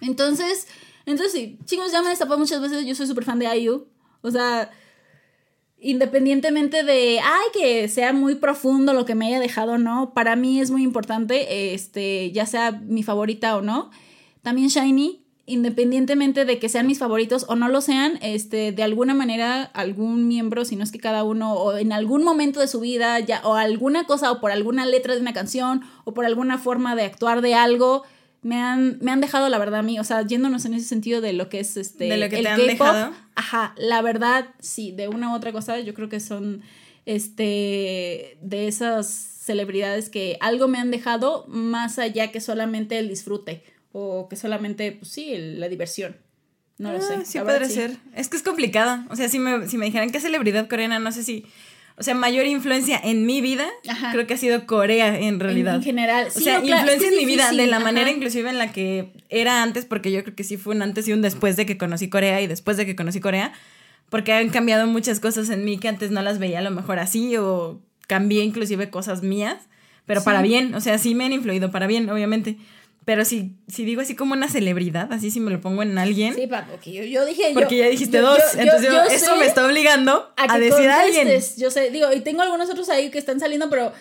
Entonces, 0.00 0.66
entonces 1.06 1.32
sí, 1.32 1.58
chicos, 1.66 1.92
ya 1.92 2.00
me 2.00 2.06
he 2.06 2.10
destapado 2.10 2.38
muchas 2.38 2.60
veces, 2.60 2.84
yo 2.86 2.94
soy 2.94 3.06
súper 3.06 3.24
fan 3.24 3.38
de 3.38 3.54
IU. 3.58 3.86
O 4.22 4.30
sea, 4.30 4.70
independientemente 5.82 6.84
de, 6.84 7.18
ay, 7.20 7.46
que 7.52 7.88
sea 7.88 8.12
muy 8.12 8.36
profundo 8.36 8.92
lo 8.92 9.04
que 9.04 9.14
me 9.14 9.26
haya 9.26 9.40
dejado 9.40 9.72
o 9.72 9.78
no, 9.78 10.14
para 10.14 10.36
mí 10.36 10.60
es 10.60 10.70
muy 10.70 10.82
importante, 10.82 11.74
este, 11.74 12.30
ya 12.32 12.46
sea 12.46 12.70
mi 12.70 13.02
favorita 13.02 13.56
o 13.56 13.62
no. 13.62 13.90
También 14.42 14.68
Shiny, 14.68 15.24
independientemente 15.44 16.44
de 16.44 16.60
que 16.60 16.68
sean 16.68 16.86
mis 16.86 16.98
favoritos 16.98 17.46
o 17.48 17.56
no 17.56 17.68
lo 17.68 17.80
sean, 17.80 18.18
este, 18.22 18.70
de 18.70 18.82
alguna 18.84 19.12
manera 19.12 19.64
algún 19.64 20.28
miembro, 20.28 20.64
si 20.64 20.76
no 20.76 20.84
es 20.84 20.92
que 20.92 21.00
cada 21.00 21.24
uno, 21.24 21.54
o 21.54 21.76
en 21.76 21.92
algún 21.92 22.22
momento 22.22 22.60
de 22.60 22.68
su 22.68 22.78
vida, 22.78 23.18
ya, 23.18 23.40
o 23.44 23.54
alguna 23.54 24.04
cosa, 24.04 24.30
o 24.30 24.40
por 24.40 24.52
alguna 24.52 24.86
letra 24.86 25.14
de 25.14 25.20
una 25.20 25.32
canción, 25.32 25.82
o 26.04 26.14
por 26.14 26.26
alguna 26.26 26.58
forma 26.58 26.94
de 26.94 27.02
actuar 27.02 27.42
de 27.42 27.54
algo, 27.54 28.04
me 28.42 28.56
han, 28.60 28.98
me 29.00 29.10
han 29.12 29.20
dejado 29.20 29.48
la 29.48 29.58
verdad 29.58 29.80
a 29.80 29.82
mí, 29.82 29.98
o 29.98 30.04
sea, 30.04 30.22
yéndonos 30.26 30.64
en 30.64 30.74
ese 30.74 30.86
sentido 30.86 31.20
de 31.20 31.32
lo 31.32 31.48
que 31.48 31.60
es 31.60 31.76
este 31.76 32.04
De 32.04 32.16
lo 32.16 32.28
que 32.28 32.36
el 32.36 32.42
te 32.42 32.48
han 32.48 32.66
dejado. 32.66 33.12
Ajá, 33.36 33.74
la 33.78 34.02
verdad, 34.02 34.48
sí, 34.60 34.92
de 34.92 35.08
una 35.08 35.30
u 35.32 35.34
otra 35.36 35.52
cosa, 35.52 35.78
yo 35.80 35.94
creo 35.94 36.08
que 36.08 36.20
son 36.20 36.62
este 37.06 38.36
de 38.40 38.68
esas 38.68 39.06
celebridades 39.08 40.08
que 40.08 40.36
algo 40.40 40.68
me 40.68 40.78
han 40.78 40.90
dejado 40.90 41.44
más 41.48 41.98
allá 41.98 42.30
que 42.30 42.40
solamente 42.40 42.98
el 42.98 43.08
disfrute 43.08 43.64
o 43.92 44.28
que 44.28 44.36
solamente, 44.36 44.92
pues 44.92 45.10
sí, 45.12 45.32
el- 45.32 45.60
la 45.60 45.68
diversión. 45.68 46.16
No 46.78 46.90
lo 46.92 46.98
Ah, 46.98 47.02
sé. 47.02 47.24
Sí, 47.26 47.38
podría 47.38 47.68
sí. 47.68 47.74
ser. 47.74 47.96
Es 48.16 48.28
que 48.28 48.36
es 48.36 48.42
complicado. 48.42 49.04
O 49.10 49.16
sea, 49.16 49.28
si 49.28 49.38
me, 49.38 49.68
si 49.68 49.76
me 49.78 49.84
dijeran 49.86 50.10
qué 50.10 50.18
celebridad 50.20 50.68
coreana, 50.68 50.98
no 50.98 51.12
sé 51.12 51.22
si. 51.22 51.44
O 51.98 52.02
sea, 52.02 52.14
mayor 52.14 52.46
influencia 52.46 52.98
en 53.02 53.26
mi 53.26 53.40
vida, 53.40 53.66
Ajá. 53.88 54.12
creo 54.12 54.26
que 54.26 54.34
ha 54.34 54.36
sido 54.38 54.66
Corea 54.66 55.18
en 55.18 55.38
realidad. 55.40 55.74
en 55.76 55.82
general. 55.82 56.28
O 56.28 56.30
sí, 56.30 56.44
sea, 56.44 56.60
claro, 56.62 56.88
es 56.90 56.96
influencia 56.96 57.08
que 57.10 57.14
en 57.14 57.20
mi 57.20 57.26
vida 57.26 57.50
de 57.52 57.66
la 57.66 57.76
ajá. 57.76 57.84
manera 57.84 58.10
inclusive 58.10 58.48
en 58.50 58.58
la 58.58 58.72
que 58.72 59.12
era 59.28 59.62
antes, 59.62 59.84
porque 59.84 60.10
yo 60.10 60.22
creo 60.24 60.34
que 60.34 60.44
sí 60.44 60.56
fue 60.56 60.74
un 60.74 60.82
antes 60.82 61.06
y 61.08 61.12
un 61.12 61.20
después 61.22 61.56
de 61.56 61.66
que 61.66 61.76
conocí 61.78 62.08
Corea 62.08 62.40
y 62.40 62.46
después 62.46 62.76
de 62.76 62.86
que 62.86 62.96
conocí 62.96 63.20
Corea, 63.20 63.52
porque 64.10 64.32
han 64.32 64.48
cambiado 64.50 64.86
muchas 64.86 65.20
cosas 65.20 65.48
en 65.50 65.64
mí 65.64 65.78
que 65.78 65.88
antes 65.88 66.10
no 66.10 66.22
las 66.22 66.38
veía 66.38 66.58
a 66.58 66.62
lo 66.62 66.70
mejor 66.70 66.98
así 66.98 67.36
o 67.36 67.80
cambié 68.06 68.42
inclusive 68.44 68.90
cosas 68.90 69.22
mías, 69.22 69.56
pero 70.06 70.20
Sí. 70.20 70.24
para 70.24 70.42
bien, 70.42 70.74
o 70.74 70.80
sea, 70.80 70.98
sí 70.98 71.14
me 71.14 71.24
han 71.24 71.32
influido 71.32 71.70
para 71.70 71.86
bien, 71.86 72.08
obviamente. 72.10 72.56
Pero 73.04 73.24
si, 73.24 73.56
si 73.66 73.84
digo 73.84 74.00
así 74.00 74.14
como 74.14 74.32
una 74.34 74.48
celebridad, 74.48 75.12
así 75.12 75.30
si 75.32 75.40
me 75.40 75.50
lo 75.50 75.60
pongo 75.60 75.82
en 75.82 75.98
alguien, 75.98 76.34
Sí, 76.34 76.46
pa, 76.46 76.66
porque 76.70 76.92
yo, 76.92 77.02
yo 77.02 77.24
dije. 77.26 77.50
porque 77.52 77.76
yo- 77.76 77.84
ya 77.84 77.90
dijiste 77.90 78.18
yo- 78.18 78.22
dos, 78.22 78.38
entonces 78.56 78.90
yo 78.92 79.02
eso 79.02 79.34
me 79.36 79.46
está 79.46 79.66
obligando 79.66 80.32
a, 80.36 80.46
que 80.54 80.60
decir 80.60 80.88
a 80.88 81.00
alguien. 81.00 81.28
Yo 81.56 81.70
sé, 81.72 81.90
digo, 81.90 82.12
y 82.12 82.20
tengo 82.20 82.42
algunos 82.42 82.70
otros 82.70 82.88
ahí 82.90 83.10
que 83.10 83.18
están 83.18 83.40
saliendo, 83.40 83.68
pero 83.70 83.92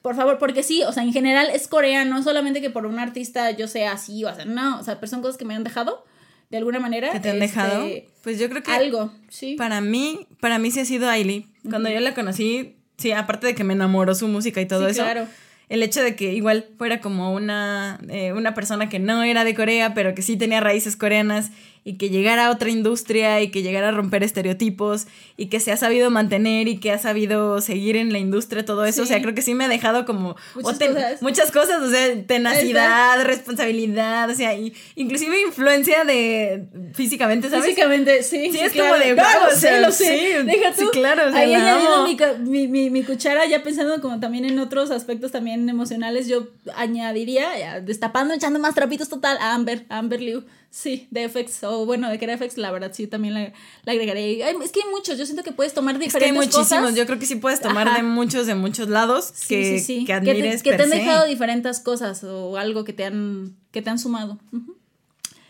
por 0.00 0.14
favor, 0.16 0.38
porque 0.38 0.62
sí, 0.62 0.82
o 0.84 0.92
sea, 0.92 1.02
en 1.02 1.12
general 1.12 1.50
es 1.52 1.68
Corea, 1.68 2.06
no 2.06 2.22
solamente 2.22 2.62
que 2.62 2.70
por 2.70 2.86
un 2.86 2.98
artista 2.98 3.50
yo 3.50 3.68
sea 3.68 3.92
así, 3.92 4.24
o 4.24 4.34
sea, 4.34 4.46
no, 4.46 4.80
o 4.80 4.84
sea, 4.84 4.94
pero 4.98 5.08
son 5.10 5.20
cosas 5.20 5.36
que 5.36 5.44
me 5.44 5.54
han 5.54 5.64
dejado 5.64 6.04
de 6.50 6.56
alguna 6.56 6.80
manera. 6.80 7.10
que 7.10 7.20
te 7.20 7.28
han 7.28 7.42
este, 7.42 7.46
dejado. 7.60 7.86
Pues 8.22 8.38
yo 8.38 8.48
creo 8.48 8.62
que 8.62 8.70
Algo, 8.70 9.12
sí. 9.28 9.56
Para 9.56 9.82
mí, 9.82 10.26
para 10.40 10.58
mí 10.58 10.70
sí 10.70 10.80
ha 10.80 10.84
sido 10.86 11.10
Ailey. 11.10 11.46
Cuando 11.68 11.90
yo 11.90 12.00
la 12.00 12.14
conocí, 12.14 12.76
sí, 12.96 13.12
aparte 13.12 13.46
de 13.48 13.54
que 13.54 13.64
me 13.64 13.74
enamoró 13.74 14.14
su 14.14 14.26
música 14.28 14.58
y 14.62 14.66
todo 14.66 14.86
Sí, 14.86 14.92
eso. 14.92 15.02
claro. 15.02 15.26
El 15.68 15.82
hecho 15.82 16.02
de 16.02 16.16
que 16.16 16.32
igual 16.32 16.66
fuera 16.78 17.00
como 17.00 17.32
una, 17.32 18.00
eh, 18.08 18.32
una 18.32 18.54
persona 18.54 18.88
que 18.88 18.98
no 18.98 19.22
era 19.22 19.44
de 19.44 19.54
Corea, 19.54 19.92
pero 19.94 20.14
que 20.14 20.22
sí 20.22 20.36
tenía 20.36 20.60
raíces 20.60 20.96
coreanas 20.96 21.50
y 21.88 21.96
que 21.96 22.10
llegara 22.10 22.46
a 22.46 22.50
otra 22.50 22.68
industria 22.70 23.40
y 23.40 23.50
que 23.50 23.62
llegara 23.62 23.88
a 23.88 23.92
romper 23.92 24.22
estereotipos 24.22 25.06
y 25.36 25.46
que 25.46 25.58
se 25.60 25.72
ha 25.72 25.76
sabido 25.76 26.10
mantener 26.10 26.68
y 26.68 26.78
que 26.78 26.92
ha 26.92 26.98
sabido 26.98 27.60
seguir 27.60 27.96
en 27.96 28.12
la 28.12 28.18
industria, 28.18 28.64
todo 28.64 28.84
eso. 28.84 29.02
O 29.02 29.06
sea, 29.06 29.22
creo 29.22 29.34
que 29.34 29.42
sí 29.42 29.54
me 29.54 29.64
ha 29.64 29.68
dejado 29.68 30.04
como 30.04 30.36
Muchas 30.54 30.74
o 30.74 30.78
ten- 30.78 30.94
cosas. 30.94 31.22
muchas 31.22 31.50
cosas, 31.52 31.82
o 31.82 31.90
sea, 31.90 32.22
tenacidad, 32.26 33.22
responsabilidad, 33.24 34.28
o 34.30 34.34
sea, 34.34 34.54
y 34.54 34.72
inclusive 34.96 35.40
influencia 35.40 36.04
de 36.04 36.64
físicamente, 36.94 37.48
¿sabes? 37.50 37.64
Físicamente, 37.66 38.22
sí. 38.22 38.46
Sí, 38.50 38.52
sí, 38.52 38.58
es 38.60 38.72
claro. 38.72 38.94
como 38.94 39.04
de, 39.04 39.14
No, 39.14 39.22
wow, 39.22 39.48
lo 39.50 39.56
sea, 39.56 39.74
sé, 39.74 39.80
lo 39.80 39.92
sé. 39.92 40.04
sí, 40.18 40.46
Deja 40.46 40.72
sí, 40.74 40.84
claro, 40.92 41.28
o 41.28 41.30
sea, 41.32 41.40
Ahí 41.40 41.54
amo. 41.54 42.06
mi, 42.06 42.16
mi, 42.50 42.68
mi, 42.68 42.90
mi 42.90 43.02
cuchara, 43.02 43.46
ya 43.46 43.62
pensando 43.62 44.00
como 44.00 44.20
también 44.20 44.44
en 44.44 44.58
otros 44.58 44.90
aspectos 44.90 45.32
también 45.32 45.68
emocionales, 45.68 46.28
yo 46.28 46.48
añadiría, 46.76 47.58
ya, 47.58 47.80
destapando, 47.80 48.34
echando 48.34 48.58
más 48.58 48.74
trapitos 48.74 49.08
total, 49.08 49.38
a 49.40 49.54
Amber, 49.54 49.84
a 49.88 49.98
Amber 49.98 50.20
Liu. 50.20 50.44
Sí, 50.70 51.08
de 51.10 51.28
FX, 51.28 51.64
o 51.64 51.86
bueno, 51.86 52.10
de 52.10 52.18
que 52.18 52.26
era 52.26 52.36
FX, 52.36 52.58
la 52.58 52.70
verdad, 52.70 52.92
sí, 52.94 53.06
también 53.06 53.32
la, 53.34 53.52
la 53.84 53.92
agregaré. 53.92 54.44
Ay, 54.44 54.54
es 54.62 54.70
que 54.70 54.80
hay 54.84 54.90
muchos, 54.90 55.16
yo 55.18 55.24
siento 55.24 55.42
que 55.42 55.50
puedes 55.52 55.72
tomar 55.72 55.94
Es 55.94 55.98
que 55.98 56.04
hay 56.04 56.08
diferentes 56.10 56.36
muchísimos, 56.56 56.82
cosas. 56.82 56.94
yo 56.94 57.06
creo 57.06 57.18
que 57.18 57.24
sí 57.26 57.36
puedes 57.36 57.60
tomar 57.60 57.88
Ajá. 57.88 57.96
de 57.96 58.02
muchos, 58.02 58.46
de 58.46 58.54
muchos 58.54 58.88
lados 58.88 59.30
Sí, 59.34 59.48
que, 59.48 59.64
sí, 59.64 59.80
sí. 59.80 60.04
que 60.04 60.12
Que 60.20 60.34
te- 60.34 60.62
que 60.62 60.82
han 60.82 60.90
dejado 60.90 61.26
diferentes 61.26 61.80
cosas 61.80 62.22
o 62.22 62.56
algo 62.58 62.84
que 62.84 62.92
te 62.92 63.04
han, 63.06 63.56
que 63.72 63.80
te 63.82 63.88
han 63.90 63.98
sumado. 63.98 64.38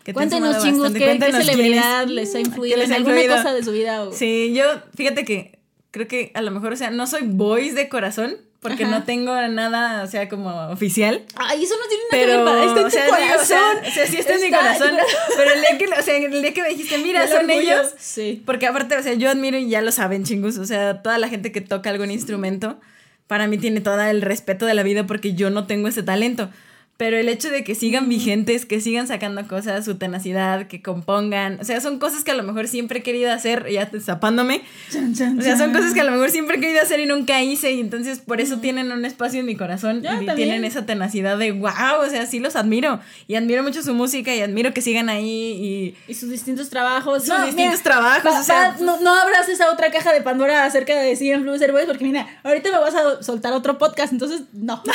Te 0.05 0.13
han 0.13 0.15
Cuéntenos, 0.15 0.63
chingos. 0.63 0.93
¿qué, 0.93 1.19
qué 1.19 1.33
celebridad 1.33 2.05
es. 2.05 2.11
les 2.11 2.35
ha 2.35 2.41
influido 2.41 2.75
¿qué 2.77 2.81
les 2.81 2.89
en 2.91 2.95
alguna 2.97 3.17
influido? 3.17 3.37
cosa 3.43 3.53
de 3.55 3.63
su 3.65 3.73
vida? 3.73 4.03
O... 4.05 4.13
Sí, 4.13 4.55
yo, 4.55 4.65
fíjate 4.95 5.25
que 5.25 5.59
creo 5.91 6.07
que 6.09 6.31
a 6.35 6.43
lo 6.43 6.51
mejor, 6.53 6.73
o 6.73 6.77
sea, 6.77 6.91
no 6.91 7.07
soy 7.07 7.23
boys 7.27 7.75
de 7.75 7.89
corazón, 7.89 8.37
porque 8.61 8.85
Ajá. 8.85 8.99
no 8.99 9.05
tengo 9.05 9.35
nada, 9.49 10.03
o 10.03 10.07
sea, 10.09 10.29
como 10.29 10.51
oficial. 10.71 11.25
Ay, 11.37 11.63
eso 11.63 11.75
no 11.77 11.87
tiene 11.89 12.03
nada 12.11 12.11
Pero, 12.11 12.33
que 12.33 12.37
ver 12.37 12.45
para 12.45 12.65
está 12.67 12.81
en 12.81 12.87
o 12.87 12.91
sea, 12.91 13.07
tu 13.07 13.23
digo, 13.23 13.35
o 13.41 13.45
sea, 13.45 13.59
corazón. 13.61 13.85
o 13.89 13.95
sea, 13.95 14.07
sí 14.07 14.17
está 14.17 14.35
en 14.35 14.41
mi 14.41 14.47
Está- 14.47 14.59
corazón. 14.59 14.97
Pero 15.37 15.51
el 15.53 15.61
día 15.61 15.79
que, 15.79 15.85
o 16.01 16.03
sea, 16.03 16.17
el 16.17 16.43
día 16.43 16.55
que 16.55 16.63
me 16.63 16.69
dijiste, 16.71 16.99
mira, 16.99 17.23
El 17.23 17.29
son 17.29 17.39
orgullo. 17.51 17.61
ellos. 17.61 17.95
Sí. 17.99 18.43
Porque 18.45 18.67
aparte, 18.67 18.97
o 18.97 19.03
sea, 19.03 19.15
yo 19.15 19.31
admiro 19.31 19.57
y 19.59 19.69
ya 19.69 19.81
lo 19.81 19.93
saben, 19.93 20.25
chingus. 20.25 20.59
O 20.59 20.65
sea, 20.65 21.03
toda 21.03 21.19
la 21.19 21.29
gente 21.29 21.53
que 21.53 21.61
toca 21.61 21.91
algún 21.91 22.11
instrumento, 22.11 22.81
para 23.29 23.47
mí 23.47 23.59
tiene 23.59 23.81
todo 23.81 24.01
el 24.01 24.23
respeto 24.23 24.67
de 24.67 24.75
la 24.75 24.83
vida 24.83 25.07
porque 25.07 25.35
yo 25.35 25.51
no 25.51 25.67
tengo 25.67 25.87
ese 25.89 26.03
talento. 26.03 26.51
Pero 26.99 27.17
el 27.17 27.29
hecho 27.29 27.49
de 27.49 27.63
que 27.63 27.77
sigan 27.77 28.09
vigentes, 28.09 28.67
que 28.67 28.81
sigan 28.81 29.07
sacando 29.07 29.47
cosas, 29.47 29.85
su 29.85 29.95
tenacidad, 29.99 30.67
que 30.67 30.83
compongan, 30.83 31.59
o 31.61 31.65
sea, 31.65 31.81
son 31.81 32.01
cosas 32.01 32.25
que 32.25 32.33
a 32.33 32.35
lo 32.35 32.43
mejor 32.43 32.67
siempre 32.67 32.99
he 32.99 33.03
querido 33.05 33.31
hacer, 33.33 33.67
ya 33.71 33.89
zapándome. 34.01 34.63
Chan, 34.91 35.15
chan, 35.15 35.39
O 35.39 35.43
sea, 35.43 35.57
son 35.57 35.73
cosas 35.73 35.95
que 35.95 36.01
a 36.01 36.05
lo 36.05 36.11
mejor 36.11 36.31
siempre 36.31 36.57
he 36.57 36.61
querido 36.61 36.83
hacer 36.83 36.99
y 36.99 37.07
nunca 37.07 37.41
hice, 37.41 37.71
y 37.71 37.79
entonces 37.81 38.19
por 38.19 38.41
eso 38.41 38.59
tienen 38.59 38.91
un 38.91 39.05
espacio 39.05 39.39
en 39.39 39.47
mi 39.47 39.55
corazón 39.55 40.03
Ya, 40.03 40.15
y 40.21 40.27
también. 40.27 40.49
tienen 40.49 40.65
esa 40.65 40.87
tenacidad 40.87 41.39
de 41.39 41.53
wow, 41.53 42.03
o 42.05 42.11
sea, 42.11 42.27
sí 42.27 42.41
los 42.41 42.57
admiro. 42.57 42.99
Y 43.29 43.37
admiro 43.37 43.63
mucho 43.63 43.81
su 43.85 43.95
música 43.95 44.35
y 44.35 44.41
admiro 44.41 44.75
que 44.75 44.83
sigan 44.83 45.09
ahí 45.09 45.95
Y 46.09 46.15
sus 46.15 46.31
distintos 46.31 46.69
trabajos. 46.69 47.25
Sus 47.25 47.47
distintos 47.47 47.81
trabajos, 47.83 48.25
va- 48.35 48.41
o 48.41 48.43
sea, 48.43 48.77
no, 48.81 49.01
no 49.01 49.15
abras 49.15 49.49
esa 49.49 49.71
otra 49.71 49.93
caja 49.93 50.13
de 50.13 50.21
Pandora 50.21 50.65
acerca 50.65 50.99
de 50.99 51.15
Sí 51.15 51.31
Influencer 51.31 51.71
Boys, 51.71 51.87
porque 51.87 52.05
mira, 52.05 52.27
ahorita 52.43 52.73
me 52.73 52.79
vas 52.79 52.97
a 52.97 53.23
soltar 53.23 53.53
otro 53.53 53.79
podcast, 53.79 54.13
entonces 54.13 54.41
no. 54.53 54.83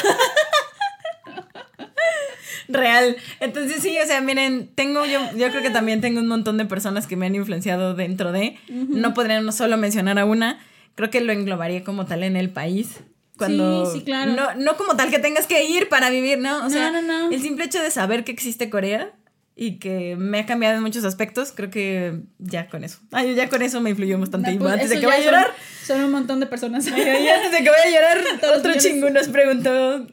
real. 2.68 3.16
Entonces 3.40 3.82
sí, 3.82 3.98
o 4.02 4.06
sea, 4.06 4.22
miren, 4.22 4.70
tengo 4.76 5.06
yo, 5.06 5.20
yo 5.36 5.50
creo 5.50 5.62
que 5.62 5.70
también 5.70 6.02
tengo 6.02 6.20
un 6.20 6.28
montón 6.28 6.58
de 6.58 6.66
personas 6.66 7.08
que 7.08 7.16
me 7.16 7.26
han 7.26 7.36
influenciado 7.36 7.94
dentro 7.96 8.32
de. 8.32 8.58
No 8.70 9.14
podría 9.14 9.42
no 9.42 9.52
solo 9.52 9.78
mencionar 9.78 10.20
a 10.20 10.26
una, 10.26 10.60
creo 10.96 11.10
que 11.10 11.22
lo 11.22 11.32
englobaría 11.34 11.84
como 11.84 12.06
tal 12.06 12.24
en 12.24 12.36
el 12.36 12.50
país. 12.50 13.00
Cuando, 13.38 13.86
Sí, 13.92 14.00
sí, 14.00 14.06
claro. 14.06 14.32
No, 14.34 14.54
no 14.56 14.78
como 14.78 14.96
tal 14.96 15.10
que 15.10 15.18
tengas 15.20 15.48
que 15.48 15.64
ir 15.66 15.90
para 15.90 16.10
vivir, 16.12 16.38
¿no? 16.38 16.58
O 16.60 16.64
No, 16.64 16.70
sea, 16.70 16.92
no, 16.92 17.02
no. 17.02 17.32
el 17.32 17.42
simple 17.42 17.66
hecho 17.66 17.82
de 17.82 17.90
saber 17.90 18.24
que 18.24 18.32
existe 18.32 18.70
Corea 18.70 19.12
y 19.56 19.80
que 19.80 20.16
me 20.16 20.40
ha 20.40 20.46
cambiado 20.46 20.78
en 20.78 20.84
muchos 20.84 21.04
aspectos, 21.04 21.52
creo 21.52 21.70
que 21.72 22.22
ya 22.38 22.68
con 22.70 22.84
eso. 22.84 23.00
Ay, 23.12 23.34
ya 23.36 23.50
con 23.50 23.62
eso 23.64 23.82
me 23.82 23.90
influyó 23.90 24.20
bastante. 24.20 24.52
No, 24.54 24.60
pues, 24.60 24.74
antes 24.74 24.90
de 24.92 25.00
que 25.00 25.06
vaya 25.08 25.18
a 25.18 25.24
son- 25.24 25.32
llorar, 25.34 25.48
Son, 25.86 26.04
un 26.04 26.12
montón 26.12 26.40
de 26.40 26.46
personas. 26.46 26.88
Ay, 26.94 27.28
antes 27.28 27.52
de 27.52 27.64
que 27.64 27.70
vaya 27.70 27.84
a 27.84 27.90
llorar, 27.90 28.22
otro 28.58 28.74
chingo 28.78 29.10
nos 29.10 29.28
preguntó 29.30 30.06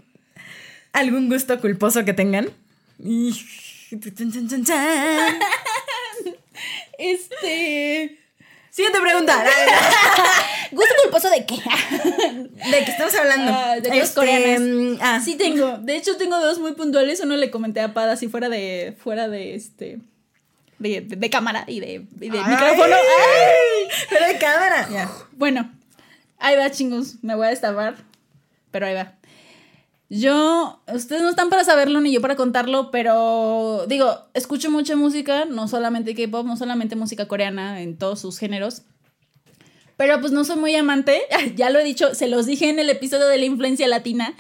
algún 0.93 1.29
gusto 1.29 1.61
culposo 1.61 2.05
que 2.05 2.13
tengan. 2.13 2.49
Este. 6.99 8.19
Siguiente 8.71 9.01
pregunta. 9.01 9.45
¿Gusto 10.71 10.95
culposo 11.03 11.29
de 11.31 11.45
qué? 11.45 11.57
¿De 11.57 12.85
qué 12.85 12.91
estamos 12.91 13.15
hablando? 13.17 13.53
Ah, 13.53 13.75
de 13.77 13.89
cosas 13.89 14.03
Este, 14.05 14.15
coreanas. 14.15 14.61
mm, 14.61 14.97
Ah, 15.01 15.21
Sí 15.25 15.35
tengo. 15.37 15.79
De 15.79 15.97
hecho, 15.97 16.17
tengo 16.17 16.39
dos 16.39 16.59
muy 16.61 16.73
puntuales. 16.73 17.21
Uno 17.21 17.37
le 17.37 17.51
comenté 17.51 17.81
a 17.81 17.93
Pada 17.95 18.13
así 18.13 18.29
fuera 18.29 18.49
de. 18.49 18.95
fuera 19.03 19.29
de 19.29 19.55
este. 19.57 19.99
De, 20.79 21.01
de- 21.01 21.17
de 21.17 21.31
cámara 21.31 21.65
y 21.67 21.81
de, 21.81 22.07
y 22.21 22.31
de 22.31 22.39
Ay, 22.39 22.45
micrófono. 22.51 22.95
¡Ay! 22.95 23.89
Pero 24.09 24.27
de 24.27 24.39
cámara. 24.39 24.89
Ya. 24.91 25.11
Bueno, 25.33 25.71
ahí 26.39 26.57
va, 26.57 26.71
chingos. 26.71 27.17
Me 27.23 27.35
voy 27.35 27.49
a 27.49 27.51
destapar. 27.51 27.97
Pero 28.71 28.87
ahí 28.87 28.95
va. 28.95 29.13
Yo, 30.13 30.83
ustedes 30.93 31.23
no 31.23 31.31
están 31.31 31.51
para 31.51 31.63
saberlo 31.63 32.01
ni 32.01 32.13
yo 32.13 32.21
para 32.21 32.35
contarlo, 32.35 32.91
pero 32.91 33.87
digo, 33.87 34.27
escucho 34.35 34.69
mucha 34.69 34.97
música, 34.97 35.45
no 35.45 35.69
solamente 35.69 36.17
K-pop, 36.17 36.45
no 36.45 36.57
solamente 36.57 36.97
música 36.97 37.29
coreana 37.29 37.81
en 37.81 37.97
todos 37.97 38.19
sus 38.19 38.37
géneros. 38.37 38.83
Pero 39.97 40.21
pues 40.21 40.33
no 40.33 40.45
soy 40.45 40.57
muy 40.57 40.75
amante, 40.75 41.23
ya 41.55 41.71
lo 41.71 41.79
he 41.79 41.85
dicho, 41.85 42.13
se 42.17 42.27
los 42.27 42.47
dije 42.47 42.69
en 42.69 42.81
el 42.81 42.91
episodio 42.91 43.29
de 43.29 43.39
la 43.39 43.45
influencia 43.45 43.87
latina. 43.87 44.35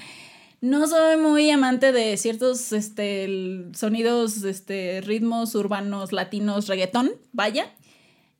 No 0.60 0.88
soy 0.88 1.16
muy 1.18 1.48
amante 1.50 1.92
de 1.92 2.16
ciertos 2.16 2.72
este, 2.72 3.66
sonidos, 3.72 4.42
este, 4.42 5.02
ritmos 5.02 5.54
urbanos, 5.54 6.12
latinos, 6.12 6.66
reggaetón, 6.66 7.12
vaya. 7.32 7.72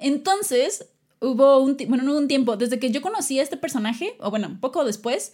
Entonces, 0.01 0.89
hubo 1.21 1.61
un, 1.61 1.77
bueno, 1.89 2.03
no 2.03 2.11
hubo 2.11 2.19
un 2.19 2.29
tiempo, 2.29 2.57
desde 2.57 2.81
que 2.81 2.91
yo 2.91 3.01
conocí 3.01 3.39
a 3.39 3.45
este 3.45 3.57
personaje, 3.57 4.17
o 4.19 4.31
bueno, 4.31 4.49
un 4.49 4.59
poco 4.59 4.85
después, 4.85 5.33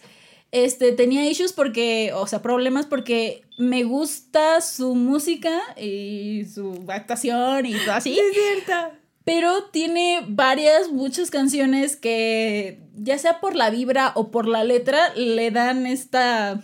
este, 0.51 0.91
tenía 0.93 1.29
issues 1.29 1.53
porque, 1.53 2.11
o 2.13 2.27
sea, 2.27 2.41
problemas 2.41 2.85
porque 2.85 3.43
me 3.57 3.83
gusta 3.83 4.61
su 4.61 4.95
música 4.95 5.61
y 5.75 6.45
su 6.45 6.85
actuación 6.87 7.65
y 7.65 7.73
todo 7.73 7.93
así. 7.93 8.17
Es 8.19 8.33
cierto. 8.33 8.95
Pero 9.23 9.65
tiene 9.65 10.23
varias, 10.25 10.89
muchas 10.89 11.31
canciones 11.31 11.97
que, 11.97 12.79
ya 12.95 13.17
sea 13.17 13.41
por 13.41 13.55
la 13.55 13.69
vibra 13.69 14.13
o 14.15 14.31
por 14.31 14.47
la 14.47 14.63
letra, 14.63 15.13
le 15.15 15.51
dan 15.51 15.85
esta. 15.85 16.61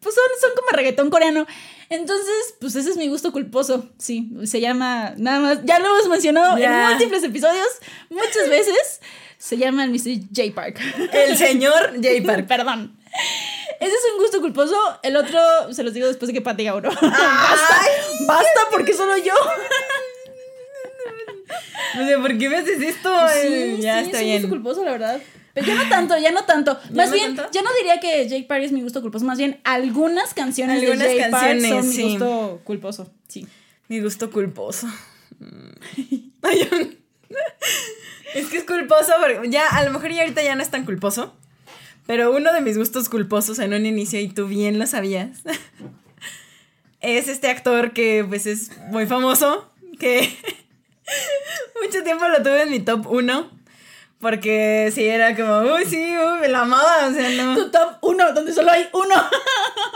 Pues 0.00 0.14
son, 0.14 0.24
son 0.40 0.50
como 0.54 0.76
reggaetón 0.76 1.08
coreano. 1.08 1.46
Entonces, 1.88 2.54
pues 2.60 2.76
ese 2.76 2.90
es 2.90 2.96
mi 2.98 3.08
gusto 3.08 3.32
culposo. 3.32 3.88
Sí, 3.96 4.30
se 4.44 4.60
llama 4.60 5.14
nada 5.16 5.40
más. 5.40 5.64
Ya 5.64 5.78
lo 5.78 5.86
hemos 5.86 6.08
mencionado 6.08 6.58
en 6.58 6.70
múltiples 6.70 7.22
episodios, 7.22 7.68
muchas 8.10 8.50
veces. 8.50 9.00
Se 9.38 9.56
llama 9.56 9.84
el 9.84 9.90
Mr. 9.90 10.28
J 10.34 10.54
Park. 10.54 10.80
El 11.12 11.36
señor 11.36 11.92
J 12.02 12.08
Park. 12.26 12.46
Perdón. 12.46 12.96
Ese 13.80 13.90
es 13.92 14.00
un 14.14 14.18
gusto 14.22 14.40
culposo. 14.40 14.74
El 15.02 15.16
otro 15.16 15.38
se 15.72 15.82
los 15.82 15.92
digo 15.94 16.06
después 16.06 16.28
de 16.28 16.32
que 16.34 16.40
Pati 16.40 16.62
diga 16.62 16.74
uno. 16.74 16.90
Ay, 17.00 17.90
Basta 18.26 18.60
porque 18.70 18.94
solo 18.94 19.16
yo. 19.18 19.34
no 21.96 22.06
sé, 22.06 22.18
¿por 22.18 22.38
qué 22.38 22.48
me 22.48 22.56
haces 22.56 22.80
esto? 22.80 23.14
Sí, 23.42 23.76
ya 23.80 24.00
sí, 24.00 24.06
está 24.06 24.18
es 24.18 24.22
un 24.22 24.28
bien. 24.28 24.42
gusto 24.42 24.48
culposo, 24.48 24.84
la 24.84 24.92
verdad. 24.92 25.20
Pero 25.54 25.66
ya 25.68 25.74
no 25.74 25.88
tanto, 25.88 26.18
ya 26.18 26.32
no 26.32 26.44
tanto. 26.44 26.78
Más 26.92 27.08
no 27.08 27.14
bien, 27.14 27.34
tanto? 27.36 27.50
ya 27.52 27.62
no 27.62 27.70
diría 27.78 27.98
que 28.00 28.28
Jake 28.28 28.44
Park 28.44 28.62
es 28.64 28.72
mi 28.72 28.82
gusto 28.82 29.00
culposo, 29.00 29.24
más 29.24 29.38
bien 29.38 29.58
algunas 29.64 30.34
canciones 30.34 30.82
Algunas 30.82 31.08
de 31.08 31.16
Jake 31.16 31.30
Park 31.30 31.44
canciones, 31.46 31.70
son 31.84 31.92
sí. 31.92 32.04
mi 32.04 32.10
gusto 32.10 32.60
culposo. 32.64 33.10
Sí. 33.28 33.46
Mi 33.88 34.00
gusto 34.00 34.30
culposo. 34.30 34.86
Es 38.34 38.48
que 38.48 38.58
es 38.58 38.64
culposo, 38.64 39.12
porque 39.20 39.48
ya 39.48 39.66
a 39.68 39.82
lo 39.84 39.92
mejor 39.92 40.12
ya 40.12 40.22
ahorita 40.22 40.42
ya 40.42 40.54
no 40.56 40.62
es 40.62 40.70
tan 40.70 40.84
culposo. 40.84 41.34
Pero 42.06 42.32
uno 42.32 42.52
de 42.52 42.60
mis 42.60 42.76
gustos 42.76 43.08
culposos 43.08 43.58
en 43.58 43.72
un 43.72 43.86
inicio, 43.86 44.20
y 44.20 44.28
tú 44.28 44.46
bien 44.46 44.78
lo 44.78 44.86
sabías, 44.86 45.42
es 47.00 47.28
este 47.28 47.48
actor 47.48 47.92
que 47.92 48.24
pues 48.28 48.46
es 48.46 48.76
muy 48.88 49.06
famoso, 49.06 49.70
que 49.98 50.36
mucho 51.82 52.02
tiempo 52.02 52.28
lo 52.28 52.42
tuve 52.42 52.62
en 52.62 52.70
mi 52.70 52.80
top 52.80 53.06
1. 53.06 53.56
Porque 54.18 54.90
sí, 54.94 55.04
era 55.04 55.36
como, 55.36 55.74
uy, 55.74 55.84
sí, 55.84 56.16
uy, 56.16 56.40
me 56.40 56.48
la 56.48 56.62
amaba, 56.62 57.06
o 57.06 57.12
sea, 57.12 57.28
no. 57.30 57.54
Tu 57.54 57.70
top 57.70 57.98
uno, 58.00 58.32
donde 58.32 58.52
solo 58.52 58.70
hay 58.70 58.88
uno. 58.92 59.14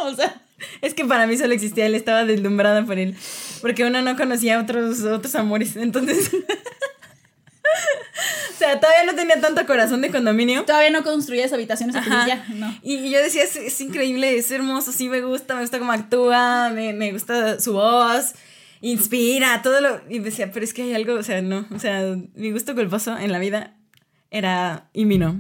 o 0.05 0.15
sea, 0.15 0.43
Es 0.83 0.93
que 0.95 1.05
para 1.07 1.27
mí 1.27 1.39
solo 1.39 1.55
existía 1.55 1.87
él, 1.87 1.95
estaba 1.95 2.25
deslumbrada 2.25 2.85
por 2.85 2.99
él. 2.99 3.17
Porque 3.63 3.85
uno 3.85 4.03
no 4.03 4.17
conocía 4.17 4.61
otros, 4.61 5.01
otros 5.03 5.35
amores. 5.35 5.77
Entonces. 5.77 6.31
o 8.55 8.59
sea, 8.59 8.81
todavía 8.81 9.05
no 9.05 9.15
tenía 9.15 9.41
tanto 9.41 9.65
corazón 9.67 10.01
de 10.01 10.11
condominio. 10.11 10.65
todavía 10.65 10.91
no 10.91 11.03
construyes 11.03 11.53
habitaciones 11.53 11.97
a 11.97 12.01
no. 12.55 12.79
Y, 12.83 12.97
y 12.97 13.11
yo 13.11 13.19
decía, 13.19 13.45
es, 13.45 13.57
es 13.57 13.81
increíble, 13.81 14.37
es 14.37 14.51
hermoso, 14.51 14.93
sí 14.93 15.09
me 15.09 15.21
gusta, 15.23 15.55
me 15.55 15.63
gusta 15.63 15.79
cómo 15.79 15.93
actúa, 15.93 16.71
me, 16.71 16.93
me 16.93 17.13
gusta 17.13 17.61
su 17.61 17.75
voz, 17.75 18.35
inspira, 18.81 19.63
todo 19.63 19.81
lo... 19.81 20.01
Y 20.09 20.19
decía, 20.21 20.51
pero 20.53 20.65
es 20.65 20.75
que 20.75 20.83
hay 20.83 20.95
algo, 20.95 21.15
o 21.15 21.23
sea, 21.23 21.43
no, 21.43 21.67
o 21.75 21.79
sea, 21.79 22.17
mi 22.35 22.51
gusto 22.53 22.75
culposo 22.75 23.17
en 23.19 23.33
la 23.33 23.39
vida 23.39 23.75
era 24.31 24.89
Imino. 24.93 25.39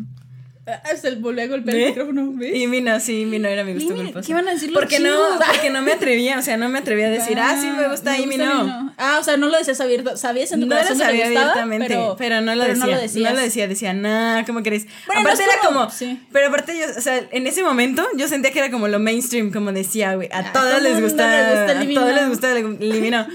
Ah, 0.66 0.80
Se 1.00 1.14
volvió 1.16 1.42
a 1.42 1.46
golpear 1.48 1.74
¿Ve? 1.76 1.82
el 1.84 1.88
micrófono, 1.88 2.32
¿ves? 2.34 2.54
Imino, 2.54 3.00
sí, 3.00 3.22
Imino 3.22 3.48
era 3.48 3.64
mi 3.64 3.72
gusto 3.74 3.94
culposo. 3.94 4.26
¿qué 4.26 4.34
van 4.34 4.46
a 4.46 4.52
decir 4.52 4.70
los 4.70 4.78
porque 4.78 5.00
no, 5.00 5.16
porque 5.52 5.70
no 5.70 5.80
me 5.82 5.92
atrevía, 5.92 6.38
o 6.38 6.42
sea, 6.42 6.56
no 6.58 6.68
me 6.68 6.78
atrevía 6.78 7.06
a 7.06 7.10
decir, 7.10 7.38
ah, 7.40 7.56
sí 7.60 7.66
me 7.70 7.88
gusta 7.88 8.16
Imino. 8.18 8.92
Ah, 8.98 9.18
o 9.20 9.24
sea, 9.24 9.36
no 9.36 9.48
lo 9.48 9.56
decías 9.56 9.80
abierto. 9.80 10.16
Sabías 10.16 10.52
en 10.52 10.60
tu 10.60 10.66
No 10.66 10.74
lo 10.74 10.80
corazón 10.80 10.98
que 10.98 11.04
sabía 11.04 11.22
te 11.24 11.30
gustaba, 11.30 11.50
abiertamente, 11.52 11.86
pero, 11.88 12.16
pero, 12.18 12.40
no 12.42 12.54
lo 12.54 12.62
pero 12.62 12.74
decía. 12.74 12.84
no 12.84 12.86
No 12.86 12.92
lo 12.92 12.96
lo 12.96 13.02
decías. 13.02 13.34
decía, 13.42 13.68
decía, 13.68 13.92
nah, 13.94 14.44
¿cómo 14.44 14.62
crees? 14.62 14.86
Bueno, 15.06 15.22
aparte 15.22 15.44
no 15.44 15.50
era 15.50 15.60
como- 15.62 15.78
como, 15.80 15.90
sí. 15.90 16.20
pero 16.30 16.48
aparte 16.48 16.78
yo, 16.78 16.84
o 16.96 17.00
sea, 17.00 17.20
en 17.32 17.46
ese 17.46 17.62
momento 17.62 18.06
yo 18.16 18.28
sentía 18.28 18.52
que 18.52 18.58
era 18.58 18.70
como 18.70 18.86
lo 18.86 18.98
mainstream, 19.00 19.50
como 19.52 19.72
decía, 19.72 20.14
güey, 20.14 20.28
a 20.30 20.38
A 20.40 20.52
todos 20.52 20.70
todo 20.72 20.80
les 20.80 20.92
mundo 20.92 21.08
gusta, 21.08 21.26
le 21.26 21.48
gusta 21.48 21.72
el 21.82 21.90
a 21.90 22.00
todos 22.00 22.14
les 22.14 22.28
gusta 22.28 22.52
el 22.58 22.78
Limino. 22.92 23.26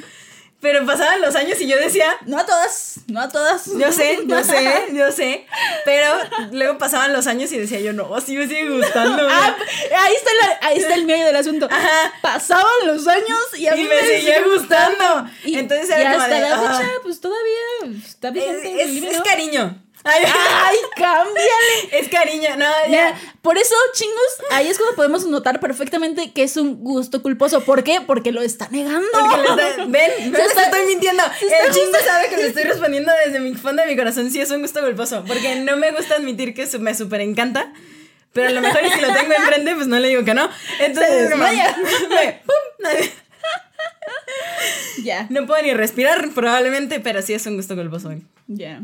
Pero 0.65 0.83
pasaban 0.83 1.21
los 1.21 1.35
años 1.35 1.61
y 1.61 1.67
yo 1.67 1.77
decía, 1.77 2.07
No 2.25 2.39
a 2.39 2.45
todas, 2.47 2.95
no 3.05 3.21
a 3.21 3.29
todas. 3.29 3.67
yo 3.67 3.91
sé, 3.91 4.17
yo 4.25 4.43
sé, 4.43 4.85
yo 4.93 5.11
sé, 5.11 5.45
pero 5.85 6.07
luego 6.53 6.79
pasaban 6.79 7.13
los 7.13 7.27
años 7.27 7.51
y 7.51 7.59
decía 7.59 7.79
yo, 7.81 7.93
no, 7.93 8.19
sí 8.19 8.35
me 8.35 8.47
sigue 8.47 8.67
gustando. 8.67 9.15
güey". 9.25 9.35
Ah, 9.35 9.55
ahí 9.99 10.13
está, 10.15 10.31
la- 10.41 10.67
ahí 10.67 10.77
está 10.79 10.95
el 10.95 11.05
medio 11.05 11.27
del 11.27 11.35
asunto. 11.35 11.67
Ajá. 11.69 12.13
Pasaban 12.23 12.65
los 12.85 13.07
años 13.07 13.37
y 13.59 13.67
a 13.67 13.75
Y 13.75 13.83
mí 13.83 13.87
me 13.89 13.99
seguía 14.01 14.41
gustando. 14.41 15.29
Y, 15.43 15.59
Entonces 15.59 15.87
y 15.87 15.93
era 16.01 16.13
como 16.13 16.23
hasta 16.23 16.35
de, 16.35 16.41
la 16.41 16.57
fecha, 16.57 16.89
pues 17.03 17.21
todavía 17.21 17.99
está 18.03 18.29
es, 18.29 18.33
vigente. 18.33 18.81
es- 18.81 18.89
Limino. 18.89 19.11
es 19.11 19.21
cariño. 19.21 19.84
Ay, 20.05 20.23
Ay, 20.65 20.77
cámbiale. 20.95 21.99
es 21.99 22.07
cariño, 22.09 22.55
no, 22.57 22.65
ya. 22.89 23.19
Por 23.41 23.57
eso, 23.57 23.75
chingos, 23.93 24.51
ahí 24.51 24.67
es 24.67 24.77
cuando 24.77 24.95
podemos 24.95 25.25
notar 25.25 25.59
perfectamente 25.59 26.31
que 26.31 26.43
es 26.43 26.57
un 26.57 26.83
gusto 26.83 27.21
culposo. 27.21 27.61
¿Por 27.65 27.83
qué? 27.83 28.01
Porque 28.01 28.31
lo 28.31 28.41
está 28.41 28.67
negando. 28.71 29.07
Porque 29.11 29.37
le 29.37 29.69
está- 29.69 29.85
ven, 29.87 30.31
no 30.31 30.37
les 30.37 30.47
está- 30.47 30.63
estoy 30.63 30.85
mintiendo. 30.85 31.23
El 31.41 31.73
chingo 31.73 31.97
sabe 32.05 32.29
que 32.29 32.37
le 32.37 32.47
estoy 32.47 32.63
respondiendo 32.63 33.11
desde 33.25 33.39
mi 33.39 33.53
fondo 33.55 33.81
de 33.83 33.87
mi 33.89 33.97
corazón. 33.97 34.29
Sí, 34.31 34.39
es 34.39 34.51
un 34.51 34.61
gusto 34.61 34.81
culposo. 34.81 35.23
Porque 35.27 35.55
no 35.55 35.75
me 35.77 35.91
gusta 35.91 36.15
admitir 36.15 36.53
que 36.53 36.65
me 36.79 36.93
súper 36.95 37.21
encanta. 37.21 37.73
Pero 38.33 38.49
a 38.49 38.51
lo 38.51 38.61
mejor 38.61 38.81
si 38.93 38.99
lo 39.01 39.13
tengo 39.13 39.33
enfrente, 39.33 39.75
pues 39.75 39.87
no 39.87 39.97
le 39.97 40.09
digo 40.09 40.23
que 40.25 40.33
no. 40.33 40.49
Entonces, 40.79 41.29
Se 41.29 41.35
¡pum! 42.45 42.95
Ya. 45.03 45.27
No 45.29 45.45
puedo 45.45 45.61
ni 45.61 45.73
respirar, 45.73 46.29
probablemente, 46.33 46.99
pero 46.99 47.21
sí 47.21 47.33
es 47.33 47.45
un 47.45 47.55
gusto 47.57 47.75
culposo. 47.75 48.11
Ya. 48.47 48.81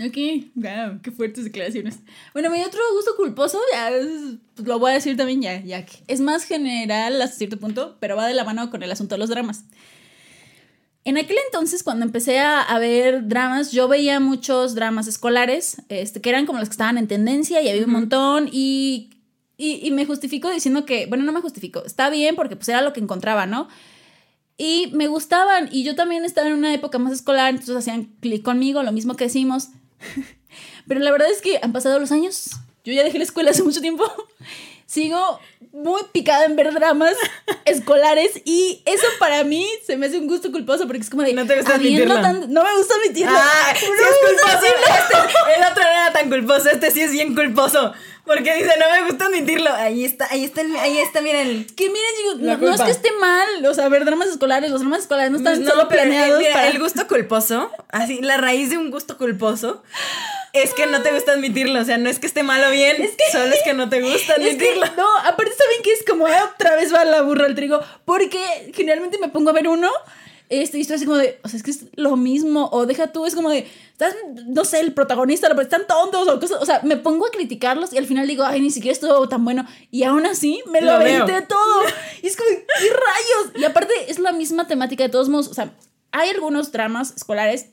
Ok, 0.00 0.16
wow, 0.56 1.00
qué 1.02 1.12
fuertes 1.12 1.44
declaraciones. 1.44 1.98
Bueno, 2.32 2.50
mi 2.50 2.60
otro 2.62 2.80
gusto 2.94 3.12
culposo, 3.16 3.60
ya 3.72 3.90
es- 3.90 4.38
pues 4.56 4.66
lo 4.66 4.78
voy 4.80 4.90
a 4.90 4.94
decir 4.94 5.16
también 5.16 5.40
ya, 5.40 5.60
ya 5.62 5.86
que 5.86 5.98
es 6.08 6.20
más 6.20 6.42
general 6.44 7.22
hasta 7.22 7.36
cierto 7.36 7.58
punto, 7.58 7.96
pero 8.00 8.16
va 8.16 8.26
de 8.26 8.34
la 8.34 8.42
mano 8.44 8.70
con 8.70 8.82
el 8.82 8.90
asunto 8.90 9.14
de 9.14 9.20
los 9.20 9.28
dramas. 9.30 9.64
En 11.04 11.18
aquel 11.18 11.36
entonces, 11.46 11.82
cuando 11.82 12.04
empecé 12.06 12.38
a, 12.40 12.62
a 12.62 12.78
ver 12.78 13.28
dramas, 13.28 13.70
yo 13.72 13.88
veía 13.88 14.20
muchos 14.20 14.74
dramas 14.74 15.06
escolares, 15.06 15.76
este, 15.90 16.20
que 16.20 16.30
eran 16.30 16.46
como 16.46 16.58
los 16.58 16.68
que 16.68 16.72
estaban 16.74 16.96
en 16.98 17.06
tendencia 17.08 17.60
y 17.60 17.68
había 17.68 17.84
un 17.84 17.92
montón 17.92 18.48
y, 18.50 19.10
y, 19.58 19.86
y 19.86 19.90
me 19.90 20.06
justifico 20.06 20.50
diciendo 20.50 20.86
que, 20.86 21.04
bueno, 21.06 21.22
no 21.24 21.32
me 21.32 21.42
justifico, 21.42 21.84
está 21.84 22.08
bien 22.08 22.36
porque 22.36 22.56
pues 22.56 22.68
era 22.70 22.80
lo 22.80 22.92
que 22.94 23.00
encontraba, 23.00 23.44
¿no? 23.46 23.68
Y 24.56 24.90
me 24.94 25.08
gustaban. 25.08 25.68
Y 25.72 25.84
yo 25.84 25.94
también 25.94 26.24
estaba 26.24 26.48
en 26.48 26.54
una 26.54 26.72
época 26.72 26.98
más 26.98 27.12
escolar, 27.12 27.50
entonces 27.50 27.76
hacían 27.76 28.04
clic 28.20 28.42
conmigo, 28.42 28.82
lo 28.82 28.92
mismo 28.92 29.14
que 29.16 29.24
decimos. 29.24 29.68
Pero 30.86 31.00
la 31.00 31.10
verdad 31.10 31.28
es 31.30 31.40
que 31.42 31.58
han 31.62 31.72
pasado 31.72 31.98
los 31.98 32.12
años. 32.12 32.50
Yo 32.84 32.92
ya 32.92 33.02
dejé 33.02 33.18
la 33.18 33.24
escuela 33.24 33.50
hace 33.50 33.62
mucho 33.62 33.80
tiempo. 33.80 34.04
Sigo 34.86 35.40
muy 35.72 36.02
picada 36.12 36.44
en 36.44 36.54
ver 36.56 36.72
dramas 36.72 37.16
escolares 37.64 38.42
y 38.44 38.82
eso 38.84 39.06
para 39.18 39.42
mí 39.42 39.66
se 39.86 39.96
me 39.96 40.06
hace 40.06 40.18
un 40.18 40.26
gusto 40.28 40.52
culposo 40.52 40.86
porque 40.86 41.00
es 41.02 41.10
como 41.10 41.22
de... 41.22 41.32
No 41.32 41.46
te 41.46 41.56
gusta 41.56 41.74
habiendo 41.76 42.14
admitirlo. 42.14 42.22
tan- 42.40 42.52
no 42.52 42.62
me 42.62 42.76
gusta 42.76 42.94
admitirlo. 42.94 43.32
Ah, 43.36 43.74
sí 43.76 43.86
No 43.86 43.94
es 43.94 44.00
me 44.22 44.32
gusta 44.32 44.60
culposo. 44.60 44.66
Este, 44.94 45.56
el 45.56 45.62
otro 45.72 45.82
no 45.82 45.88
era 45.90 46.12
tan 46.12 46.28
culposo, 46.28 46.70
este 46.70 46.90
sí 46.90 47.00
es 47.00 47.10
bien 47.12 47.34
culposo. 47.34 47.92
Porque 48.26 48.54
dice, 48.54 48.70
no 48.78 48.90
me 48.90 49.06
gusta 49.08 49.26
admitirlo. 49.26 49.70
Ahí 49.74 50.04
está, 50.04 50.26
ahí 50.30 50.44
está, 50.44 50.62
ahí 50.80 50.96
está, 50.98 51.20
miren. 51.20 51.46
el- 51.46 51.74
Que 51.74 51.90
miren, 51.90 52.46
La 52.46 52.56
no, 52.56 52.68
no 52.68 52.74
es 52.74 52.80
que 52.80 52.90
esté 52.90 53.12
mal, 53.20 53.66
o 53.66 53.74
sea, 53.74 53.88
ver 53.88 54.04
dramas 54.06 54.28
escolares, 54.28 54.70
los 54.70 54.80
dramas 54.80 55.00
escolares 55.00 55.30
no 55.30 55.36
están 55.38 55.62
No, 55.62 55.70
solo 55.70 55.88
pero, 55.88 56.02
planeados 56.02 56.38
mira, 56.38 56.52
para... 56.54 56.68
el 56.68 56.78
gusto 56.78 57.06
culposo, 57.06 57.70
así, 57.90 58.20
la 58.22 58.38
raíz 58.38 58.70
de 58.70 58.78
un 58.78 58.90
gusto 58.90 59.18
culposo 59.18 59.82
es 60.54 60.72
que 60.72 60.86
no 60.86 61.02
te 61.02 61.12
gusta 61.12 61.32
admitirlo. 61.32 61.80
O 61.80 61.84
sea, 61.84 61.98
no 61.98 62.08
es 62.08 62.18
que 62.18 62.26
esté 62.26 62.42
mal 62.42 62.64
o 62.64 62.70
bien, 62.70 62.96
solo 63.30 63.52
es 63.52 63.60
que 63.62 63.74
no 63.74 63.90
te 63.90 64.00
gusta 64.00 64.34
Es 64.34 64.38
que, 64.38 64.44
admitirlo. 64.70 64.86
no, 64.96 65.18
aparte 65.18 65.52
saben 65.52 65.82
que 65.82 65.92
es 65.92 66.02
como 66.08 66.26
"Ah, 66.26 66.50
otra 66.54 66.76
vez 66.76 66.94
va 66.94 67.04
la 67.04 67.20
burra 67.22 67.44
al 67.44 67.54
trigo, 67.54 67.80
porque 68.06 68.38
generalmente 68.74 69.18
me 69.18 69.28
pongo 69.28 69.50
a 69.50 69.52
ver 69.52 69.68
uno 69.68 69.90
este, 70.62 70.78
y 70.78 70.80
estoy 70.82 70.96
así 70.96 71.04
como 71.04 71.18
de, 71.18 71.38
o 71.42 71.48
sea, 71.48 71.56
es 71.56 71.62
que 71.62 71.70
es 71.70 71.86
lo 71.96 72.16
mismo, 72.16 72.68
o 72.72 72.86
deja 72.86 73.08
tú, 73.12 73.26
es 73.26 73.34
como 73.34 73.50
de, 73.50 73.66
estás, 73.92 74.14
no 74.46 74.64
sé, 74.64 74.80
el 74.80 74.92
protagonista, 74.92 75.48
pero 75.48 75.62
están 75.62 75.86
tontos 75.86 76.28
o 76.28 76.40
cosas, 76.40 76.60
o 76.60 76.66
sea, 76.66 76.80
me 76.82 76.96
pongo 76.96 77.26
a 77.26 77.30
criticarlos 77.30 77.92
y 77.92 77.98
al 77.98 78.06
final 78.06 78.26
digo, 78.26 78.44
ay, 78.44 78.60
ni 78.60 78.70
siquiera 78.70 78.92
estuvo 78.92 79.28
tan 79.28 79.44
bueno, 79.44 79.66
y 79.90 80.02
aún 80.04 80.26
así 80.26 80.62
me 80.70 80.80
lo, 80.80 80.92
aventé 80.92 81.42
todo, 81.42 81.82
y 82.22 82.26
es 82.26 82.36
como, 82.36 82.48
¿qué 82.50 82.88
rayos? 82.90 83.60
Y 83.60 83.64
aparte 83.64 83.92
es 84.08 84.18
la 84.18 84.32
misma 84.32 84.66
temática 84.66 85.04
de 85.04 85.10
todos 85.10 85.28
modos, 85.28 85.48
o 85.48 85.54
sea, 85.54 85.72
hay 86.12 86.30
algunos 86.30 86.70
dramas 86.72 87.12
escolares 87.16 87.66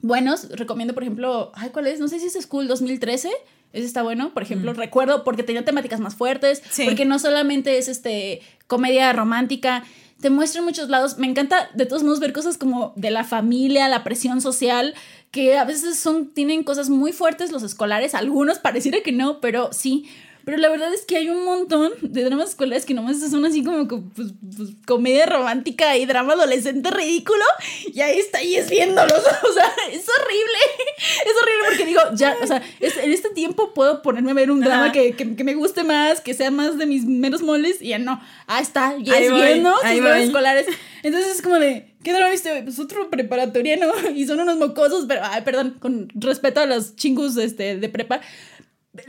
buenos, 0.00 0.48
recomiendo, 0.50 0.94
por 0.94 1.02
ejemplo, 1.02 1.52
ay, 1.54 1.70
¿cuál 1.70 1.86
es? 1.86 2.00
No 2.00 2.08
sé 2.08 2.18
si 2.18 2.26
es 2.26 2.32
School 2.44 2.66
2013. 2.66 3.30
Ese 3.72 3.86
está 3.86 4.02
bueno, 4.02 4.34
por 4.34 4.42
ejemplo, 4.42 4.74
recuerdo 4.74 5.24
porque 5.24 5.42
tenía 5.42 5.64
temáticas 5.64 6.00
más 6.00 6.14
fuertes, 6.14 6.60
Mm. 6.60 6.64
Sí. 6.70 6.84
porque 6.84 7.04
no 7.06 7.18
solamente 7.18 7.78
es 7.78 7.88
este 7.88 8.42
comedia 8.66 9.12
romántica, 9.14 9.84
te 10.22 10.30
muestra 10.30 10.62
muchos 10.62 10.88
lados. 10.88 11.18
Me 11.18 11.26
encanta 11.26 11.68
de 11.74 11.84
todos 11.84 12.04
modos 12.04 12.20
ver 12.20 12.32
cosas 12.32 12.56
como 12.56 12.92
de 12.96 13.10
la 13.10 13.24
familia, 13.24 13.88
la 13.88 14.04
presión 14.04 14.40
social, 14.40 14.94
que 15.32 15.58
a 15.58 15.64
veces 15.64 15.98
son 15.98 16.32
tienen 16.32 16.62
cosas 16.62 16.88
muy 16.88 17.12
fuertes 17.12 17.50
los 17.50 17.64
escolares, 17.64 18.14
algunos 18.14 18.60
pareciera 18.60 19.00
que 19.02 19.12
no, 19.12 19.40
pero 19.40 19.72
sí. 19.72 20.06
Pero 20.44 20.56
la 20.58 20.68
verdad 20.68 20.92
es 20.92 21.02
que 21.02 21.16
hay 21.16 21.28
un 21.28 21.44
montón 21.44 21.92
de 22.00 22.24
dramas 22.24 22.50
escolares 22.50 22.84
que 22.84 22.94
nomás 22.94 23.20
son 23.30 23.44
así 23.44 23.62
como 23.62 23.86
co- 23.86 24.02
pues, 24.14 24.28
pues, 24.56 24.70
comedia 24.86 25.26
romántica 25.26 25.96
y 25.96 26.06
drama 26.06 26.32
adolescente 26.32 26.90
ridículo. 26.90 27.44
Y 27.92 28.00
ahí 28.00 28.18
está 28.18 28.42
y 28.42 28.56
es 28.56 28.68
viéndolos. 28.70 29.12
O 29.48 29.52
sea, 29.54 29.70
es 29.90 30.04
horrible. 30.08 30.58
Es 30.98 31.32
horrible 31.42 31.64
porque 31.68 31.84
digo, 31.86 32.00
ya, 32.14 32.36
o 32.42 32.46
sea, 32.46 32.62
es- 32.80 32.96
en 32.96 33.12
este 33.12 33.30
tiempo 33.30 33.72
puedo 33.74 34.02
ponerme 34.02 34.30
a 34.32 34.34
ver 34.34 34.50
un 34.50 34.60
drama 34.60 34.92
que, 34.92 35.12
que, 35.12 35.36
que 35.36 35.44
me 35.44 35.54
guste 35.54 35.84
más, 35.84 36.20
que 36.20 36.34
sea 36.34 36.50
más 36.50 36.78
de 36.78 36.86
mis 36.86 37.04
menos 37.04 37.42
moles. 37.42 37.80
Y 37.80 37.88
ya 37.88 37.98
no. 37.98 38.20
Ah, 38.46 38.60
está, 38.60 38.96
ya 38.98 39.14
Ahí 39.14 39.24
es 39.26 39.32
viendo 39.34 39.70
sus 39.76 39.82
dramas 40.02 40.22
escolares. 40.24 40.66
Entonces 41.02 41.32
es 41.36 41.42
como 41.42 41.58
de, 41.58 41.92
¿qué 42.04 42.12
drama 42.12 42.30
viste? 42.30 42.62
Pues 42.62 42.78
otro 42.78 43.10
preparatoriano 43.10 43.86
y 44.14 44.26
son 44.26 44.40
unos 44.40 44.56
mocosos, 44.56 45.04
pero, 45.08 45.22
ay, 45.24 45.42
perdón, 45.42 45.76
con 45.80 46.08
respeto 46.14 46.60
a 46.60 46.66
los 46.66 46.96
chingus 46.96 47.36
este, 47.36 47.76
de 47.76 47.88
prepa. 47.88 48.20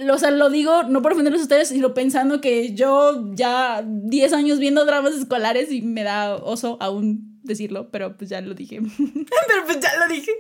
O 0.10 0.18
sea, 0.18 0.32
lo 0.32 0.50
digo 0.50 0.84
no 0.84 1.02
por 1.02 1.12
ofenderlos 1.12 1.42
a 1.42 1.44
ustedes, 1.44 1.68
sino 1.68 1.94
pensando 1.94 2.40
que 2.40 2.74
yo 2.74 3.32
ya 3.34 3.84
10 3.86 4.32
años 4.34 4.60
viendo 4.60 4.86
dramas 4.86 5.14
escolares 5.14 5.72
y 5.72 5.82
me 5.82 6.04
da 6.04 6.36
oso 6.36 6.78
aún 6.80 7.40
decirlo, 7.44 7.90
pero 7.92 8.16
pues 8.16 8.30
ya 8.30 8.40
lo 8.40 8.54
dije. 8.54 8.80
Pero 9.48 9.66
pues 9.66 9.80
ya 9.82 9.90
lo 9.98 10.08
dije. 10.14 10.32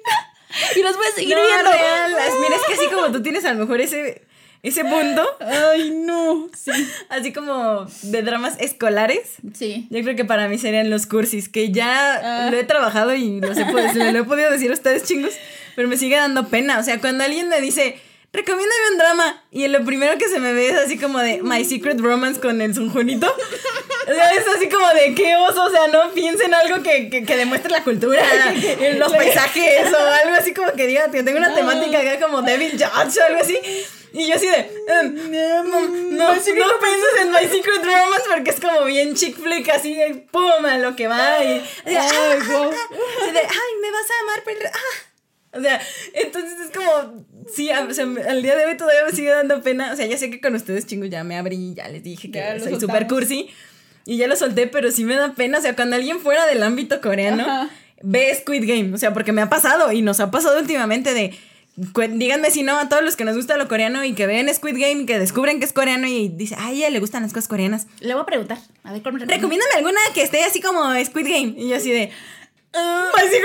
y 0.77 0.81
los 0.81 0.95
voy 0.95 1.05
a 1.11 1.15
seguir 1.15 1.35
No, 1.35 1.41
viendo. 1.43 1.71
real. 1.71 2.11
Mira, 2.41 2.55
es 2.55 2.61
que 2.65 2.73
así 2.73 2.93
como 2.93 3.11
tú 3.11 3.21
tienes 3.21 3.43
a 3.43 3.53
lo 3.53 3.59
mejor 3.59 3.81
ese, 3.81 4.25
ese 4.61 4.85
punto, 4.85 5.27
Ay, 5.41 5.91
no. 5.91 6.47
Sí. 6.55 6.71
así 7.09 7.33
como 7.33 7.85
de 8.03 8.21
dramas 8.21 8.55
escolares. 8.61 9.33
Sí. 9.53 9.87
Yo 9.89 10.01
creo 10.03 10.15
que 10.15 10.23
para 10.23 10.47
mí 10.47 10.57
serían 10.57 10.89
los 10.89 11.05
cursis, 11.05 11.49
que 11.49 11.73
ya 11.73 12.45
Ah. 12.45 12.49
lo 12.49 12.55
he 12.57 12.63
trabajado 12.63 13.13
y 13.13 13.39
he 13.39 13.41
podido- 13.65 13.91
se 13.91 14.11
lo 14.13 14.19
he 14.19 14.23
podido 14.23 14.49
decir 14.49 14.71
a 14.71 14.73
ustedes 14.75 15.03
chingos, 15.03 15.33
pero 15.75 15.89
me 15.89 15.97
sigue 15.97 16.15
dando 16.15 16.47
pena. 16.47 16.79
O 16.79 16.83
sea, 16.83 17.01
cuando 17.01 17.25
alguien 17.25 17.49
me 17.49 17.59
dice, 17.59 17.97
recomiéndame 18.33 18.91
un 18.91 18.97
drama, 18.97 19.43
y 19.51 19.67
lo 19.67 19.85
primero 19.85 20.17
que 20.17 20.27
se 20.27 20.39
me 20.39 20.53
ve 20.53 20.69
es 20.69 20.75
así 20.75 20.97
como 20.97 21.19
de 21.19 21.41
My 21.43 21.63
Secret 21.63 21.99
Romance 21.99 22.41
con 22.41 22.59
el 22.61 22.73
Sunjunito. 22.73 23.33
O 24.05 24.13
sea, 24.13 24.31
es 24.31 24.45
así 24.53 24.67
como 24.67 24.85
de 24.89 25.15
qué 25.15 25.37
oso, 25.37 25.63
o 25.63 25.69
sea, 25.69 25.87
no 25.87 26.11
piensen 26.11 26.53
algo 26.53 26.83
que, 26.83 27.09
que, 27.09 27.23
que 27.23 27.37
demuestre 27.37 27.71
la 27.71 27.85
cultura, 27.85 28.21
en 28.53 28.99
los 28.99 29.13
paisajes 29.13 29.93
o 29.93 29.97
algo 29.97 30.35
así 30.37 30.53
como 30.53 30.73
que 30.73 30.87
diga, 30.87 31.09
que 31.09 31.23
tengo 31.23 31.37
una 31.37 31.55
temática 31.55 31.99
acá 31.99 32.19
como 32.19 32.41
Devil 32.41 32.71
Judge 32.71 33.17
o 33.21 33.25
algo 33.25 33.39
así. 33.41 33.57
Y 34.11 34.27
yo 34.27 34.35
así 34.35 34.47
de, 34.47 34.57
em, 34.57 35.31
no, 35.31 35.63
no, 35.63 36.33
no 36.35 36.39
pienses 36.41 37.21
en 37.21 37.31
My 37.31 37.47
Secret 37.49 37.81
Romance 37.81 38.29
porque 38.29 38.49
es 38.49 38.59
como 38.59 38.83
bien 38.83 39.15
chick 39.15 39.37
flick, 39.37 39.69
así, 39.69 39.95
de, 39.95 40.15
pum, 40.29 40.65
a 40.65 40.77
lo 40.79 40.97
que 40.97 41.07
va. 41.07 41.41
Y, 41.41 41.47
de, 41.47 41.63
Ay, 41.85 41.95
ah, 41.97 42.35
wow. 42.45 42.71
así 42.71 43.31
de, 43.31 43.39
ay, 43.39 43.79
me 43.81 43.89
vas 43.89 44.11
a 44.11 44.21
amar, 44.21 44.41
pero, 44.43 44.59
ah. 44.65 45.12
O 45.53 45.61
sea, 45.61 45.79
entonces 46.13 46.53
es 46.59 46.71
como, 46.75 47.25
sí, 47.53 47.69
a- 47.71 47.83
o 47.85 47.93
sea, 47.93 48.05
al 48.05 48.41
día 48.41 48.55
de 48.55 48.65
hoy 48.65 48.75
todavía 48.77 49.05
me 49.05 49.11
sigue 49.11 49.29
dando 49.29 49.61
pena. 49.61 49.91
O 49.93 49.95
sea, 49.95 50.05
ya 50.05 50.17
sé 50.17 50.29
que 50.29 50.41
con 50.41 50.55
ustedes, 50.55 50.85
chingos, 50.87 51.09
ya 51.09 51.23
me 51.23 51.37
abrí, 51.37 51.73
ya 51.75 51.87
les 51.87 52.03
dije 52.03 52.31
que 52.31 52.39
Ya 52.39 52.59
soy 52.59 52.79
súper 52.79 53.07
cursi. 53.07 53.49
Y 54.05 54.17
ya 54.17 54.27
lo 54.27 54.35
solté, 54.35 54.67
pero 54.67 54.91
sí 54.91 55.03
me 55.05 55.15
da 55.15 55.33
pena. 55.33 55.59
O 55.59 55.61
sea, 55.61 55.75
cuando 55.75 55.95
alguien 55.95 56.19
fuera 56.19 56.45
del 56.47 56.61
ámbito 56.63 56.99
coreano 57.01 57.43
Ajá. 57.43 57.69
ve 58.01 58.35
Squid 58.35 58.67
Game. 58.67 58.93
O 58.93 58.97
sea, 58.97 59.13
porque 59.13 59.31
me 59.31 59.41
ha 59.41 59.49
pasado 59.49 59.91
y 59.91 60.01
nos 60.01 60.19
ha 60.19 60.29
pasado 60.31 60.59
últimamente 60.59 61.13
de. 61.13 61.37
Díganme 61.75 62.51
si 62.51 62.61
no 62.61 62.77
a 62.77 62.87
todos 62.87 63.01
los 63.03 63.15
que 63.15 63.23
nos 63.25 63.35
gusta 63.35 63.57
lo 63.57 63.67
coreano 63.67 64.03
y 64.03 64.13
que 64.13 64.27
ven 64.27 64.53
Squid 64.53 64.73
Game 64.77 65.01
y 65.03 65.05
que 65.07 65.17
descubren 65.17 65.57
que 65.59 65.65
es 65.65 65.73
coreano 65.73 66.07
y 66.07 66.27
dice, 66.29 66.55
ay, 66.59 66.75
a 66.83 66.87
ella 66.87 66.89
le 66.91 66.99
gustan 66.99 67.23
las 67.23 67.33
cosas 67.33 67.47
coreanas. 67.47 67.87
Le 67.99 68.13
voy 68.13 68.21
a 68.21 68.25
preguntar. 68.25 68.59
A 68.83 68.91
ver, 68.91 69.01
¿cuál 69.01 69.13
me 69.15 69.19
recomienda? 69.21 69.35
Recomiéndame 69.35 69.73
alguna 69.77 69.99
que 70.13 70.21
esté 70.21 70.43
así 70.43 70.61
como 70.61 70.83
Squid 71.03 71.25
Game. 71.27 71.53
Y 71.57 71.69
yo 71.69 71.77
así 71.77 71.91
de. 71.91 72.11
"Ah, 72.73 73.09
My 73.15 73.21
Secret 73.23 73.41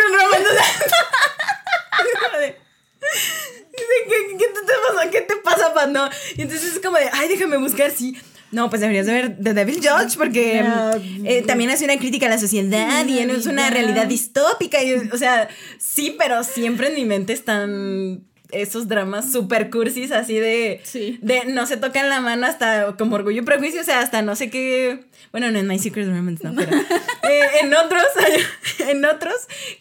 ¿Qué, 3.01 4.37
qué 4.39 4.45
te 4.45 4.73
pasa? 4.95 5.11
¿Qué 5.11 5.21
te 5.23 5.37
pasa, 5.37 5.75
Pando? 5.75 6.09
Y 6.37 6.43
entonces 6.43 6.75
es 6.75 6.81
como 6.81 6.99
de, 6.99 7.09
ay, 7.13 7.29
déjame 7.29 7.57
buscar, 7.59 7.91
sí. 7.91 8.17
No, 8.51 8.71
pues 8.71 8.81
deberías 8.81 9.05
de 9.07 9.13
ver 9.13 9.37
The 9.43 9.53
Devil 9.53 9.77
Judge 9.77 10.17
porque 10.17 10.63
No. 10.63 10.91
eh, 11.25 11.43
también 11.47 11.69
hace 11.71 11.85
una 11.85 11.99
crítica 11.99 12.27
a 12.27 12.31
la 12.31 12.39
sociedad 12.39 13.07
y 13.07 13.19
es 13.19 13.47
una 13.47 13.69
realidad 13.69 14.07
distópica. 14.07 14.83
Y, 14.83 14.95
o 14.95 15.19
sea, 15.19 15.49
sí, 15.79 16.17
pero 16.19 16.43
siempre 16.45 16.89
en 16.89 16.95
mi 16.95 17.05
mente 17.05 17.35
están 17.35 18.25
esos 18.51 18.89
dramas 18.89 19.31
super 19.33 19.71
cursis 19.71 20.11
así 20.13 20.39
de, 20.39 20.81
Sí. 20.85 21.19
de 21.23 21.45
no 21.47 21.67
se 21.67 21.77
tocan 21.77 22.09
la 22.09 22.21
mano 22.21 22.47
hasta 22.47 22.95
como 22.97 23.17
orgullo 23.17 23.43
y 23.43 23.45
prejuicio, 23.45 23.81
o 23.81 23.85
sea, 23.85 24.01
hasta 24.01 24.23
no 24.23 24.37
sé 24.37 24.51
qué. 24.51 25.01
Bueno, 25.33 25.51
no 25.51 25.59
en 25.59 25.67
My 25.67 25.79
Secret 25.79 26.07
Romance, 26.09 26.43
no, 26.43 26.55
pero 26.55 26.71
eh, 27.29 27.41
en 27.63 27.75
otros, 27.75 28.05
en 28.89 29.05
otros 29.05 29.35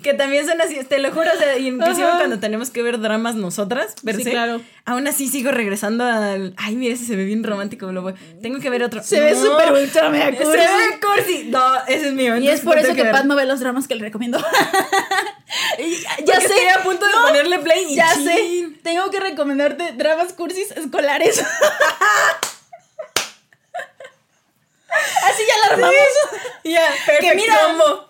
que 0.03 0.13
también 0.13 0.45
son 0.45 0.59
así, 0.61 0.77
te 0.87 0.99
lo 0.99 1.11
juro, 1.11 1.29
o 1.33 1.39
sea, 1.39 1.57
inclusive 1.57 2.07
Ajá. 2.07 2.17
cuando 2.17 2.39
tenemos 2.39 2.69
que 2.69 2.81
ver 2.83 2.99
dramas 2.99 3.35
nosotras, 3.35 3.95
per 4.03 4.17
Sí, 4.17 4.23
se, 4.23 4.31
claro. 4.31 4.61
Aún 4.87 5.05
así 5.07 5.27
sigo 5.27 5.51
regresando 5.51 6.03
al, 6.05 6.53
ay, 6.57 6.75
mira, 6.75 6.95
ese 6.95 7.05
se 7.05 7.15
ve 7.15 7.25
bien 7.25 7.43
romántico, 7.43 7.91
lo 7.91 8.01
voy- 8.01 8.15
tengo 8.41 8.59
que 8.59 8.69
ver 8.71 8.81
otro. 8.83 9.03
Se 9.03 9.19
ve 9.19 9.35
súper 9.35 9.71
ultra 9.73 10.09
mega 10.09 10.31
Se 10.31 10.37
cursi. 10.37 10.57
ve 10.57 10.99
cursi. 10.99 11.43
No, 11.49 11.75
ese 11.87 12.07
es 12.07 12.13
mío. 12.13 12.35
Y 12.37 12.47
es 12.49 12.61
por 12.61 12.79
eso 12.79 12.95
que. 12.95 13.05
Pat 13.05 13.25
no 13.25 13.35
ve 13.35 13.45
los 13.45 13.59
dramas 13.59 13.87
que 13.87 13.93
le 13.95 14.01
recomiendo. 14.01 14.39
Ya 16.25 16.39
sé. 16.41 16.47
estoy 16.47 16.67
a 16.67 16.83
punto 16.83 17.05
de 17.05 17.13
ponerle 17.25 17.59
play 17.59 17.85
y 17.89 17.95
Ya 17.95 18.11
chin. 18.13 18.25
sé. 18.25 18.69
Tengo 18.83 19.09
que 19.11 19.19
recomendarte 19.19 19.93
dramas 19.93 20.33
cursis 20.33 20.71
escolares. 20.71 21.41
Así 24.89 25.43
ya 25.47 25.67
la 25.67 25.73
armamos. 25.75 25.95
Ya, 26.63 26.81
perfecto. 27.05 27.21
Que 27.29 27.35
mira. 27.35 27.55
combo. 27.67 28.09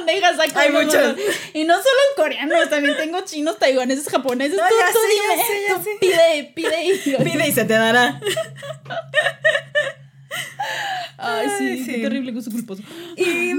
Deja 0.06 0.36
saco 0.36 0.58
Hay 0.58 0.70
muchos. 0.72 1.16
Y 1.54 1.64
no 1.64 1.74
solo 1.74 2.00
coreanos, 2.16 2.68
también 2.70 2.96
tengo 2.96 3.20
chinos, 3.24 3.58
taiwaneses, 3.58 4.08
japoneses. 4.08 4.56
No, 4.56 4.62
tú, 4.68 4.74
ya 4.78 4.92
tú 4.92 4.98
ya 4.98 5.32
dime, 5.36 5.42
ya 5.68 5.74
tú 5.76 5.82
sé. 5.84 5.90
Pide, 6.00 6.52
pide 6.54 6.84
y. 6.84 6.98
Pide 7.24 7.48
y 7.48 7.52
se 7.52 7.64
te 7.64 7.74
dará. 7.74 8.20
Ay, 11.18 11.48
sí, 11.58 11.64
Ay, 11.64 11.84
sí. 11.84 11.92
qué 11.92 11.98
terrible 12.02 12.32
gusto 12.32 12.50
culposo. 12.50 12.82
Y 13.16 13.52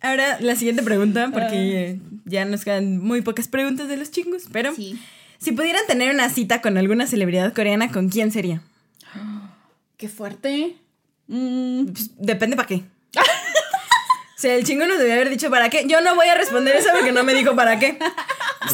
ahora 0.00 0.38
la 0.40 0.56
siguiente 0.56 0.82
pregunta, 0.82 1.30
porque 1.32 1.90
eh, 1.90 2.00
ya 2.24 2.44
nos 2.44 2.64
quedan 2.64 2.98
muy 2.98 3.20
pocas 3.22 3.48
preguntas 3.48 3.88
de 3.88 3.96
los 3.96 4.10
chingos, 4.10 4.44
pero 4.52 4.74
Sí. 4.74 4.98
si 5.38 5.52
pudieran 5.52 5.86
tener 5.86 6.12
una 6.12 6.28
cita 6.30 6.60
con 6.60 6.76
alguna 6.78 7.06
celebridad 7.06 7.52
coreana, 7.54 7.90
¿con 7.92 8.08
quién 8.08 8.32
sería? 8.32 8.62
Qué 9.96 10.08
fuerte. 10.08 10.76
Mm, 11.28 11.86
Pues, 11.92 12.10
depende 12.18 12.56
para 12.56 12.66
qué. 12.68 12.82
O 14.36 14.40
sea, 14.40 14.54
el 14.54 14.62
chingo 14.64 14.86
nos 14.86 14.98
debía 15.00 15.14
haber 15.14 15.30
dicho 15.30 15.50
para 15.50 15.68
qué. 15.68 15.82
Yo 15.88 16.00
no 16.00 16.14
voy 16.14 16.28
a 16.28 16.36
responder 16.36 16.76
eso 16.76 16.90
porque 16.92 17.10
no 17.10 17.24
me 17.24 17.34
dijo 17.34 17.56
para 17.56 17.80
qué. 17.80 17.98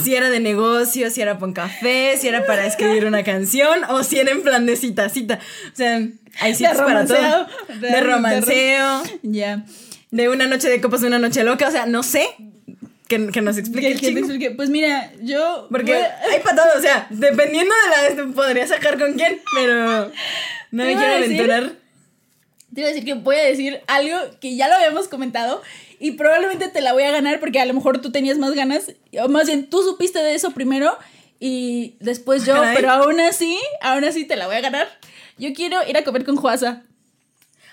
Si 0.02 0.14
era 0.14 0.28
de 0.28 0.38
negocio, 0.38 1.08
si 1.10 1.22
era 1.22 1.32
un 1.40 1.54
café, 1.54 2.18
si 2.18 2.28
era 2.28 2.44
para 2.44 2.66
escribir 2.66 3.06
una 3.06 3.24
canción 3.24 3.82
o 3.88 4.02
si 4.02 4.18
era 4.18 4.30
en 4.32 4.42
plan 4.42 4.66
de 4.66 4.76
cita, 4.76 5.08
cita. 5.08 5.38
O 5.72 5.74
sea, 5.74 6.02
hay 6.40 6.54
citas 6.54 6.76
para 6.76 7.06
todo. 7.06 7.46
De, 7.80 7.88
De- 7.88 8.00
romanceo, 8.02 9.04
ya. 9.22 9.64
de 10.10 10.28
una 10.28 10.46
noche 10.48 10.68
de 10.68 10.82
copas, 10.82 11.00
de 11.00 11.06
una 11.06 11.18
noche 11.18 11.42
loca. 11.44 11.66
O 11.66 11.70
sea, 11.70 11.86
no 11.86 12.02
sé. 12.02 12.26
Que, 13.08 13.28
que 13.28 13.40
nos 13.40 13.56
explique 13.56 13.86
Que- 13.86 13.92
el 13.94 14.00
chingo. 14.00 14.18
explique. 14.18 14.50
Pues 14.50 14.68
mira, 14.68 15.12
yo. 15.22 15.68
Porque 15.70 15.94
hay 15.94 16.40
para 16.42 16.56
todo. 16.56 16.66
O 16.76 16.82
sea, 16.82 17.06
dependiendo 17.08 17.74
de 18.10 18.16
la. 18.26 18.32
Podría 18.34 18.66
sacar 18.66 18.98
con 18.98 19.14
quién, 19.14 19.40
pero 19.54 20.12
no 20.72 20.84
me 20.84 20.94
quiero 20.94 21.14
aventurar. 21.14 21.72
Te 22.74 22.80
iba 22.80 22.88
a 22.88 22.92
decir 22.92 23.04
que 23.04 23.14
voy 23.14 23.36
a 23.36 23.44
decir 23.44 23.80
algo 23.86 24.16
que 24.40 24.56
ya 24.56 24.68
lo 24.68 24.74
habíamos 24.74 25.08
comentado 25.08 25.62
y 26.00 26.12
probablemente 26.12 26.68
te 26.68 26.80
la 26.80 26.92
voy 26.92 27.04
a 27.04 27.10
ganar 27.10 27.40
porque 27.40 27.60
a 27.60 27.66
lo 27.66 27.74
mejor 27.74 28.00
tú 28.00 28.10
tenías 28.10 28.38
más 28.38 28.52
ganas, 28.54 28.92
o 29.22 29.28
más 29.28 29.46
bien 29.46 29.70
tú 29.70 29.82
supiste 29.82 30.18
de 30.22 30.34
eso 30.34 30.50
primero 30.50 30.96
y 31.40 31.96
después 32.00 32.44
yo, 32.46 32.54
Caray. 32.54 32.76
pero 32.76 32.90
aún 32.90 33.20
así, 33.20 33.58
aún 33.80 34.04
así 34.04 34.24
te 34.24 34.36
la 34.36 34.46
voy 34.46 34.56
a 34.56 34.60
ganar. 34.60 34.88
Yo 35.38 35.52
quiero 35.52 35.86
ir 35.88 35.96
a 35.96 36.04
comer 36.04 36.24
con 36.24 36.36
Juasa. 36.36 36.84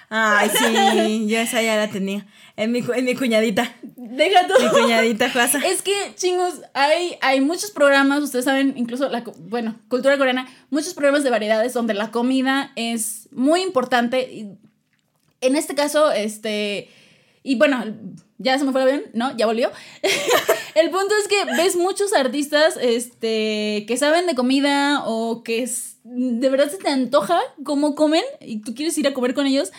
Ay, 0.09 0.49
sí, 0.49 1.27
yo 1.27 1.39
esa 1.39 1.61
ya 1.61 1.77
la 1.77 1.89
tenía. 1.89 2.25
Es 2.57 2.67
mi, 2.67 2.79
es 2.79 3.03
mi 3.03 3.15
cuñadita. 3.15 3.73
Deja 3.81 4.45
tú. 4.45 4.53
Mi 4.61 4.69
cuñadita 4.69 5.29
Juasa. 5.29 5.59
Es 5.65 5.81
que, 5.81 5.93
chingos, 6.15 6.61
hay, 6.73 7.17
hay 7.21 7.39
muchos 7.39 7.71
programas, 7.71 8.21
ustedes 8.21 8.43
saben, 8.43 8.73
incluso 8.75 9.07
la, 9.07 9.23
bueno, 9.37 9.79
cultura 9.87 10.17
coreana, 10.17 10.49
muchos 10.69 10.93
programas 10.93 11.23
de 11.23 11.29
variedades 11.29 11.73
donde 11.73 11.93
la 11.93 12.11
comida 12.11 12.73
es 12.75 13.29
muy 13.31 13.61
importante. 13.61 14.21
y 14.31 14.57
en 15.41 15.55
este 15.55 15.75
caso, 15.75 16.11
este, 16.11 16.89
y 17.43 17.55
bueno, 17.55 17.83
ya 18.37 18.57
se 18.57 18.65
me 18.65 18.71
fue 18.71 18.81
el 18.83 18.87
avión, 18.87 19.03
¿no? 19.13 19.35
Ya 19.37 19.45
volvió. 19.45 19.69
el 20.75 20.89
punto 20.89 21.13
es 21.21 21.27
que 21.27 21.45
ves 21.57 21.75
muchos 21.75 22.13
artistas, 22.13 22.77
este, 22.81 23.85
que 23.87 23.97
saben 23.97 24.27
de 24.27 24.35
comida 24.35 25.03
o 25.05 25.43
que 25.43 25.63
es- 25.63 25.97
de 26.03 26.49
verdad 26.49 26.69
se 26.71 26.77
te 26.77 26.89
antoja 26.89 27.39
cómo 27.63 27.93
comen 27.95 28.23
y 28.39 28.61
tú 28.61 28.73
quieres 28.73 28.97
ir 28.97 29.07
a 29.07 29.13
comer 29.13 29.33
con 29.33 29.45
ellos. 29.45 29.71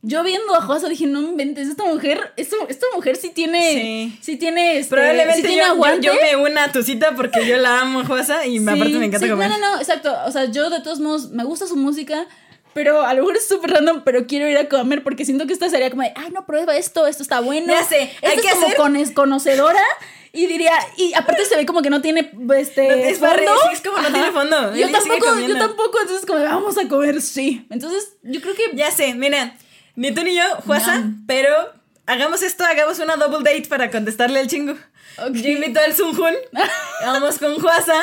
Yo 0.00 0.22
viendo 0.22 0.54
a 0.54 0.62
Joasa 0.62 0.88
dije, 0.88 1.06
no 1.06 1.20
inventes, 1.20 1.68
esta 1.68 1.84
mujer, 1.84 2.32
esta, 2.36 2.54
esta 2.68 2.86
mujer 2.94 3.16
sí 3.16 3.30
tiene, 3.30 3.72
Sí. 4.12 4.18
sí, 4.22 4.36
tiene, 4.36 4.78
este, 4.78 4.94
Probablemente 4.94 5.34
sí 5.40 5.42
tiene 5.42 5.56
yo, 5.56 5.66
yo, 5.66 5.72
aguante. 5.72 6.06
yo 6.06 6.12
me 6.14 6.36
una 6.36 6.64
a 6.64 6.72
tu 6.72 6.82
cita 6.84 7.16
porque 7.16 7.44
yo 7.46 7.56
la 7.58 7.80
amo, 7.80 8.04
Juasa, 8.04 8.46
y 8.46 8.58
Sí, 8.58 8.64
aparte 8.64 8.90
me 8.96 9.06
encanta 9.06 9.28
comer. 9.28 9.50
No, 9.50 9.58
no, 9.58 9.72
no, 9.74 9.78
exacto. 9.80 10.14
O 10.24 10.30
sea, 10.30 10.44
yo 10.44 10.70
de 10.70 10.80
todos 10.82 11.00
modos 11.00 11.30
me 11.30 11.42
gusta 11.42 11.66
su 11.66 11.74
música, 11.76 12.26
pero 12.74 13.02
a 13.02 13.14
lo 13.14 13.20
mejor 13.22 13.36
es 13.36 13.48
súper 13.48 13.70
random, 13.72 14.02
pero 14.04 14.26
quiero 14.26 14.48
ir 14.48 14.56
a 14.58 14.68
comer 14.68 15.02
porque 15.02 15.24
siento 15.24 15.46
que 15.46 15.52
esta 15.52 15.68
sería 15.68 15.90
como 15.90 16.02
de, 16.02 16.12
ay, 16.16 16.30
no, 16.30 16.46
prueba 16.46 16.76
esto, 16.76 17.06
esto 17.06 17.22
está 17.22 17.40
bueno. 17.40 17.72
Ya 17.72 17.82
sé, 17.84 18.10
hay 18.22 18.36
es 18.36 18.42
que 18.42 18.50
como 18.50 18.66
hacer- 18.66 18.76
cones- 18.76 19.12
conocedora. 19.14 19.82
Y 20.30 20.46
diría, 20.46 20.72
y 20.98 21.14
aparte 21.14 21.46
se 21.46 21.56
ve 21.56 21.64
como 21.64 21.80
que 21.80 21.88
no 21.88 22.02
tiene 22.02 22.30
este. 22.58 22.86
No, 22.86 22.94
es 22.94 23.18
fondo. 23.18 23.34
barre- 23.34 23.46
sí, 23.46 23.68
es 23.72 23.80
como 23.80 23.98
no 23.98 24.12
tiene 24.12 24.30
fondo. 24.30 24.74
Yo 24.76 24.86
Él 24.86 24.92
tampoco, 24.92 25.38
yo 25.40 25.58
tampoco, 25.58 26.00
entonces 26.02 26.26
como 26.26 26.44
vamos 26.44 26.76
a 26.76 26.86
comer, 26.86 27.22
sí. 27.22 27.66
Entonces, 27.70 28.12
yo 28.22 28.40
creo 28.42 28.54
que 28.54 28.76
Ya 28.76 28.90
sé, 28.90 29.14
mira, 29.14 29.56
ni 29.96 30.12
tú 30.12 30.22
ni 30.22 30.36
yo, 30.36 30.42
Juasa, 30.66 31.02
pero 31.26 31.50
hagamos 32.06 32.42
esto, 32.42 32.62
hagamos 32.64 32.98
una 32.98 33.16
double 33.16 33.38
date 33.38 33.68
para 33.68 33.90
contestarle 33.90 34.38
al 34.40 34.48
chingo. 34.48 34.74
Ok. 35.16 35.32
Yo 35.32 35.48
invito 35.48 35.80
al 35.80 35.94
Sunjun, 35.96 36.34
vamos 37.04 37.38
con 37.38 37.58
Juasa, 37.58 37.94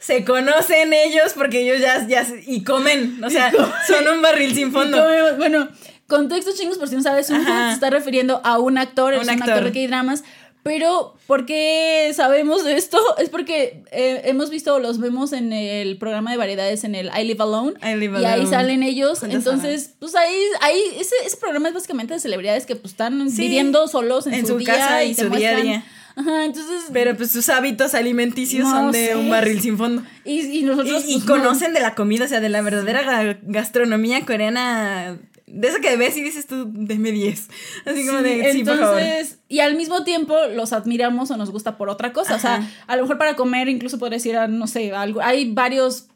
se 0.00 0.24
conocen 0.24 0.92
ellos 0.92 1.32
porque 1.36 1.60
ellos 1.60 1.80
ya, 1.80 2.04
ya, 2.08 2.26
y 2.46 2.64
comen, 2.64 3.22
o 3.22 3.30
sea, 3.30 3.52
son 3.86 4.08
un 4.08 4.22
barril 4.22 4.54
sin 4.54 4.72
fondo. 4.72 4.96
Comemos- 4.98 5.36
bueno, 5.38 5.68
contexto 6.08 6.50
chingos, 6.56 6.78
por 6.78 6.88
si 6.88 6.96
no 6.96 7.02
sabes, 7.02 7.30
un 7.30 7.44
se 7.44 7.72
está 7.72 7.90
refiriendo 7.90 8.40
a 8.42 8.58
un 8.58 8.78
actor, 8.78 9.14
Un 9.14 9.20
es 9.20 9.28
un 9.28 9.42
actor, 9.42 9.64
de 9.64 9.72
K-dramas. 9.72 10.24
Pero, 10.62 11.14
¿por 11.26 11.46
qué 11.46 12.12
sabemos 12.14 12.64
de 12.64 12.76
esto? 12.76 12.98
Es 13.18 13.30
porque 13.30 13.82
eh, 13.92 14.20
hemos 14.24 14.50
visto, 14.50 14.78
los 14.78 14.98
vemos 15.00 15.32
en 15.32 15.54
el 15.54 15.96
programa 15.96 16.30
de 16.32 16.36
variedades 16.36 16.84
en 16.84 16.94
el 16.94 17.06
I 17.18 17.24
Live 17.24 17.42
Alone. 17.42 17.74
I 17.82 17.94
Live 17.96 18.20
y 18.20 18.24
ahí 18.26 18.32
Alone. 18.40 18.50
salen 18.50 18.82
ellos. 18.82 19.22
Entonces, 19.22 19.94
pues 19.98 20.14
ahí, 20.14 20.36
ahí 20.60 20.78
ese, 20.98 21.14
ese 21.24 21.38
programa 21.38 21.68
es 21.68 21.74
básicamente 21.74 22.12
de 22.12 22.20
celebridades 22.20 22.66
que 22.66 22.76
pues 22.76 22.92
están 22.92 23.30
Sí, 23.30 23.40
viviendo 23.42 23.88
solos 23.88 24.26
en, 24.26 24.34
en 24.34 24.40
su, 24.46 24.52
su 24.54 24.58
día 24.58 24.74
casa 24.74 25.02
y 25.04 25.14
su 25.14 25.30
día 25.30 25.56
a 25.56 25.60
día. 25.60 25.84
Ajá, 26.16 26.44
entonces. 26.44 26.84
Pero 26.92 27.16
pues 27.16 27.30
sus 27.30 27.48
hábitos 27.48 27.94
alimenticios 27.94 28.64
No 28.64 28.70
son 28.70 28.92
de 28.92 29.06
sé. 29.08 29.16
un 29.16 29.30
barril 29.30 29.60
sin 29.60 29.78
fondo. 29.78 30.02
y, 30.24 30.40
y 30.58 30.62
nosotros. 30.62 31.04
Y, 31.06 31.14
y 31.14 31.18
pues, 31.20 31.26
no. 31.26 31.36
conocen 31.36 31.72
de 31.72 31.80
la 31.80 31.94
comida, 31.94 32.24
o 32.24 32.28
sea, 32.28 32.40
de 32.40 32.48
la 32.48 32.62
verdadera 32.62 33.02
ga- 33.04 33.38
gastronomía 33.42 34.24
coreana. 34.26 35.18
De 35.46 35.66
eso 35.66 35.78
que 35.80 35.96
ves 35.96 36.16
y 36.16 36.22
dices 36.22 36.46
tú, 36.46 36.64
deme 36.72 37.10
10. 37.10 37.48
Así 37.84 38.06
como 38.06 38.22
de, 38.22 38.52
sí, 38.52 38.62
por 38.62 38.78
favor. 38.78 39.00
entonces, 39.00 39.38
y 39.48 39.58
al 39.58 39.74
mismo 39.74 40.04
tiempo 40.04 40.36
los 40.54 40.72
admiramos 40.72 41.30
o 41.32 41.36
nos 41.36 41.50
gusta 41.50 41.76
por 41.76 41.88
otra 41.88 42.12
cosa. 42.12 42.36
O 42.36 42.38
sea, 42.38 42.68
a 42.86 42.96
lo 42.96 43.02
mejor 43.02 43.18
para 43.18 43.34
comer 43.34 43.68
incluso 43.68 43.98
podrías 43.98 44.24
ir 44.26 44.36
a, 44.36 44.46
no 44.46 44.68
sé, 44.68 44.92
algo. 44.92 45.20
Hay 45.22 45.52
varios 45.52 46.06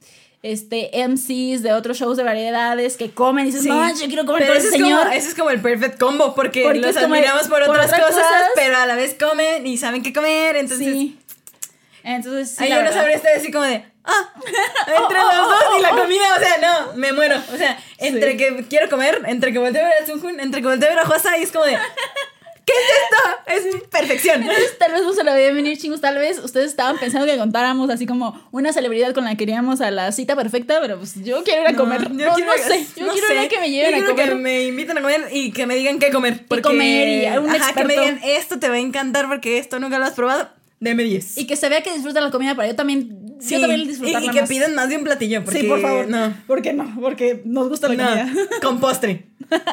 este, 0.47 0.91
MCs 1.09 1.63
de 1.63 1.73
otros 1.73 1.97
shows 1.99 2.19
de 2.19 2.23
variedades 2.23 2.99
que 2.99 3.11
comen 3.11 3.45
y 3.45 3.47
dices, 3.47 3.63
Sí. 3.63 3.69
no, 3.71 3.89
yo 3.99 4.07
quiero 4.09 4.27
comer 4.27 4.43
Pero 4.43 4.53
ese 4.55 4.69
ese 4.69 4.77
es, 4.77 4.83
como, 4.83 4.97
señor. 5.01 5.13
ese 5.15 5.29
es 5.29 5.35
como 5.35 5.49
el 5.51 5.61
perfect 5.63 5.99
combo, 5.99 6.35
porque, 6.35 6.65
Porque 6.65 6.81
los 6.81 6.95
como 6.95 7.15
admiramos 7.15 7.49
por 7.49 7.65
por 7.65 7.71
otras 7.71 7.87
otras 7.87 8.01
cosas, 8.11 8.23
cosas. 8.25 8.51
pero 8.55 8.77
a 8.77 8.85
la 8.85 8.95
vez 8.95 9.15
comen 9.19 9.67
y 9.67 9.79
saben 9.79 10.03
qué 10.03 10.13
comer, 10.13 10.57
entonces... 10.57 10.87
sí. 10.87 11.19
Entonces, 12.07 12.51
sí, 12.51 12.63
Ahí 12.65 12.71
uno 12.73 12.81
verdad. 12.83 12.95
sabría 12.95 13.17
estar 13.17 13.35
así 13.35 13.51
como 13.51 13.65
de, 13.65 13.83
ah, 14.05 14.33
entre 14.87 15.19
los 15.19 15.49
dos 15.49 15.65
y 15.79 15.83
la 15.83 15.89
comida, 15.91 16.25
o 16.37 16.39
sea, 16.39 16.57
no, 16.61 16.93
me 16.97 17.13
muero. 17.15 17.37
O 17.51 17.57
sea, 17.57 17.79
entre 17.97 18.33
Sí. 18.33 18.37
que 18.37 18.65
quiero 18.69 18.91
comer, 18.91 19.23
entre 19.27 19.51
que 19.55 19.59
volteo 19.59 19.83
a 19.83 19.89
ver 19.89 20.03
a 20.03 20.07
Sunjun, 20.07 20.39
entre 20.41 20.61
que 20.61 20.67
volteo 20.69 20.91
a 20.91 20.95
ver 20.95 20.99
a 21.03 21.07
Josa 21.07 21.39
y 21.39 21.45
es 21.45 21.51
como 21.51 21.65
de, 21.65 21.79
¿qué 22.67 22.73
es 22.73 23.61
esto? 23.67 23.77
Es 23.77 23.83
perfección. 23.89 24.41
Entonces, 24.43 24.79
tal 24.79 24.93
vez 24.93 25.03
no 25.03 25.13
se 25.13 25.23
la 25.25 25.35
veían 25.35 25.55
venir, 25.55 25.77
chingos. 25.79 26.01
Tal 26.01 26.17
vez 26.19 26.39
ustedes 26.39 26.67
estaban 26.71 26.99
pensando 26.99 27.27
que 27.27 27.37
contáramos 27.37 27.91
así 27.91 28.07
como 28.07 28.41
una 28.53 28.73
celebridad 28.73 29.13
con 29.15 29.25
la 29.25 29.31
que 29.31 29.37
queríamos 29.39 29.81
a 29.81 29.91
la 29.91 30.11
cita 30.13 30.35
perfecta, 30.37 30.79
pero 30.81 30.99
pues 30.99 31.15
yo 31.23 31.43
quiero 31.45 31.63
ir 31.63 31.69
a 31.69 31.75
comer. 31.77 32.03
yo 32.03 32.09
No, 32.09 32.35
quiero- 32.35 32.51
no 32.57 32.63
sé. 32.63 32.87
Yo 32.97 33.07
no 33.07 33.13
quiero 33.13 33.27
sé. 33.29 33.35
ir 33.35 33.41
a 33.41 33.49
que 33.49 33.59
me 33.61 33.71
Yo 33.71 33.77
lleven 33.77 33.95
a 33.95 33.99
quiero 33.99 34.11
comer. 34.13 34.29
que 34.31 34.35
me 34.37 34.63
inviten 34.65 34.99
a 34.99 35.03
comer 35.03 35.29
y 35.33 35.53
que 35.53 35.67
me 35.67 35.75
digan 35.77 35.99
qué 35.99 36.11
comer. 36.11 36.45
Porque, 36.49 36.63
comer 36.63 37.09
y 37.09 37.27
a 37.27 37.41
un 37.41 37.51
ajá, 37.51 37.73
que 37.73 37.85
me 37.85 37.95
digan, 37.95 38.21
esto 38.25 38.59
te 38.59 38.69
va 38.69 38.75
a 38.77 38.79
encantar 38.81 39.29
porque 39.29 39.59
esto 39.59 39.79
nunca 39.79 39.99
lo 39.99 40.05
has 40.07 40.13
probado. 40.15 40.49
Deme 40.81 41.05
10. 41.05 41.39
Y 41.39 41.47
que 41.47 41.57
se 41.57 41.69
vea 41.71 41.83
que 41.83 41.93
disfrutan 41.95 42.25
la 42.25 42.31
comida 42.31 42.55
para 42.55 42.69
yo 42.69 42.75
también, 42.77 43.24
Sí, 43.41 43.55
yo 43.55 43.61
también 43.61 43.81
y, 43.83 43.87
disfrutarla 43.89 44.31
y 44.31 44.35
que 44.35 44.41
más. 44.41 44.49
pidan 44.49 44.75
más 44.75 44.89
de 44.89 44.97
un 44.97 45.05
platillo. 45.05 45.45
Porque, 45.45 45.61
sí, 45.61 45.67
por 45.67 45.81
favor. 45.81 46.09
No. 46.09 46.35
¿Por 46.47 46.63
qué 46.63 46.73
no? 46.73 46.97
Porque 47.01 47.43
nos 47.45 47.69
gusta 47.69 47.89
la 47.89 47.95
No, 47.95 48.09
comida. 48.09 48.33
con 48.63 48.81
postre. 48.81 49.27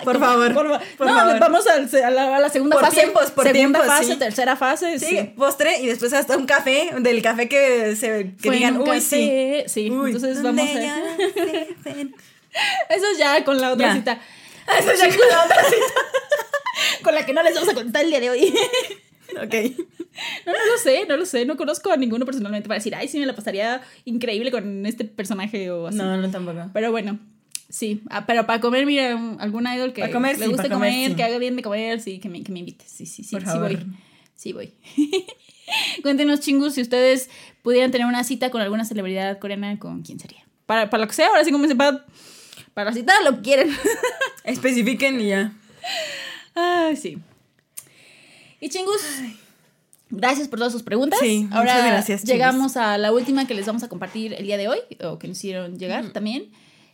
Por 0.04 0.20
favor. 0.20 0.54
Por, 0.54 0.70
fa- 0.70 0.82
por 0.98 1.08
no, 1.08 1.14
favor. 1.16 1.40
vamos 1.40 1.66
a 1.68 2.10
la, 2.12 2.36
a 2.36 2.40
la 2.40 2.50
segunda 2.50 2.76
Por 2.76 2.86
fase. 2.86 3.02
tiempos, 3.02 3.32
por 3.32 3.46
segunda 3.46 3.80
tiempos, 3.80 3.86
fase, 3.86 4.14
sí. 4.14 4.20
tercera 4.20 4.56
fase. 4.58 5.00
Sí, 5.00 5.06
Sí. 5.06 5.34
postre 5.38 5.80
y 5.80 5.88
después 5.88 6.12
hasta 6.14 6.36
un 6.38 6.46
café, 6.46 6.92
del 7.00 7.22
café 7.22 7.48
que 7.48 7.96
se 7.96 8.08
que 8.08 8.50
Fue 8.50 8.54
en 8.54 8.58
digan, 8.58 8.82
un 8.82 8.90
uy, 8.90 9.00
sí. 9.02 9.28
café, 9.28 9.64
sí. 9.68 9.90
Uy, 9.90 10.12
Entonces 10.12 10.42
¿dónde 10.44 10.64
vamos 10.64 10.76
a. 10.76 12.04
Eso 12.94 13.06
ya 13.18 13.44
con 13.46 13.62
la 13.62 13.72
otra 13.72 13.88
Ya. 13.88 13.94
cita. 13.96 14.20
Eso 14.78 14.92
ya 14.94 15.08
con 15.18 15.30
la 15.30 15.44
otra 15.46 15.58
Con 17.04 17.16
la 17.16 17.26
que 17.26 17.34
no 17.34 17.44
les 17.44 17.54
vamos 17.56 17.70
a 17.70 17.74
contar 17.74 18.04
el 18.04 18.10
día 18.10 18.20
de 18.20 18.30
hoy. 18.30 18.54
Ok. 19.44 19.56
No, 20.46 20.52
no 20.52 20.60
lo 20.74 20.78
sé, 20.78 21.06
no 21.08 21.16
lo 21.16 21.26
sé. 21.26 21.46
No 21.46 21.56
conozco 21.56 21.90
a 21.90 21.96
ninguno 21.96 22.26
personalmente 22.26 22.68
para 22.68 22.80
decir, 22.80 22.94
ay, 22.94 23.08
sí, 23.08 23.18
me 23.18 23.26
la 23.26 23.34
pasaría 23.34 23.82
increíble 24.04 24.52
con 24.52 24.86
este 24.86 25.06
personaje 25.06 25.72
o 25.72 25.88
así. 25.88 25.98
No, 25.98 26.18
no 26.18 26.30
tampoco. 26.30 26.70
Pero 26.74 26.92
bueno, 26.92 27.18
sí. 27.70 28.04
Ah, 28.10 28.26
pero 28.26 28.46
para 28.46 28.60
comer, 28.60 28.86
mira, 28.86 29.18
algún 29.40 29.66
idol 29.68 29.94
que 29.94 30.12
comer, 30.12 30.38
le 30.38 30.46
sí, 30.46 30.52
guste 30.52 30.70
comer, 30.70 30.92
comer, 30.92 31.10
sí. 31.12 31.16
que 31.16 31.24
haga 31.24 31.38
bien 31.38 31.56
de 31.56 31.62
comer, 31.62 32.02
sí, 32.02 32.20
que 32.20 32.28
me, 32.28 32.44
que 32.44 32.52
me 32.52 32.60
invite. 32.60 32.84
Sí, 32.86 33.06
sí, 33.06 33.24
sí, 33.24 33.32
Por 33.32 33.42
sí 33.42 33.48
favor. 33.48 33.72
voy. 33.74 33.86
Sí 34.36 34.52
voy. 34.52 34.74
Cuéntenos, 36.04 36.42
chingus, 36.42 36.74
si 36.74 36.82
ustedes 36.82 37.30
pudieran 37.62 37.90
tener 37.92 38.06
una 38.06 38.26
cita 38.26 38.52
con 38.52 38.60
alguna 38.62 38.84
celebridad 38.84 39.40
coreana, 39.40 39.80
¿con 39.80 40.02
quién 40.02 40.20
sería? 40.20 40.46
Para, 40.66 40.90
para 40.90 41.04
lo 41.04 41.08
que 41.08 41.16
sea, 41.16 41.28
ahora 41.28 41.44
sí 41.46 41.52
como 41.54 41.68
se 41.68 41.76
para, 41.76 42.06
para 42.74 42.90
la 42.92 42.96
cita, 42.96 43.14
lo 43.24 43.38
que 43.38 43.42
quieren. 43.44 43.70
Especifiquen 44.44 45.22
y 45.22 45.30
ya. 45.30 45.54
Ay, 46.54 46.98
sí. 46.98 47.18
Y 48.62 48.70
chingus, 48.70 49.02
gracias 50.10 50.48
por 50.48 50.60
todas 50.60 50.72
sus 50.72 50.84
preguntas. 50.84 51.20
Sí, 51.20 51.48
Ahora 51.52 51.74
muchas 51.74 51.88
gracias, 51.92 52.22
chingus. 52.22 52.32
llegamos 52.34 52.78
a 52.78 52.98
la 52.98 53.12
última 53.12 53.46
que 53.48 53.54
les 53.56 53.66
vamos 53.66 53.84
a 53.84 53.90
compartir 53.90 54.34
el 54.34 54.46
día 54.46 54.56
de 54.58 54.68
hoy, 54.70 54.78
o 55.04 55.18
que 55.20 55.28
nos 55.28 55.38
hicieron 55.38 55.78
llegar 55.78 56.10
también. 56.14 56.46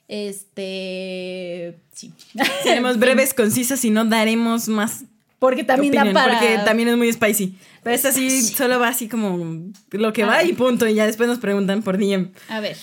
Este. 0.07 1.77
Sí. 1.94 2.14
Seremos 2.64 2.98
breves, 2.99 3.34
concisas 3.34 3.84
y 3.85 3.89
no 3.89 4.06
daremos 4.06 4.68
más. 4.68 5.03
Porque 5.39 5.64
también 5.64 5.94
opinión, 5.94 6.14
da 6.15 6.22
para. 6.26 6.39
Porque 6.39 6.57
también 6.65 6.89
es 6.89 6.98
muy 6.98 7.11
spicy. 7.14 7.56
Pero 7.84 7.95
esta 7.95 8.11
sí, 8.11 8.30
Sí. 8.30 8.56
solo 8.56 8.80
va 8.80 8.88
así 8.88 9.07
como 9.07 9.72
lo 9.91 10.14
que 10.14 10.23
A 10.23 10.27
va 10.27 10.38
ver. 10.38 10.48
y 10.48 10.53
punto. 10.53 10.88
Y 10.88 10.95
ya 10.95 11.06
después 11.06 11.30
nos 11.30 11.38
preguntan 11.39 11.84
por 11.84 11.98
DM. 11.98 12.31
A 12.49 12.60
ver. 12.60 12.77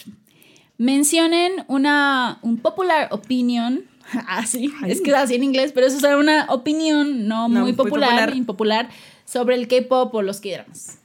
Mencionen 0.78 1.64
una. 1.66 2.38
Un 2.42 2.58
popular 2.58 3.08
opinion. 3.10 3.84
Ah, 4.26 4.46
sí. 4.46 4.72
Ay. 4.82 4.92
Es 4.92 5.00
que 5.00 5.14
así 5.14 5.34
en 5.34 5.44
inglés, 5.44 5.72
pero 5.74 5.86
eso 5.86 5.96
es 5.96 6.04
una 6.16 6.46
opinión 6.50 7.26
no, 7.26 7.48
No, 7.48 7.60
muy 7.60 7.60
muy 7.62 7.72
popular, 7.72 8.10
popular. 8.10 8.36
impopular, 8.36 8.88
sobre 9.24 9.54
el 9.56 9.68
K-pop 9.68 10.14
o 10.14 10.22
los 10.22 10.40
K-dramas. 10.40 10.98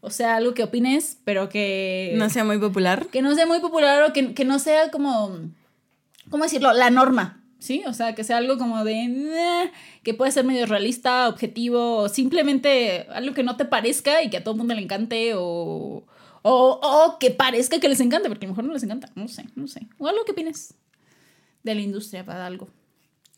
O 0.00 0.10
sea, 0.10 0.36
algo 0.36 0.52
que 0.52 0.62
opines, 0.62 1.16
pero 1.24 1.48
que. 1.48 2.12
No 2.16 2.28
sea 2.28 2.44
muy 2.44 2.58
popular. 2.58 3.06
que 3.06 3.22
no 3.22 3.34
sea 3.34 3.46
muy 3.46 3.60
popular 3.60 4.02
o 4.02 4.12
que, 4.12 4.34
que 4.34 4.44
no 4.44 4.58
sea 4.58 4.90
como, 4.90 5.38
¿cómo 6.28 6.44
decirlo? 6.44 6.74
La 6.74 6.90
norma, 6.90 7.40
¿sí? 7.58 7.82
O 7.86 7.94
sea, 7.94 8.14
que 8.14 8.22
sea 8.24 8.36
algo 8.36 8.58
como 8.58 8.84
de, 8.84 9.70
que 10.02 10.12
puede 10.12 10.30
ser 10.32 10.44
medio 10.44 10.66
realista, 10.66 11.26
objetivo, 11.28 11.96
o 11.98 12.08
simplemente 12.10 13.06
algo 13.14 13.32
que 13.34 13.42
no 13.44 13.56
te 13.56 13.64
parezca 13.64 14.22
y 14.22 14.28
que 14.28 14.36
a 14.36 14.44
todo 14.44 14.52
el 14.52 14.58
mundo 14.58 14.74
le 14.74 14.82
encante, 14.82 15.32
o, 15.36 16.04
o, 16.42 16.80
o 16.82 17.18
que 17.18 17.30
parezca 17.30 17.80
que 17.80 17.88
les 17.88 18.00
encante, 18.00 18.28
porque 18.28 18.44
a 18.44 18.48
lo 18.48 18.52
mejor 18.52 18.64
no 18.64 18.74
les 18.74 18.82
encanta, 18.82 19.08
no 19.14 19.26
sé, 19.28 19.46
no 19.54 19.66
sé. 19.68 19.86
O 19.96 20.06
algo 20.06 20.26
que 20.26 20.32
opines 20.32 20.74
de 21.64 21.74
la 21.74 21.80
industria 21.80 22.24
para 22.24 22.46
algo 22.46 22.68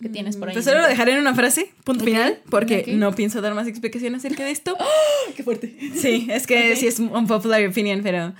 que 0.00 0.10
tienes 0.10 0.36
por 0.36 0.48
ahí. 0.48 0.52
Pues 0.54 0.66
solo 0.66 0.80
lo 0.82 0.88
dejaré 0.88 1.12
en 1.12 1.20
una 1.20 1.34
frase, 1.34 1.72
punto 1.84 2.02
Ok, 2.04 2.10
final, 2.10 2.38
porque 2.50 2.80
ok. 2.80 2.88
no 2.88 3.14
pienso 3.14 3.40
dar 3.40 3.54
más 3.54 3.66
explicación 3.66 4.14
acerca 4.14 4.44
de 4.44 4.50
esto. 4.50 4.76
¡Qué 5.36 5.42
fuerte! 5.42 5.74
Sí, 5.94 6.26
es 6.30 6.46
que 6.46 6.72
Ok. 6.72 6.76
sí 6.78 6.86
es 6.86 6.98
un 6.98 7.26
popular 7.26 7.64
opinion, 7.66 8.02
pero. 8.02 8.34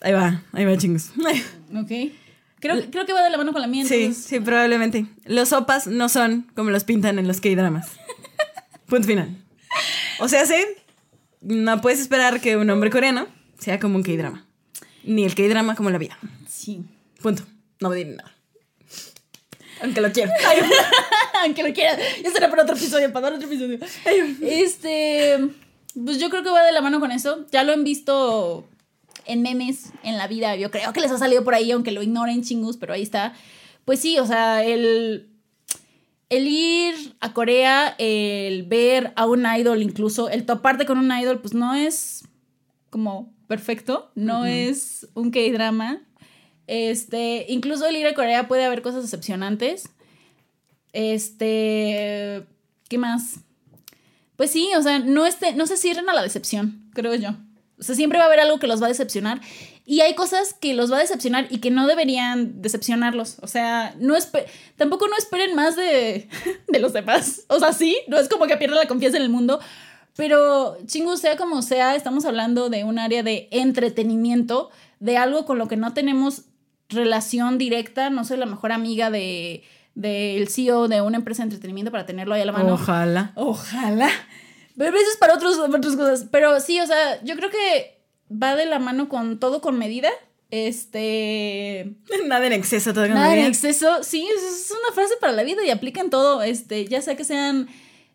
Ahí 0.00 0.12
va, 0.14 0.42
ahí 0.52 0.64
va, 0.64 0.76
chingos. 0.78 1.10
Ok. 1.74 1.90
Creo, 2.60 2.76
creo 2.90 3.06
que 3.06 3.12
va 3.12 3.22
de 3.24 3.30
la 3.30 3.36
mano 3.38 3.52
con 3.52 3.60
la 3.60 3.66
mía, 3.66 3.84
Sí, 3.84 3.94
entonces... 3.94 4.24
sí, 4.24 4.38
probablemente. 4.38 5.06
Los 5.24 5.52
opas 5.52 5.88
no 5.88 6.08
son 6.08 6.42
como 6.54 6.70
los 6.70 6.84
pintan 6.84 7.18
en 7.18 7.26
los 7.26 7.40
K-dramas. 7.40 7.88
Punto 8.86 9.08
final. 9.08 9.36
O 10.20 10.28
sea, 10.28 10.46
sí, 10.46 10.54
no 11.40 11.80
puedes 11.80 11.98
esperar 11.98 12.40
que 12.40 12.56
un 12.56 12.70
hombre 12.70 12.90
coreano 12.90 13.26
sea 13.58 13.80
como 13.80 13.96
un 13.96 14.02
K-drama. 14.04 14.46
Ni 15.02 15.24
el 15.24 15.34
K-drama 15.34 15.74
como 15.74 15.90
la 15.90 15.98
vida. 15.98 16.16
Sí. 16.48 16.84
Punto. 17.20 17.42
No 17.80 17.88
me 17.90 17.96
diré 17.96 18.10
nada. 18.16 18.31
Aunque 19.82 20.00
lo 20.00 20.12
quiero. 20.12 20.32
Aunque 21.42 21.62
lo 21.62 21.74
quieras. 21.74 21.98
Ya 22.22 22.30
será 22.30 22.48
para 22.48 22.62
otro 22.62 22.76
episodio, 22.76 23.12
para 23.12 23.30
dar 23.30 23.34
otro 23.34 23.48
episodio. 23.48 23.78
Este. 24.40 25.38
Pues 26.04 26.18
yo 26.18 26.30
creo 26.30 26.42
que 26.42 26.50
va 26.50 26.62
de 26.62 26.72
la 26.72 26.80
mano 26.80 27.00
con 27.00 27.10
eso. 27.10 27.46
Ya 27.50 27.64
lo 27.64 27.72
han 27.72 27.84
visto 27.84 28.66
en 29.26 29.42
memes 29.42 29.92
en 30.02 30.16
la 30.18 30.26
vida. 30.26 30.56
Yo 30.56 30.70
creo 30.70 30.92
que 30.92 31.00
les 31.00 31.10
ha 31.10 31.18
salido 31.18 31.44
por 31.44 31.54
ahí, 31.54 31.70
aunque 31.70 31.92
lo 31.92 32.02
ignoren 32.02 32.42
chingus, 32.42 32.76
pero 32.76 32.94
ahí 32.94 33.02
está. 33.02 33.34
Pues 33.84 34.00
sí, 34.00 34.18
o 34.18 34.26
sea, 34.26 34.64
el. 34.64 35.28
El 36.28 36.48
ir 36.48 36.94
a 37.20 37.34
Corea, 37.34 37.94
el 37.98 38.62
ver 38.62 39.12
a 39.16 39.26
un 39.26 39.44
idol, 39.44 39.82
incluso 39.82 40.30
el 40.30 40.46
toparte 40.46 40.86
con 40.86 40.96
un 40.96 41.12
idol, 41.12 41.40
pues 41.40 41.52
no 41.52 41.74
es 41.74 42.24
como 42.88 43.34
perfecto, 43.48 44.10
no 44.14 44.46
es 44.46 45.08
un 45.12 45.30
K-drama. 45.30 46.00
Este, 46.74 47.44
incluso 47.50 47.86
el 47.86 47.96
ir 47.96 48.06
a 48.06 48.14
Corea 48.14 48.48
puede 48.48 48.64
haber 48.64 48.80
cosas 48.80 49.02
decepcionantes. 49.02 49.90
Este, 50.94 52.46
¿qué 52.88 52.96
más? 52.96 53.40
Pues 54.36 54.52
sí, 54.52 54.70
o 54.74 54.80
sea, 54.80 54.98
no, 54.98 55.26
este, 55.26 55.52
no 55.52 55.66
se 55.66 55.76
cierren 55.76 56.08
a 56.08 56.14
la 56.14 56.22
decepción, 56.22 56.88
creo 56.94 57.14
yo. 57.14 57.32
O 57.78 57.82
sea, 57.82 57.94
siempre 57.94 58.18
va 58.18 58.24
a 58.24 58.28
haber 58.28 58.40
algo 58.40 58.58
que 58.58 58.68
los 58.68 58.80
va 58.80 58.86
a 58.86 58.88
decepcionar. 58.88 59.42
Y 59.84 60.00
hay 60.00 60.14
cosas 60.14 60.54
que 60.54 60.72
los 60.72 60.90
va 60.90 60.96
a 60.96 61.00
decepcionar 61.00 61.46
y 61.50 61.58
que 61.58 61.70
no 61.70 61.86
deberían 61.86 62.62
decepcionarlos. 62.62 63.36
O 63.42 63.48
sea, 63.48 63.94
no 63.98 64.14
tampoco 64.76 65.08
no 65.08 65.16
esperen 65.18 65.54
más 65.54 65.76
de, 65.76 66.30
de 66.68 66.78
los 66.78 66.94
demás. 66.94 67.42
O 67.48 67.58
sea, 67.58 67.74
sí, 67.74 67.98
no 68.08 68.18
es 68.18 68.30
como 68.30 68.46
que 68.46 68.56
pierdan 68.56 68.78
la 68.78 68.88
confianza 68.88 69.18
en 69.18 69.24
el 69.24 69.28
mundo. 69.28 69.60
Pero, 70.16 70.78
chingo, 70.86 71.18
sea 71.18 71.36
como 71.36 71.60
sea, 71.60 71.96
estamos 71.96 72.24
hablando 72.24 72.70
de 72.70 72.84
un 72.84 72.98
área 72.98 73.22
de 73.22 73.48
entretenimiento, 73.50 74.70
de 75.00 75.18
algo 75.18 75.44
con 75.44 75.58
lo 75.58 75.68
que 75.68 75.76
no 75.76 75.92
tenemos 75.92 76.46
relación 76.92 77.58
directa. 77.58 78.10
No 78.10 78.24
soy 78.24 78.38
la 78.38 78.46
mejor 78.46 78.72
amiga 78.72 79.10
de 79.10 79.64
del 79.94 80.48
CEO 80.48 80.88
de 80.88 81.02
una 81.02 81.18
empresa 81.18 81.42
de 81.42 81.48
entretenimiento 81.48 81.90
para 81.90 82.06
tenerlo 82.06 82.34
ahí 82.34 82.42
a 82.42 82.46
la 82.46 82.52
mano. 82.52 82.74
Ojalá. 82.74 83.32
Ojalá. 83.34 84.08
Pero 84.76 84.96
eso 84.96 85.10
es 85.10 85.16
para 85.18 85.34
otros, 85.34 85.58
para 85.58 85.76
otras 85.76 85.96
cosas. 85.96 86.26
Pero 86.30 86.60
sí, 86.60 86.80
o 86.80 86.86
sea, 86.86 87.22
yo 87.22 87.36
creo 87.36 87.50
que 87.50 88.00
va 88.30 88.56
de 88.56 88.66
la 88.66 88.78
mano 88.78 89.08
con 89.08 89.38
todo 89.38 89.60
con 89.60 89.78
medida. 89.78 90.10
Este. 90.50 91.94
Nada 92.26 92.46
en 92.46 92.52
exceso, 92.52 92.92
todo 92.92 93.04
con 93.04 93.14
Nada 93.14 93.34
en 93.36 93.46
exceso. 93.46 94.02
Sí, 94.02 94.26
es, 94.34 94.42
es 94.42 94.70
una 94.70 94.94
frase 94.94 95.14
para 95.20 95.32
la 95.32 95.42
vida 95.42 95.64
y 95.64 95.70
aplica 95.70 96.00
en 96.00 96.10
todo. 96.10 96.42
Este, 96.42 96.86
ya 96.86 97.02
sea 97.02 97.16
que 97.16 97.24
sean 97.24 97.68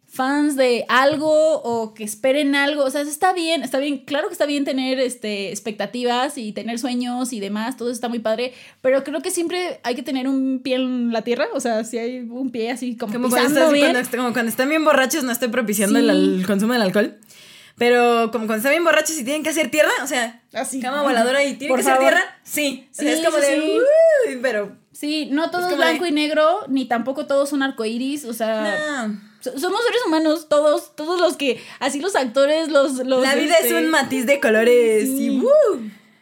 fans 0.09 0.55
de 0.55 0.85
algo 0.87 1.61
o 1.61 1.93
que 1.93 2.03
esperen 2.03 2.55
algo. 2.55 2.83
O 2.83 2.89
sea, 2.89 3.01
está 3.01 3.33
bien, 3.33 3.63
está 3.63 3.77
bien. 3.79 3.99
Claro 4.05 4.27
que 4.29 4.33
está 4.33 4.45
bien 4.45 4.63
tener 4.65 4.99
este, 4.99 5.49
expectativas 5.51 6.37
y 6.37 6.53
tener 6.53 6.79
sueños 6.79 7.33
y 7.33 7.39
demás. 7.39 7.77
Todo 7.77 7.89
eso 7.89 7.95
está 7.95 8.09
muy 8.09 8.19
padre. 8.19 8.53
Pero 8.81 9.03
creo 9.03 9.21
que 9.21 9.31
siempre 9.31 9.79
hay 9.83 9.95
que 9.95 10.03
tener 10.03 10.27
un 10.27 10.61
pie 10.63 10.75
en 10.75 11.11
la 11.11 11.21
tierra. 11.23 11.47
O 11.53 11.59
sea, 11.59 11.83
si 11.83 11.97
hay 11.97 12.19
un 12.19 12.51
pie 12.51 12.71
así 12.71 12.95
como, 12.95 13.11
Como 13.13 13.29
cuando, 13.29 13.47
pisando 13.49 13.59
estás- 13.59 13.73
bien. 13.73 13.85
cuando 13.85 13.99
est- 13.99 14.15
como 14.15 14.33
cuando 14.33 14.49
están 14.49 14.69
bien 14.69 14.85
borrachos, 14.85 15.23
no 15.23 15.31
estoy 15.31 15.49
propiciando 15.49 15.99
Sí. 15.99 16.07
el, 16.09 16.43
consumo 16.47 16.73
del 16.73 16.81
alcohol. 16.83 17.17
Pero 17.77 18.31
como 18.31 18.47
cuando 18.47 18.55
están 18.55 18.71
bien 18.71 18.83
borrachos 18.83 19.17
y 19.19 19.23
tienen 19.23 19.43
que 19.43 19.49
hacer 19.49 19.69
tierra, 19.69 19.91
o 20.01 20.07
sea, 20.07 20.41
Así. 20.53 20.79
cama 20.79 21.03
voladora 21.03 21.43
y 21.43 21.53
tienen 21.57 21.75
Por 21.75 21.83
que 21.85 21.87
hacer 21.91 21.99
tierra, 21.99 22.23
sí. 22.43 22.87
O 22.91 22.95
sea, 22.95 23.05
Sí, 23.13 23.19
es 23.21 23.25
como 23.27 23.37
sí, 23.37 23.51
de. 24.31 24.37
pero. 24.41 24.75
Sí, 24.93 25.27
no 25.31 25.51
todo 25.51 25.65
Es 25.65 25.69
de- 25.69 25.75
blanco 25.75 26.07
y 26.07 26.11
negro, 26.11 26.61
ni 26.69 26.85
tampoco 26.85 27.27
todos 27.27 27.49
son 27.49 27.61
arcoíris, 27.61 28.25
o 28.25 28.33
sea, 28.33 29.05
no. 29.07 29.21
So- 29.51 29.59
somos 29.59 29.81
seres 29.83 30.01
humanos, 30.07 30.47
todos, 30.49 30.95
todos 30.95 31.19
los 31.19 31.37
que, 31.37 31.61
así 31.79 31.99
los 31.99 32.15
actores, 32.15 32.69
los... 32.69 32.93
los 33.05 33.21
La 33.21 33.35
vida 33.35 33.55
este, 33.55 33.67
es 33.67 33.73
un 33.73 33.89
matiz 33.89 34.25
de 34.25 34.39
colores 34.39 35.07
Sí. 35.07 35.25
y 35.25 35.39
¡woo! 35.39 35.51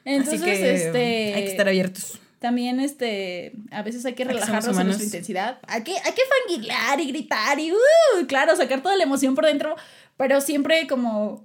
Entonces, 0.06 0.42
Así 0.42 0.44
que 0.52 0.74
este... 0.76 1.34
hay 1.34 1.44
que 1.46 1.52
estar 1.52 1.68
abiertos. 1.68 2.20
También, 2.40 2.80
este, 2.80 3.54
a 3.72 3.82
veces 3.82 4.06
hay 4.06 4.14
que 4.14 4.24
relajarnos 4.24 4.78
en 4.78 4.86
nuestra 4.86 5.06
intensidad. 5.06 5.58
Hay 5.68 5.84
que, 5.84 5.94
hay 5.94 6.12
que 6.14 6.22
fangirlar 6.44 7.00
y 7.00 7.08
gritar 7.08 7.60
y, 7.60 7.72
uh, 7.72 8.28
claro, 8.28 8.56
sacar 8.56 8.84
toda 8.84 8.96
la 8.96 9.04
emoción 9.04 9.34
por 9.34 9.46
dentro, 9.46 9.76
pero 10.18 10.42
siempre 10.42 10.86
como... 10.88 11.44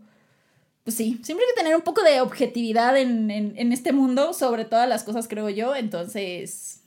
Pues 0.85 0.97
sí, 0.97 1.21
siempre 1.23 1.45
hay 1.47 1.55
que 1.55 1.61
tener 1.61 1.77
un 1.77 1.83
poco 1.83 2.03
de 2.03 2.21
objetividad 2.21 2.97
en, 2.97 3.31
en, 3.31 3.55
en 3.57 3.73
este 3.73 3.93
mundo 3.93 4.33
sobre 4.35 4.65
todas 4.65 4.89
las 4.89 5.05
cosas, 5.05 5.29
creo 5.29 5.49
yo. 5.51 5.77
Entonces, 5.77 6.80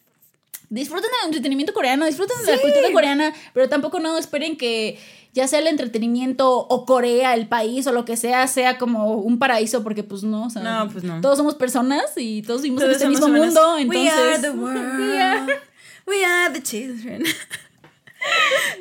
disfruten 0.70 1.10
del 1.12 1.28
entretenimiento 1.28 1.74
coreano, 1.74 2.06
disfruten 2.06 2.38
de 2.46 2.52
la 2.56 2.62
cultura 2.62 2.92
coreana, 2.92 3.34
pero 3.54 3.70
tampoco 3.70 4.00
no 4.00 4.18
esperen 4.18 4.58
que 4.58 4.98
ya 5.34 5.48
sea 5.48 5.60
el 5.60 5.68
entretenimiento 5.68 6.52
o 6.58 6.86
Corea, 6.86 7.34
el 7.34 7.48
país 7.48 7.88
o 7.88 7.92
lo 7.92 8.06
que 8.06 8.18
sea, 8.18 8.46
sea 8.48 8.78
como 8.78 9.14
un 9.18 9.40
paraíso, 9.40 9.82
porque 9.84 10.04
pues 10.04 10.24
no, 10.24 10.46
o 10.46 10.50
sea, 10.50 10.62
No, 10.62 10.90
pues 10.92 11.04
no. 11.04 11.22
todos 11.22 11.38
somos 11.38 11.56
personas 11.56 12.04
y 12.18 12.42
todos 12.44 12.62
vivimos 12.62 12.84
Todos 12.84 12.96
en 12.96 12.96
este 12.98 13.10
mismo 13.10 13.26
humanos. 13.28 13.48
mundo, 13.48 13.78
entonces... 13.78 14.14
We 14.14 14.22
are 14.22 14.40
the 14.42 14.50
world. 14.58 15.00
We 15.00 15.20
are- 15.22 15.62
We 16.06 16.26
are 16.26 16.54
the 16.54 16.62
children. 16.62 17.24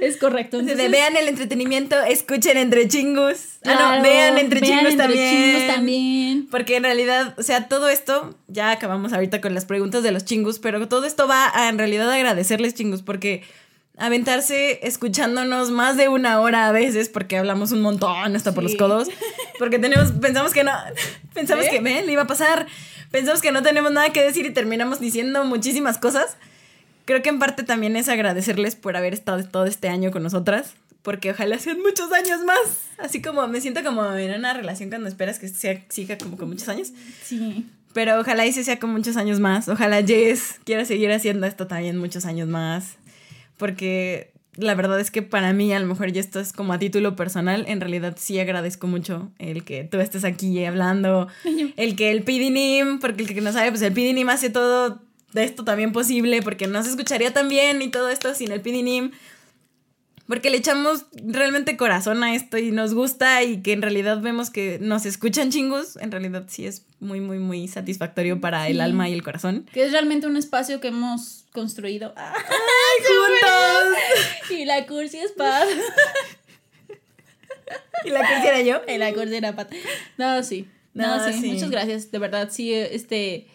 Es 0.00 0.16
correcto. 0.16 0.58
Entonces, 0.58 0.90
vean 0.90 1.16
el 1.16 1.28
entretenimiento, 1.28 2.00
escuchen 2.02 2.56
entre 2.56 2.88
chingus. 2.88 3.58
ah, 3.58 3.60
Claro, 3.62 3.96
no, 3.96 4.02
vean 4.02 4.38
entre 4.38 4.60
vean 4.60 4.86
entre 4.86 5.66
también. 5.66 6.48
Porque 6.50 6.76
en 6.76 6.82
realidad, 6.82 7.34
o 7.38 7.42
sea, 7.42 7.68
todo 7.68 7.88
esto, 7.88 8.36
ya 8.48 8.72
acabamos 8.72 9.12
ahorita 9.12 9.40
con 9.40 9.54
las 9.54 9.64
preguntas 9.64 10.02
de 10.02 10.10
los 10.10 10.24
chingus, 10.24 10.58
pero 10.58 10.88
todo 10.88 11.06
esto 11.06 11.28
va 11.28 11.50
a 11.54 11.68
en 11.68 11.78
realidad 11.78 12.10
agradecerles 12.10 12.74
chingus, 12.74 13.02
porque 13.02 13.42
aventarse 13.96 14.86
escuchándonos 14.86 15.70
más 15.70 15.96
de 15.96 16.08
una 16.08 16.40
hora 16.40 16.66
a 16.68 16.72
veces, 16.72 17.08
porque 17.08 17.36
hablamos 17.36 17.72
un 17.72 17.82
montón 17.82 18.34
hasta 18.34 18.52
por 18.52 18.64
los 18.64 18.74
codos, 18.74 19.08
porque 19.58 19.78
tenemos, 19.78 20.12
pensamos 20.12 20.52
que 20.52 20.64
no, 20.64 20.72
pensamos 21.34 21.66
¿Eh? 21.66 21.70
que, 21.70 21.80
ven, 21.80 22.06
le 22.06 22.12
iba 22.12 22.22
a 22.22 22.26
pasar, 22.26 22.66
pensamos 23.10 23.40
que 23.40 23.52
no 23.52 23.62
tenemos 23.62 23.92
nada 23.92 24.10
que 24.10 24.22
decir 24.22 24.46
y 24.46 24.50
terminamos 24.50 24.98
diciendo 24.98 25.44
muchísimas 25.44 25.98
cosas. 25.98 26.36
Creo 27.04 27.22
que 27.22 27.30
en 27.30 27.38
parte 27.38 27.62
también 27.62 27.96
es 27.96 28.08
agradecerles 28.08 28.76
por 28.76 28.96
haber 28.96 29.12
estado 29.12 29.42
todo 29.44 29.66
este 29.66 29.88
año 29.88 30.10
con 30.10 30.22
nosotras, 30.22 30.74
porque 31.02 31.30
ojalá 31.32 31.58
sean 31.58 31.80
muchos 31.80 32.12
años 32.12 32.42
más. 32.44 32.78
Así 32.98 33.20
como 33.20 33.46
me 33.48 33.60
siento 33.60 33.82
como 33.82 34.04
en 34.14 34.38
una 34.38 34.54
relación 34.54 34.88
cuando 34.88 35.08
esperas 35.08 35.38
que 35.38 35.48
sea, 35.48 35.82
siga 35.88 36.16
como 36.16 36.36
con 36.36 36.48
muchos 36.48 36.68
años. 36.68 36.92
Sí. 37.24 37.66
Pero 37.92 38.20
ojalá 38.20 38.44
ese 38.44 38.64
sea 38.64 38.78
con 38.78 38.90
muchos 38.90 39.16
años 39.16 39.40
más. 39.40 39.68
Ojalá 39.68 40.02
Jess 40.02 40.60
quiera 40.64 40.84
seguir 40.84 41.10
haciendo 41.12 41.46
esto 41.46 41.66
también 41.66 41.98
muchos 41.98 42.24
años 42.24 42.48
más. 42.48 42.96
Porque 43.58 44.32
la 44.56 44.74
verdad 44.74 45.00
es 45.00 45.10
que 45.10 45.22
para 45.22 45.52
mí, 45.52 45.72
a 45.72 45.80
lo 45.80 45.86
mejor, 45.86 46.14
y 46.14 46.18
esto 46.18 46.40
es 46.40 46.52
como 46.52 46.72
a 46.72 46.78
título 46.78 47.16
personal, 47.16 47.64
en 47.68 47.80
realidad 47.80 48.16
sí 48.18 48.38
agradezco 48.38 48.86
mucho 48.86 49.30
el 49.38 49.64
que 49.64 49.84
tú 49.84 49.98
estés 50.00 50.24
aquí 50.24 50.64
hablando. 50.64 51.28
El 51.76 51.96
que 51.96 52.10
el 52.10 52.22
PDNIM, 52.22 52.98
porque 53.00 53.22
el 53.22 53.34
que 53.34 53.40
no 53.40 53.52
sabe, 53.52 53.70
pues 53.70 53.82
el 53.82 53.92
PDNIM 53.92 54.28
hace 54.28 54.50
todo 54.50 55.00
de 55.32 55.44
esto 55.44 55.64
también 55.64 55.92
posible, 55.92 56.42
porque 56.42 56.66
no 56.66 56.82
se 56.82 56.90
escucharía 56.90 57.32
tan 57.32 57.48
bien 57.48 57.82
y 57.82 57.88
todo 57.88 58.08
esto 58.08 58.34
sin 58.34 58.52
el 58.52 58.60
PDNIM. 58.60 59.10
porque 60.28 60.48
le 60.50 60.56
echamos 60.56 61.04
realmente 61.26 61.76
corazón 61.76 62.22
a 62.22 62.34
esto 62.34 62.56
y 62.56 62.70
nos 62.70 62.94
gusta 62.94 63.42
y 63.42 63.60
que 63.60 63.72
en 63.72 63.82
realidad 63.82 64.20
vemos 64.22 64.48
que 64.50 64.78
nos 64.80 65.04
escuchan 65.04 65.50
chingos, 65.50 65.96
en 65.98 66.10
realidad 66.10 66.44
sí 66.48 66.64
es 66.64 66.86
muy, 67.00 67.20
muy, 67.20 67.38
muy 67.38 67.68
satisfactorio 67.68 68.40
para 68.40 68.66
el 68.68 68.74
Sí. 68.76 68.80
alma 68.80 69.08
y 69.10 69.12
el 69.12 69.22
corazón. 69.22 69.66
Que 69.74 69.84
es 69.84 69.92
realmente 69.92 70.26
un 70.26 70.36
espacio 70.38 70.80
que 70.80 70.88
hemos 70.88 71.44
construido. 71.52 72.14
¡Ay, 72.16 72.32
¡Juntos! 73.04 74.50
Y 74.58 74.64
la 74.64 74.86
cursi 74.86 75.18
es 75.18 75.32
Pat. 75.32 75.68
¿Y 78.04 78.10
la 78.10 78.20
quisiera 78.26 78.60
yo? 78.62 78.80
Y 78.88 78.98
la 78.98 79.12
cursi 79.12 79.34
era 79.36 79.54
Pat. 79.54 79.70
No, 80.18 80.42
sí. 80.42 80.68
No, 80.94 81.16
No, 81.18 81.26
sí. 81.32 81.40
sí. 81.40 81.52
Muchas 81.52 81.70
gracias. 81.70 82.10
De 82.10 82.18
verdad, 82.18 82.48
sí, 82.50 82.72
este. 82.72 83.46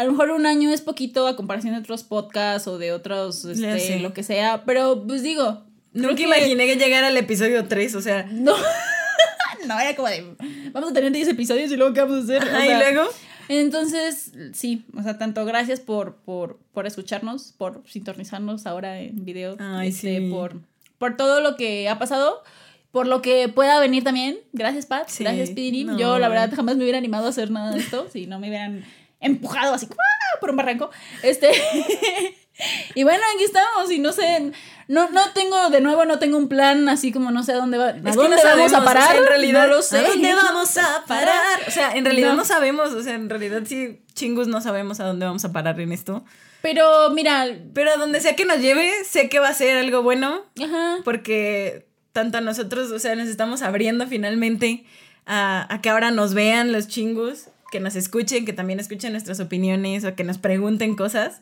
A 0.00 0.04
lo 0.04 0.12
mejor 0.12 0.30
un 0.30 0.46
año 0.46 0.70
es 0.70 0.80
poquito 0.80 1.26
a 1.26 1.36
comparación 1.36 1.74
de 1.74 1.80
otros 1.80 2.04
podcasts 2.04 2.66
o 2.66 2.78
de 2.78 2.90
otros, 2.90 3.44
este, 3.44 4.00
lo 4.00 4.14
que 4.14 4.22
sea. 4.22 4.64
Pero, 4.64 5.04
pues 5.06 5.22
digo. 5.22 5.62
Nunca 5.92 6.14
que- 6.14 6.22
imaginé 6.22 6.66
que 6.66 6.76
llegara 6.76 7.08
al 7.08 7.16
episodio 7.18 7.66
3, 7.68 7.94
o 7.96 8.00
sea. 8.00 8.26
No. 8.32 8.54
no, 9.66 9.78
era 9.78 9.94
como 9.94 10.08
de. 10.08 10.24
Vamos 10.72 10.92
a 10.92 10.94
tener 10.94 11.12
10 11.12 11.28
episodios 11.28 11.70
y 11.70 11.76
luego, 11.76 11.92
¿qué 11.92 12.00
vamos 12.00 12.20
a 12.20 12.22
hacer? 12.22 12.42
O 12.42 12.46
Ajá, 12.46 12.66
y 12.66 12.74
luego. 12.78 13.10
Entonces, 13.50 14.32
sí, 14.54 14.86
o 14.96 15.02
sea, 15.02 15.18
tanto 15.18 15.44
gracias 15.44 15.80
por, 15.80 16.14
por, 16.16 16.58
por 16.72 16.86
escucharnos, 16.86 17.52
por 17.58 17.82
sintonizarnos 17.86 18.66
ahora 18.66 19.00
en 19.00 19.26
video, 19.26 19.56
Ay, 19.58 19.88
este, 19.88 20.20
sí. 20.20 20.30
por, 20.30 20.62
por 20.96 21.18
todo 21.18 21.42
lo 21.42 21.56
que 21.56 21.90
ha 21.90 21.98
pasado, 21.98 22.42
por 22.90 23.06
lo 23.06 23.20
que 23.20 23.48
pueda 23.48 23.78
venir 23.80 24.02
también. 24.02 24.38
Gracias, 24.54 24.86
Pat. 24.86 25.08
Sí, 25.08 25.24
gracias, 25.24 25.50
Pidini. 25.50 25.84
no. 25.84 25.98
Yo, 25.98 26.18
la 26.18 26.30
verdad, 26.30 26.50
jamás 26.56 26.78
me 26.78 26.84
hubiera 26.84 26.96
animado 26.96 27.26
a 27.26 27.28
hacer 27.28 27.50
nada 27.50 27.72
de 27.72 27.80
esto 27.80 28.08
si 28.12 28.26
no 28.26 28.38
me 28.38 28.48
hubieran 28.48 28.82
empujado 29.20 29.74
así 29.74 29.86
¡ah! 29.90 30.38
por 30.40 30.50
un 30.50 30.56
barranco. 30.56 30.90
Este. 31.22 31.50
y 32.94 33.02
bueno, 33.04 33.22
aquí 33.34 33.44
estamos. 33.44 33.90
Y 33.90 33.98
no 33.98 34.12
sé, 34.12 34.52
no, 34.88 35.08
no 35.10 35.30
tengo, 35.32 35.70
de 35.70 35.80
nuevo, 35.80 36.04
no 36.04 36.18
tengo 36.18 36.36
un 36.38 36.48
plan 36.48 36.88
así 36.88 37.12
como 37.12 37.30
no 37.30 37.42
sé 37.42 37.52
a 37.52 37.56
dónde 37.56 37.78
va. 37.78 37.86
¿A 37.86 37.90
Es 37.90 38.02
que 38.02 38.10
dónde 38.12 38.36
no 38.36 38.42
vamos 38.42 38.72
a 38.72 38.84
parar? 38.84 39.04
o 39.04 39.10
sea, 39.10 39.18
en 39.18 39.26
realidad, 39.26 39.66
no 39.68 39.74
lo 39.76 39.82
sé. 39.82 39.98
¿A 39.98 40.02
dónde 40.08 40.34
vamos 40.34 40.76
a 40.78 41.04
parar? 41.06 41.60
O 41.66 41.70
sea, 41.70 41.92
en 41.96 42.04
realidad 42.04 42.30
No. 42.30 42.36
no. 42.36 42.44
sabemos, 42.44 42.92
o 42.92 43.02
sea, 43.02 43.14
en 43.14 43.28
realidad 43.30 43.62
sí, 43.66 44.02
chingus 44.14 44.48
no 44.48 44.60
sabemos 44.60 45.00
a 45.00 45.04
dónde 45.04 45.26
vamos 45.26 45.44
a 45.44 45.52
parar 45.52 45.80
en 45.80 45.92
esto. 45.92 46.24
Pero 46.62 47.10
mira, 47.10 47.46
Pero 47.72 47.90
a 47.92 47.96
donde 47.96 48.20
sea 48.20 48.36
que 48.36 48.44
nos 48.44 48.58
lleve, 48.58 48.92
sé 49.04 49.28
que 49.30 49.38
va 49.38 49.48
a 49.48 49.54
ser 49.54 49.78
algo 49.78 50.02
bueno, 50.02 50.42
ajá. 50.62 50.98
porque 51.04 51.86
tanto 52.12 52.36
a 52.38 52.40
nosotros, 52.42 52.90
o 52.90 52.98
sea, 52.98 53.14
nos 53.14 53.28
estamos 53.28 53.62
abriendo 53.62 54.06
finalmente 54.06 54.84
a, 55.24 55.72
a 55.72 55.80
que 55.80 55.88
ahora 55.88 56.10
nos 56.10 56.34
vean 56.34 56.72
los 56.72 56.86
chingus, 56.88 57.44
que 57.70 57.80
nos 57.80 57.96
escuchen, 57.96 58.44
que 58.44 58.52
también 58.52 58.80
escuchen 58.80 59.12
nuestras 59.12 59.40
opiniones 59.40 60.04
o 60.04 60.14
que 60.14 60.24
nos 60.24 60.38
pregunten 60.38 60.96
cosas. 60.96 61.40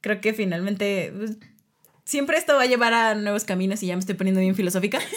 Creo 0.00 0.20
que 0.20 0.32
finalmente 0.34 1.12
pues, 1.16 1.32
siempre 2.04 2.36
esto 2.36 2.54
va 2.56 2.62
a 2.62 2.66
llevar 2.66 2.92
a 2.92 3.14
nuevos 3.14 3.44
caminos 3.44 3.82
y 3.82 3.86
ya 3.86 3.94
me 3.96 4.00
estoy 4.00 4.14
poniendo 4.14 4.40
bien 4.40 4.54
filosófica. 4.54 4.98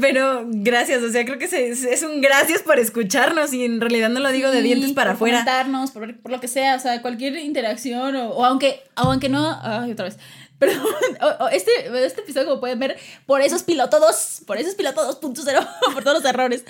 Pero 0.00 0.44
gracias, 0.46 1.02
o 1.02 1.10
sea, 1.10 1.24
creo 1.24 1.38
que 1.38 1.48
se- 1.48 1.68
es 1.70 2.02
un 2.04 2.20
gracias 2.20 2.62
por 2.62 2.78
escucharnos 2.78 3.52
y 3.52 3.64
en 3.64 3.80
realidad 3.80 4.10
no 4.10 4.20
lo 4.20 4.30
digo 4.30 4.48
de 4.52 4.58
Sí, 4.58 4.64
dientes 4.64 4.92
para 4.92 5.16
por 5.16 5.28
afuera. 5.34 5.64
por, 5.92 6.16
por 6.20 6.30
lo 6.30 6.40
que 6.40 6.46
sea, 6.46 6.76
o 6.76 6.78
sea, 6.78 7.02
cualquier 7.02 7.34
interacción, 7.38 8.14
o, 8.14 8.28
o 8.30 8.44
aunque, 8.44 8.80
aunque 8.94 9.28
no, 9.28 9.58
ay, 9.62 9.90
otra 9.92 10.04
vez. 10.04 10.18
Pero 10.60 10.74
o- 11.20 11.44
o 11.44 11.48
este, 11.48 11.72
este 12.06 12.20
episodio, 12.20 12.46
como 12.46 12.60
pueden 12.60 12.78
ver, 12.78 12.96
por 13.26 13.40
esos 13.40 13.64
piloto 13.64 13.98
2, 13.98 14.42
por 14.46 14.56
esos 14.58 14.76
piloto 14.76 15.02
2.0, 15.20 15.68
por 15.94 16.04
todos 16.04 16.18
los 16.22 16.24
errores. 16.32 16.62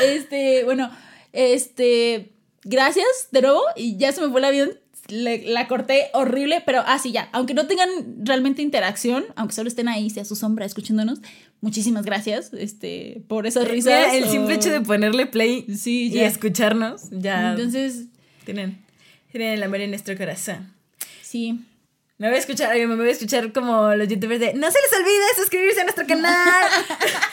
Este, 0.00 0.62
bueno, 0.62 0.88
este, 1.32 2.31
gracias 2.64 3.06
de 3.30 3.42
nuevo, 3.42 3.62
y 3.76 3.96
ya 3.96 4.12
se 4.12 4.20
me 4.20 4.28
fue 4.30 4.40
el 4.40 4.44
avión. 4.46 4.70
le- 5.08 5.44
la 5.46 5.66
corté 5.66 6.10
horrible, 6.14 6.62
pero 6.64 6.80
así 6.86 7.10
ya. 7.10 7.28
Aunque 7.32 7.54
no 7.54 7.66
tengan 7.66 7.88
realmente 8.24 8.62
interacción, 8.62 9.24
aunque 9.34 9.52
solo 9.54 9.66
estén 9.68 9.88
ahí, 9.88 10.08
sea 10.10 10.24
su 10.24 10.36
sombra 10.36 10.64
escuchándonos, 10.64 11.18
muchísimas 11.60 12.04
gracias 12.04 12.52
este, 12.54 13.20
por 13.26 13.46
esas 13.48 13.66
risas. 13.66 13.92
Mira, 14.12 14.14
el 14.16 14.24
o- 14.24 14.30
simple 14.30 14.54
hecho 14.54 14.70
de 14.70 14.80
ponerle 14.80 15.26
play 15.26 15.66
Sí, 15.76 16.08
y 16.12 16.20
escucharnos, 16.20 17.08
ya 17.10 17.50
Entonces, 17.50 18.04
tienen, 18.44 18.80
tienen 19.32 19.54
el 19.54 19.62
amor 19.64 19.80
en 19.80 19.90
nuestro 19.90 20.16
corazón. 20.16 20.72
sí. 21.20 21.60
Me 22.18 22.28
voy 22.28 22.36
a 22.36 22.40
escuchar, 22.40 22.76
me 22.76 22.94
voy 22.94 23.08
a 23.08 23.10
escuchar 23.10 23.52
como 23.52 23.96
los 23.96 24.06
youtubers 24.06 24.38
de 24.38 24.54
No 24.54 24.70
se 24.70 24.78
les 24.80 24.92
olvide 25.00 25.24
suscribirse 25.36 25.80
a 25.80 25.84
nuestro 25.84 26.06
canal, 26.06 26.64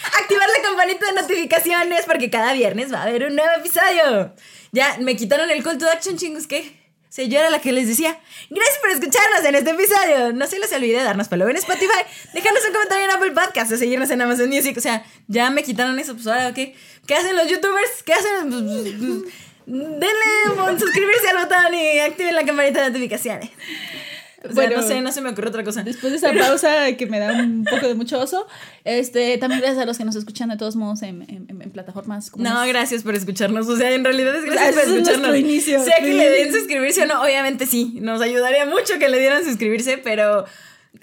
la 0.58 0.64
campanita 0.64 1.06
de 1.08 1.22
notificaciones 1.22 2.06
porque 2.06 2.30
cada 2.30 2.54
viernes 2.54 2.94
va 2.94 3.00
a 3.00 3.04
haber 3.04 3.26
un 3.26 3.36
nuevo 3.36 3.52
episodio. 3.58 4.34
Ya, 4.72 4.98
me 5.00 5.16
quitaron 5.16 5.50
el 5.50 5.64
call 5.64 5.78
to 5.78 5.90
action, 5.90 6.18
chingos, 6.18 6.48
¿qué? 6.48 6.80
O 7.18 7.22
yo 7.24 7.40
era 7.40 7.50
la 7.50 7.60
que 7.60 7.72
les 7.72 7.88
decía, 7.88 8.18
gracias 8.50 8.78
por 8.78 8.92
escucharnos 8.92 9.44
en 9.44 9.56
este 9.56 9.72
episodio. 9.72 10.32
No 10.32 10.48
se 10.48 10.60
les 10.60 10.72
olvide 10.72 11.04
darnos 11.04 11.28
follow 11.28 11.50
en 11.50 11.58
Spotify, 11.58 12.04
dejarnos 12.34 12.64
un 12.66 12.74
comentario 12.74 13.06
en 13.06 13.12
Apple 13.12 13.32
Podcasts 13.32 13.78
seguirnos 13.78 14.10
en 14.12 14.22
Amazon 14.22 14.48
Music. 14.48 14.78
O 14.78 14.82
sea, 14.82 15.04
ya 15.28 15.50
me 15.50 15.64
quitaron 15.64 15.98
eso, 16.00 16.14
pues 16.14 16.28
ahora, 16.28 16.54
¿qué? 16.54 16.76
¿Qué 17.08 17.16
hacen 17.16 17.36
los 17.36 17.50
youtubers? 17.50 18.04
¿Qué 18.06 18.14
hacen? 18.14 18.52
Denle 19.66 20.80
suscribirse 20.80 21.30
al 21.30 21.44
botón 21.44 21.74
y 21.74 22.00
activen 22.00 22.36
la 22.36 22.46
campanita 22.46 22.84
de 22.84 22.90
notificaciones. 22.90 23.50
O 24.50 24.54
sea, 24.54 24.54
Bueno. 24.54 24.78
no 24.78 24.88
sé, 24.88 25.02
no 25.02 25.12
se 25.12 25.20
me 25.22 25.30
ocurre 25.32 25.50
otra 25.50 25.64
cosa. 25.66 25.84
Después 25.84 26.12
de 26.14 26.18
esa 26.18 26.32
pausa 26.34 26.94
que 26.98 27.06
me 27.08 27.20
da 27.20 27.34
un 27.34 27.66
poco 27.70 27.88
de 27.88 27.94
mucho 27.96 28.18
oso, 28.20 28.48
este, 28.86 29.38
también 29.38 29.60
gracias 29.62 29.84
a 29.84 29.86
los 29.86 29.98
que 29.98 30.06
nos 30.06 30.16
escuchan 30.16 30.48
de 30.50 30.56
todos 30.58 30.76
modos 30.78 31.02
en, 31.02 31.24
en- 31.24 31.48
en 31.62 31.72
plataformas 31.72 32.32
como 32.32 32.44
No, 32.46 32.66
gracias 32.68 33.04
por 33.04 33.16
escucharnos. 33.16 33.68
O 33.68 33.76
sea, 33.78 33.92
en 33.92 34.04
realidad 34.06 34.36
es 34.36 34.46
gracias 34.46 34.76
por 34.76 34.84
es 34.84 34.88
escucharnos. 34.90 35.28
nuestro 35.30 35.36
inicio. 35.36 35.84
Sea 35.84 35.98
que 36.00 36.14
le 36.14 36.30
den 36.30 36.54
suscribirse 36.54 37.04
o 37.04 37.06
no, 37.06 37.22
obviamente 37.22 37.66
sí. 37.66 37.98
Nos 38.02 38.22
ayudaría 38.22 38.66
mucho 38.66 38.98
que 38.98 39.10
le 39.10 39.20
dieran 39.20 39.44
suscribirse, 39.44 39.98
pero 39.98 40.46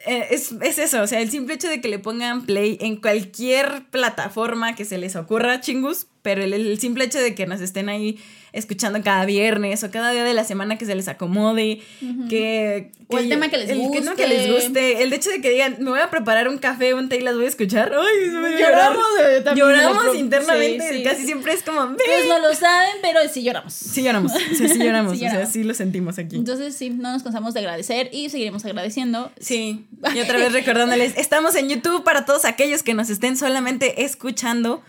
eh, 0.07 0.29
es, 0.31 0.53
es 0.63 0.79
eso. 0.79 1.03
O 1.03 1.07
sea, 1.07 1.21
el 1.21 1.31
simple 1.31 1.55
hecho 1.55 1.69
de 1.69 1.81
que 1.83 1.89
le 1.89 1.99
pongan 1.99 2.47
play 2.47 2.79
en 2.81 2.97
cualquier 2.97 3.85
plataforma 3.91 4.75
que 4.75 4.85
se 4.87 4.97
les 4.99 5.15
ocurra, 5.15 5.61
chingus, 5.61 6.07
pero 6.23 6.43
el, 6.43 6.53
el 6.55 6.79
simple 6.81 7.05
hecho 7.05 7.19
de 7.19 7.35
que 7.35 7.47
nos 7.47 7.61
estén 7.61 7.89
ahí 7.91 8.19
escuchando 8.57 9.01
cada 9.03 9.25
viernes 9.25 9.85
o 9.85 9.91
cada 9.91 10.11
día 10.13 10.25
de 10.25 10.35
la 10.35 10.45
semana 10.45 10.79
que 10.79 10.87
se 10.87 10.95
les 10.95 11.09
acomode, 11.09 11.81
que, 12.29 12.91
O 13.09 13.19
el 13.19 13.29
tema 13.29 13.49
que 13.49 13.57
les 13.59 13.69
el 13.71 13.79
tema 13.79 13.89
guste. 13.89 14.15
que 14.17 14.27
les 14.29 14.51
guste, 14.53 15.03
el 15.03 15.13
hecho 15.13 15.31
de 15.31 15.41
que 15.41 15.51
digan, 15.51 15.77
me 15.81 15.91
voy 15.91 16.01
a 16.01 16.11
preparar 16.11 16.49
un 16.49 16.59
café, 16.59 16.95
un 16.95 17.09
té 17.09 17.17
y 17.17 17.21
las 17.21 17.35
voy 17.37 17.45
a 17.45 17.49
escuchar. 17.49 17.93
Ay, 17.95 18.31
me. 18.31 18.59
Lloramos, 18.61 19.05
eh, 19.29 19.41
también 19.43 19.67
Lloramos 19.67 20.05
lo- 20.07 20.15
internamente, 20.15 20.89
sí, 20.89 20.97
sí. 20.99 21.03
casi 21.05 21.25
siempre 21.25 21.53
es 21.53 21.63
como. 21.63 21.83
Ustedes 21.83 22.29
no 22.29 22.39
lo 22.41 22.55
saben, 22.55 22.97
pero 23.03 23.21
sí 23.33 23.43
lloramos. 23.43 23.73
Sí 23.73 24.03
lloramos, 24.03 24.33
sí 24.33 24.67
lloramos, 24.79 25.13
Sí 25.13 25.17
o 25.19 25.21
sea, 25.21 25.31
lloramos. 25.33 25.53
sí 25.53 25.63
lo 25.65 25.75
sentimos 25.75 26.19
aquí. 26.19 26.37
Entonces, 26.37 26.75
sí, 26.75 26.91
no 26.91 27.13
nos 27.13 27.23
cansamos 27.23 27.55
de 27.55 27.61
agradecer 27.61 28.11
y 28.13 28.29
seguiremos 28.31 28.65
agradeciendo. 28.65 29.31
Sí, 29.39 29.87
y 30.15 30.21
otra 30.21 30.39
vez 30.39 30.53
recordándoles, 30.53 31.17
estamos 31.17 31.55
en 31.55 31.69
YouTube 31.69 32.03
para 32.05 32.25
todos 32.25 32.45
aquellos 32.45 32.83
que 32.83 32.95
nos 32.95 33.11
estén 33.11 33.37
solamente 33.37 34.05
escuchando. 34.05 34.83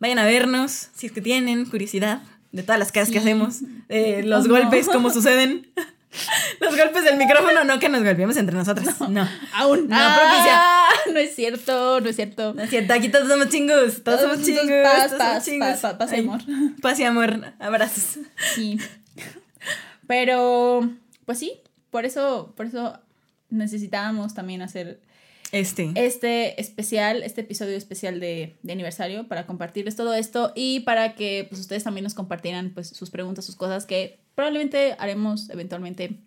Vayan 0.00 0.18
a 0.18 0.24
vernos, 0.24 0.88
si 0.96 1.06
es 1.06 1.12
que 1.12 1.20
tienen 1.20 1.64
curiosidad 1.64 2.22
de 2.52 2.62
todas 2.62 2.78
las 2.78 2.92
caras 2.92 3.10
que 3.10 3.18
hacemos, 3.18 3.60
de 3.88 4.22
los 4.22 4.44
Oh, 4.44 4.48
no. 4.48 4.54
golpes, 4.58 4.88
cómo 4.88 5.10
suceden. 5.10 5.66
Los 6.60 6.76
golpes 6.76 7.04
del 7.04 7.16
micrófono, 7.16 7.64
no 7.64 7.78
que 7.78 7.88
nos 7.88 8.04
golpeemos 8.04 8.36
entre 8.36 8.54
nosotras. 8.54 9.00
No. 9.08 9.26
Aún 9.54 9.88
No 9.88 9.96
propicia. 9.96 10.56
Ah, 10.58 10.88
no 11.10 11.18
es 11.18 11.34
cierto, 11.34 12.02
no 12.02 12.08
es 12.10 12.16
cierto. 12.16 12.52
No 12.52 12.60
es 12.62 12.68
cierto, 12.68 12.92
aquí 12.92 13.08
todos 13.08 13.28
somos 13.28 13.48
chingos. 13.48 14.04
Todos 14.04 14.20
somos 14.20 14.42
chingos. 14.44 14.66
paz, 14.82 15.06
todos 15.06 15.18
paz, 15.18 15.28
somos 15.30 15.44
chingos. 15.46 15.68
paz, 15.68 15.80
paz, 15.80 15.94
paz 15.94 16.12
y 16.12 16.14
Ay, 16.16 16.20
amor. 16.20 16.40
Paz 16.82 17.00
y 17.00 17.04
amor. 17.04 17.54
Abrazos. 17.58 18.18
Sí. 18.54 18.78
Pero, 20.06 20.90
pues 21.24 21.38
sí, 21.38 21.54
por 21.90 22.04
eso, 22.04 22.52
por 22.56 22.66
eso 22.66 22.98
necesitábamos 23.48 24.34
también 24.34 24.62
hacer 24.62 25.00
Este. 25.52 25.92
este 25.94 26.60
especial, 26.60 27.22
este 27.22 27.42
episodio 27.42 27.76
especial 27.76 28.18
de, 28.20 28.56
de 28.62 28.72
aniversario 28.72 29.28
para 29.28 29.46
compartirles 29.46 29.94
todo 29.96 30.14
esto 30.14 30.52
y 30.54 30.80
para 30.80 31.14
que 31.14 31.46
pues 31.48 31.60
ustedes 31.60 31.84
también 31.84 32.04
nos 32.04 32.14
compartieran 32.14 32.70
pues 32.74 32.88
sus 32.88 33.10
preguntas, 33.10 33.44
sus 33.44 33.56
cosas 33.56 33.84
que 33.86 34.18
probablemente 34.34 34.96
haremos 34.98 35.50
eventualmente 35.50 36.18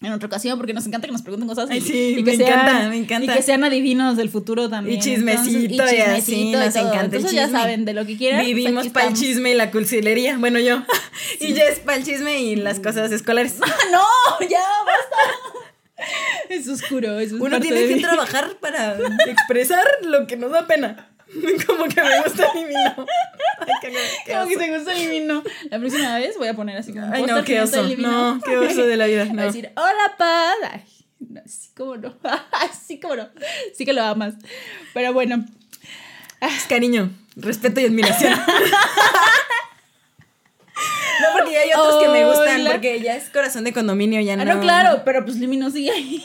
en 0.00 0.10
otra 0.12 0.26
ocasión 0.26 0.58
porque 0.58 0.72
nos 0.74 0.84
encanta 0.84 1.06
que 1.06 1.12
nos 1.12 1.22
pregunten 1.22 1.46
cosas 1.48 1.70
y, 1.70 1.74
Ay, 1.74 1.80
sí, 1.80 2.08
y 2.18 2.24
que 2.24 2.32
me 2.32 2.36
sean, 2.36 2.58
encanta, 2.58 2.88
me 2.88 2.96
encanta. 2.96 3.32
y 3.32 3.36
que 3.36 3.42
sean 3.42 3.62
adivinos 3.62 4.16
del 4.16 4.30
futuro 4.30 4.68
también. 4.68 4.98
Y 4.98 5.00
chismecito 5.00 5.60
y 5.60 5.64
Entonces, 5.66 6.00
así, 6.08 6.50
nos 6.50 6.72
todo. 6.74 6.82
encanta 6.88 6.98
el 6.98 7.04
Entonces 7.04 7.32
ya 7.32 7.44
chisme. 7.44 7.58
saben 7.60 7.84
de 7.84 7.92
lo 7.94 8.04
que 8.04 8.16
quieran. 8.16 8.40
pues, 8.40 8.48
Vivimos 8.52 8.88
para 8.88 9.06
el 9.06 9.14
chisme 9.14 9.52
y 9.52 9.54
la 9.54 9.70
cursilería. 9.70 10.38
Bueno, 10.38 10.58
yo. 10.58 10.82
Y 11.40 11.54
Jess 11.54 11.78
para 11.78 11.98
el 11.98 12.04
chisme 12.04 12.40
y 12.42 12.56
las 12.56 12.80
cosas 12.80 13.12
escolares. 13.12 13.58
¡No! 13.92 14.48
¡Ya! 14.48 14.58
¡Basta! 14.84 15.58
Es 16.48 16.68
oscuro, 16.68 17.18
es 17.18 17.32
Uno 17.32 17.44
parte 17.50 17.60
tiene 17.62 17.80
de 17.80 17.88
que 17.88 17.94
mí. 17.96 18.02
trabajar 18.02 18.56
para 18.60 18.96
expresar 19.26 19.84
lo 20.02 20.26
que 20.26 20.36
nos 20.36 20.50
da 20.52 20.66
pena. 20.66 21.08
Como 21.66 21.84
que 21.86 22.02
me 22.02 22.20
gusta 22.22 22.52
mi 22.54 22.64
vino. 22.64 23.06
Ay, 23.58 23.68
qué, 23.80 23.92
qué 24.26 24.32
Como 24.32 24.48
que 24.48 24.56
te 24.58 24.76
gusta 24.76 24.92
el 24.94 25.08
vino. 25.10 25.42
La 25.70 25.78
próxima 25.78 26.18
vez 26.18 26.36
voy 26.36 26.48
a 26.48 26.54
poner 26.54 26.76
así 26.76 26.92
como 26.92 27.10
Ay, 27.12 27.22
no, 27.24 27.42
qué 27.42 27.60
oso. 27.60 27.82
No, 27.96 28.38
qué 28.44 28.58
oso 28.58 28.84
de 28.86 28.96
la 28.98 29.06
vida. 29.06 29.24
Va 29.24 29.30
a 29.30 29.34
No. 29.34 29.42
decir, 29.44 29.72
hola, 29.76 30.14
paz. 30.18 30.54
Ay, 30.70 30.82
no, 31.20 31.40
sí, 31.46 31.70
cómo 31.74 31.96
no. 31.96 32.14
sí, 32.86 33.00
cómo 33.00 33.16
no. 33.16 33.28
Sí 33.74 33.86
que 33.86 33.92
lo 33.94 34.02
amas. 34.02 34.34
Pero 34.92 35.12
bueno. 35.14 35.44
Es 36.40 36.64
cariño, 36.68 37.10
respeto 37.36 37.80
y 37.80 37.86
admiración. 37.86 38.34
No, 41.20 41.26
porque 41.38 41.52
ya 41.52 41.60
hay 41.60 41.70
otros 41.76 42.02
que 42.02 42.08
me 42.08 42.24
gustan, 42.24 42.64
porque 42.70 43.00
ya 43.00 43.16
es 43.16 43.28
corazón 43.30 43.64
de 43.64 43.72
condominio, 43.72 44.20
ya 44.20 44.36
no. 44.36 44.42
Ah, 44.42 44.54
no, 44.54 44.60
claro, 44.60 45.02
pero 45.04 45.24
pues 45.24 45.36
Limino 45.36 45.70
sigue 45.70 45.90
ahí. 45.90 46.24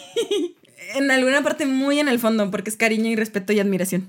En 0.96 1.12
alguna 1.12 1.44
parte 1.44 1.66
muy 1.66 2.00
en 2.00 2.08
el 2.08 2.18
fondo, 2.20 2.50
porque 2.50 2.70
es 2.70 2.78
cariño 2.78 3.10
y 3.10 3.16
respeto 3.16 3.52
y 3.54 3.60
admiración. 3.60 4.08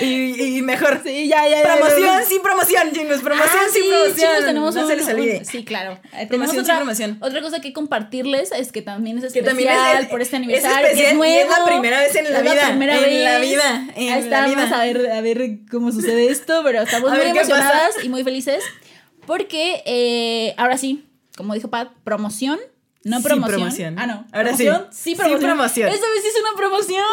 Y, 0.00 0.56
y 0.58 0.62
mejor. 0.62 1.00
Sí, 1.04 1.28
ya, 1.28 1.46
ya, 1.48 1.62
ya. 1.62 1.76
Promoción 1.76 2.24
sin 2.28 2.42
promoción, 2.42 2.92
chingos. 2.92 3.20
Promoción 3.20 3.48
Ah, 3.56 3.68
sin 3.72 3.82
sí, 3.84 3.88
promoción. 3.88 4.30
chicos, 4.30 4.44
tenemos 4.46 4.74
no 4.74 4.82
un- 4.82 4.88
se 4.88 4.96
les 4.96 5.08
olvide. 5.08 5.38
un- 5.38 5.44
sí, 5.44 5.64
claro. 5.64 5.92
Eh, 5.92 6.26
tenemos 6.26 6.28
Promoción 6.28 6.60
otra, 6.62 6.74
sin 6.74 6.76
promoción. 6.80 7.18
Otra 7.20 7.40
cosa 7.42 7.60
que 7.60 7.72
compartirles 7.72 8.50
es 8.52 8.72
que 8.72 8.82
también 8.82 9.18
es 9.18 9.32
Que 9.32 9.38
especial 9.40 9.46
también 9.56 9.70
es 9.94 10.00
el- 10.00 10.08
por 10.08 10.20
este 10.22 10.36
es 10.36 10.42
aniversario. 10.42 10.76
que 10.86 10.92
especial 10.92 11.16
nuevo. 11.16 11.40
es 11.52 11.58
la 11.58 11.64
primera 11.64 12.00
vez 12.00 12.14
en 12.16 12.24
la 12.24 12.38
Es 12.38 12.42
vida, 12.42 12.66
primera 12.68 12.94
en 12.96 13.24
la 13.24 13.38
vida, 13.38 13.86
en 13.94 14.02
Ahí 14.02 14.08
la 14.08 14.18
estamos 14.18 14.56
vida. 14.56 14.80
a 14.80 14.84
ver, 14.84 15.10
a 15.12 15.20
ver 15.20 15.50
cómo 15.70 15.92
sucede 15.92 16.30
esto, 16.30 16.62
pero 16.64 16.82
estamos 16.82 17.12
A 17.12 17.14
muy 17.14 17.24
emocionadas 17.26 17.94
y 18.02 18.08
muy 18.08 18.24
felices 18.24 18.64
porque 19.26 19.82
eh, 19.86 20.54
ahora 20.56 20.78
sí, 20.78 21.04
como 21.36 21.54
dijo 21.54 21.68
Pat, 21.68 21.92
promoción. 22.04 22.58
No 23.04 23.18
Sí, 23.18 23.22
promoción. 23.24 23.58
promoción. 23.60 23.98
Ah, 23.98 24.06
no. 24.06 24.26
Ahora 24.32 24.56
sí. 24.56 24.64
promoción, 24.64 24.92
Sí, 24.92 25.10
Sí, 25.10 25.14
promoción. 25.16 25.40
promoción. 25.40 25.88
Esta 25.90 26.06
vez 26.08 26.22
sí 26.22 26.28
es 26.28 26.40
una 26.40 26.56
promoción. 26.56 27.04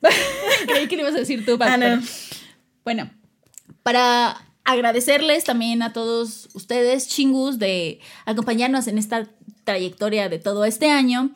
Creí 0.66 0.88
que 0.88 0.96
le 0.96 1.02
ibas 1.02 1.14
a 1.14 1.18
decir 1.18 1.44
tú, 1.46 1.56
Pat. 1.58 1.68
Ah, 1.70 1.76
no. 1.76 2.02
bueno, 2.84 3.10
para 3.82 4.42
agradecerles 4.64 5.44
también 5.44 5.82
a 5.82 5.92
todos 5.92 6.48
ustedes, 6.54 7.08
chingus, 7.08 7.58
de 7.58 8.00
acompañarnos 8.24 8.86
en 8.86 8.98
esta 8.98 9.28
trayectoria 9.64 10.28
de 10.28 10.38
todo 10.38 10.64
este 10.64 10.90
año. 10.90 11.30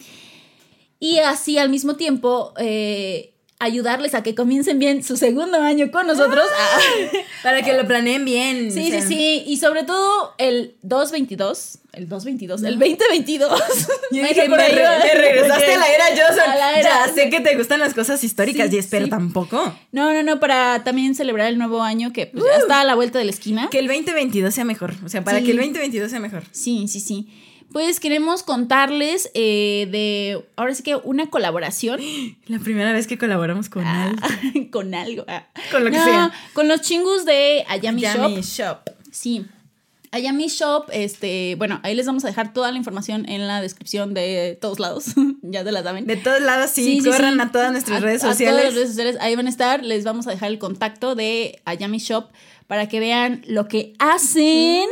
Y 1.00 1.18
así 1.20 1.58
al 1.58 1.68
mismo 1.70 1.94
tiempo 1.96 2.52
eh, 2.58 3.34
ayudarles 3.60 4.14
a 4.14 4.22
que 4.22 4.35
comiencen 4.35 4.78
bien 4.78 5.02
su 5.02 5.16
segundo 5.16 5.60
año 5.60 5.90
con 5.90 6.06
nosotros. 6.06 6.44
Ah, 6.56 6.78
Para 7.43 7.62
que 7.62 7.72
lo 7.74 7.86
planeen 7.86 8.24
bien. 8.24 8.70
sí, 8.72 8.86
o 8.86 8.90
sea. 8.90 9.02
sí, 9.02 9.09
sí. 9.09 9.44
Y 9.47 9.56
sobre 9.59 9.82
todo 9.85 10.35
el 10.39 10.76
222. 10.82 11.78
El 11.93 12.09
222. 12.09 12.62
El 12.62 12.78
2022. 12.78 13.51
Yo 13.51 13.56
Me 14.22 14.28
dije, 14.28 14.35
quedé 14.35 14.48
por 14.48 14.59
me, 14.59 14.64
ahí, 14.64 14.70
re- 14.72 14.76
¿verdad? 14.82 15.05
me 15.05 15.14
regresaste 15.20 15.74
a 15.74 15.78
la 15.78 15.89
era 15.93 16.05
Johnson. 16.10 16.44
A 16.51 16.56
la 16.56 16.78
era. 16.78 17.06
Ya 17.06 17.12
sé 17.12 17.30
que 17.30 17.40
te 17.40 17.56
gustan 17.56 17.80
las 17.80 17.94
cosas 17.94 18.22
históricas, 18.22 18.70
Sí, 18.70 18.76
Jess, 18.76 18.86
pero 18.90 19.06
sí. 19.06 19.10
tampoco. 19.10 19.74
No, 19.93 20.12
no, 20.12 20.22
no, 20.22 20.39
para 20.39 20.85
también 20.85 21.14
celebrar 21.14 21.48
el 21.48 21.59
nuevo 21.59 21.82
año 21.82 22.12
que 22.12 22.26
pues, 22.26 22.44
ya 22.44 22.59
está 22.59 22.80
a 22.82 22.85
la 22.85 22.94
vuelta 22.94 23.18
de 23.18 23.24
la 23.24 23.30
esquina. 23.32 23.68
Que 23.70 23.80
el 23.80 23.89
2022 23.89 24.55
sea 24.55 24.64
mejor. 24.64 24.94
O 25.05 25.09
sea, 25.09 25.24
para 25.24 25.39
Sí. 25.39 25.44
que 25.47 25.51
el 25.52 25.56
2022 25.59 26.10
sea 26.10 26.20
mejor. 26.20 26.44
Sí, 26.52 26.86
sí, 26.89 27.01
sí. 27.01 27.28
Pues 27.73 28.01
queremos 28.01 28.43
contarles 28.43 29.31
eh, 29.35 29.89
de, 29.90 30.47
ahora 30.57 30.74
sí 30.74 30.82
que 30.82 30.97
una 30.97 31.27
colaboración 31.28 32.01
La 32.47 32.59
primera 32.59 32.93
vez 32.93 33.07
que 33.07 33.19
colaboramos 33.19 33.69
con 33.69 33.85
Ah, 33.86 34.15
él. 34.55 34.70
con 34.73 34.95
algo. 34.95 35.24
ah. 35.28 35.47
Con 35.70 35.85
lo 35.85 35.90
que 35.90 35.97
No, 35.99 36.05
sea. 36.05 36.32
Con 36.55 36.66
los 36.69 36.81
chingus 36.81 37.24
de 37.24 37.65
Ayami 37.69 38.03
Shop. 38.03 38.15
Yummy 38.16 38.40
Shop. 38.43 38.78
Sí. 39.12 39.45
Ayami 40.11 40.47
Shop, 40.49 40.86
este, 40.90 41.55
bueno, 41.59 41.81
ahí 41.82 41.95
les 41.95 42.07
vamos 42.07 42.24
a 42.24 42.28
dejar 42.28 42.55
toda 42.55 42.73
la 42.73 42.78
información 42.78 43.28
en 43.28 43.47
la 43.47 43.61
descripción 43.61 44.15
de 44.15 44.57
todos 44.59 44.81
lados. 44.81 45.05
ya 45.43 45.62
te 45.65 45.70
la 45.70 45.82
saben. 45.82 46.07
De 46.07 46.16
todos 46.16 46.40
lados, 46.40 46.70
sí, 46.70 47.03
Sí, 47.03 47.11
corran 47.11 47.35
sí. 47.35 47.40
a 47.43 47.53
todas 47.53 47.73
nuestras 47.73 47.99
A- 47.99 48.01
redes 48.01 48.24
a 48.24 48.31
sociales. 48.31 48.55
todas 48.59 48.65
las 48.65 48.74
redes 48.74 48.89
sociales, 48.89 49.16
ahí 49.20 49.36
van 49.36 49.47
a 49.47 49.51
estar. 49.51 49.85
Les 49.85 50.05
vamos 50.05 50.27
a 50.27 50.31
dejar 50.31 50.51
el 50.51 50.59
contacto 50.59 51.15
de 51.15 51.61
Ayami 51.66 51.99
Shop 51.99 52.31
para 52.69 52.89
que 52.89 53.01
vean 53.01 53.43
lo 53.49 53.66
que 53.66 53.95
hacen. 53.99 54.86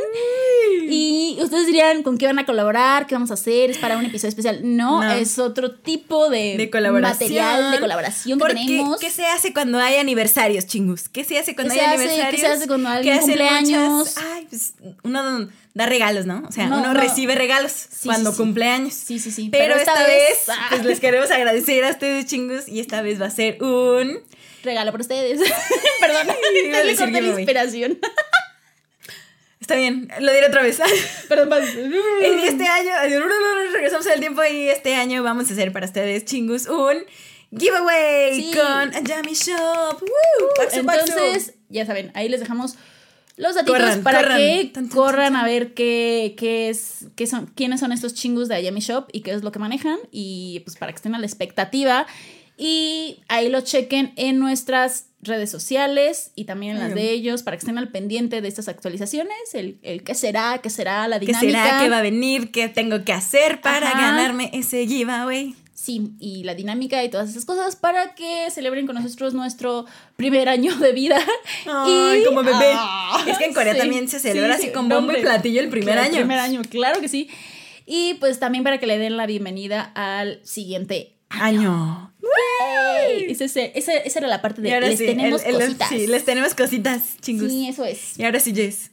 Y 0.89 1.37
ustedes 1.41 1.65
dirían 1.67 2.01
con 2.03 2.17
qué 2.17 2.25
van 2.25 2.39
a 2.39 2.45
colaborar, 2.45 3.07
qué 3.07 3.15
vamos 3.15 3.29
a 3.31 3.35
hacer, 3.35 3.69
es 3.71 3.77
para 3.77 3.97
un 3.97 4.05
episodio 4.05 4.29
especial. 4.29 4.59
No, 4.63 5.03
No. 5.03 5.11
es 5.13 5.37
otro 5.39 5.71
tipo 5.71 6.29
de, 6.29 6.55
de 6.57 6.69
colaboración. 6.69 7.29
material 7.33 7.71
de 7.71 7.79
colaboración 7.79 8.39
que 8.39 8.45
Porque, 8.45 8.55
tenemos. 8.65 8.99
¿Qué 8.99 9.09
se 9.09 9.25
hace 9.25 9.53
cuando 9.53 9.77
hay 9.79 9.97
aniversarios, 9.97 10.65
chingus? 10.65 11.07
¿Qué 11.09 11.23
se 11.23 11.37
hace 11.37 11.55
cuando 11.55 11.73
¿Qué 11.73 11.79
hay 11.81 11.85
hace? 11.85 11.95
aniversarios? 12.03 12.31
¿Qué 12.41 12.47
se 12.47 12.53
hace 12.53 12.67
cuando 12.67 12.89
alguien 12.89 13.13
hacen 13.15 13.27
cumple 13.27 13.47
años? 13.49 13.89
muchas- 13.91 14.17
Ay, 14.33 14.47
pues 14.49 14.73
uno 15.03 15.49
da 15.73 15.85
regalos, 15.85 16.25
¿no? 16.25 16.43
O 16.47 16.51
sea, 16.51 16.67
No, 16.67 16.79
uno 16.79 16.93
no. 16.93 16.99
recibe 16.99 17.35
regalos 17.35 17.71
Sí, 17.71 18.07
cuando 18.07 18.31
sí, 18.31 18.37
sí. 18.37 18.41
cumple 18.43 18.65
años. 18.67 18.93
Sí, 18.93 19.19
sí, 19.19 19.29
sí. 19.31 19.49
Pero, 19.51 19.75
esta, 19.75 19.93
vez, 20.07 20.49
ah, 20.49 20.67
pues 20.71 20.83
les 20.85 20.99
queremos 20.99 21.29
agradecer 21.31 21.83
a 21.85 21.91
ustedes, 21.91 22.25
chingus, 22.25 22.67
y 22.67 22.79
esta 22.79 23.01
vez 23.03 23.21
va 23.21 23.27
a 23.27 23.31
ser 23.31 23.61
un... 23.61 24.19
regalo 24.67 24.91
para 24.91 25.01
ustedes. 25.01 25.39
Perdón, 25.99 26.29
a 26.29 26.83
le 26.83 26.95
corté 26.95 27.21
la 27.21 27.27
inspiración. 27.29 27.99
Está 29.59 29.75
bien, 29.75 30.07
lo 30.21 30.31
diré 30.31 30.47
otra 30.47 30.61
vez. 30.61 30.79
Perdón, 31.27 31.61
este 31.61 32.67
año, 32.67 32.91
regresamos 33.73 34.07
al 34.07 34.19
tiempo 34.19 34.41
y 34.45 34.69
este 34.69 34.95
año 34.95 35.23
vamos 35.23 35.49
a 35.49 35.53
hacer 35.53 35.73
para 35.73 35.85
ustedes, 35.87 36.23
chingus, 36.25 36.67
un 36.67 36.97
giveaway 37.57 38.41
Sí. 38.41 38.51
con 38.53 39.03
Yami 39.05 39.33
Shop. 39.33 40.01
Entonces, 40.71 41.55
ya 41.69 41.85
saben, 41.85 42.11
ahí 42.13 42.29
les 42.29 42.39
dejamos 42.39 42.75
los 43.35 43.55
datitos 43.55 43.77
Corran, 43.77 44.03
para 44.03 44.19
corran. 44.19 44.37
que 44.37 44.71
corran 44.89 45.35
a 45.35 45.43
ver 45.45 45.73
qué, 45.73 46.35
qué 46.37 46.69
es, 46.69 47.07
qué 47.15 47.27
son, 47.27 47.47
quiénes 47.47 47.81
son 47.81 47.91
estos 47.91 48.13
chingus 48.13 48.47
de 48.47 48.55
Ayami 48.55 48.79
Shop 48.79 49.07
y 49.11 49.21
qué 49.21 49.31
es 49.31 49.43
lo 49.43 49.51
que 49.51 49.59
manejan. 49.59 49.97
Y 50.11 50.61
pues 50.61 50.77
para 50.77 50.91
que 50.91 50.95
estén 50.95 51.13
a 51.13 51.19
la 51.19 51.25
expectativa. 51.25 52.07
Y 52.57 53.19
ahí 53.27 53.49
lo 53.49 53.61
chequen 53.61 54.13
en 54.15 54.39
nuestras 54.39 55.05
redes 55.21 55.51
sociales 55.51 56.31
y 56.35 56.45
también 56.45 56.73
en 56.77 56.79
las 56.79 56.95
de 56.95 57.11
ellos 57.11 57.43
para 57.43 57.57
que 57.57 57.59
estén 57.59 57.77
al 57.77 57.89
pendiente 57.89 58.41
de 58.41 58.47
estas 58.47 58.67
actualizaciones, 58.67 59.35
el, 59.53 59.77
el 59.83 60.03
qué 60.03 60.15
será, 60.15 60.59
qué 60.63 60.69
será, 60.69 61.07
la 61.07 61.19
¿Qué 61.19 61.27
dinámica. 61.27 61.63
será? 61.63 61.79
¿Qué 61.83 61.89
va 61.89 61.99
a 61.99 62.01
venir? 62.01 62.51
¿Qué 62.51 62.67
tengo 62.69 63.03
que 63.03 63.13
hacer 63.13 63.61
para 63.61 63.89
Ajá. 63.89 63.99
ganarme 63.99 64.49
ese 64.53 64.87
giveaway? 64.87 65.55
Sí, 65.73 66.13
y 66.19 66.43
la 66.43 66.55
dinámica 66.55 67.03
y 67.03 67.09
todas 67.09 67.29
esas 67.29 67.45
cosas 67.45 67.75
para 67.75 68.15
que 68.15 68.49
celebren 68.49 68.87
con 68.87 68.95
nosotros 68.95 69.35
nuestro 69.35 69.85
primer 70.15 70.49
año 70.49 70.75
de 70.77 70.91
vida. 70.91 71.19
Y, 71.65 72.23
como 72.25 72.41
bebé. 72.43 72.71
Ah, 72.75 73.23
Es 73.27 73.37
que 73.37 73.45
en 73.45 73.53
Corea 73.53 73.73
sí, 73.73 73.79
también 73.79 74.07
se 74.07 74.19
celebra 74.19 74.55
sí, 74.55 74.61
así 74.61 74.67
sí, 74.67 74.73
con 74.73 74.87
no, 74.87 74.95
bombo 74.95 75.13
y 75.15 75.21
platillo 75.21 75.61
el 75.61 75.69
primer 75.69 75.93
Claro, 75.93 76.07
año. 76.07 76.15
primer 76.17 76.39
año, 76.39 76.61
claro 76.69 76.99
que 77.01 77.07
sí. 77.09 77.29
Y 77.85 78.15
pues 78.15 78.39
también 78.39 78.63
para 78.63 78.79
que 78.79 78.87
le 78.87 78.97
den 78.97 79.17
la 79.17 79.27
bienvenida 79.27 79.91
al 79.95 80.39
siguiente 80.43 81.13
Año. 81.29 82.13
Ey, 82.15 82.16
ese- 83.29 83.45
ese- 83.45 83.71
ese- 83.75 84.01
esa 84.07 84.19
era 84.19 84.27
la 84.27 84.41
parte 84.41 84.61
de 84.61 84.79
les 84.79 84.97
sí, 84.99 85.05
tenemos 85.05 85.43
el- 85.43 85.55
el- 85.55 85.61
cositas. 85.61 85.89
sí, 85.89 86.07
les 86.07 86.25
tenemos 86.25 86.53
cositas, 86.55 87.01
chingus. 87.21 87.49
Sí, 87.51 87.67
eso 87.67 87.85
es. 87.85 88.17
Y 88.19 88.23
ahora 88.23 88.39
sí, 88.39 88.53
Jess. 88.53 88.91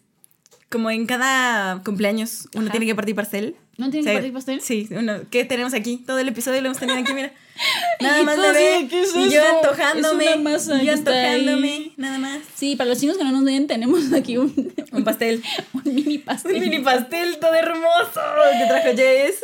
Como 0.70 0.90
en 0.90 1.06
cada 1.06 1.82
cumpleaños 1.84 2.48
uno 2.54 2.64
Ajá. 2.64 2.72
tiene 2.72 2.86
que 2.86 2.94
partir 2.94 3.14
pastel. 3.14 3.56
¿No 3.76 3.90
tienen 3.90 4.06
que 4.08 4.12
partir 4.14 4.32
pastel? 4.32 4.60
Sí, 4.60 4.88
uno, 4.92 5.20
¿qué 5.30 5.44
tenemos 5.44 5.74
aquí? 5.74 5.98
Todo 6.06 6.18
el 6.18 6.28
episodio 6.28 6.60
lo 6.60 6.66
hemos 6.68 6.78
tenido 6.78 6.98
aquí, 6.98 7.12
mira. 7.12 7.32
Nada 8.00 8.20
Y 8.20 8.24
más 8.24 8.36
de, 8.36 8.86
¿qué 8.88 9.02
es 9.02 9.14
y 9.14 9.30
yo 9.30 9.42
antojándome. 9.56 10.24
Es 10.24 10.36
una 10.36 10.50
masa 10.50 10.82
yo 10.82 10.92
antojándome, 10.92 11.92
nada 11.96 12.18
más. 12.18 12.38
Sí, 12.56 12.74
para 12.76 12.90
los 12.90 12.98
chicos 13.00 13.16
que 13.18 13.24
no 13.24 13.30
nos 13.32 13.44
ven, 13.44 13.66
tenemos 13.68 14.12
aquí 14.12 14.36
un, 14.36 14.72
Un 14.92 15.04
pastel. 15.04 15.42
un 15.74 15.94
mini 15.94 16.18
pastel. 16.18 16.54
Un 16.54 16.60
mini 16.60 16.78
pastel 16.80 17.38
todo 17.38 17.54
hermoso 17.54 18.20
que 18.58 18.66
trajo 18.68 18.96
Jess 18.96 19.36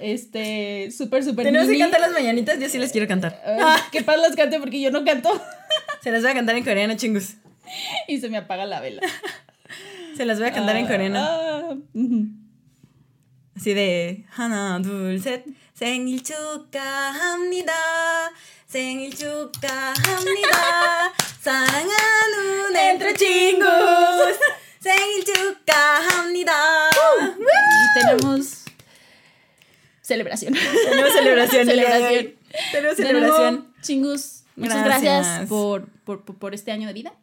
Este, 0.00 0.90
súper, 0.90 1.22
súper 1.24 1.46
Tenemos 1.46 1.66
que 1.66 1.72
mini. 1.72 1.82
cantar 1.82 2.00
las 2.00 2.12
mañanitas, 2.12 2.58
yo 2.58 2.68
sí 2.68 2.78
les 2.78 2.92
quiero 2.92 3.06
cantar. 3.08 3.40
Ah, 3.46 3.80
que 3.92 4.02
Paz 4.02 4.18
las 4.18 4.34
cante 4.36 4.58
porque 4.58 4.80
yo 4.80 4.90
no 4.90 5.04
canto. 5.04 5.30
Se 6.02 6.10
las 6.10 6.22
voy 6.22 6.30
a 6.32 6.34
cantar 6.34 6.56
en 6.56 6.64
coreano, 6.64 6.94
chingus. 6.96 7.34
y 8.08 8.20
se 8.20 8.28
me 8.28 8.38
apaga 8.38 8.66
la 8.66 8.80
vela. 8.80 9.02
Se 10.16 10.24
las 10.24 10.38
voy 10.38 10.48
a 10.48 10.52
cantar 10.52 10.76
en 10.76 10.86
coreano. 10.86 11.18
Ah, 11.20 11.74
ujú. 11.94 12.26
Así 13.56 13.72
de 13.72 14.24
하나 14.36 14.82
둘셋 14.82 15.44
생일 15.74 16.24
축하합니다 16.24 17.72
생일 18.66 19.14
축하합니다 19.14 20.50
사랑하는 21.40 22.74
entre 22.76 23.14
친구s 23.14 24.38
생일 24.80 25.24
축하합니다 25.24 26.52
Y 26.90 28.00
tenemos 28.00 28.57
celebración. 30.09 30.53
tenemos 30.89 31.13
celebración. 31.13 31.65
Celebración. 31.65 32.33
tenemos 32.73 32.97
celebración 32.97 33.55
nuevo, 33.55 33.67
chingus, 33.81 34.43
muchas 34.57 34.83
gracias, 34.83 35.25
Gracias. 35.25 35.49
por, 35.49 35.87
por, 36.03 36.23
por- 36.23 36.53
este 36.53 36.71
año 36.73 36.87
de 36.87 36.93
vida. 36.93 37.13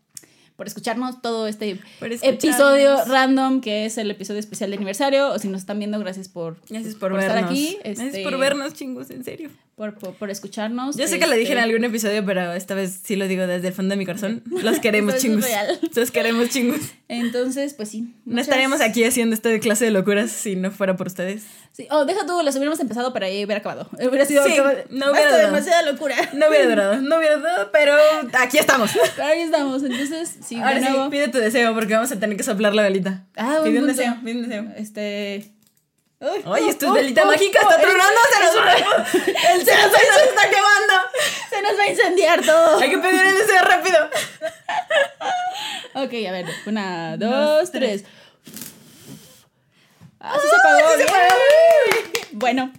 Por 0.56 0.66
escucharnos 0.66 1.20
todo 1.20 1.46
este 1.48 1.78
escucharnos. 2.00 2.22
episodio 2.22 3.04
random 3.04 3.60
que 3.60 3.84
es 3.84 3.98
el 3.98 4.10
episodio 4.10 4.40
especial 4.40 4.70
de 4.70 4.76
aniversario. 4.76 5.28
O 5.28 5.38
si 5.38 5.48
nos 5.48 5.60
están 5.60 5.78
viendo, 5.78 5.98
gracias 5.98 6.30
por, 6.30 6.56
gracias 6.70 6.94
por, 6.94 7.10
por 7.10 7.20
estar 7.20 7.34
vernos 7.36 7.50
aquí. 7.50 7.76
gracias 7.84 8.06
este, 8.06 8.22
por 8.22 8.38
vernos 8.38 8.72
chingus 8.72 9.10
en 9.10 9.22
serio 9.22 9.50
Por, 9.76 9.94
por, 9.98 10.14
por 10.14 10.30
escucharnos. 10.30 10.96
yo 10.96 11.06
sé 11.06 11.18
que 11.18 11.26
lo 11.26 11.34
dije 11.36 11.52
en 11.52 11.58
este, 11.58 11.70
algún 11.70 11.84
episodio 11.84 12.24
pero 12.24 12.54
esta 12.54 12.74
vez 12.74 12.98
sí 13.04 13.14
lo 13.14 13.28
digo 13.28 13.46
desde 13.46 13.68
el 13.68 13.74
fondo 13.74 13.92
de 13.92 13.98
mi 13.98 14.06
corazón 14.06 14.42
los 14.62 14.78
queremos 14.80 15.16
chingus 15.18 15.44
los 15.94 16.10
queremos 16.10 16.48
chingus 16.48 16.80
Entonces, 17.08 17.74
pues 17.74 17.90
sí. 17.90 18.14
no 18.24 18.40
estaríamos 18.40 18.80
aquí 18.80 19.04
haciendo 19.04 19.34
esta 19.34 19.56
clase 19.60 19.84
de 19.84 19.90
locuras 19.90 20.30
si 20.30 20.56
no 20.56 20.70
fuera 20.70 20.96
por 20.96 21.08
ustedes 21.08 21.44
Sí. 21.72 21.86
Oh, 21.90 22.06
deja 22.06 22.24
tú, 22.24 22.40
las 22.42 22.54
hubiéramos 22.56 22.80
empezado 22.80 23.12
para 23.12 23.26
ahí 23.26 23.44
hubiera 23.44 23.58
acabado. 23.58 23.90
Hubiera 24.08 24.24
sido 24.24 24.42
Sí, 24.46 24.54
acabado- 24.54 24.78
no 24.88 25.12
hubiera 25.12 25.36
demasiada 25.36 25.82
locura. 25.82 26.16
No 26.32 26.48
hubiera 26.48 26.70
durado, 26.70 27.02
no 27.02 27.18
hubiera 27.18 27.36
durado, 27.36 27.68
pero 27.70 27.92
aquí 28.40 28.56
estamos. 28.56 28.92
Pero 29.14 29.28
ahí 29.28 29.40
estamos. 29.42 29.82
Entonces, 29.82 30.36
sí, 30.42 30.56
Ahora 30.56 30.76
de 30.76 30.80
nuevo. 30.80 31.04
sí, 31.04 31.10
pide 31.10 31.28
tu 31.28 31.36
deseo 31.36 31.74
porque 31.74 31.92
vamos 31.92 32.10
a 32.12 32.18
tener 32.18 32.34
que 32.38 32.44
soplar 32.44 32.74
la 32.74 32.80
velita. 32.82 33.26
Ah, 33.36 33.58
pide 33.62 33.78
un 33.80 33.84
punto. 33.84 34.00
deseo, 34.00 34.16
pide 34.24 34.34
un 34.36 34.42
deseo. 34.48 34.66
Este. 34.78 35.52
Oye, 36.18 36.70
esto 36.70 36.86
es 36.86 36.90
oh, 36.90 36.94
velita 36.94 37.22
oh, 37.24 37.26
mágica, 37.26 37.58
oh, 37.62 37.70
está 37.70 37.80
tronando, 37.80 38.20
se 38.32 38.44
nos 38.44 38.56
va. 38.56 38.72
El 39.52 39.64
se 39.64 39.76
nos 39.76 39.92
se 39.92 40.24
está 40.28 40.42
quemando. 40.50 40.94
Se 41.50 41.62
nos 41.62 41.78
va 41.78 41.82
a 41.84 41.88
incendiar 41.88 42.44
todo. 42.44 42.78
Hay 42.80 42.90
que 42.90 42.98
pedir 42.98 43.22
el 43.24 43.34
deseo 43.38 43.62
rápido. 43.62 43.98
Ok, 45.94 46.12
a 46.28 46.30
ver. 46.32 46.44
Una, 46.66 47.16
Dos, 47.16 47.30
dos, 47.30 47.70
tres. 47.72 48.04
Ah, 50.20 50.36
sí 50.40 50.46
se 50.46 50.56
apagó. 50.56 50.90
sí 50.90 50.98
se 50.98 51.04
bien. 51.04 51.08
apagó. 51.08 51.40
Bueno. 52.32 52.72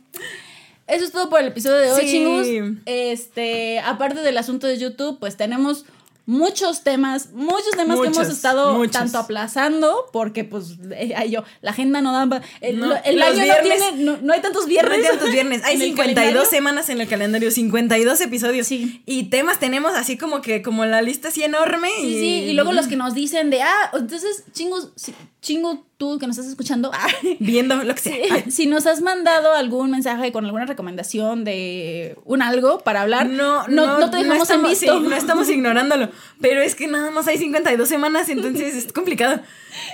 eso 0.86 1.04
es 1.06 1.12
todo 1.12 1.28
por 1.28 1.40
el 1.40 1.48
episodio 1.48 1.78
de 1.78 1.92
hoy, 1.94 2.02
Sí. 2.02 2.12
chingus. 2.12 2.78
Este, 2.86 3.80
aparte 3.80 4.22
del 4.22 4.38
asunto 4.38 4.68
de 4.68 4.78
YouTube, 4.78 5.20
pues 5.20 5.36
tenemos 5.36 5.86
muchos 6.28 6.84
temas, 6.84 7.32
muchos 7.32 7.72
temas 7.76 8.00
que 8.00 8.08
hemos 8.08 8.28
estado 8.28 8.74
muchos. 8.76 8.92
tanto 8.92 9.18
aplazando, 9.18 10.06
porque 10.14 10.44
pues, 10.44 10.76
eh, 10.92 11.16
yo, 11.30 11.44
la 11.62 11.72
agenda 11.72 12.02
no 12.02 12.12
da, 12.14 12.28
pa- 12.28 12.46
el, 12.62 12.78
No, 12.80 12.94
año 12.94 13.02
viernes- 13.06 13.80
no 13.80 13.88
tiene, 13.90 14.04
no, 14.04 14.18
no 14.22 14.34
hay 14.34 14.42
tantos 14.42 14.64
No 14.64 14.68
viernes. 14.68 14.98
hay 15.00 15.04
tantos 15.06 15.32
viernes. 15.32 15.64
Hay 15.64 15.76
en 15.78 15.82
el 15.82 15.88
52 15.88 16.16
calendario. 16.16 16.50
semanas 16.50 16.90
en 16.90 17.02
el 17.02 17.08
calendario, 17.08 17.50
52 17.50 18.22
episodios. 18.22 18.68
Sí. 18.68 19.02
Y 19.06 19.24
temas 19.30 19.58
tenemos 19.60 19.94
así 19.96 20.18
como 20.18 20.42
que, 20.42 20.62
como 20.62 20.86
la 20.86 21.02
lista 21.02 21.30
así 21.30 21.44
enorme. 21.44 21.90
Sí, 22.02 22.14
sí, 22.20 22.28
y 22.50 22.54
luego 22.54 22.74
los 22.74 22.88
que 22.88 22.98
nos 22.98 23.14
dicen 23.16 23.50
de, 23.50 23.62
ah, 23.64 23.92
entonces, 23.94 24.44
chingos, 24.52 24.92
sí, 24.96 25.16
chingo 25.42 25.87
tú 25.98 26.20
que 26.20 26.28
nos 26.28 26.38
estás 26.38 26.52
escuchando, 26.52 26.92
Viendo 27.40 27.76
lo 27.84 27.96
que 27.96 28.02
sea. 28.02 28.16
Ay, 28.32 28.52
si 28.52 28.68
nos 28.68 28.86
has 28.86 29.02
mandado 29.02 29.54
algún 29.54 29.90
mensaje 29.92 30.32
con 30.32 30.46
alguna 30.46 30.66
recomendación 30.66 31.44
de 31.44 32.16
un 32.24 32.42
algo 32.44 32.80
para 32.80 33.02
hablar, 33.02 33.28
No, 33.28 33.68
no, 33.68 34.00
no, 34.00 34.10
te 34.12 34.18
dejamos 34.18 34.38
en 34.38 34.42
estamos, 34.66 34.70
visto. 34.70 35.00
sí, 35.00 35.08
no 35.10 35.16
estamos 35.16 35.50
ignorándolo. 35.50 36.10
Pero 36.40 36.62
es 36.62 36.76
que 36.76 36.88
nada 36.88 37.10
más 37.12 37.28
hay 37.28 37.38
52 37.40 37.90
semanas, 37.90 38.30
entonces 38.30 38.76
es 38.76 38.94
complicado. 38.94 39.42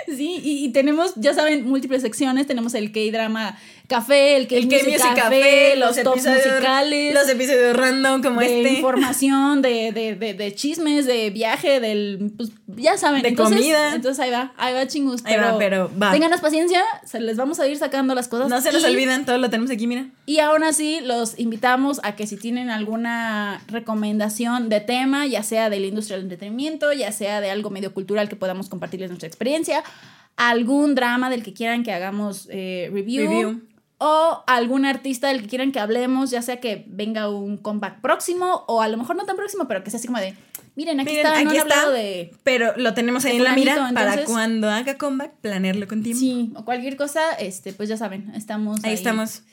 Sí, 0.08 0.40
y, 0.42 0.64
y 0.64 0.70
tenemos, 0.72 1.12
ya 1.18 1.34
saben, 1.34 1.66
múltiples 1.68 2.02
secciones. 2.02 2.48
Tenemos 2.48 2.74
el 2.74 2.94
K-drama 2.94 3.58
café, 3.88 4.36
el 4.38 4.44
El 4.44 4.68
K-music 4.68 4.98
K-Music 4.98 5.16
café, 5.16 5.76
los, 5.76 5.96
tops 6.02 6.26
musicales. 6.26 7.14
Los 7.14 7.30
episodios 7.30 7.76
random 7.76 8.22
como 8.24 8.40
de 8.40 8.62
este. 8.62 8.74
información, 8.76 9.62
de, 9.62 9.92
de, 9.92 10.16
de, 10.16 10.34
de 10.34 10.56
chismes, 10.56 11.06
de 11.06 11.30
viaje, 11.30 11.80
del. 11.80 12.32
Pues 12.38 12.52
ya 12.68 12.98
saben. 12.98 13.22
De 13.22 13.30
entonces, 13.30 13.58
comida. 13.58 13.96
Entonces 13.96 14.20
ahí 14.24 14.32
va, 14.32 14.54
ahí 14.58 14.74
va 14.74 14.88
chingus. 14.88 15.24
Ahí 15.26 15.38
va, 15.38 15.58
pero 15.58 15.92
va. 16.02 16.12
Ténganos 16.12 16.42
paciencia, 16.42 16.82
se 17.06 17.20
les 17.20 17.38
vamos 17.38 17.60
a 17.60 17.68
ir 17.68 17.78
sacando 17.78 18.16
las 18.16 18.28
cosas. 18.28 18.50
No 18.50 18.62
se 18.62 18.72
nos 18.72 18.84
y- 18.84 18.88
olvidan, 18.88 19.26
todo 19.26 19.38
lo 19.38 19.50
tenemos 19.50 19.72
aquí, 19.72 19.88
mira. 19.88 20.08
Y 20.26 20.40
aún 20.40 20.64
así, 20.64 21.00
los 21.02 21.38
invitamos 21.40 22.00
a 22.04 22.16
que 22.16 22.28
si 22.28 22.38
tienen 22.38 22.70
alguna 22.70 23.62
recomendación 23.68 24.70
de 24.70 24.80
tema, 24.80 25.28
ya 25.28 25.44
sea 25.44 25.70
de 25.70 25.80
la 25.80 25.88
industria 25.88 26.18
del 26.18 26.26
entretenimiento, 26.26 26.94
ya 26.94 27.12
sea 27.12 27.42
de 27.42 27.50
algo 27.52 27.70
medio 27.70 27.94
cultural 27.94 28.30
que 28.30 28.36
podamos 28.36 28.70
compartirles 28.70 29.10
nuestra 29.10 29.28
experiencia, 29.28 29.84
algún 30.36 30.96
drama 30.96 31.30
del 31.30 31.44
que 31.44 31.54
quieran 31.54 31.84
que 31.84 31.92
hagamos 31.92 32.48
eh, 32.52 32.90
review, 32.92 33.30
Review. 33.30 33.62
O 33.98 34.44
algún 34.48 34.86
artista 34.86 35.30
del 35.30 35.42
que 35.42 35.48
quieran 35.48 35.72
que 35.72 35.80
hablemos, 35.80 36.30
ya 36.32 36.42
sea 36.42 36.60
que 36.60 36.84
venga 36.88 37.30
un 37.30 37.58
comeback 37.58 38.02
próximo 38.02 38.66
o 38.68 38.82
a 38.82 38.88
lo 38.88 38.98
mejor 38.98 39.16
no 39.16 39.26
tan 39.26 39.36
próximo, 39.36 39.68
pero 39.68 39.84
que 39.84 39.90
sea 39.90 39.98
así 39.98 40.08
como 40.08 40.20
de, 40.20 40.36
miren, 40.76 41.00
aquí 41.00 41.12
Miren, 41.12 41.26
está, 41.26 41.44
no 41.44 41.50
aquí 41.50 41.58
está. 41.58 41.74
hablado 41.76 41.92
de... 41.94 42.34
Pero 42.44 42.74
lo 42.78 42.94
tenemos 42.94 43.26
ahí 43.26 43.38
en 43.38 43.44
la 43.44 43.54
mira 43.54 43.92
para 43.94 44.26
cuando 44.26 44.70
haga 44.70 44.98
comeback, 44.98 45.34
planearlo 45.42 45.88
con 45.88 46.04
tiempo. 46.04 46.20
Sí, 46.20 46.52
o 46.56 46.66
cualquier 46.66 46.98
cosa, 46.98 47.32
este, 47.34 47.74
pues 47.74 47.90
ya 47.90 47.98
saben, 47.98 48.32
estamos 48.36 48.84
Ahí 48.84 48.94
estamos. 48.94 49.44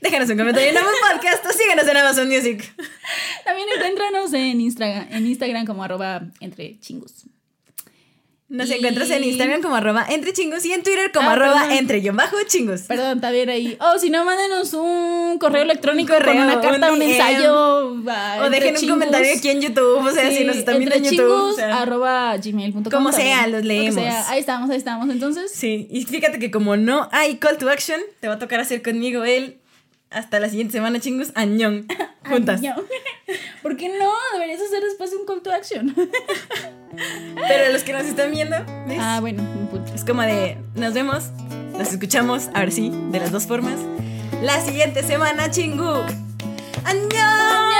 Déjanos 0.00 0.28
un 0.30 0.36
comentario 0.36 0.70
en 0.70 0.76
Apple 0.76 0.90
Podcast 1.12 1.46
o 1.46 1.50
síganos 1.50 1.86
en 1.86 1.96
Amazon 1.96 2.28
Music. 2.28 2.74
También 3.44 3.68
encuéntranos 3.76 4.32
en 4.32 4.60
Instagram, 4.60 5.06
en 5.12 5.26
Instagram 5.28 5.64
como 5.64 5.84
arroba 5.84 6.22
entre 6.40 6.80
chingus. 6.80 7.26
Nos 8.52 8.68
Y- 8.68 8.74
encuentras 8.74 9.08
en 9.08 9.24
Instagram 9.24 9.62
como 9.62 9.76
arroba 9.76 10.04
entre 10.10 10.34
chingos 10.34 10.62
y 10.66 10.72
en 10.74 10.82
Twitter 10.82 11.10
como 11.10 11.30
Ah, 11.30 11.32
arroba 11.32 11.60
perdón. 11.62 11.78
entre 11.78 12.00
guion 12.00 12.16
bajo 12.16 12.36
chingos. 12.46 12.82
Perdón, 12.82 13.18
también 13.18 13.48
ahí. 13.48 13.78
O 13.80 13.98
si 13.98 14.10
no, 14.10 14.26
mándenos 14.26 14.74
un 14.74 15.38
correo 15.38 15.62
electrónico 15.62 16.12
correo, 16.12 16.34
con 16.34 16.42
una 16.42 16.60
carta, 16.60 16.88
un 16.92 16.96
un, 16.96 17.02
ensayo. 17.02 17.54
O 17.88 18.50
dejen 18.50 18.76
un 18.76 18.88
comentario 18.90 19.32
aquí 19.38 19.48
en 19.48 19.62
YouTube, 19.62 20.04
o 20.06 20.10
sea, 20.10 20.28
Sí, 20.28 20.36
si 20.36 20.44
nos 20.44 20.56
están 20.56 20.76
viendo 20.76 20.94
en 20.96 21.04
YouTube. 21.04 21.30
o 21.30 21.38
chingus 21.40 21.56
sea. 21.56 21.80
arroba 21.80 22.36
gmail.com 22.36 22.84
Como 22.92 23.10
también. 23.10 23.28
sea, 23.38 23.46
los 23.46 23.64
leemos. 23.64 23.94
sea. 23.94 24.28
Ahí 24.30 24.40
estamos, 24.40 24.68
ahí 24.68 24.76
estamos. 24.76 25.08
Entonces, 25.08 25.50
Sí, 25.50 25.88
y 25.90 26.04
fíjate 26.04 26.38
que 26.38 26.50
como 26.50 26.76
no 26.76 27.08
hay 27.10 27.36
call 27.38 27.56
to 27.56 27.70
action, 27.70 28.02
te 28.20 28.28
va 28.28 28.34
a 28.34 28.38
tocar 28.38 28.60
hacer 28.60 28.82
conmigo 28.82 29.24
el 29.24 29.56
hasta 30.10 30.38
la 30.40 30.50
siguiente 30.50 30.72
semana, 30.74 31.00
chingos, 31.00 31.32
añón. 31.34 31.86
Juntas. 32.28 32.60
¿Por 33.62 33.76
qué 33.76 33.88
no? 33.88 34.10
Deberías 34.32 34.60
hacer 34.60 34.82
después 34.82 35.12
un 35.12 35.24
call 35.24 35.40
to 35.42 35.52
action. 35.52 35.94
Pero 37.48 37.72
los 37.72 37.82
que 37.82 37.92
nos 37.92 38.04
están 38.04 38.30
viendo, 38.30 38.56
¿ves? 38.86 38.98
ah, 39.00 39.18
bueno, 39.20 39.42
un 39.42 39.68
punto. 39.68 39.94
Es 39.94 40.04
como 40.04 40.22
de, 40.22 40.58
nos 40.74 40.92
vemos, 40.94 41.30
nos 41.78 41.92
escuchamos, 41.92 42.48
ahora 42.54 42.70
sí, 42.70 42.90
de 43.10 43.20
las 43.20 43.30
dos 43.30 43.46
formas. 43.46 43.78
La 44.42 44.60
siguiente 44.60 45.02
semana, 45.02 45.50
chingu. 45.50 46.02
¡Añón! 46.84 47.71